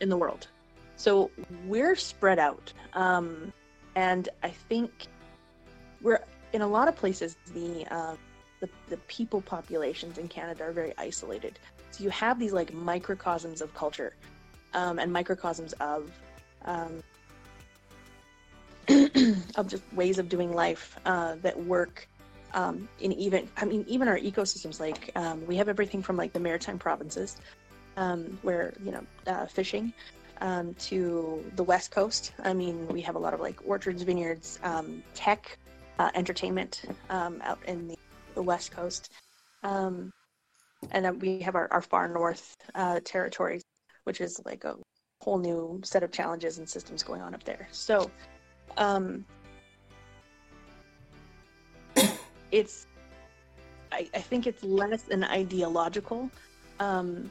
in 0.00 0.08
the 0.08 0.16
world. 0.16 0.48
So 0.96 1.30
we're 1.64 1.94
spread 1.94 2.40
out. 2.40 2.72
Um, 2.94 3.52
and 3.94 4.30
I 4.42 4.50
think 4.50 4.90
we're 6.02 6.24
in 6.52 6.62
a 6.62 6.66
lot 6.66 6.88
of 6.88 6.96
places, 6.96 7.36
the, 7.54 7.86
um, 7.86 8.18
the, 8.58 8.68
the 8.88 8.96
people 9.06 9.40
populations 9.40 10.18
in 10.18 10.26
Canada 10.26 10.64
are 10.64 10.72
very 10.72 10.92
isolated. 10.98 11.60
So 11.92 12.02
you 12.02 12.10
have 12.10 12.40
these 12.40 12.52
like 12.52 12.74
microcosms 12.74 13.60
of 13.60 13.72
culture 13.74 14.16
um, 14.74 14.98
and 14.98 15.12
microcosms 15.12 15.72
of 15.74 16.10
um, 16.64 17.00
of 19.56 19.68
just 19.68 19.82
ways 19.92 20.18
of 20.18 20.28
doing 20.28 20.52
life 20.52 20.98
uh, 21.06 21.36
that 21.42 21.58
work 21.64 22.08
um, 22.54 22.88
in 23.00 23.12
even 23.12 23.48
I 23.56 23.64
mean 23.64 23.84
even 23.88 24.08
our 24.08 24.18
ecosystems 24.18 24.80
like 24.80 25.10
um, 25.16 25.44
we 25.46 25.56
have 25.56 25.68
everything 25.68 26.02
from 26.02 26.16
like 26.16 26.32
the 26.32 26.40
maritime 26.40 26.78
provinces 26.78 27.36
um, 27.96 28.38
where 28.42 28.72
you 28.82 28.92
know 28.92 29.04
uh, 29.26 29.46
fishing 29.46 29.92
um, 30.40 30.74
to 30.74 31.44
the 31.56 31.62
west 31.62 31.90
coast. 31.90 32.32
I 32.44 32.52
mean 32.52 32.86
we 32.88 33.00
have 33.02 33.16
a 33.16 33.18
lot 33.18 33.34
of 33.34 33.40
like 33.40 33.60
orchards 33.66 34.02
vineyards 34.02 34.58
um, 34.62 35.02
tech 35.14 35.58
uh, 35.98 36.10
entertainment 36.14 36.82
um, 37.10 37.40
out 37.42 37.58
in 37.66 37.88
the, 37.88 37.98
the 38.34 38.42
west 38.42 38.70
coast. 38.70 39.12
And 40.92 41.04
then 41.04 41.18
we 41.18 41.40
have 41.40 41.56
our, 41.56 41.66
our 41.72 41.80
far 41.80 42.06
north 42.06 42.56
uh, 42.74 43.00
territories 43.04 43.64
which 44.06 44.20
is 44.20 44.40
like 44.44 44.64
a 44.64 44.76
whole 45.20 45.38
new 45.38 45.80
set 45.82 46.04
of 46.04 46.12
challenges 46.12 46.58
and 46.58 46.68
systems 46.68 47.02
going 47.02 47.20
on 47.20 47.34
up 47.34 47.42
there. 47.42 47.66
So 47.72 48.08
um 48.76 49.24
it's 52.52 52.86
I, 53.92 54.08
I 54.14 54.20
think 54.20 54.46
it's 54.46 54.62
less 54.62 55.08
an 55.08 55.24
ideological 55.24 56.30
um 56.80 57.30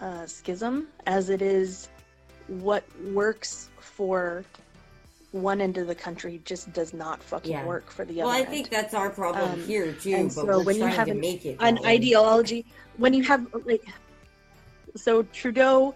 uh, 0.00 0.26
schism 0.26 0.86
as 1.06 1.28
it 1.28 1.42
is 1.42 1.88
what 2.46 2.84
works 3.12 3.68
for 3.80 4.44
one 5.32 5.60
end 5.60 5.76
of 5.76 5.86
the 5.86 5.94
country 5.94 6.40
just 6.44 6.72
does 6.72 6.94
not 6.94 7.22
fucking 7.22 7.50
Yeah. 7.52 7.66
work 7.66 7.90
for 7.90 8.04
the 8.04 8.18
Well, 8.18 8.28
other 8.28 8.32
Well, 8.34 8.36
I 8.36 8.40
end. 8.44 8.48
think 8.48 8.70
that's 8.70 8.94
our 8.94 9.10
problem 9.10 9.52
Um, 9.52 9.60
here 9.60 9.92
too. 9.92 10.14
and 10.14 10.28
But 10.28 10.34
so 10.34 10.46
we're 10.58 10.62
when 10.62 10.76
you 10.76 10.86
have 10.86 11.08
an- 11.08 11.20
make 11.20 11.44
it 11.44 11.56
an 11.60 11.78
ideology 11.84 12.64
when 12.96 13.12
you 13.12 13.22
have 13.24 13.46
like 13.66 13.84
so 14.96 15.22
trudeau 15.24 15.94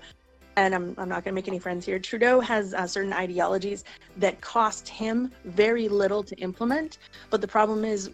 and 0.57 0.75
i'm, 0.75 0.95
I'm 0.99 1.09
not 1.09 1.25
going 1.25 1.33
to 1.33 1.39
make 1.41 1.49
any 1.49 1.59
friends 1.59 1.87
here. 1.87 1.99
Trudeau 1.99 2.41
has 2.41 2.75
uh, 2.75 2.87
certain 2.87 3.13
ideologies 3.13 3.85
that 4.19 4.41
cost 4.41 4.89
him 4.89 5.31
very 5.45 5.89
little 5.89 6.23
to 6.23 6.35
implement 6.37 6.99
but 7.31 7.41
the 7.41 7.49
problem 7.49 7.85
is 7.85 8.11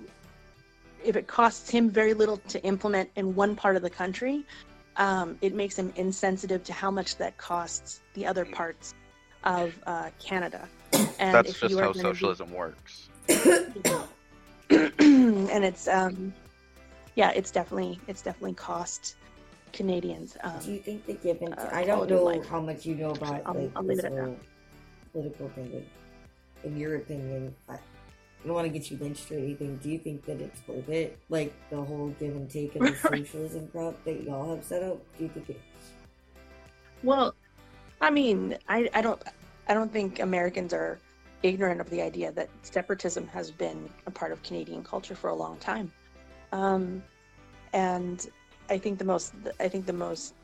if 1.05 1.17
it 1.17 1.27
costs 1.27 1.71
him 1.71 1.89
very 1.89 2.15
little 2.15 2.39
to 2.49 2.63
implement 2.65 3.09
in 3.17 3.35
one 3.35 3.55
part 3.55 3.77
of 3.77 3.83
the 3.83 3.91
country 3.91 4.45
um, 4.99 5.39
it 5.41 5.55
makes 5.55 5.79
him 5.79 5.93
insensitive 5.97 6.65
to 6.65 6.73
how 6.73 6.91
much 6.91 7.17
that 7.17 7.37
costs 7.39 8.01
the 8.15 8.27
other 8.27 8.45
parts 8.45 8.95
of 9.45 9.79
uh, 9.87 10.11
canada. 10.19 10.69
And 10.93 11.35
That's 11.35 11.51
if 11.51 11.61
just 11.61 11.75
how 11.75 11.93
gonna 11.93 11.93
be- 11.93 12.01
socialism 12.01 12.53
works. 12.53 13.09
and 14.71 15.65
it's 15.65 15.89
um 15.89 16.33
yeah 17.15 17.31
it's 17.31 17.51
definitely 17.51 17.99
it's 18.07 18.21
definitely 18.23 18.55
cost 18.55 19.17
canadians 19.73 20.37
um, 20.43 20.59
Do 20.65 20.73
you 20.73 20.79
think 20.81 21.07
the 21.07 21.15
given? 21.15 21.53
uh, 21.53 21.71
I 21.73 21.85
don't 21.85 22.09
know 22.09 22.25
life. 22.25 22.47
how 22.49 22.61
much 22.61 22.85
you 22.87 22.95
know 22.95 23.11
about 23.11 23.43
I'll- 23.47 23.55
like 23.55 23.71
I'll 23.77 23.83
this 23.83 24.05
whole 24.05 24.37
political 25.13 25.49
thing, 25.51 25.71
but 25.73 26.71
in 26.71 26.77
your 26.77 26.97
opinion, 26.97 27.55
I, 27.69 27.75
I 27.75 27.79
don't 28.45 28.55
want 28.55 28.67
to 28.67 28.73
get 28.73 28.91
you 28.91 28.99
lynched 28.99 29.31
or 29.33 29.39
anything. 29.39 29.77
Do 29.79 29.89
you 29.91 29.99
think 29.99 30.25
that 30.27 30.41
it's 30.41 30.61
worth 30.67 30.89
it? 30.89 31.19
Like 31.29 31.53
the 31.71 31.77
whole 31.83 32.09
give 32.21 32.35
and 32.37 32.51
take 32.51 32.75
of 32.77 32.83
the 32.83 32.95
socialism 33.03 33.69
crop 33.69 34.03
that 34.05 34.23
y'all 34.23 34.55
have 34.55 34.65
set 34.65 34.83
up? 34.83 34.99
Do 35.17 35.25
you 35.25 35.31
think 35.31 35.51
it? 35.51 35.61
well 37.05 37.33
i 38.01 38.11
mean 38.11 38.57
I, 38.69 38.89
I 38.93 39.01
don't 39.03 39.23
i 39.69 39.75
don't 39.75 39.93
think 39.93 40.19
americans 40.19 40.73
are 40.73 40.99
ignorant 41.45 41.81
of 41.81 41.89
the 41.91 42.03
idea 42.03 42.33
that 42.33 42.49
separatism 42.63 43.29
has 43.29 43.53
been 43.53 43.89
a 44.07 44.11
part 44.11 44.33
of 44.33 44.43
canadian 44.43 44.83
culture 44.83 45.15
for 45.15 45.31
a 45.31 45.35
long 45.35 45.59
time 45.59 45.93
um, 46.51 47.01
and 47.73 48.27
i 48.71 48.79
think 48.79 48.99
the 48.99 49.05
most 49.05 49.33
i 49.61 49.69
think 49.69 49.87
the 49.87 49.93
most 49.93 50.35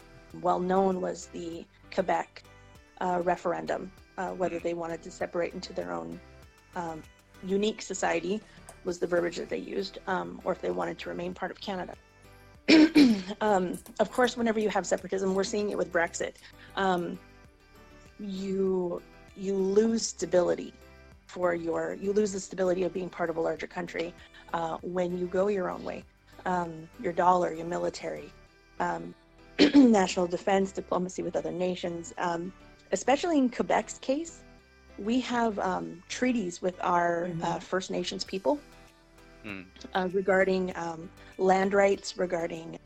well 0.40 0.60
known 0.60 1.00
was 1.00 1.26
the 1.26 1.64
quebec 1.92 2.42
uh, 3.00 3.20
referendum 3.24 3.90
uh, 4.18 4.30
whether 4.30 4.58
they 4.58 4.74
wanted 4.74 5.02
to 5.02 5.10
separate 5.10 5.54
into 5.54 5.72
their 5.72 5.92
own 5.92 6.18
um, 6.76 7.02
unique 7.42 7.82
society 7.82 8.40
was 8.84 8.98
the 8.98 9.06
verbiage 9.06 9.36
that 9.36 9.48
they 9.48 9.58
used 9.58 9.98
um, 10.06 10.40
or 10.44 10.52
if 10.52 10.60
they 10.60 10.70
wanted 10.70 10.98
to 10.98 11.08
remain 11.08 11.34
part 11.34 11.50
of 11.50 11.60
canada. 11.60 11.94
Um, 13.40 13.78
of 14.00 14.12
course 14.12 14.36
whenever 14.36 14.60
you 14.60 14.68
have 14.68 14.86
separatism 14.86 15.34
we're 15.34 15.44
seeing 15.44 15.70
it 15.70 15.78
with 15.78 15.92
brexit. 15.92 16.34
Um, 16.76 17.18
you 18.20 19.02
you 19.36 19.54
lose 19.54 20.06
stability 20.06 20.72
for 21.26 21.54
your 21.54 21.94
you 21.94 22.12
lose 22.12 22.32
the 22.32 22.40
stability 22.40 22.84
of 22.84 22.92
being 22.92 23.08
part 23.08 23.30
of 23.30 23.36
a 23.36 23.40
larger 23.40 23.66
country 23.66 24.14
uh, 24.52 24.78
when 24.82 25.18
you 25.18 25.26
go 25.26 25.48
your 25.48 25.70
own 25.70 25.82
way 25.84 26.04
um, 26.46 26.88
your 27.00 27.12
dollar 27.12 27.52
your 27.52 27.66
military 27.66 28.30
um, 28.80 29.14
national 29.74 30.26
defense 30.26 30.72
diplomacy 30.72 31.22
with 31.22 31.36
other 31.36 31.52
nations 31.52 32.12
um, 32.18 32.52
especially 32.92 33.38
in 33.38 33.48
quebec's 33.48 33.98
case 33.98 34.40
we 34.98 35.20
have 35.20 35.58
um, 35.58 36.00
treaties 36.08 36.62
with 36.62 36.76
our 36.82 37.30
uh, 37.42 37.58
first 37.58 37.90
nations 37.90 38.24
people 38.24 38.58
Mm. 39.44 39.66
uh, 39.94 40.08
regarding 40.12 40.74
um, 40.74 41.10
land 41.36 41.74
rights 41.74 42.16
regarding 42.16 42.78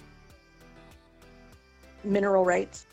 mineral 2.03 2.45
rights 2.45 2.87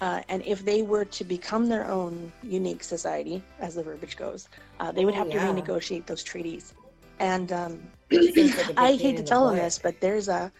uh, 0.00 0.22
and 0.30 0.42
if 0.46 0.64
they 0.64 0.80
were 0.82 1.04
to 1.04 1.24
become 1.24 1.68
their 1.68 1.86
own 1.86 2.32
unique 2.42 2.82
society, 2.82 3.42
as 3.60 3.74
the 3.74 3.82
verbiage 3.82 4.16
goes, 4.16 4.48
uh, 4.80 4.90
they 4.90 5.04
would 5.04 5.12
Oh, 5.12 5.18
have 5.18 5.28
yeah. 5.28 5.46
to 5.46 5.52
renegotiate 5.52 6.06
those 6.06 6.22
treaties. 6.22 6.72
And 7.20 7.52
um, 7.52 7.80
Seems 8.10 8.56
like 8.56 8.64
a 8.64 8.68
big 8.68 8.78
I 8.78 8.96
hate 8.96 9.00
in 9.02 9.16
to 9.16 9.22
the 9.22 9.28
tell 9.28 9.46
them 9.46 9.56
this, 9.56 9.78
but 9.78 10.00
there's 10.00 10.28
a 10.28 10.50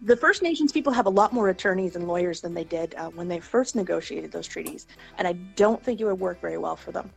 the 0.00 0.16
First 0.16 0.42
Nations 0.42 0.70
people 0.72 0.92
have 0.92 1.06
a 1.06 1.10
lot 1.10 1.32
more 1.32 1.48
attorneys 1.48 1.96
and 1.96 2.06
lawyers 2.06 2.40
than 2.40 2.52
they 2.54 2.64
did 2.64 2.94
uh, 2.96 3.08
when 3.10 3.26
they 3.28 3.40
first 3.40 3.74
negotiated 3.74 4.32
those 4.32 4.46
treaties, 4.46 4.86
and 5.18 5.26
I 5.28 5.32
don't 5.56 5.82
think 5.82 6.00
it 6.00 6.04
would 6.04 6.20
work 6.20 6.40
very 6.40 6.58
well 6.58 6.76
for 6.76 6.92
them. 6.92 7.10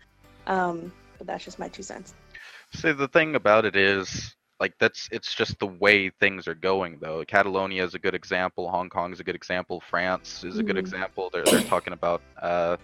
Um, 0.45 0.91
but 1.17 1.27
that's 1.27 1.43
just 1.43 1.59
my 1.59 1.67
two 1.67 1.83
cents. 1.83 2.13
See, 2.73 2.91
the 2.91 3.07
thing 3.07 3.35
about 3.35 3.65
it 3.65 3.75
is, 3.75 4.35
like, 4.59 4.73
that's 4.79 5.09
it's 5.11 5.33
just 5.33 5.59
the 5.59 5.67
way 5.67 6.09
things 6.09 6.47
are 6.47 6.55
going, 6.55 6.99
though. 7.01 7.23
Catalonia 7.25 7.83
is 7.83 7.93
a 7.93 7.99
good 7.99 8.15
example. 8.15 8.69
Hong 8.69 8.89
Kong 8.89 9.11
is 9.11 9.19
a 9.19 9.23
good 9.23 9.35
example. 9.35 9.81
France 9.81 10.43
is 10.43 10.57
a 10.57 10.63
good 10.63 10.75
Mhm. 10.75 10.79
example. 10.79 11.29
They're 11.31 11.43
they're 11.43 11.61
talking 11.61 11.93
about 11.93 12.21
uh, 12.41 12.77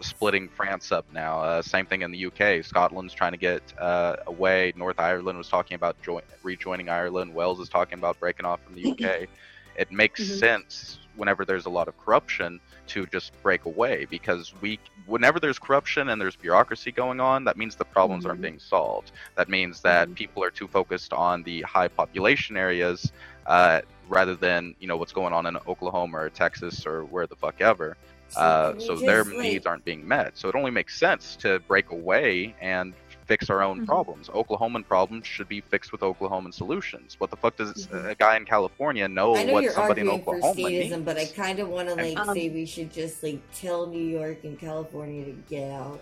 splitting 0.00 0.48
France 0.48 0.92
up 0.92 1.06
now. 1.12 1.40
Uh, 1.40 1.62
same 1.62 1.86
thing 1.86 2.02
in 2.02 2.10
the 2.10 2.26
UK. 2.26 2.64
Scotland's 2.64 3.14
trying 3.14 3.32
to 3.32 3.38
get 3.38 3.62
uh, 3.78 4.16
away. 4.26 4.72
North 4.76 4.98
Ireland 4.98 5.38
was 5.38 5.48
talking 5.48 5.74
about 5.76 6.00
join- 6.02 6.22
rejoining 6.42 6.88
Ireland. 6.88 7.34
Wales 7.34 7.60
is 7.60 7.68
talking 7.68 7.98
about 7.98 8.18
breaking 8.18 8.46
off 8.46 8.60
from 8.64 8.74
the 8.74 8.90
UK. 8.90 9.28
it 9.76 9.92
makes 9.92 10.20
Mhm. 10.20 10.38
sense 10.40 10.98
whenever 11.16 11.44
there's 11.44 11.66
a 11.66 11.70
lot 11.70 11.88
of 11.88 11.98
corruption 11.98 12.60
to 12.86 13.04
just 13.06 13.32
break 13.42 13.64
away 13.64 14.06
because 14.08 14.54
we 14.60 14.78
whenever 15.06 15.38
there's 15.40 15.58
corruption 15.58 16.08
and 16.10 16.20
there's 16.20 16.36
bureaucracy 16.36 16.90
going 16.92 17.20
on 17.20 17.44
that 17.44 17.56
means 17.56 17.74
the 17.76 17.84
problems 17.84 18.24
aren't 18.24 18.38
Mhm. 18.38 18.42
being 18.42 18.58
solved 18.60 19.10
that 19.34 19.48
means 19.48 19.80
that 19.82 20.08
Mhm. 20.08 20.14
people 20.14 20.42
are 20.44 20.50
too 20.50 20.68
focused 20.68 21.12
on 21.12 21.42
the 21.42 21.62
high 21.62 21.88
population 21.88 22.56
areas 22.56 23.12
uh, 23.46 23.80
rather 24.08 24.34
than 24.36 24.74
you 24.78 24.86
know 24.86 24.96
what's 24.96 25.12
going 25.12 25.32
on 25.34 25.44
in 25.46 25.56
oklahoma 25.66 26.18
or 26.18 26.30
texas 26.30 26.86
or 26.86 27.04
where 27.04 27.26
the 27.26 27.36
fuck 27.36 27.60
ever 27.60 27.96
uh, 28.36 28.78
so 28.78 28.94
their 28.96 29.24
like- 29.24 29.38
needs 29.38 29.66
aren't 29.66 29.84
being 29.84 30.06
met 30.06 30.36
so 30.36 30.48
it 30.48 30.54
only 30.54 30.70
makes 30.70 30.98
sense 30.98 31.34
to 31.36 31.58
break 31.68 31.90
away 31.90 32.54
and 32.60 32.92
fix 33.26 33.50
our 33.50 33.62
own 33.62 33.82
Mhm. 33.82 33.86
problems. 33.86 34.28
Oklahoman 34.28 34.86
problems 34.88 35.26
should 35.26 35.48
be 35.48 35.60
fixed 35.60 35.92
with 35.92 36.00
Oklahoman 36.00 36.54
solutions. 36.54 37.16
What 37.18 37.28
the 37.28 37.36
fuck 37.36 37.56
does 37.56 37.86
Mhm. 37.86 38.08
a 38.10 38.14
guy 38.14 38.36
in 38.38 38.46
California 38.46 39.06
know 39.06 39.36
I 39.36 39.44
know 39.44 39.52
what 39.52 39.64
you're 39.64 39.72
somebody 39.72 40.00
in 40.00 40.08
arguing 40.08 40.24
for 40.24 40.36
Oklahoma 40.36 40.60
statism, 40.70 40.90
needs? 40.90 40.96
but 41.04 41.18
I 41.18 41.26
kind 41.26 41.58
of 41.58 41.68
want 41.68 41.88
to 41.90 41.94
like 41.94 42.18
Um, 42.18 42.34
say 42.34 42.48
we 42.48 42.64
should 42.64 42.90
just 42.90 43.22
like 43.22 43.38
tell 43.54 43.86
New 43.86 44.02
York 44.02 44.44
and 44.44 44.58
California 44.58 45.26
to 45.26 45.32
get 45.50 45.70
out. 45.72 46.00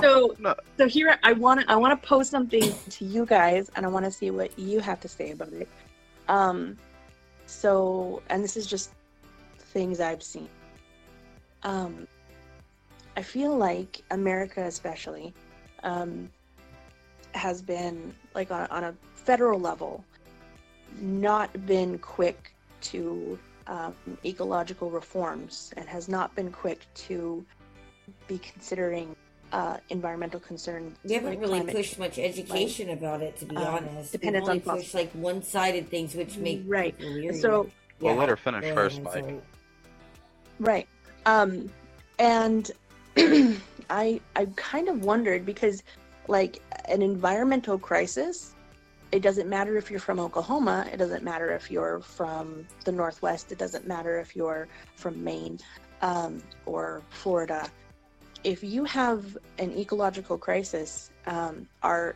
So, 0.00 0.36
No. 0.38 0.54
so 0.76 0.86
here 0.86 1.18
I 1.24 1.32
want 1.32 1.60
to 1.60 1.70
I 1.70 1.76
want 1.76 2.00
to 2.00 2.06
pose 2.08 2.28
something 2.28 2.72
to 2.90 3.04
you 3.04 3.26
guys, 3.26 3.70
and 3.74 3.84
I 3.84 3.88
want 3.88 4.04
to 4.04 4.10
see 4.12 4.30
what 4.30 4.56
you 4.58 4.80
have 4.80 5.00
to 5.00 5.08
say 5.08 5.30
about 5.32 5.52
it. 5.52 5.68
Um, 6.28 6.76
so, 7.46 8.22
and 8.28 8.42
this 8.42 8.56
is 8.56 8.66
just 8.66 8.90
things 9.58 10.00
I've 10.00 10.22
seen. 10.22 10.48
Um, 11.62 12.06
I 13.16 13.22
feel 13.22 13.56
like 13.56 14.02
America, 14.10 14.62
especially, 14.64 15.32
um, 15.82 16.30
has 17.32 17.62
been 17.62 18.14
like 18.34 18.50
on, 18.50 18.66
on 18.70 18.84
a 18.84 18.94
federal 19.14 19.58
level, 19.58 20.04
not 21.00 21.66
been 21.66 21.98
quick 21.98 22.52
to 22.82 23.38
um, 23.66 23.94
ecological 24.24 24.90
reforms, 24.90 25.72
and 25.76 25.88
has 25.88 26.08
not 26.08 26.34
been 26.34 26.50
quick 26.50 26.86
to 26.94 27.44
be 28.28 28.38
considering 28.38 29.16
uh, 29.52 29.76
environmental 29.90 30.40
concerns. 30.40 30.96
We 31.04 31.14
haven't 31.14 31.30
like 31.30 31.40
really 31.40 31.58
climate 31.60 31.74
pushed 31.76 31.98
much 31.98 32.18
education 32.18 32.90
about 32.90 33.22
it, 33.22 33.36
to 33.38 33.44
be 33.46 33.56
um, 33.56 33.66
honess. 33.66 33.92
We've 34.12 34.12
dependence 34.12 34.48
on 34.48 34.60
fossil- 34.60 34.80
pushed 34.82 34.94
like 34.94 35.10
one-sided 35.12 35.88
things, 35.88 36.14
which 36.14 36.36
make 36.36 36.62
Right. 36.66 36.96
people 36.96 37.12
leery. 37.12 37.36
So 37.38 37.70
Well, 38.00 38.14
Yeah. 38.14 38.20
let 38.20 38.28
her 38.28 38.36
finish 38.36 38.64
Go 38.64 38.74
first, 38.74 39.00
Mike. 39.02 39.14
so- 39.14 39.42
Right. 40.58 40.88
Um, 41.24 41.70
and 42.18 42.70
I 43.88 44.20
I 44.34 44.46
kind 44.56 44.88
of 44.88 45.04
wondered 45.04 45.46
because 45.46 45.82
like 46.28 46.60
an 46.86 47.02
environmental 47.02 47.78
crisis, 47.78 48.52
it 49.12 49.20
doesn't 49.20 49.48
matter 49.48 49.76
if 49.76 49.90
you're 49.90 50.00
from 50.00 50.18
Oklahoma, 50.18 50.86
it 50.92 50.96
doesn't 50.96 51.22
matter 51.22 51.52
if 51.52 51.70
you're 51.70 52.00
from 52.00 52.66
the 52.84 52.92
Northwest, 52.92 53.52
it 53.52 53.58
doesn't 53.58 53.86
matter 53.86 54.18
if 54.20 54.34
you're 54.34 54.66
from 54.96 55.22
Maine 55.22 55.58
um, 56.02 56.42
or 56.66 57.02
Florida. 57.10 57.68
If 58.46 58.62
you 58.62 58.84
have 58.84 59.36
an 59.58 59.76
ecological 59.76 60.38
crisis 60.38 61.10
um, 61.26 61.66
are 61.82 62.14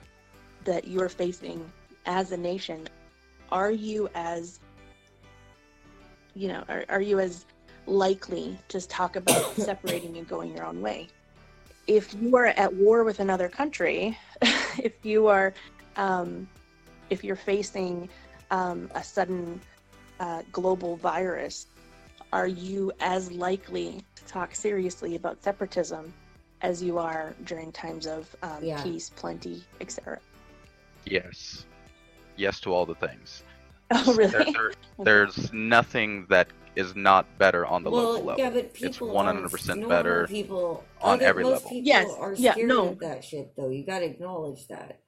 that 0.62 0.86
you're 0.86 1.08
facing 1.08 1.68
as 2.06 2.30
a 2.30 2.36
nation, 2.36 2.88
are 3.50 3.72
you 3.72 4.08
as 4.14 4.60
you 6.36 6.46
know, 6.46 6.62
are, 6.68 6.84
are 6.88 7.00
you 7.00 7.18
as 7.18 7.46
likely 7.88 8.56
to 8.68 8.80
talk 8.86 9.16
about 9.16 9.44
separating 9.56 10.18
and 10.18 10.28
going 10.28 10.54
your 10.54 10.64
own 10.64 10.80
way. 10.80 11.08
If 11.88 12.14
you 12.14 12.36
are 12.36 12.46
at 12.46 12.72
war 12.74 13.02
with 13.02 13.18
another 13.18 13.48
country, 13.48 14.16
if 14.78 15.04
you 15.04 15.26
are, 15.26 15.52
um, 15.96 16.48
if 17.10 17.24
you're 17.24 17.34
facing 17.34 18.08
um, 18.52 18.88
a 18.94 19.02
sudden 19.02 19.60
uh, 20.20 20.42
global 20.52 20.94
virus, 20.94 21.66
are 22.32 22.46
you 22.46 22.92
as 23.00 23.32
likely 23.32 24.04
to 24.14 24.24
talk 24.26 24.54
seriously 24.54 25.16
about 25.16 25.42
separatism 25.42 26.12
as 26.62 26.82
you 26.82 26.98
are 26.98 27.34
during 27.44 27.72
times 27.72 28.06
of 28.06 28.34
um, 28.42 28.62
Yeah. 28.62 28.82
peace, 28.82 29.10
plenty, 29.10 29.62
etc.? 29.80 30.18
Yes. 31.06 31.64
Yes 32.36 32.60
to 32.60 32.72
all 32.72 32.86
the 32.86 32.94
things. 32.94 33.42
Oh, 33.92 34.14
really? 34.14 34.52
there- 34.52 34.72
there's 35.04 35.52
nothing 35.52 36.24
that 36.28 36.46
is 36.76 36.94
not 36.94 37.26
better 37.38 37.66
on 37.66 37.82
the 37.82 37.90
well, 37.90 38.04
local 38.12 38.24
level. 38.26 38.44
yeah, 38.44 38.50
but 38.50 38.72
people 38.72 39.08
100% 39.08 39.88
better 39.88 40.28
people, 40.28 40.84
on 41.02 41.14
other- 41.14 41.24
every 41.26 41.42
most 41.42 41.64
level. 41.64 41.70
People 41.70 41.88
Yes, 41.88 42.10
are 42.16 42.34
yeah, 42.34 42.52
scared 42.52 42.68
no. 42.68 42.88
of 42.90 42.98
that 43.00 43.24
shit, 43.24 43.52
though. 43.56 43.68
You 43.68 43.84
gotta 43.84 44.04
acknowledge 44.04 44.68
that. 44.68 45.00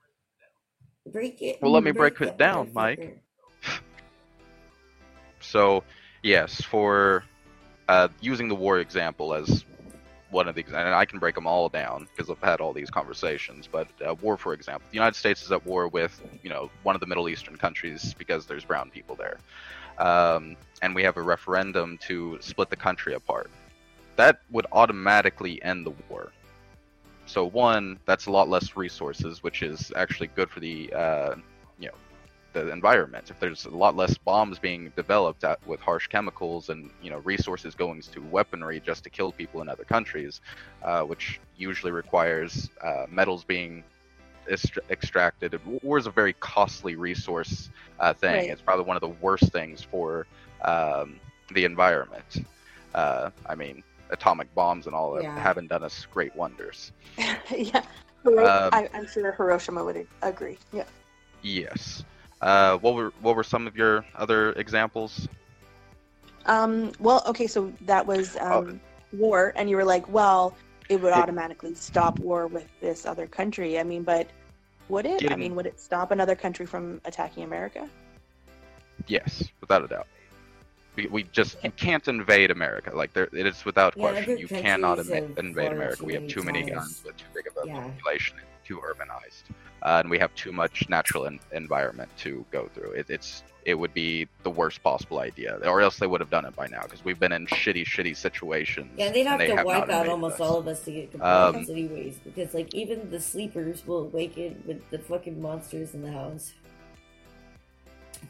Break 1.07 1.41
it. 1.43 1.59
Well, 1.62 1.70
let 1.70 1.85
me 1.85 1.93
break 1.93 2.15
it 2.20 2.24
that 2.27 2.39
down, 2.39 2.70
Mike. 2.74 3.19
So, 5.41 5.83
yes, 6.23 6.61
for 6.62 7.24
uh, 7.89 8.09
using 8.20 8.49
the 8.49 8.55
war 8.55 8.79
example 8.79 9.35
as 9.35 9.65
one 10.33 10.49
of 10.49 10.55
the, 10.55 10.65
and 10.67 10.77
I 10.77 11.05
can 11.05 11.19
break 11.19 11.35
them 11.35 11.47
all 11.47 11.69
down 11.69 12.09
because 12.17 12.31
I've 12.31 12.41
had 12.41 12.61
all 12.61 12.73
these 12.73 12.91
conversations. 12.91 13.69
But 13.71 13.87
uh, 14.05 14.15
war, 14.15 14.37
for 14.37 14.55
example, 14.55 14.87
the 14.91 14.97
United 14.97 15.17
States 15.17 15.43
is 15.43 15.53
at 15.53 15.65
war 15.65 15.87
with, 15.89 16.21
you 16.43 16.51
know, 16.51 16.71
one 16.83 16.97
of 16.97 17.01
the 17.01 17.07
Middle 17.07 17.29
Eastern 17.29 17.57
countries 17.57 18.15
because 18.19 18.47
there's 18.47 18.65
brown 18.65 18.91
people 18.91 19.15
there, 19.15 19.39
um, 19.99 20.57
and 20.81 20.95
we 20.95 21.03
have 21.05 21.17
a 21.17 21.23
referendum 21.23 21.99
to 21.99 22.39
split 22.41 22.71
the 22.71 22.77
country 22.77 23.15
apart. 23.15 23.51
That 24.17 24.41
would 24.51 24.67
automatically 24.73 25.63
end 25.63 25.87
the 25.87 25.93
war. 26.09 26.33
So 27.27 27.47
one, 27.47 27.99
that's 28.05 28.27
a 28.27 28.31
lot 28.31 28.49
less 28.49 28.77
resources, 28.77 29.43
which 29.43 29.63
is 29.63 29.93
actually 29.97 30.27
good 30.29 30.51
for 30.51 30.61
the, 30.61 30.93
uh, 30.93 31.35
you 31.79 31.87
know, 31.87 31.95
the 32.53 32.70
environment. 32.70 33.31
If 33.31 33.39
there's 33.41 33.65
a 33.65 33.70
lot 33.70 33.97
less 33.97 34.16
bombs 34.19 34.59
being 34.59 34.93
developed 34.97 35.45
at, 35.45 35.65
with 35.66 35.81
harsh 35.81 36.07
chemicals 36.07 36.69
and 36.69 36.91
you 37.03 37.11
know 37.11 37.19
resources 37.19 37.74
going 37.74 38.03
to 38.03 38.20
weaponry 38.23 38.81
just 38.81 39.05
to 39.05 39.11
kill 39.11 39.33
people 39.33 39.62
in 39.62 39.69
other 39.69 39.85
countries, 39.85 40.41
uh, 40.83 41.03
which 41.03 41.41
usually 41.57 41.93
requires 41.93 42.70
uh, 42.83 43.07
metals 43.09 43.45
being 43.45 43.83
est- 44.49 44.79
extracted. 44.91 45.59
War 45.83 45.99
is 45.99 46.07
a 46.07 46.11
very 46.11 46.35
costly 46.35 46.97
resource 46.97 47.70
uh, 48.01 48.12
thing. 48.12 48.35
Right. 48.35 48.51
It's 48.51 48.62
probably 48.62 48.85
one 48.85 48.97
of 48.97 49.03
the 49.03 49.15
worst 49.20 49.53
things 49.53 49.83
for 49.83 50.27
um, 50.62 51.19
the 51.53 51.65
environment. 51.65 52.45
Uh, 52.95 53.31
I 53.47 53.55
mean, 53.55 53.83
atomic 54.11 54.55
bombs 54.55 54.87
and 54.87 54.95
all 54.95 55.12
that 55.15 55.23
Yeah. 55.23 55.39
haven't 55.39 55.69
done 55.69 55.83
us 55.83 56.07
great 56.12 56.35
wonders. 56.37 56.93
yeah. 57.57 57.83
Um, 58.24 58.35
I, 58.73 58.89
I'm 58.95 59.07
sure 59.09 59.33
Hiroshima 59.33 59.83
would 59.85 60.07
agree. 60.23 60.59
Yeah. 60.73 60.85
Yes. 61.43 62.05
Uh, 62.43 62.77
what 62.78 62.94
were 62.94 63.12
what 63.20 63.36
were 63.36 63.44
some 63.44 63.66
of 63.66 63.77
your 63.77 64.05
other 64.16 64.52
examples? 64.55 65.28
Um, 66.47 66.90
well, 66.98 67.23
okay, 67.27 67.47
so 67.47 67.73
that 67.82 68.05
was 68.05 68.36
um, 68.40 68.81
war, 69.12 69.52
and 69.55 69.70
you 69.70 69.77
were 69.77 69.85
like, 69.85 70.09
well, 70.12 70.56
it 70.89 71.01
would 71.01 71.12
automatically 71.12 71.74
stop 71.74 72.19
war 72.19 72.48
with 72.48 72.66
this 72.81 73.06
other 73.06 73.28
country. 73.28 73.78
I 73.78 73.85
mean, 73.85 74.02
but 74.02 74.28
would 74.89 75.06
it? 75.06 75.31
I 75.31 75.36
mean, 75.36 75.55
would 75.55 75.66
it 75.66 75.78
stop 75.78 76.10
another 76.10 76.35
country 76.35 76.66
from 76.66 77.01
attacking 77.05 77.44
America? 77.44 77.89
Yes, 79.06 79.44
without 79.60 79.85
a 79.85 79.86
doubt. 79.86 80.09
We, 80.97 81.06
we 81.06 81.23
just 81.24 81.56
you 81.64 81.70
can't 81.70 82.06
invade 82.09 82.51
America. 82.51 82.94
Like 82.94 83.12
there, 83.14 83.28
it 83.32 83.47
is 83.47 83.64
without 83.64 83.94
Yeah, 83.97 84.10
question. 84.10 84.39
You 84.39 84.48
cannot 84.48 84.98
invade 84.98 85.73
America. 85.73 86.05
We 86.05 86.14
have 86.14 86.28
too 86.28 86.43
many 86.43 86.62
ties. 86.64 86.74
guns, 86.74 87.02
with 87.05 87.16
too 87.16 87.24
big 87.35 87.47
of 87.47 87.56
a 87.64 87.66
Yeah. 87.66 87.82
population, 87.82 88.36
too 88.64 88.78
urbanized, 88.78 89.44
uh, 89.82 90.01
and 90.01 90.10
we 90.10 90.19
have 90.19 90.35
too 90.35 90.52
much 90.52 90.89
natural 90.89 91.27
en- 91.27 91.40
environment 91.52 92.10
to 92.19 92.44
go 92.51 92.69
through. 92.74 92.93
It, 92.93 93.06
it's 93.09 93.43
it 93.64 93.74
would 93.74 93.94
be 93.94 94.27
the 94.43 94.51
worst 94.51 94.82
possible 94.82 95.20
idea, 95.20 95.56
or 95.64 95.81
else 95.81 95.97
they 95.97 96.06
would 96.09 96.20
have 96.20 96.31
done 96.31 96.44
it 96.44 96.55
by 96.56 96.66
now 96.66 96.82
because 96.82 97.05
we've 97.05 97.20
been 97.20 97.31
in 97.32 97.47
shitty, 97.47 97.85
shitty 97.86 98.16
situations. 98.16 98.90
Yeah, 98.98 99.12
they'd 99.12 99.24
have 99.24 99.39
they 99.39 99.47
to 99.47 99.56
have 99.56 99.64
wipe 99.66 99.89
out 99.89 100.09
almost 100.09 100.35
us. 100.35 100.40
all 100.40 100.59
of 100.59 100.66
us 100.66 100.85
to 100.85 100.90
get 100.90 101.20
Um, 101.23 101.64
anyways. 101.70 102.16
Because 102.24 102.55
like 102.55 102.74
even 102.74 103.09
the 103.10 103.20
sleepers 103.20 103.86
will 103.86 104.01
awaken 104.01 104.62
with 104.66 104.90
the 104.90 104.98
fucking 104.98 105.40
monsters 105.40 105.94
in 105.94 106.02
the 106.02 106.10
house. 106.12 106.52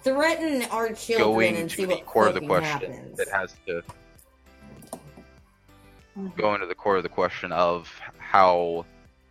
Threaten 0.02 0.62
our 0.70 0.92
children 0.92 1.30
Going 1.30 1.56
and 1.56 1.70
to 1.70 1.76
see 1.76 1.84
the 1.84 1.94
what 1.94 2.06
core 2.06 2.28
of 2.28 2.34
the 2.34 2.40
question, 2.40 2.92
happens. 2.92 3.20
it 3.20 3.28
has 3.28 3.54
to 3.66 3.82
mm-hmm. 6.18 6.28
go 6.36 6.54
into 6.54 6.66
the 6.66 6.74
core 6.74 6.96
of 6.96 7.02
the 7.02 7.08
question 7.08 7.52
of 7.52 7.92
how 8.18 8.84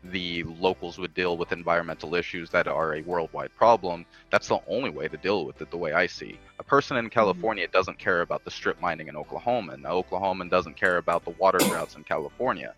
the 0.04 0.44
locals 0.44 0.98
would 0.98 1.14
deal 1.14 1.38
with 1.38 1.52
environmental 1.52 2.16
issues 2.16 2.50
that 2.50 2.68
are 2.68 2.96
a 2.96 3.02
worldwide 3.02 3.54
problem. 3.56 4.06
That's 4.32 4.48
the 4.48 4.60
only 4.68 4.90
way 4.90 5.08
to 5.08 5.18
deal 5.18 5.46
with 5.46 5.62
it, 5.62 5.70
the 5.70 5.78
way 5.78 5.94
I 5.94 6.08
see. 6.08 6.40
A 6.60 6.64
person 6.64 6.98
in 6.98 7.06
mm-hmm. 7.06 7.14
California 7.14 7.68
doesn't 7.68 8.00
care 8.00 8.22
about 8.22 8.44
the 8.44 8.52
strip 8.52 8.82
mining 8.82 9.10
in 9.10 9.16
Oklahoma, 9.16 9.74
and 9.74 9.86
the 9.86 9.90
Oklahoman 9.90 10.50
doesn't 10.50 10.76
care 10.76 10.98
about 10.98 11.24
the 11.24 11.32
water 11.32 11.60
droughts 11.60 11.96
in 11.96 12.04
California. 12.04 12.74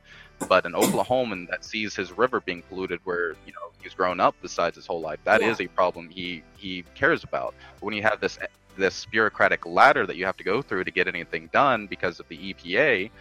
But 0.47 0.65
an 0.65 0.73
Oklahoman 0.73 1.49
that 1.49 1.63
sees 1.65 1.95
his 1.95 2.11
river 2.11 2.39
being 2.41 2.61
polluted 2.63 2.99
where, 3.03 3.29
you 3.45 3.53
know, 3.53 3.71
he's 3.81 3.93
grown 3.93 4.19
up 4.19 4.35
besides 4.41 4.75
his 4.75 4.85
whole 4.85 5.01
life, 5.01 5.19
that 5.23 5.41
is 5.41 5.59
Yeah. 5.59 5.65
a 5.65 5.69
problem 5.69 6.09
he, 6.09 6.43
he 6.57 6.83
cares 6.95 7.23
about. 7.23 7.53
But 7.75 7.85
when 7.85 7.93
you 7.95 8.03
have 8.03 8.19
this 8.19 8.37
this 8.75 9.05
bureaucratic 9.05 9.67
ladder 9.67 10.07
that 10.07 10.15
you 10.15 10.25
have 10.25 10.35
to 10.37 10.43
go 10.43 10.59
through 10.63 10.83
to 10.83 10.89
get 10.89 11.07
anything 11.07 11.47
done 11.53 11.85
because 11.85 12.19
of 12.19 12.27
the 12.27 12.37
EPA, 12.53 13.11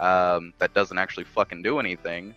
um, 0.00 0.54
that 0.58 0.72
doesn't 0.72 0.96
actually 0.96 1.24
fucking 1.24 1.62
do 1.62 1.78
anything, 1.78 2.34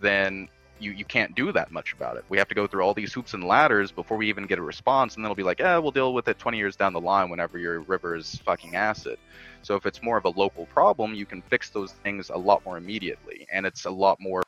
then 0.00 0.48
you, 0.78 0.92
you 0.92 1.04
can't 1.04 1.34
do 1.34 1.52
that 1.52 1.70
much 1.70 1.92
about 1.92 2.16
it. 2.16 2.24
We 2.28 2.38
have 2.38 2.48
to 2.48 2.54
go 2.54 2.66
through 2.66 2.82
all 2.82 2.94
these 2.94 3.12
hoops 3.12 3.34
and 3.34 3.44
ladders 3.44 3.92
before 3.92 4.16
we 4.16 4.28
even 4.28 4.46
get 4.46 4.58
a 4.58 4.62
response, 4.62 5.14
and 5.14 5.24
then 5.24 5.30
it'll 5.30 5.36
be 5.36 5.42
like, 5.42 5.60
eh, 5.60 5.76
we'll 5.78 5.92
deal 5.92 6.12
with 6.12 6.28
it 6.28 6.38
20 6.38 6.58
years 6.58 6.76
down 6.76 6.92
the 6.92 7.00
line 7.00 7.30
whenever 7.30 7.58
your 7.58 7.80
river 7.80 8.16
is 8.16 8.36
fucking 8.44 8.74
acid. 8.74 9.18
So 9.62 9.76
if 9.76 9.86
it's 9.86 10.02
more 10.02 10.16
of 10.16 10.24
a 10.24 10.30
local 10.30 10.66
problem, 10.66 11.14
you 11.14 11.26
can 11.26 11.42
fix 11.42 11.70
those 11.70 11.92
things 11.92 12.30
a 12.30 12.36
lot 12.36 12.64
more 12.64 12.76
immediately, 12.76 13.46
and 13.52 13.64
it's 13.64 13.84
a 13.84 13.90
lot 13.90 14.18
more 14.20 14.42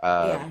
uh, 0.00 0.38
yeah. 0.38 0.50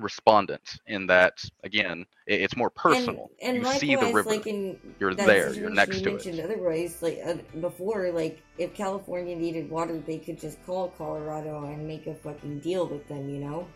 respondent 0.00 0.78
in 0.86 1.06
that 1.06 1.44
again 1.62 2.06
it, 2.26 2.40
it's 2.40 2.56
more 2.56 2.70
personal. 2.70 3.30
And, 3.40 3.48
and 3.48 3.56
you 3.58 3.62
likewise, 3.64 3.80
see 3.80 3.96
the 3.96 4.12
river. 4.12 4.30
like 4.30 4.46
in 4.46 4.78
You're 4.98 5.14
there. 5.14 5.52
You're 5.52 5.70
next 5.70 5.98
you 5.98 6.04
to 6.04 6.10
mentioned 6.10 6.38
it. 6.38 6.44
Otherwise, 6.44 7.02
like 7.02 7.20
uh, 7.24 7.34
before, 7.60 8.10
like 8.12 8.42
if 8.56 8.74
California 8.74 9.36
needed 9.36 9.70
water, 9.70 9.98
they 9.98 10.18
could 10.18 10.40
just 10.40 10.64
call 10.64 10.88
Colorado 10.88 11.64
and 11.64 11.86
make 11.86 12.06
a 12.06 12.14
fucking 12.14 12.60
deal 12.60 12.86
with 12.86 13.06
them, 13.08 13.28
you 13.28 13.38
know. 13.40 13.68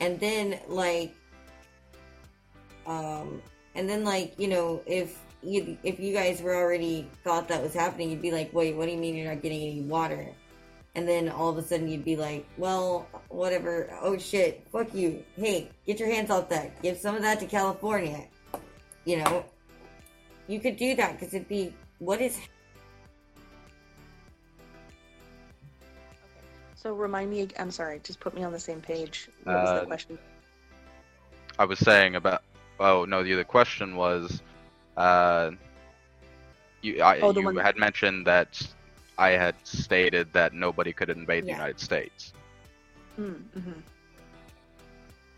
And 0.00 0.18
then 0.18 0.58
like, 0.68 1.14
um, 2.86 3.42
and 3.74 3.88
then 3.88 4.04
like 4.04 4.38
you 4.38 4.48
know 4.48 4.82
if 4.86 5.18
you 5.42 5.76
if 5.82 6.00
you 6.00 6.12
guys 6.12 6.42
were 6.42 6.54
already 6.54 7.08
thought 7.24 7.48
that 7.48 7.62
was 7.62 7.74
happening, 7.74 8.10
you'd 8.10 8.22
be 8.22 8.32
like, 8.32 8.52
wait, 8.52 8.74
what 8.76 8.86
do 8.86 8.92
you 8.92 8.98
mean 8.98 9.14
you're 9.14 9.28
not 9.28 9.42
getting 9.42 9.62
any 9.62 9.82
water? 9.82 10.28
And 10.94 11.06
then 11.06 11.28
all 11.28 11.50
of 11.50 11.58
a 11.58 11.62
sudden 11.62 11.88
you'd 11.88 12.04
be 12.04 12.16
like, 12.16 12.46
well, 12.56 13.06
whatever. 13.28 13.96
Oh 14.00 14.18
shit, 14.18 14.66
fuck 14.72 14.92
you. 14.92 15.22
Hey, 15.36 15.70
get 15.86 16.00
your 16.00 16.10
hands 16.10 16.30
off 16.30 16.48
that. 16.48 16.82
Give 16.82 16.98
some 16.98 17.14
of 17.14 17.22
that 17.22 17.38
to 17.40 17.46
California. 17.46 18.26
You 19.04 19.18
know, 19.18 19.44
you 20.48 20.60
could 20.60 20.76
do 20.76 20.96
that 20.96 21.12
because 21.12 21.32
it'd 21.32 21.48
be 21.48 21.74
what 21.98 22.20
is 22.20 22.38
So 26.82 26.94
remind 26.94 27.30
me. 27.30 27.46
I'm 27.58 27.70
sorry. 27.70 28.00
Just 28.02 28.20
put 28.20 28.34
me 28.34 28.42
on 28.42 28.52
the 28.52 28.58
same 28.60 28.80
page. 28.80 29.28
What 29.44 29.60
was 29.60 29.68
Uh, 29.70 29.80
the 29.80 29.86
question? 29.86 30.18
I 31.58 31.64
was 31.66 31.78
saying 31.78 32.14
about. 32.16 32.42
Oh 32.78 33.04
no, 33.04 33.22
the 33.22 33.34
other 33.34 33.44
question 33.44 33.94
was, 33.96 34.40
uh, 34.96 35.50
you 36.80 37.02
I, 37.02 37.20
Oh, 37.20 37.34
you 37.34 37.44
one- 37.44 37.56
had 37.56 37.76
mentioned 37.76 38.26
that 38.26 38.62
I 39.18 39.30
had 39.30 39.54
stated 39.64 40.32
that 40.32 40.54
nobody 40.54 40.94
could 40.94 41.10
invade 41.10 41.44
the 41.44 41.52
United 41.52 41.78
States, 41.78 42.32
Mm, 43.18 43.42
hmm 43.52 43.72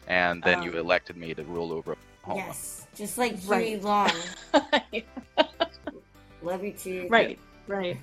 and 0.06 0.43
then 0.44 0.59
Um, 0.59 0.64
you 0.64 0.73
elected 0.78 1.16
me 1.16 1.35
to 1.35 1.43
rule 1.44 1.73
over 1.73 1.97
Oklahoma. 2.23 2.47
yes, 2.47 2.86
just 2.94 3.19
like 3.19 3.35
Right. 3.47 3.82
Long. 3.82 4.12
Love 6.43 6.62
you 6.62 6.73
too. 6.73 7.06
right. 7.10 7.39
Right. 7.66 7.97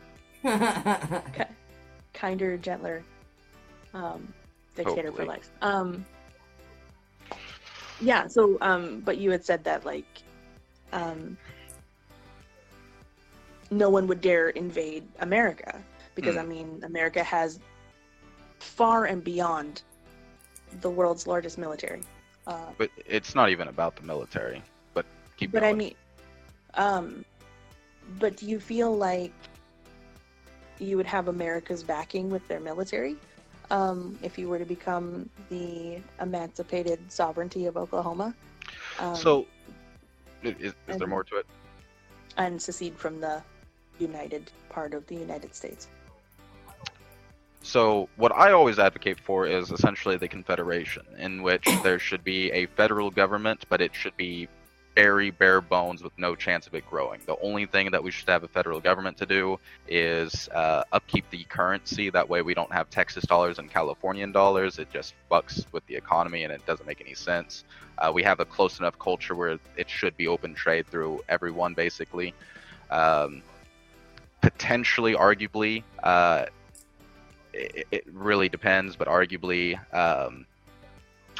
right. 0.44 1.48
Kinder, 2.18 2.58
gentler. 2.58 3.06
Um, 3.94 4.34
dictator 4.76 5.12
for 5.12 5.24
Hopefully. 5.24 5.26
life. 5.26 5.50
Um. 5.62 6.06
Yeah. 8.00 8.26
So, 8.28 8.58
um, 8.60 9.00
but 9.00 9.18
you 9.18 9.30
had 9.30 9.44
said 9.44 9.64
that 9.64 9.84
like, 9.84 10.24
um, 10.92 11.38
no 13.70 13.90
one 13.90 14.06
would 14.08 14.20
dare 14.20 14.50
invade 14.50 15.08
America 15.20 15.84
because 16.14 16.36
Hmm. 16.36 16.40
I 16.40 16.44
mean, 16.44 16.82
America 16.84 17.22
has 17.24 17.60
far 18.58 19.06
and 19.06 19.22
beyond 19.24 19.82
the 20.80 20.90
world's 20.90 21.26
largest 21.26 21.58
military. 21.58 22.02
Uh, 22.46 22.72
But 22.78 22.90
it's 23.06 23.34
not 23.34 23.50
even 23.50 23.68
about 23.68 23.96
the 23.96 24.02
military. 24.02 24.62
But 24.94 25.06
keep 25.36 25.52
but 25.52 25.62
going. 25.62 25.74
I 25.74 25.76
mean, 25.76 25.94
um, 26.74 27.24
but 28.18 28.36
do 28.36 28.46
you 28.46 28.60
feel 28.60 28.96
like 28.96 29.32
you 30.80 30.96
would 30.96 31.06
have 31.06 31.28
America's 31.28 31.82
backing 31.82 32.30
with 32.30 32.46
their 32.48 32.60
military 32.60 33.16
um, 33.70 34.18
if 34.22 34.38
you 34.38 34.48
were 34.48 34.58
to 34.58 34.64
become 34.64 35.28
the 35.50 35.98
emancipated 36.20 37.00
sovereignty 37.10 37.66
of 37.66 37.76
Oklahoma? 37.76 38.34
Um, 38.98 39.14
so, 39.14 39.46
is, 40.42 40.72
is 40.88 40.96
there 40.98 41.06
more 41.06 41.24
to 41.24 41.36
it? 41.36 41.46
and 42.38 42.62
secede 42.62 42.94
from 42.96 43.20
the 43.20 43.42
united 43.98 44.50
part 44.70 44.94
of 44.94 45.06
the 45.08 45.16
United 45.16 45.54
States. 45.54 45.88
So, 47.62 48.08
what 48.16 48.32
I 48.32 48.52
always 48.52 48.78
advocate 48.78 49.18
for 49.18 49.46
is 49.46 49.72
essentially 49.72 50.16
the 50.16 50.28
Confederation, 50.28 51.02
in 51.18 51.42
which 51.42 51.66
there 51.82 51.98
should 51.98 52.22
be 52.22 52.50
a 52.52 52.66
federal 52.66 53.10
government, 53.10 53.66
but 53.68 53.80
it 53.80 53.94
should 53.94 54.16
be 54.16 54.48
very 54.98 55.30
bare 55.30 55.60
bones 55.60 56.02
with 56.02 56.12
no 56.18 56.34
chance 56.34 56.66
of 56.66 56.74
it 56.74 56.84
growing. 56.90 57.20
The 57.24 57.38
only 57.40 57.66
thing 57.66 57.92
that 57.92 58.02
we 58.02 58.10
should 58.10 58.28
have 58.28 58.42
a 58.42 58.48
federal 58.48 58.80
government 58.80 59.16
to 59.18 59.26
do 59.26 59.60
is 59.86 60.48
uh, 60.48 60.82
upkeep 60.90 61.30
the 61.30 61.44
currency. 61.44 62.10
That 62.10 62.28
way, 62.28 62.42
we 62.42 62.52
don't 62.52 62.72
have 62.72 62.90
Texas 62.90 63.22
dollars 63.22 63.60
and 63.60 63.70
Californian 63.70 64.32
dollars. 64.32 64.80
It 64.80 64.90
just 64.92 65.14
fucks 65.30 65.64
with 65.70 65.86
the 65.86 65.94
economy 65.94 66.42
and 66.42 66.52
it 66.52 66.66
doesn't 66.66 66.84
make 66.84 67.00
any 67.00 67.14
sense. 67.14 67.62
Uh, 67.98 68.10
we 68.12 68.24
have 68.24 68.40
a 68.40 68.44
close 68.44 68.80
enough 68.80 68.98
culture 68.98 69.36
where 69.36 69.60
it 69.76 69.88
should 69.88 70.16
be 70.16 70.26
open 70.26 70.52
trade 70.52 70.88
through 70.88 71.22
everyone, 71.28 71.74
basically. 71.74 72.34
Um, 72.90 73.42
potentially, 74.40 75.14
arguably, 75.14 75.84
uh, 76.02 76.46
it, 77.52 77.86
it 77.92 78.04
really 78.12 78.48
depends, 78.48 78.96
but 78.96 79.06
arguably, 79.06 79.78
um, 79.94 80.44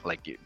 like 0.05 0.39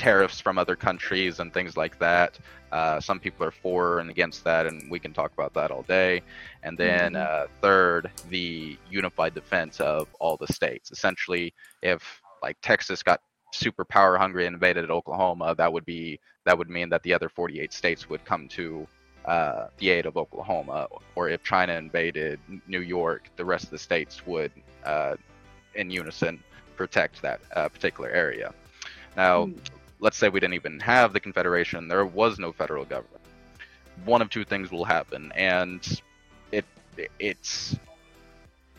tariffs 0.00 0.40
from 0.40 0.56
other 0.56 0.76
countries 0.76 1.40
and 1.40 1.52
things 1.52 1.76
like 1.76 1.98
that. 1.98 2.38
Uh, 2.72 2.98
some 3.00 3.20
people 3.20 3.44
are 3.46 3.50
for 3.50 3.98
and 4.00 4.08
against 4.08 4.42
that, 4.44 4.66
and 4.66 4.90
we 4.90 4.98
can 4.98 5.12
talk 5.12 5.30
about 5.34 5.52
that 5.52 5.70
all 5.70 5.82
day. 5.82 6.22
And 6.62 6.78
then, 6.78 7.12
Mhm. 7.12 7.26
uh, 7.26 7.46
third, 7.60 8.10
the 8.30 8.78
unified 8.90 9.34
defense 9.34 9.78
of 9.78 10.08
all 10.18 10.36
the 10.38 10.50
states. 10.52 10.90
Essentially, 10.90 11.52
if 11.82 12.22
like 12.42 12.56
Texas 12.62 13.02
got 13.02 13.20
super 13.52 13.84
power 13.84 14.16
hungry 14.16 14.46
and 14.46 14.54
invaded 14.54 14.90
Oklahoma, 14.90 15.54
that 15.56 15.70
would 15.70 15.84
be 15.84 16.18
that 16.46 16.56
would 16.56 16.70
mean 16.70 16.88
that 16.88 17.02
the 17.02 17.12
other 17.12 17.28
48 17.28 17.70
states 17.70 18.08
would 18.08 18.24
come 18.24 18.48
to 18.48 18.86
uh, 19.26 19.66
the 19.76 19.90
aid 19.90 20.06
of 20.06 20.16
Oklahoma. 20.16 20.88
Or 21.14 21.28
if 21.28 21.42
China 21.44 21.74
invaded 21.74 22.40
New 22.66 22.80
York, 22.80 23.28
the 23.36 23.44
rest 23.44 23.64
of 23.64 23.70
the 23.70 23.78
states 23.78 24.26
would, 24.26 24.50
uh, 24.84 25.16
in 25.74 25.90
unison, 25.90 26.42
protect 26.76 27.20
that 27.20 27.40
uh, 27.54 27.68
particular 27.68 28.08
area. 28.08 28.54
Now, 29.16 29.46
Mm. 29.46 29.58
Let's 30.00 30.16
say 30.16 30.28
we 30.28 30.40
didn't 30.40 30.54
even 30.54 30.80
have 30.80 31.12
the 31.12 31.20
Confederation, 31.20 31.88
there 31.88 32.04
was 32.06 32.38
no 32.38 32.52
federal 32.52 32.84
government. 32.84 33.22
One 34.04 34.22
of 34.22 34.30
two 34.30 34.44
things 34.44 34.70
will 34.70 34.84
happen, 34.84 35.32
and 35.36 35.86
it 36.52 36.66
it's 37.18 37.76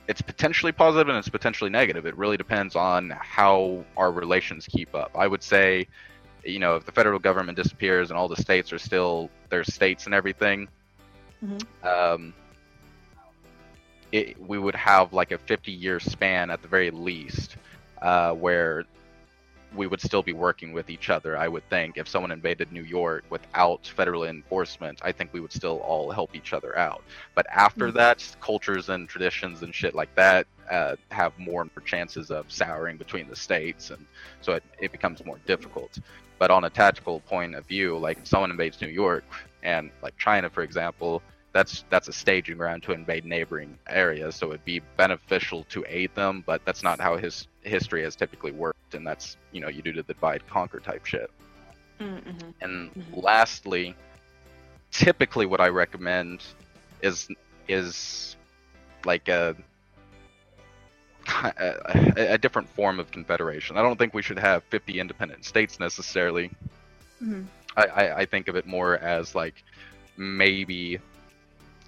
it's 0.07 0.22
potentially 0.22 0.72
positive 0.72 1.07
and 1.10 1.18
it's 1.18 1.30
potentially 1.30 1.69
negative. 1.69 2.06
It 2.06 2.18
really 2.18 2.38
depends 2.38 2.76
on 2.76 3.11
how 3.11 3.85
our 3.98 4.11
relations 4.11 4.68
keep 4.68 4.93
up. 4.95 5.11
I 5.15 5.27
would 5.27 5.43
say, 5.43 5.88
you 6.43 6.60
know, 6.60 6.76
if 6.76 6.85
the 6.85 6.91
federal 6.91 7.19
government 7.19 7.56
disappears 7.57 8.10
and 8.10 8.18
all 8.18 8.27
the 8.27 8.35
states 8.35 8.73
are 8.73 8.80
still 8.80 9.31
their 9.49 9.64
states 9.64 10.06
and 10.06 10.14
everything, 10.14 10.68
Mhm. 11.41 11.68
um, 11.84 12.34
it, 14.11 14.39
we 14.39 14.57
would 14.57 14.76
have 14.76 15.14
like 15.14 15.31
a 15.31 15.38
50 15.38 15.72
year 15.72 15.99
span 15.99 16.49
at 16.49 16.61
the 16.61 16.68
very 16.68 16.91
least 16.91 17.57
uh, 18.02 18.31
where 18.34 18.85
we 19.76 19.88
would 19.88 20.02
still 20.02 20.22
be 20.23 20.34
working 20.34 20.73
with 20.73 20.89
each 20.89 21.10
other. 21.10 21.38
I 21.38 21.48
would 21.48 21.68
think 21.69 21.98
if 21.98 22.07
someone 22.07 22.31
invaded 22.31 22.72
New 22.72 22.84
York 22.84 23.23
without 23.30 23.85
federal 23.88 24.26
enforcement, 24.26 24.99
I 25.03 25.11
think 25.11 25.31
we 25.34 25.39
would 25.39 25.53
still 25.53 25.77
all 25.80 26.11
help 26.11 26.35
each 26.35 26.53
other 26.53 26.77
out. 26.77 27.03
But 27.35 27.45
after 27.49 27.89
Mhm. 27.89 27.93
that, 27.93 28.35
cultures 28.41 28.89
and 28.89 29.07
traditions 29.07 29.64
and 29.64 29.73
shit 29.73 29.95
like 29.95 30.14
that 30.15 30.48
uh, 30.69 30.95
have 31.11 31.38
more 31.38 31.61
and 31.61 31.72
more 31.76 31.84
chances 31.85 32.31
of 32.31 32.52
souring 32.52 32.98
between 32.98 33.27
the 33.27 33.35
states, 33.35 33.91
and 33.91 34.06
so 34.41 34.53
it, 34.53 34.64
it 34.80 34.91
becomes 34.91 35.23
more 35.26 35.39
difficult. 35.45 35.98
But 36.39 36.52
on 36.52 36.64
a 36.64 36.69
tactical 36.69 37.19
point 37.22 37.56
of 37.56 37.65
view, 37.68 37.98
like 37.98 38.18
if 38.19 38.27
someone 38.27 38.52
invades 38.52 38.81
New 38.81 38.88
York 38.88 39.23
and 39.64 39.91
like 40.02 40.18
China, 40.18 40.49
for 40.49 40.64
example, 40.64 41.22
that's 41.53 41.83
that's 41.89 42.07
a 42.07 42.13
staging 42.13 42.57
ground 42.57 42.83
to 42.83 42.91
invade 42.93 43.25
neighboring 43.25 43.77
areas. 43.89 44.35
So 44.35 44.49
it'd 44.49 44.63
be 44.65 44.81
beneficial 44.97 45.63
to 45.65 45.83
aid 45.87 46.13
them, 46.15 46.43
but 46.45 46.63
that's 46.65 46.83
not 46.83 46.99
how 46.99 47.17
his 47.17 47.47
history 47.63 48.03
has 48.03 48.15
typically 48.15 48.51
worked, 48.51 48.93
and 48.95 49.05
that's 49.05 49.37
you 49.51 49.59
know 49.61 49.67
you 49.69 49.81
do 49.81 49.91
the 49.93 50.03
divide 50.03 50.47
conquer 50.47 50.79
type 50.79 51.05
shit. 51.05 51.29
Mm-hmm. 51.99 52.49
And 52.61 52.91
Mhm. 52.93 53.23
lastly, 53.23 53.95
typically 54.91 55.45
what 55.45 55.59
I 55.61 55.67
recommend 55.69 56.43
is 57.01 57.27
is 57.67 58.35
like 59.05 59.27
a 59.27 59.55
a, 61.43 62.33
a 62.33 62.37
different 62.37 62.67
form 62.69 62.99
of 62.99 63.11
confederation. 63.11 63.77
I 63.77 63.81
don't 63.81 63.97
think 63.97 64.13
we 64.13 64.21
should 64.21 64.39
have 64.39 64.63
50 64.65 64.99
independent 64.99 65.45
states 65.45 65.79
necessarily. 65.79 66.49
Mhm. 67.23 67.45
I, 67.77 67.85
I, 67.85 68.17
I 68.21 68.25
think 68.25 68.47
of 68.47 68.55
it 68.55 68.65
more 68.65 68.97
as 68.97 69.35
like 69.35 69.63
maybe 70.17 70.99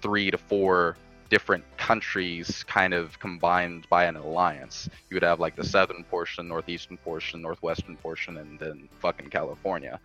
three 0.04 0.30
to 0.30 0.36
four 0.36 0.98
different 1.30 1.64
countries 1.78 2.62
kind 2.68 2.92
of 2.92 3.18
combined 3.18 3.88
by 3.88 4.04
an 4.04 4.16
alliance. 4.16 4.86
You 5.08 5.14
would 5.14 5.22
have 5.22 5.40
like 5.40 5.56
the 5.56 5.64
southern 5.64 6.04
portion, 6.04 6.46
northeastern 6.46 6.98
portion, 6.98 7.40
northwestern 7.40 7.96
portion, 7.96 8.36
and 8.36 8.58
then 8.58 8.86
fucking 9.00 9.30
California. 9.30 9.98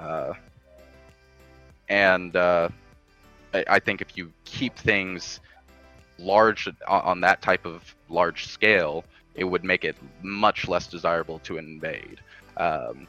Uh, 0.00 0.32
and 1.88 2.34
uh, 2.34 2.68
I, 3.54 3.64
I 3.68 3.78
think 3.78 4.02
if 4.02 4.16
you 4.16 4.32
keep 4.44 4.76
things 4.76 5.38
large 6.18 6.66
on, 6.66 7.00
on 7.02 7.20
that 7.20 7.40
type 7.40 7.64
of 7.64 7.94
large 8.08 8.48
scale, 8.48 9.04
it 9.36 9.44
would 9.44 9.62
make 9.62 9.84
it 9.84 9.94
much 10.22 10.66
less 10.66 10.88
desirable 10.88 11.38
to 11.40 11.56
invade. 11.56 12.18
Um, 12.56 13.06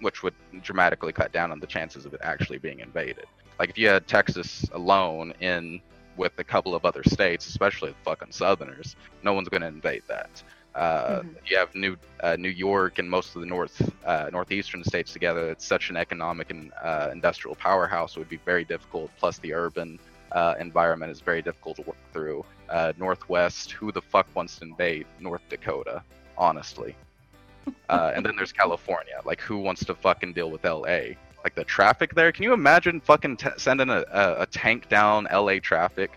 which 0.00 0.22
would 0.22 0.32
dramatically 0.62 1.12
cut 1.12 1.30
down 1.30 1.52
on 1.52 1.60
the 1.60 1.66
chances 1.66 2.06
of 2.06 2.14
it 2.14 2.20
actually 2.22 2.56
being 2.56 2.80
invaded. 2.80 3.26
Like 3.60 3.68
if 3.68 3.76
you 3.78 3.88
had 3.88 4.08
Texas 4.08 4.64
alone 4.72 5.34
in 5.40 5.82
with 6.16 6.32
a 6.38 6.44
couple 6.44 6.74
of 6.74 6.86
other 6.86 7.02
states, 7.04 7.46
especially 7.46 7.90
the 7.90 7.96
fucking 8.04 8.32
Southerners, 8.32 8.96
no 9.22 9.34
one's 9.34 9.50
going 9.50 9.60
to 9.60 9.68
invade 9.68 10.02
that. 10.08 10.42
Uh, 10.74 11.20
Mhm. 11.20 11.36
You 11.46 11.58
have 11.58 11.74
New 11.74 11.96
uh, 12.20 12.36
New 12.38 12.48
York 12.48 12.98
and 12.98 13.10
most 13.10 13.34
of 13.36 13.42
the 13.42 13.46
north 13.46 13.76
uh, 14.06 14.30
northeastern 14.32 14.82
states 14.82 15.12
together. 15.12 15.50
It's 15.50 15.66
such 15.66 15.90
an 15.90 15.96
economic 15.98 16.50
and 16.50 16.72
uh, 16.82 17.10
industrial 17.12 17.54
powerhouse. 17.54 18.16
It 18.16 18.20
would 18.20 18.30
be 18.30 18.40
very 18.46 18.64
difficult. 18.64 19.10
Plus, 19.18 19.38
the 19.38 19.52
urban 19.52 19.98
uh, 20.32 20.54
environment 20.58 21.12
is 21.12 21.20
very 21.20 21.42
difficult 21.42 21.76
to 21.76 21.82
work 21.82 21.98
through. 22.14 22.44
Uh, 22.70 22.94
Northwest, 22.96 23.72
who 23.72 23.92
the 23.92 24.00
fuck 24.00 24.26
wants 24.34 24.56
to 24.58 24.64
invade 24.64 25.06
North 25.18 25.42
Dakota? 25.50 26.02
Honestly. 26.38 26.94
Uh, 27.90 28.10
and 28.14 28.24
then 28.24 28.34
there's 28.36 28.52
California. 28.52 29.20
Like, 29.24 29.40
who 29.40 29.58
wants 29.58 29.84
to 29.84 29.94
fucking 29.94 30.32
deal 30.32 30.50
with 30.50 30.64
LA? 30.64 31.14
Like 31.42 31.54
the 31.54 31.64
traffic 31.64 32.14
there. 32.14 32.32
Can 32.32 32.44
you 32.44 32.52
imagine 32.52 33.00
fucking 33.00 33.38
t- 33.38 33.48
sending 33.56 33.88
a, 33.88 34.04
a, 34.12 34.42
a 34.42 34.46
tank 34.46 34.88
down 34.88 35.26
LA 35.32 35.58
traffic? 35.58 36.10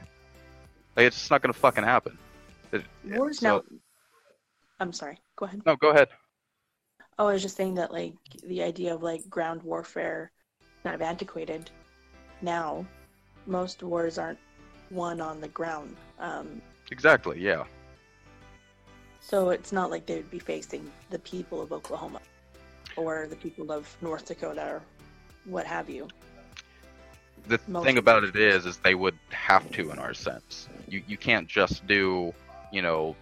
Like, 0.95 1.07
it's 1.07 1.17
just 1.17 1.31
not 1.31 1.41
gonna 1.41 1.53
fucking 1.53 1.83
happen. 1.83 2.17
It- 2.71 2.83
Wars 3.05 3.39
so- 3.39 3.57
now. 3.57 3.63
I'm 4.79 4.91
sorry. 4.91 5.17
Go 5.37 5.45
ahead. 5.45 5.61
No, 5.65 5.75
go 5.77 5.91
ahead. 5.91 6.09
Oh, 7.17 7.27
I 7.27 7.33
was 7.33 7.41
just 7.41 7.55
saying 7.55 7.75
that 7.75 7.91
like 7.91 8.15
the 8.45 8.63
idea 8.63 8.93
of 8.93 9.01
like 9.03 9.29
ground 9.29 9.61
warfare, 9.63 10.31
kind 10.83 10.95
of 10.95 11.01
antiquated. 11.01 11.69
Now, 12.41 12.85
most 13.45 13.81
wars 13.83 14.17
aren't 14.17 14.39
won 14.91 15.21
on 15.21 15.39
the 15.39 15.47
ground. 15.49 15.95
Um, 16.19 16.61
Exactly. 16.91 17.39
Yeah. 17.39 17.63
so 19.21 19.51
it's 19.51 19.71
not 19.71 19.89
like 19.89 20.05
they 20.05 20.15
would 20.17 20.29
be 20.31 20.39
facing 20.39 20.91
the 21.11 21.19
people 21.19 21.61
of 21.61 21.71
Oklahoma 21.71 22.19
or 22.97 23.25
the 23.29 23.35
people 23.37 23.71
of 23.71 23.87
North 24.01 24.25
Dakota 24.25 24.63
or 24.67 24.81
what 25.45 25.65
have 25.65 25.89
you. 25.89 26.07
the 27.47 27.59
Most 27.67 27.83
thing 27.85 27.97
about 27.97 28.23
it 28.23 28.35
is 28.35 28.65
is 28.65 28.77
they 28.77 28.95
would 28.95 29.17
have 29.31 29.69
to 29.71 29.91
in 29.91 29.99
our 29.99 30.13
sense 30.13 30.69
you 30.87 31.03
you 31.07 31.17
can't 31.17 31.47
just 31.47 31.85
do 31.87 32.33
you 32.71 32.81
know 32.81 33.15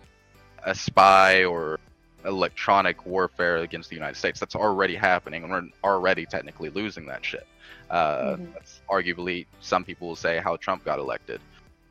a 0.64 0.76
spy 0.76 1.44
or 1.44 1.80
electronic 2.26 3.04
warfare 3.06 3.58
against 3.58 3.90
the 3.90 3.96
united 3.96 4.16
states 4.16 4.40
that's 4.40 4.56
already 4.56 4.96
happening 4.96 5.44
and 5.44 5.52
we're 5.52 5.68
already 5.84 6.26
technically 6.26 6.70
losing 6.70 7.08
that 7.08 7.26
shit 7.26 7.48
uh, 7.90 8.36
Mhm. 8.38 8.54
that's 8.54 8.80
arguably 8.90 9.48
some 9.60 9.84
people 9.84 10.08
will 10.10 10.16
say 10.16 10.38
how 10.40 10.56
trump 10.58 10.86
got 10.86 11.00
elected 11.00 11.42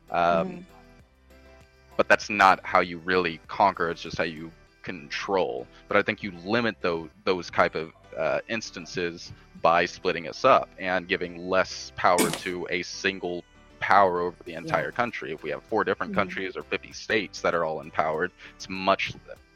um, 0.09 0.47
Mhm. 0.47 0.63
but 1.97 2.07
that's 2.07 2.29
not 2.29 2.59
how 2.65 2.79
you 2.79 2.97
really 2.99 3.39
conquer 3.47 3.89
it's 3.89 4.01
just 4.01 4.17
how 4.17 4.23
you 4.23 4.49
control 4.83 5.67
but 5.89 5.97
i 5.97 6.01
think 6.01 6.23
you 6.23 6.31
limit 6.45 6.75
those 6.81 7.09
those 7.25 7.49
type 7.51 7.75
of 7.75 7.91
uh, 8.17 8.39
instances 8.47 9.31
by 9.61 9.85
splitting 9.85 10.27
us 10.27 10.45
up 10.45 10.69
and 10.79 11.07
giving 11.07 11.37
less 11.37 11.91
power 11.95 12.31
to 12.31 12.67
a 12.69 12.81
single 12.83 13.43
power 13.79 14.21
over 14.21 14.35
the 14.45 14.53
entire 14.53 14.91
country 14.91 15.31
if 15.33 15.41
we 15.43 15.49
have 15.49 15.63
four 15.63 15.83
different 15.83 16.11
Mhm. 16.11 16.15
countries 16.15 16.55
or 16.55 16.63
50 16.63 16.93
states 16.93 17.41
that 17.41 17.55
are 17.55 17.65
all 17.65 17.81
empowered 17.81 18.31
it's 18.55 18.69
much 18.69 19.13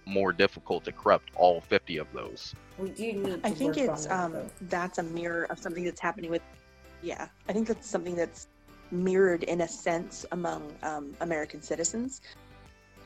more 0.07 0.31
difficult 0.33 0.83
to 0.83 0.91
corrupt 0.91 1.29
all 1.35 1.61
50 1.61 1.97
of 1.97 2.07
those 2.13 2.53
We 2.79 2.89
do 2.89 3.13
need. 3.13 3.43
To 3.43 3.47
I 3.47 3.51
think 3.51 3.77
it's 3.77 4.07
on 4.07 4.31
that, 4.31 4.41
um 4.43 4.51
that's 4.61 4.97
a 4.97 5.03
mirror 5.03 5.43
of 5.51 5.59
something 5.59 5.83
that's 5.83 6.01
happening 6.01 6.31
with 6.31 6.41
yeah 7.03 7.27
I 7.47 7.53
think 7.53 7.67
that's 7.67 7.87
something 7.87 8.15
that's 8.15 8.47
mirrored 8.91 9.43
in 9.43 9.61
a 9.61 9.67
sense 9.67 10.25
among 10.31 10.71
um, 10.83 11.13
American 11.21 11.61
citizens 11.61 12.21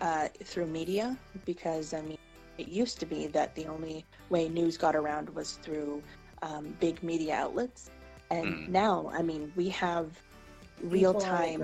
uh, 0.02 0.28
through 0.44 0.68
media 0.68 1.18
because 1.46 1.94
I 1.94 2.02
mean 2.02 2.18
it 2.60 2.68
used 2.68 2.99
to 2.99 3.06
be 3.06 3.27
that 3.27 3.56
the 3.56 3.65
only 3.68 4.06
way 4.30 4.49
news 4.49 4.77
got 4.77 4.95
around 4.95 5.30
was 5.31 5.53
through 5.64 6.03
um, 6.41 6.76
big 6.80 7.02
media 7.03 7.36
outlets 7.36 7.90
and 8.31 8.45
Mm. 8.53 8.68
now 8.69 9.11
I 9.14 9.22
mean 9.22 9.52
we 9.56 9.69
have 9.69 10.06
real 10.84 11.14
time 11.19 11.61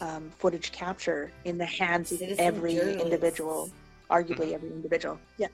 um, 0.00 0.30
footage 0.38 0.72
capture 0.72 1.30
in 1.44 1.56
the 1.58 1.64
hands 1.66 2.12
of 2.12 2.20
every 2.38 2.74
journalists. 2.74 3.02
individual 3.04 3.70
arguably 4.10 4.52
every 4.54 4.70
individual 4.70 5.18
yeah 5.38 5.48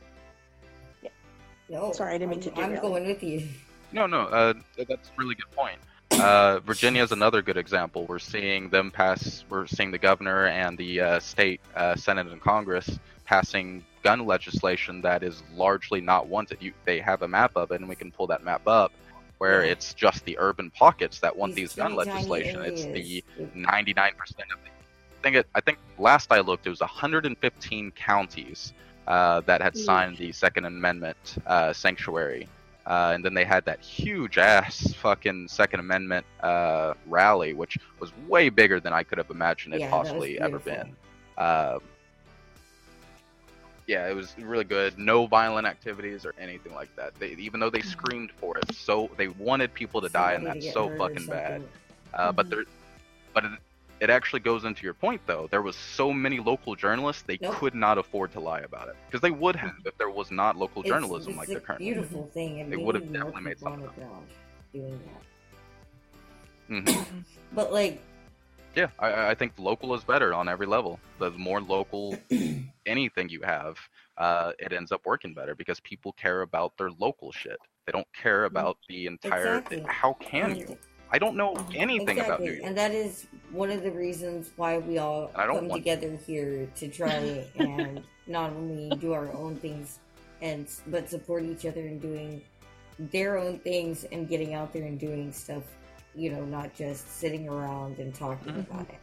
No, 1.71 1.93
sorry, 1.93 2.15
I 2.15 2.19
didn't 2.19 2.31
mean 2.31 2.39
I'm, 2.41 2.45
to 2.55 2.61
I'm 2.61 2.69
derail 2.71 2.83
going 2.83 3.07
with 3.07 3.23
you. 3.23 3.49
No, 3.93 4.07
no, 4.07 4.21
uh, 4.23 4.53
that's 4.77 5.09
a 5.09 5.13
really 5.17 5.35
good 5.35 5.51
point. 5.53 5.79
Uh, 6.13 6.59
Virginia 6.61 7.03
is 7.03 7.11
another 7.11 7.41
good 7.43 7.57
example. 7.57 8.05
We're 8.07 8.19
seeing 8.19 8.69
them 8.69 8.91
pass. 8.91 9.45
We're 9.49 9.67
seeing 9.67 9.91
the 9.91 9.99
governor 9.99 10.47
and 10.47 10.77
the 10.77 11.01
uh, 11.01 11.21
state 11.21 11.61
uh, 11.75 11.95
senate 11.97 12.27
and 12.27 12.41
Congress 12.41 12.99
passing 13.25 13.83
gun 14.05 14.27
legislation 14.27 15.01
that 15.03 15.23
is 15.25 15.43
largely 15.55 16.01
not 16.01 16.29
wanted. 16.29 16.59
You, 16.61 16.73
they 16.85 17.01
have 17.01 17.23
a 17.23 17.29
map 17.29 17.53
of 17.57 17.73
it, 17.73 17.81
and 17.81 17.89
we 17.89 17.97
can 17.97 18.13
pull 18.13 18.27
that 18.29 18.45
map 18.45 18.69
up, 18.69 18.93
where 19.39 19.65
Yeah. 19.65 19.73
it's 19.73 19.95
just 19.95 20.25
the 20.27 20.37
urban 20.39 20.71
pockets 20.71 21.19
that 21.21 21.35
want 21.35 21.55
these, 21.57 21.75
gun 21.75 21.93
teeny 21.93 22.05
tiny 22.05 22.11
legislation. 22.13 22.63
It's 22.63 22.85
the 22.85 23.25
99% 23.57 24.21
of 24.53 24.61
the. 24.63 24.71
I 25.19 25.23
think 25.23 25.37
it. 25.37 25.47
I 25.55 25.61
think 25.61 25.79
last 25.99 26.31
I 26.31 26.41
looked, 26.41 26.67
it 26.67 26.71
was 26.71 26.81
115 26.81 27.91
counties 27.93 28.75
uh, 29.09 29.41
that 29.41 29.61
had 29.63 29.77
signed 29.77 30.19
the 30.19 30.31
Second 30.33 30.67
Amendment 30.67 31.17
uh, 31.47 31.73
sanctuary, 31.73 32.47
uh, 32.87 33.13
and 33.15 33.25
then 33.25 33.33
they 33.33 33.45
had 33.45 33.65
that 33.65 33.81
huge 33.81 34.37
ass 34.37 34.93
fucking 35.01 35.49
Second 35.49 35.81
Amendment 35.81 36.27
uh, 36.43 36.93
rally, 37.07 37.55
which 37.55 37.79
was 38.01 38.13
way 38.29 38.51
bigger 38.51 38.81
than 38.81 38.93
I 38.93 39.03
could 39.03 39.17
have 39.17 39.31
imagined 39.31 39.75
it 39.75 39.81
Yeah, 39.81 39.89
possibly 39.91 40.39
ever 40.39 40.59
been. 40.59 40.95
Yeah, 43.87 44.09
it 44.09 44.15
was 44.17 44.35
really 44.39 44.65
good. 44.65 44.99
No 44.99 45.27
violent 45.27 45.67
activities 45.67 46.25
or 46.25 46.35
anything 46.39 46.75
like 46.75 46.95
that. 46.97 47.15
They, 47.17 47.31
even 47.33 47.61
though 47.61 47.69
they 47.71 47.81
Mhm. 47.81 47.85
screamed 47.93 48.33
for 48.33 48.57
it, 48.57 48.75
so 48.75 49.11
they 49.17 49.29
wanted 49.29 49.75
people 49.75 50.01
to 50.01 50.09
die, 50.09 50.33
and 50.33 50.47
that's 50.47 50.73
so 50.73 50.89
fucking 50.97 51.27
bad. 51.27 51.63
Uh, 52.15 52.33
But 52.33 52.47
Mhm. 52.47 52.51
there, 52.51 52.65
but 53.35 53.45
it, 53.45 53.51
it 54.01 54.09
actually 54.11 54.41
goes 54.41 54.65
into 54.65 54.85
your 54.85 54.95
point 54.95 55.21
though. 55.27 55.49
There 55.51 55.61
was 55.63 55.77
so 55.77 56.13
many 56.13 56.41
local 56.41 56.75
journalists 56.77 57.23
they 57.23 57.39
Nope. 57.43 57.55
could 57.57 57.75
not 57.75 57.99
afford 57.99 58.33
to 58.33 58.41
lie 58.41 58.61
about 58.61 58.89
it 58.89 58.97
because 59.07 59.21
they 59.21 59.31
would 59.31 59.57
have 59.57 59.75
if 59.85 59.97
there 59.99 60.09
was 60.11 60.31
not 60.31 60.57
local 60.57 60.81
It's- 60.83 60.91
journalism 60.91 61.33
it's 61.33 61.39
like 61.39 61.49
there 61.49 61.61
currently. 61.61 61.93
beautiful 61.93 62.31
thing, 62.33 62.61
and 62.61 62.73
They 62.73 62.77
would 62.77 62.95
have 62.95 63.13
definitely 63.13 63.43
made 63.43 63.59
people 63.59 63.73
on 63.73 63.81
the 63.81 63.87
something 63.89 64.27
doing 64.73 65.01
that. 66.73 67.03
hmm 67.03 67.21
But 67.53 67.73
like, 67.73 68.01
Yeah, 68.75 68.89
I- 68.99 69.13
I, 69.13 69.31
I 69.31 69.35
think 69.35 69.53
local 69.59 69.95
is 69.95 70.05
better 70.05 70.35
on 70.35 70.49
every 70.49 70.67
level. 70.67 70.99
The 71.19 71.31
more 71.33 71.61
local 71.61 72.17
anything 72.87 73.29
you 73.29 73.41
have, 73.43 73.77
uh, 74.19 74.53
it 74.59 74.73
ends 74.73 74.93
up 74.93 75.03
working 75.05 75.35
better 75.35 75.55
because 75.55 75.81
people 75.81 76.13
care 76.13 76.43
about 76.43 76.77
their 76.79 76.91
local 76.99 77.31
shit. 77.33 77.59
They 77.87 77.93
don't 77.93 78.07
care 78.21 78.45
about 78.45 78.79
the 78.89 79.07
entire. 79.07 79.59
Exactly. 79.59 79.85
How 79.87 80.15
can 80.15 80.57
you? 80.57 80.77
I 81.11 81.19
don't 81.19 81.37
know 81.37 81.55
anything 81.75 82.19
about 82.19 82.41
New 82.41 82.51
York. 82.53 82.61
and 82.65 82.77
that 82.77 82.91
is 82.91 83.27
one 83.53 83.71
of 83.71 83.85
the 83.85 83.91
reasons 83.93 84.51
why 84.57 84.79
we 84.79 84.99
all 84.99 85.31
I 85.37 85.47
don't 85.47 85.57
come 85.57 85.69
want- 85.69 85.81
together 85.83 86.19
here 86.27 86.67
to 86.75 86.89
try 86.89 87.45
and 87.57 88.03
not 88.27 88.51
only 88.51 88.89
do 88.97 89.13
our 89.13 89.31
own 89.33 89.55
things 89.57 90.01
and 90.43 90.67
but 90.89 91.09
support 91.09 91.45
each 91.45 91.67
other 91.67 91.83
in 91.83 92.01
doing 92.01 92.43
their 92.99 93.39
own 93.39 93.59
things 93.61 94.05
and 94.11 94.29
getting 94.29 94.55
out 94.55 94.73
there 94.73 94.85
and 94.85 94.99
doing 94.99 95.31
stuff 95.33 95.63
you 96.15 96.31
know 96.31 96.45
not 96.45 96.75
just 96.75 97.09
sitting 97.19 97.49
around 97.49 97.99
and 97.99 98.15
talking 98.15 98.53
Mhm. 98.53 98.71
about 98.71 98.89
it 98.89 98.99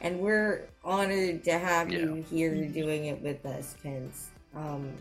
and 0.00 0.18
we're 0.20 0.66
honored 0.84 1.42
to 1.44 1.58
have 1.58 1.90
Yeah. 1.90 1.98
you 2.00 2.14
here 2.30 2.66
doing 2.66 3.06
it 3.06 3.20
with 3.22 3.44
us 3.46 3.76
pence 3.82 4.28
um 4.54 4.92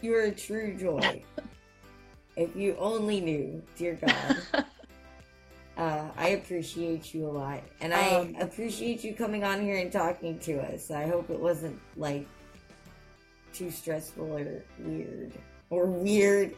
you're 0.00 0.22
a 0.24 0.30
true 0.32 0.74
joy 0.76 1.22
if 2.36 2.54
you 2.56 2.76
only 2.78 3.20
knew 3.20 3.62
dear 3.76 3.94
god 3.94 4.36
uh, 5.78 6.08
I 6.16 6.28
appreciate 6.28 7.12
you 7.12 7.26
a 7.26 7.30
lot, 7.30 7.60
and 7.82 7.92
Um, 7.92 8.34
I 8.38 8.40
appreciate 8.40 9.04
you 9.04 9.14
coming 9.14 9.44
on 9.44 9.60
here 9.60 9.76
and 9.76 9.92
talking 9.92 10.38
to 10.38 10.58
us. 10.72 10.90
I 10.90 11.06
hope 11.06 11.28
it 11.28 11.38
wasn't 11.38 11.78
like 11.98 12.26
too 13.52 13.70
stressful 13.70 14.24
or 14.38 14.62
weird 14.78 15.32
or 15.68 15.84
weird. 15.84 16.54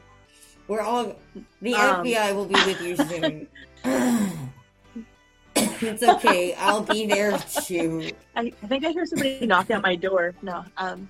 We're 0.69 0.83
all 0.83 1.17
the 1.63 1.75
Um. 1.75 2.05
FBI 2.05 2.35
will 2.35 2.45
be 2.47 2.55
with 2.55 2.81
you 2.83 2.97
soon. 2.97 3.47
it's 5.57 6.03
okay. 6.03 6.55
I'll 6.55 6.83
be 6.83 7.07
there 7.07 7.37
too. 7.39 8.11
I, 8.37 8.53
I 8.63 8.67
think 8.67 8.85
I 8.85 8.91
hear 8.91 9.07
somebody 9.07 9.47
knock 9.47 9.71
at 9.71 9.81
my 9.83 9.97
door. 9.97 10.35
No, 10.43 10.65
um, 10.77 11.09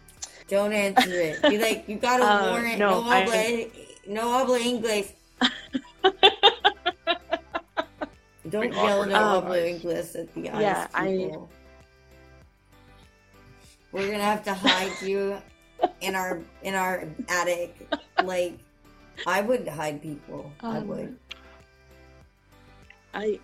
Don't 0.48 0.72
answer 0.72 1.10
it. 1.10 1.42
Be 1.42 1.58
like, 1.58 1.88
you 1.88 1.96
got 1.96 2.20
a 2.20 2.24
Uh, 2.24 2.50
warrant. 2.52 2.78
no, 2.78 3.02
No, 3.02 3.10
I- 3.10 3.20
habla, 3.22 3.66
no 4.06 4.32
habla 4.38 4.58
English. 4.60 5.08
Don't 8.48 8.62
Big 8.62 8.72
yell 8.74 9.00
awkward 9.02 9.08
no 9.10 9.16
Um, 9.16 9.42
habla 9.42 9.58
English 9.66 10.14
at 10.14 10.32
the 10.34 10.48
eyes 10.50 10.60
yeah, 10.62 10.86
I- 10.94 11.06
people. 11.08 11.50
We're 13.92 14.10
gonna 14.10 14.22
have 14.22 14.44
to 14.44 14.54
hide 14.54 14.92
you 15.02 15.36
in 16.00 16.14
our 16.14 16.40
in 16.62 16.74
our 16.74 17.04
attic. 17.28 17.88
Like, 18.22 18.58
I 19.26 19.40
would 19.40 19.66
hide 19.66 20.02
people. 20.02 20.50
I 20.60 20.78
Um, 20.78 20.88
would. 20.88 21.18
I 23.14 23.40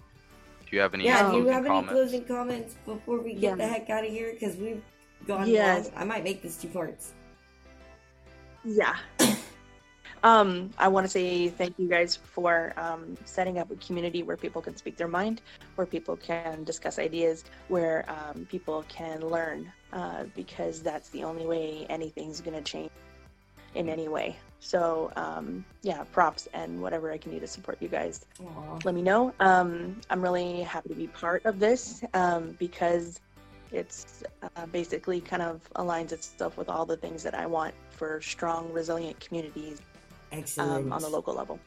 Do 0.71 0.77
you 0.77 0.81
have 0.81 0.95
any 0.95 1.05
Yeah. 1.05 1.31
Do 1.31 1.39
you 1.39 1.45
closing 1.45 1.53
have 1.53 1.67
any 1.67 1.87
closing 1.89 2.25
comments 2.25 2.75
before 2.85 3.21
we 3.21 3.35
get 3.35 3.43
Yeah. 3.43 3.55
the 3.57 3.67
heck 3.67 3.91
out 3.91 4.05
of 4.05 4.11
here? 4.11 4.33
Because 4.33 4.57
we've 4.57 4.83
gone 5.27 5.47
Yes. 5.49 5.87
long. 5.87 5.95
I 5.97 6.05
might 6.05 6.25
make 6.25 6.43
this 6.43 6.57
two 6.57 6.69
parts. 6.69 7.13
yeah. 8.65 8.97
Um, 10.25 10.71
I 10.79 10.89
want 10.89 11.05
to 11.05 11.11
say 11.11 11.49
thank 11.51 11.79
you 11.79 11.87
guys 11.87 12.17
for 12.17 12.73
um, 12.79 13.15
setting 13.27 13.59
up 13.59 13.71
a 13.71 13.77
community 13.77 14.23
where 14.23 14.39
people 14.39 14.63
can 14.63 14.75
speak 14.75 14.97
their 14.97 15.07
mind, 15.07 15.43
where 15.75 15.87
people 15.87 16.17
can 16.17 16.65
discuss 16.65 16.99
ideas, 16.99 17.45
where 17.69 18.07
um, 18.09 18.47
people 18.51 18.87
can 18.89 19.21
learn 19.21 19.71
uh, 19.93 20.25
because 20.35 20.81
that's 20.83 21.11
the 21.11 21.23
only 21.25 21.45
way 21.45 21.85
anything's 21.91 22.41
going 22.41 22.57
to 22.57 22.63
change 22.63 22.91
in 23.75 23.89
any 23.89 24.09
way. 24.09 24.37
So, 24.61 25.13
um, 25.17 25.65
yeah, 25.83 26.05
props 26.13 26.49
and 26.55 26.81
whatever 26.81 27.13
I 27.13 27.19
can 27.19 27.33
do 27.33 27.41
to 27.41 27.47
support 27.47 27.77
you 27.81 27.89
guys, 27.89 28.25
Aw. 28.43 28.79
let 28.85 28.95
me 28.95 29.03
know. 29.03 29.35
Um, 29.41 30.01
I'm 30.09 30.23
really 30.23 30.63
happy 30.63 30.89
to 30.89 30.95
be 30.95 31.07
part 31.09 31.45
of 31.45 31.61
this 31.61 32.03
um, 32.15 32.57
because 32.59 33.21
it's 33.73 34.23
uh, 34.43 34.67
basically 34.67 35.21
kind 35.21 35.43
of 35.43 35.61
aligns 35.75 36.13
itself 36.13 36.57
with 36.57 36.69
all 36.69 36.87
the 36.87 36.97
things 36.97 37.23
that 37.25 37.35
I 37.35 37.47
want 37.47 37.75
for 37.91 38.21
strong, 38.23 38.73
resilient 38.73 39.21
communities 39.21 39.83
um, 40.59 40.93
on 40.93 41.03
the 41.03 41.09
local 41.09 41.35
level. 41.35 41.59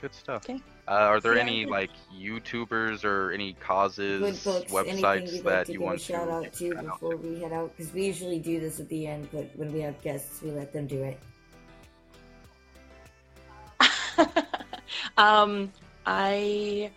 Good 0.00 0.14
stuff. 0.14 0.44
Okay. 0.44 0.60
Uh, 0.88 0.92
are 0.92 1.20
there 1.20 1.34
Yeah, 1.34 1.42
any 1.42 1.64
good. 1.64 1.70
like 1.70 1.90
YouTubers 2.16 3.04
or 3.04 3.32
any 3.32 3.54
causes, 3.54 4.44
books, 4.44 4.70
websites 4.70 5.32
you'd 5.32 5.44
that 5.44 5.58
like 5.58 5.66
to 5.66 5.72
you 5.72 5.78
give 5.78 5.86
want 5.86 5.96
a 5.96 6.02
shout 6.02 6.28
out 6.28 6.44
to 6.44 6.50
to 6.50 6.74
shout 6.74 6.84
out 6.86 7.00
before 7.00 7.16
we 7.16 7.40
head 7.40 7.52
out? 7.52 7.76
Because 7.76 7.92
we 7.92 8.04
usually 8.06 8.38
do 8.38 8.60
this 8.60 8.78
at 8.78 8.88
the 8.88 9.06
end, 9.06 9.28
but 9.32 9.50
when 9.56 9.72
we 9.72 9.80
have 9.80 10.00
guests, 10.02 10.42
we 10.42 10.50
let 10.50 10.72
them 10.72 10.86
do 10.86 11.02
it. 11.02 11.18
um, 15.16 15.72
I, 16.06 16.90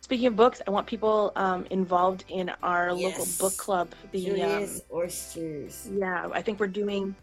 speaking 0.00 0.26
of 0.28 0.36
books, 0.36 0.62
I 0.66 0.70
want 0.70 0.86
people 0.86 1.32
um, 1.36 1.66
involved 1.70 2.24
in 2.28 2.50
our 2.62 2.92
local 2.92 3.26
book 3.38 3.56
club. 3.56 3.90
The 4.12 4.42
um, 4.42 4.68
Oysters. 4.92 5.88
yeah, 5.92 6.28
I 6.32 6.42
think 6.42 6.58
we're 6.60 6.66
doing. 6.68 7.14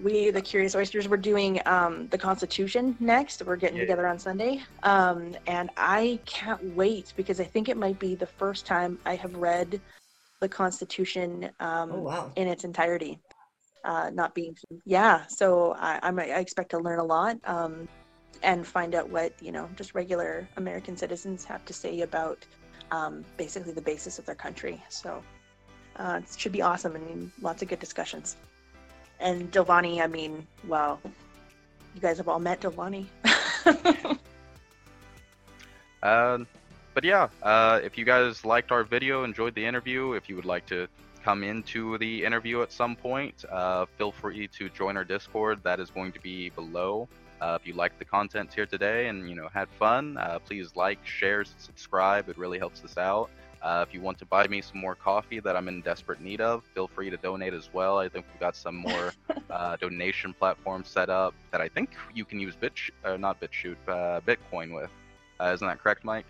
We, 0.00 0.30
the 0.30 0.42
Curious 0.42 0.74
Oysters, 0.74 1.08
we're 1.08 1.16
doing 1.16 1.60
um, 1.66 2.08
the 2.08 2.18
Constitution 2.18 2.96
next. 3.00 3.42
We're 3.42 3.56
getting 3.56 3.78
Yeah. 3.78 3.84
together 3.84 4.06
on 4.06 4.18
Sunday, 4.18 4.62
um, 4.82 5.34
and 5.46 5.70
I 5.76 6.20
can't 6.26 6.62
wait 6.74 7.14
because 7.16 7.40
I 7.40 7.44
think 7.44 7.68
it 7.68 7.76
might 7.76 7.98
be 7.98 8.14
the 8.14 8.26
first 8.26 8.66
time 8.66 8.98
I 9.06 9.16
have 9.16 9.34
read 9.34 9.80
the 10.40 10.48
Constitution 10.48 11.50
um, 11.60 11.90
Oh 11.92 12.00
wow. 12.00 12.32
in 12.36 12.46
its 12.46 12.64
entirety. 12.64 13.20
Uh, 13.84 14.10
not 14.12 14.34
being, 14.34 14.54
yeah. 14.84 15.24
So 15.28 15.72
I, 15.78 16.00
I'm, 16.02 16.18
I 16.18 16.24
expect 16.24 16.70
to 16.72 16.78
learn 16.78 16.98
a 16.98 17.04
lot 17.04 17.36
um, 17.44 17.88
and 18.42 18.66
find 18.66 18.94
out 18.94 19.08
what 19.08 19.32
you 19.40 19.52
know, 19.52 19.68
just 19.76 19.94
regular 19.94 20.46
American 20.56 20.96
citizens 20.96 21.44
have 21.44 21.64
to 21.64 21.72
say 21.72 22.00
about 22.00 22.44
um, 22.90 23.24
basically 23.36 23.72
the 23.72 23.80
basis 23.80 24.18
of 24.18 24.26
their 24.26 24.34
country. 24.34 24.82
So 24.88 25.22
uh, 25.96 26.20
it 26.22 26.28
should 26.36 26.52
be 26.52 26.62
awesome 26.62 26.96
and 26.96 27.30
lots 27.40 27.62
of 27.62 27.68
good 27.68 27.78
discussions. 27.78 28.36
And 29.20 29.50
Delvani, 29.50 30.00
I 30.02 30.06
mean, 30.06 30.46
well, 30.66 31.00
you 31.94 32.00
guys 32.00 32.18
have 32.18 32.28
all 32.28 32.38
met 32.38 32.60
Delvani. 32.60 33.06
Um, 36.02 36.46
but 36.94 37.04
yeah, 37.04 37.28
uh, 37.42 37.80
if 37.82 37.98
you 37.98 38.04
guys 38.04 38.44
liked 38.44 38.70
our 38.70 38.84
video, 38.84 39.24
enjoyed 39.24 39.54
the 39.54 39.64
interview, 39.64 40.12
if 40.12 40.28
you 40.28 40.36
would 40.36 40.44
like 40.44 40.64
to 40.66 40.86
come 41.22 41.42
into 41.42 41.98
the 41.98 42.24
interview 42.24 42.62
at 42.62 42.72
some 42.72 42.94
point, 42.94 43.44
uh, 43.50 43.86
feel 43.98 44.12
free 44.12 44.46
to 44.48 44.68
join 44.70 44.96
our 44.96 45.04
Discord. 45.04 45.62
That 45.64 45.80
is 45.80 45.90
going 45.90 46.12
to 46.12 46.20
be 46.20 46.50
below. 46.50 47.08
Uh, 47.40 47.58
if 47.60 47.66
you 47.66 47.74
liked 47.74 47.98
the 47.98 48.04
content 48.04 48.54
here 48.54 48.64
today 48.64 49.08
and 49.08 49.28
you 49.28 49.34
know 49.34 49.48
had 49.52 49.68
fun, 49.68 50.16
uh, 50.16 50.38
please 50.38 50.74
like, 50.76 51.04
share, 51.04 51.44
subscribe. 51.58 52.28
It 52.28 52.38
really 52.38 52.58
helps 52.58 52.82
us 52.84 52.96
out. 52.96 53.28
Uh, 53.66 53.84
if 53.86 53.92
you 53.92 54.00
want 54.00 54.16
to 54.16 54.24
buy 54.24 54.46
me 54.46 54.62
some 54.62 54.78
more 54.78 54.94
coffee 54.94 55.40
that 55.40 55.56
I'm 55.56 55.66
in 55.66 55.80
desperate 55.80 56.20
need 56.20 56.40
of, 56.40 56.62
feel 56.72 56.86
free 56.86 57.10
to 57.10 57.16
donate 57.16 57.52
as 57.52 57.68
well. 57.72 57.98
I 57.98 58.08
think 58.08 58.24
we've 58.32 58.38
got 58.38 58.54
some 58.54 58.76
more 58.76 59.12
uh, 59.50 59.74
donation 59.74 60.32
platforms 60.32 60.86
set 60.88 61.10
up 61.10 61.34
that 61.50 61.60
I 61.60 61.68
think 61.68 61.90
you 62.14 62.24
can 62.24 62.38
use 62.38 62.54
Bit, 62.54 62.74
uh, 63.04 63.16
not 63.16 63.40
BitChute, 63.40 63.74
uh, 63.88 64.20
Bitcoin 64.20 64.72
with. 64.72 64.90
Uh, 65.40 65.50
isn't 65.52 65.66
that 65.66 65.82
correct, 65.82 66.04
Mike? 66.04 66.26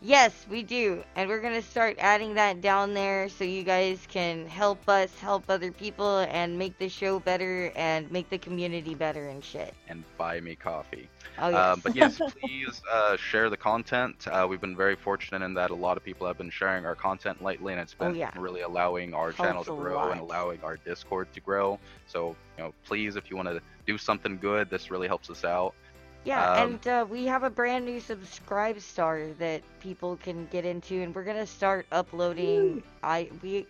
Yes, 0.00 0.46
we 0.48 0.62
do. 0.62 1.02
And 1.16 1.28
we're 1.28 1.40
going 1.40 1.60
to 1.60 1.68
start 1.68 1.96
adding 1.98 2.34
that 2.34 2.60
down 2.60 2.94
there 2.94 3.28
so 3.28 3.42
you 3.42 3.64
guys 3.64 3.98
can 4.08 4.46
help 4.46 4.88
us 4.88 5.12
help 5.18 5.44
other 5.48 5.72
people 5.72 6.18
and 6.18 6.56
make 6.56 6.78
the 6.78 6.88
show 6.88 7.18
better 7.18 7.72
and 7.74 8.10
make 8.12 8.30
the 8.30 8.38
community 8.38 8.94
better 8.94 9.28
and 9.28 9.42
shit. 9.42 9.74
And 9.88 10.04
buy 10.16 10.40
me 10.40 10.54
coffee. 10.54 11.08
Oh, 11.40 11.48
yes. 11.48 11.58
Um, 11.58 11.80
but 11.82 11.96
yes, 11.96 12.20
please 12.40 12.80
uh, 12.90 13.16
share 13.16 13.50
the 13.50 13.56
content. 13.56 14.28
Uh, 14.28 14.46
we've 14.48 14.60
been 14.60 14.76
very 14.76 14.94
fortunate 14.94 15.44
in 15.44 15.54
that 15.54 15.70
a 15.70 15.74
lot 15.74 15.96
of 15.96 16.04
people 16.04 16.28
have 16.28 16.38
been 16.38 16.50
sharing 16.50 16.86
our 16.86 16.94
content 16.94 17.42
lately, 17.42 17.72
and 17.72 17.82
it's 17.82 17.94
been 17.94 18.14
yeah. 18.14 18.30
really 18.36 18.60
allowing 18.60 19.14
our 19.14 19.32
channel 19.32 19.64
to 19.64 19.74
grow 19.74 20.10
and 20.10 20.20
allowing 20.20 20.60
our 20.62 20.76
Discord 20.76 21.32
to 21.34 21.40
grow. 21.40 21.78
So, 22.06 22.36
you 22.56 22.64
know, 22.64 22.74
please, 22.84 23.16
if 23.16 23.30
you 23.30 23.36
want 23.36 23.48
to 23.48 23.60
do 23.84 23.98
something 23.98 24.38
good, 24.38 24.70
this 24.70 24.92
really 24.92 25.08
helps 25.08 25.28
us 25.28 25.44
out. 25.44 25.74
Yeah, 26.24 26.44
Um, 26.44 26.78
and 26.78 26.86
uh, 26.86 27.06
we 27.08 27.26
have 27.26 27.42
a 27.42 27.50
brand 27.50 27.84
new 27.84 28.00
Subscribestar 28.00 29.36
that 29.38 29.62
people 29.80 30.16
can 30.16 30.46
get 30.46 30.64
into, 30.64 31.00
and 31.02 31.14
we're 31.14 31.24
gonna 31.24 31.46
start 31.46 31.86
uploading. 31.90 32.82
I 33.02 33.30
we 33.42 33.66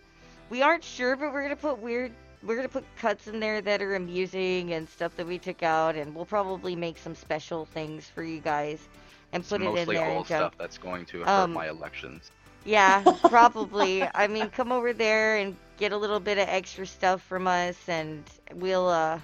we 0.49 0.61
aren't 0.61 0.83
sure, 0.83 1.15
but 1.15 1.31
we're 1.33 1.43
gonna 1.43 1.55
put 1.55 1.79
weird. 1.79 2.13
We're 2.41 2.55
gonna 2.55 2.69
put 2.69 2.85
cuts 2.95 3.27
in 3.27 3.39
there 3.39 3.61
that 3.61 3.81
are 3.81 3.95
amusing 3.95 4.73
and 4.73 4.89
stuff 4.89 5.15
that 5.15 5.27
we 5.27 5.39
took 5.39 5.63
out, 5.63 5.95
and 5.95 6.15
we'll 6.15 6.25
probably 6.25 6.75
make 6.75 6.97
some 6.97 7.15
special 7.15 7.65
things 7.65 8.09
for 8.09 8.23
you 8.23 8.39
guys 8.41 8.87
and 9.31 9.47
put 9.47 9.61
it 9.61 9.75
in 9.75 9.91
mostly 9.91 9.93
there 9.93 10.09
and 10.09 10.25
jump. 10.25 10.53
stuff 10.53 10.57
that's 10.57 10.77
going 10.77 11.05
to 11.07 11.23
hurt 11.23 11.49
Um, 11.49 11.51
my 11.51 11.67
elections. 11.69 12.31
Yeah, 12.63 13.03
probably. 13.27 14.03
I 14.13 14.27
mean, 14.27 14.49
come 14.49 14.71
over 14.71 14.93
there 14.93 15.37
and 15.37 15.57
get 15.77 15.91
a 15.91 15.97
little 15.97 16.19
bit 16.19 16.37
of 16.37 16.47
extra 16.47 16.85
stuff 16.85 17.21
from 17.21 17.47
us, 17.47 17.87
and 17.87 18.29
we'll 18.53 18.87
uh, 18.87 19.19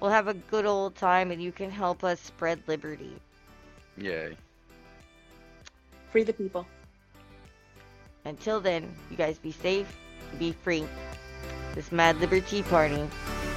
we'll 0.00 0.10
have 0.10 0.28
a 0.28 0.34
good 0.34 0.66
old 0.66 0.94
time, 0.96 1.30
and 1.30 1.42
you 1.42 1.52
can 1.52 1.70
help 1.70 2.04
us 2.04 2.20
spread 2.20 2.60
liberty. 2.66 3.12
Yay. 3.96 4.36
Free 6.10 6.22
the 6.24 6.32
people. 6.32 6.66
Until 8.24 8.60
then, 8.60 8.94
you 9.10 9.16
guys 9.16 9.38
be 9.38 9.52
safe, 9.52 9.98
be 10.38 10.52
free. 10.52 10.86
This 11.74 11.92
Mad 11.92 12.16
LiberTEA 12.16 12.68
Party 12.68 13.08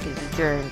is 0.04 0.32
adjourned. 0.32 0.70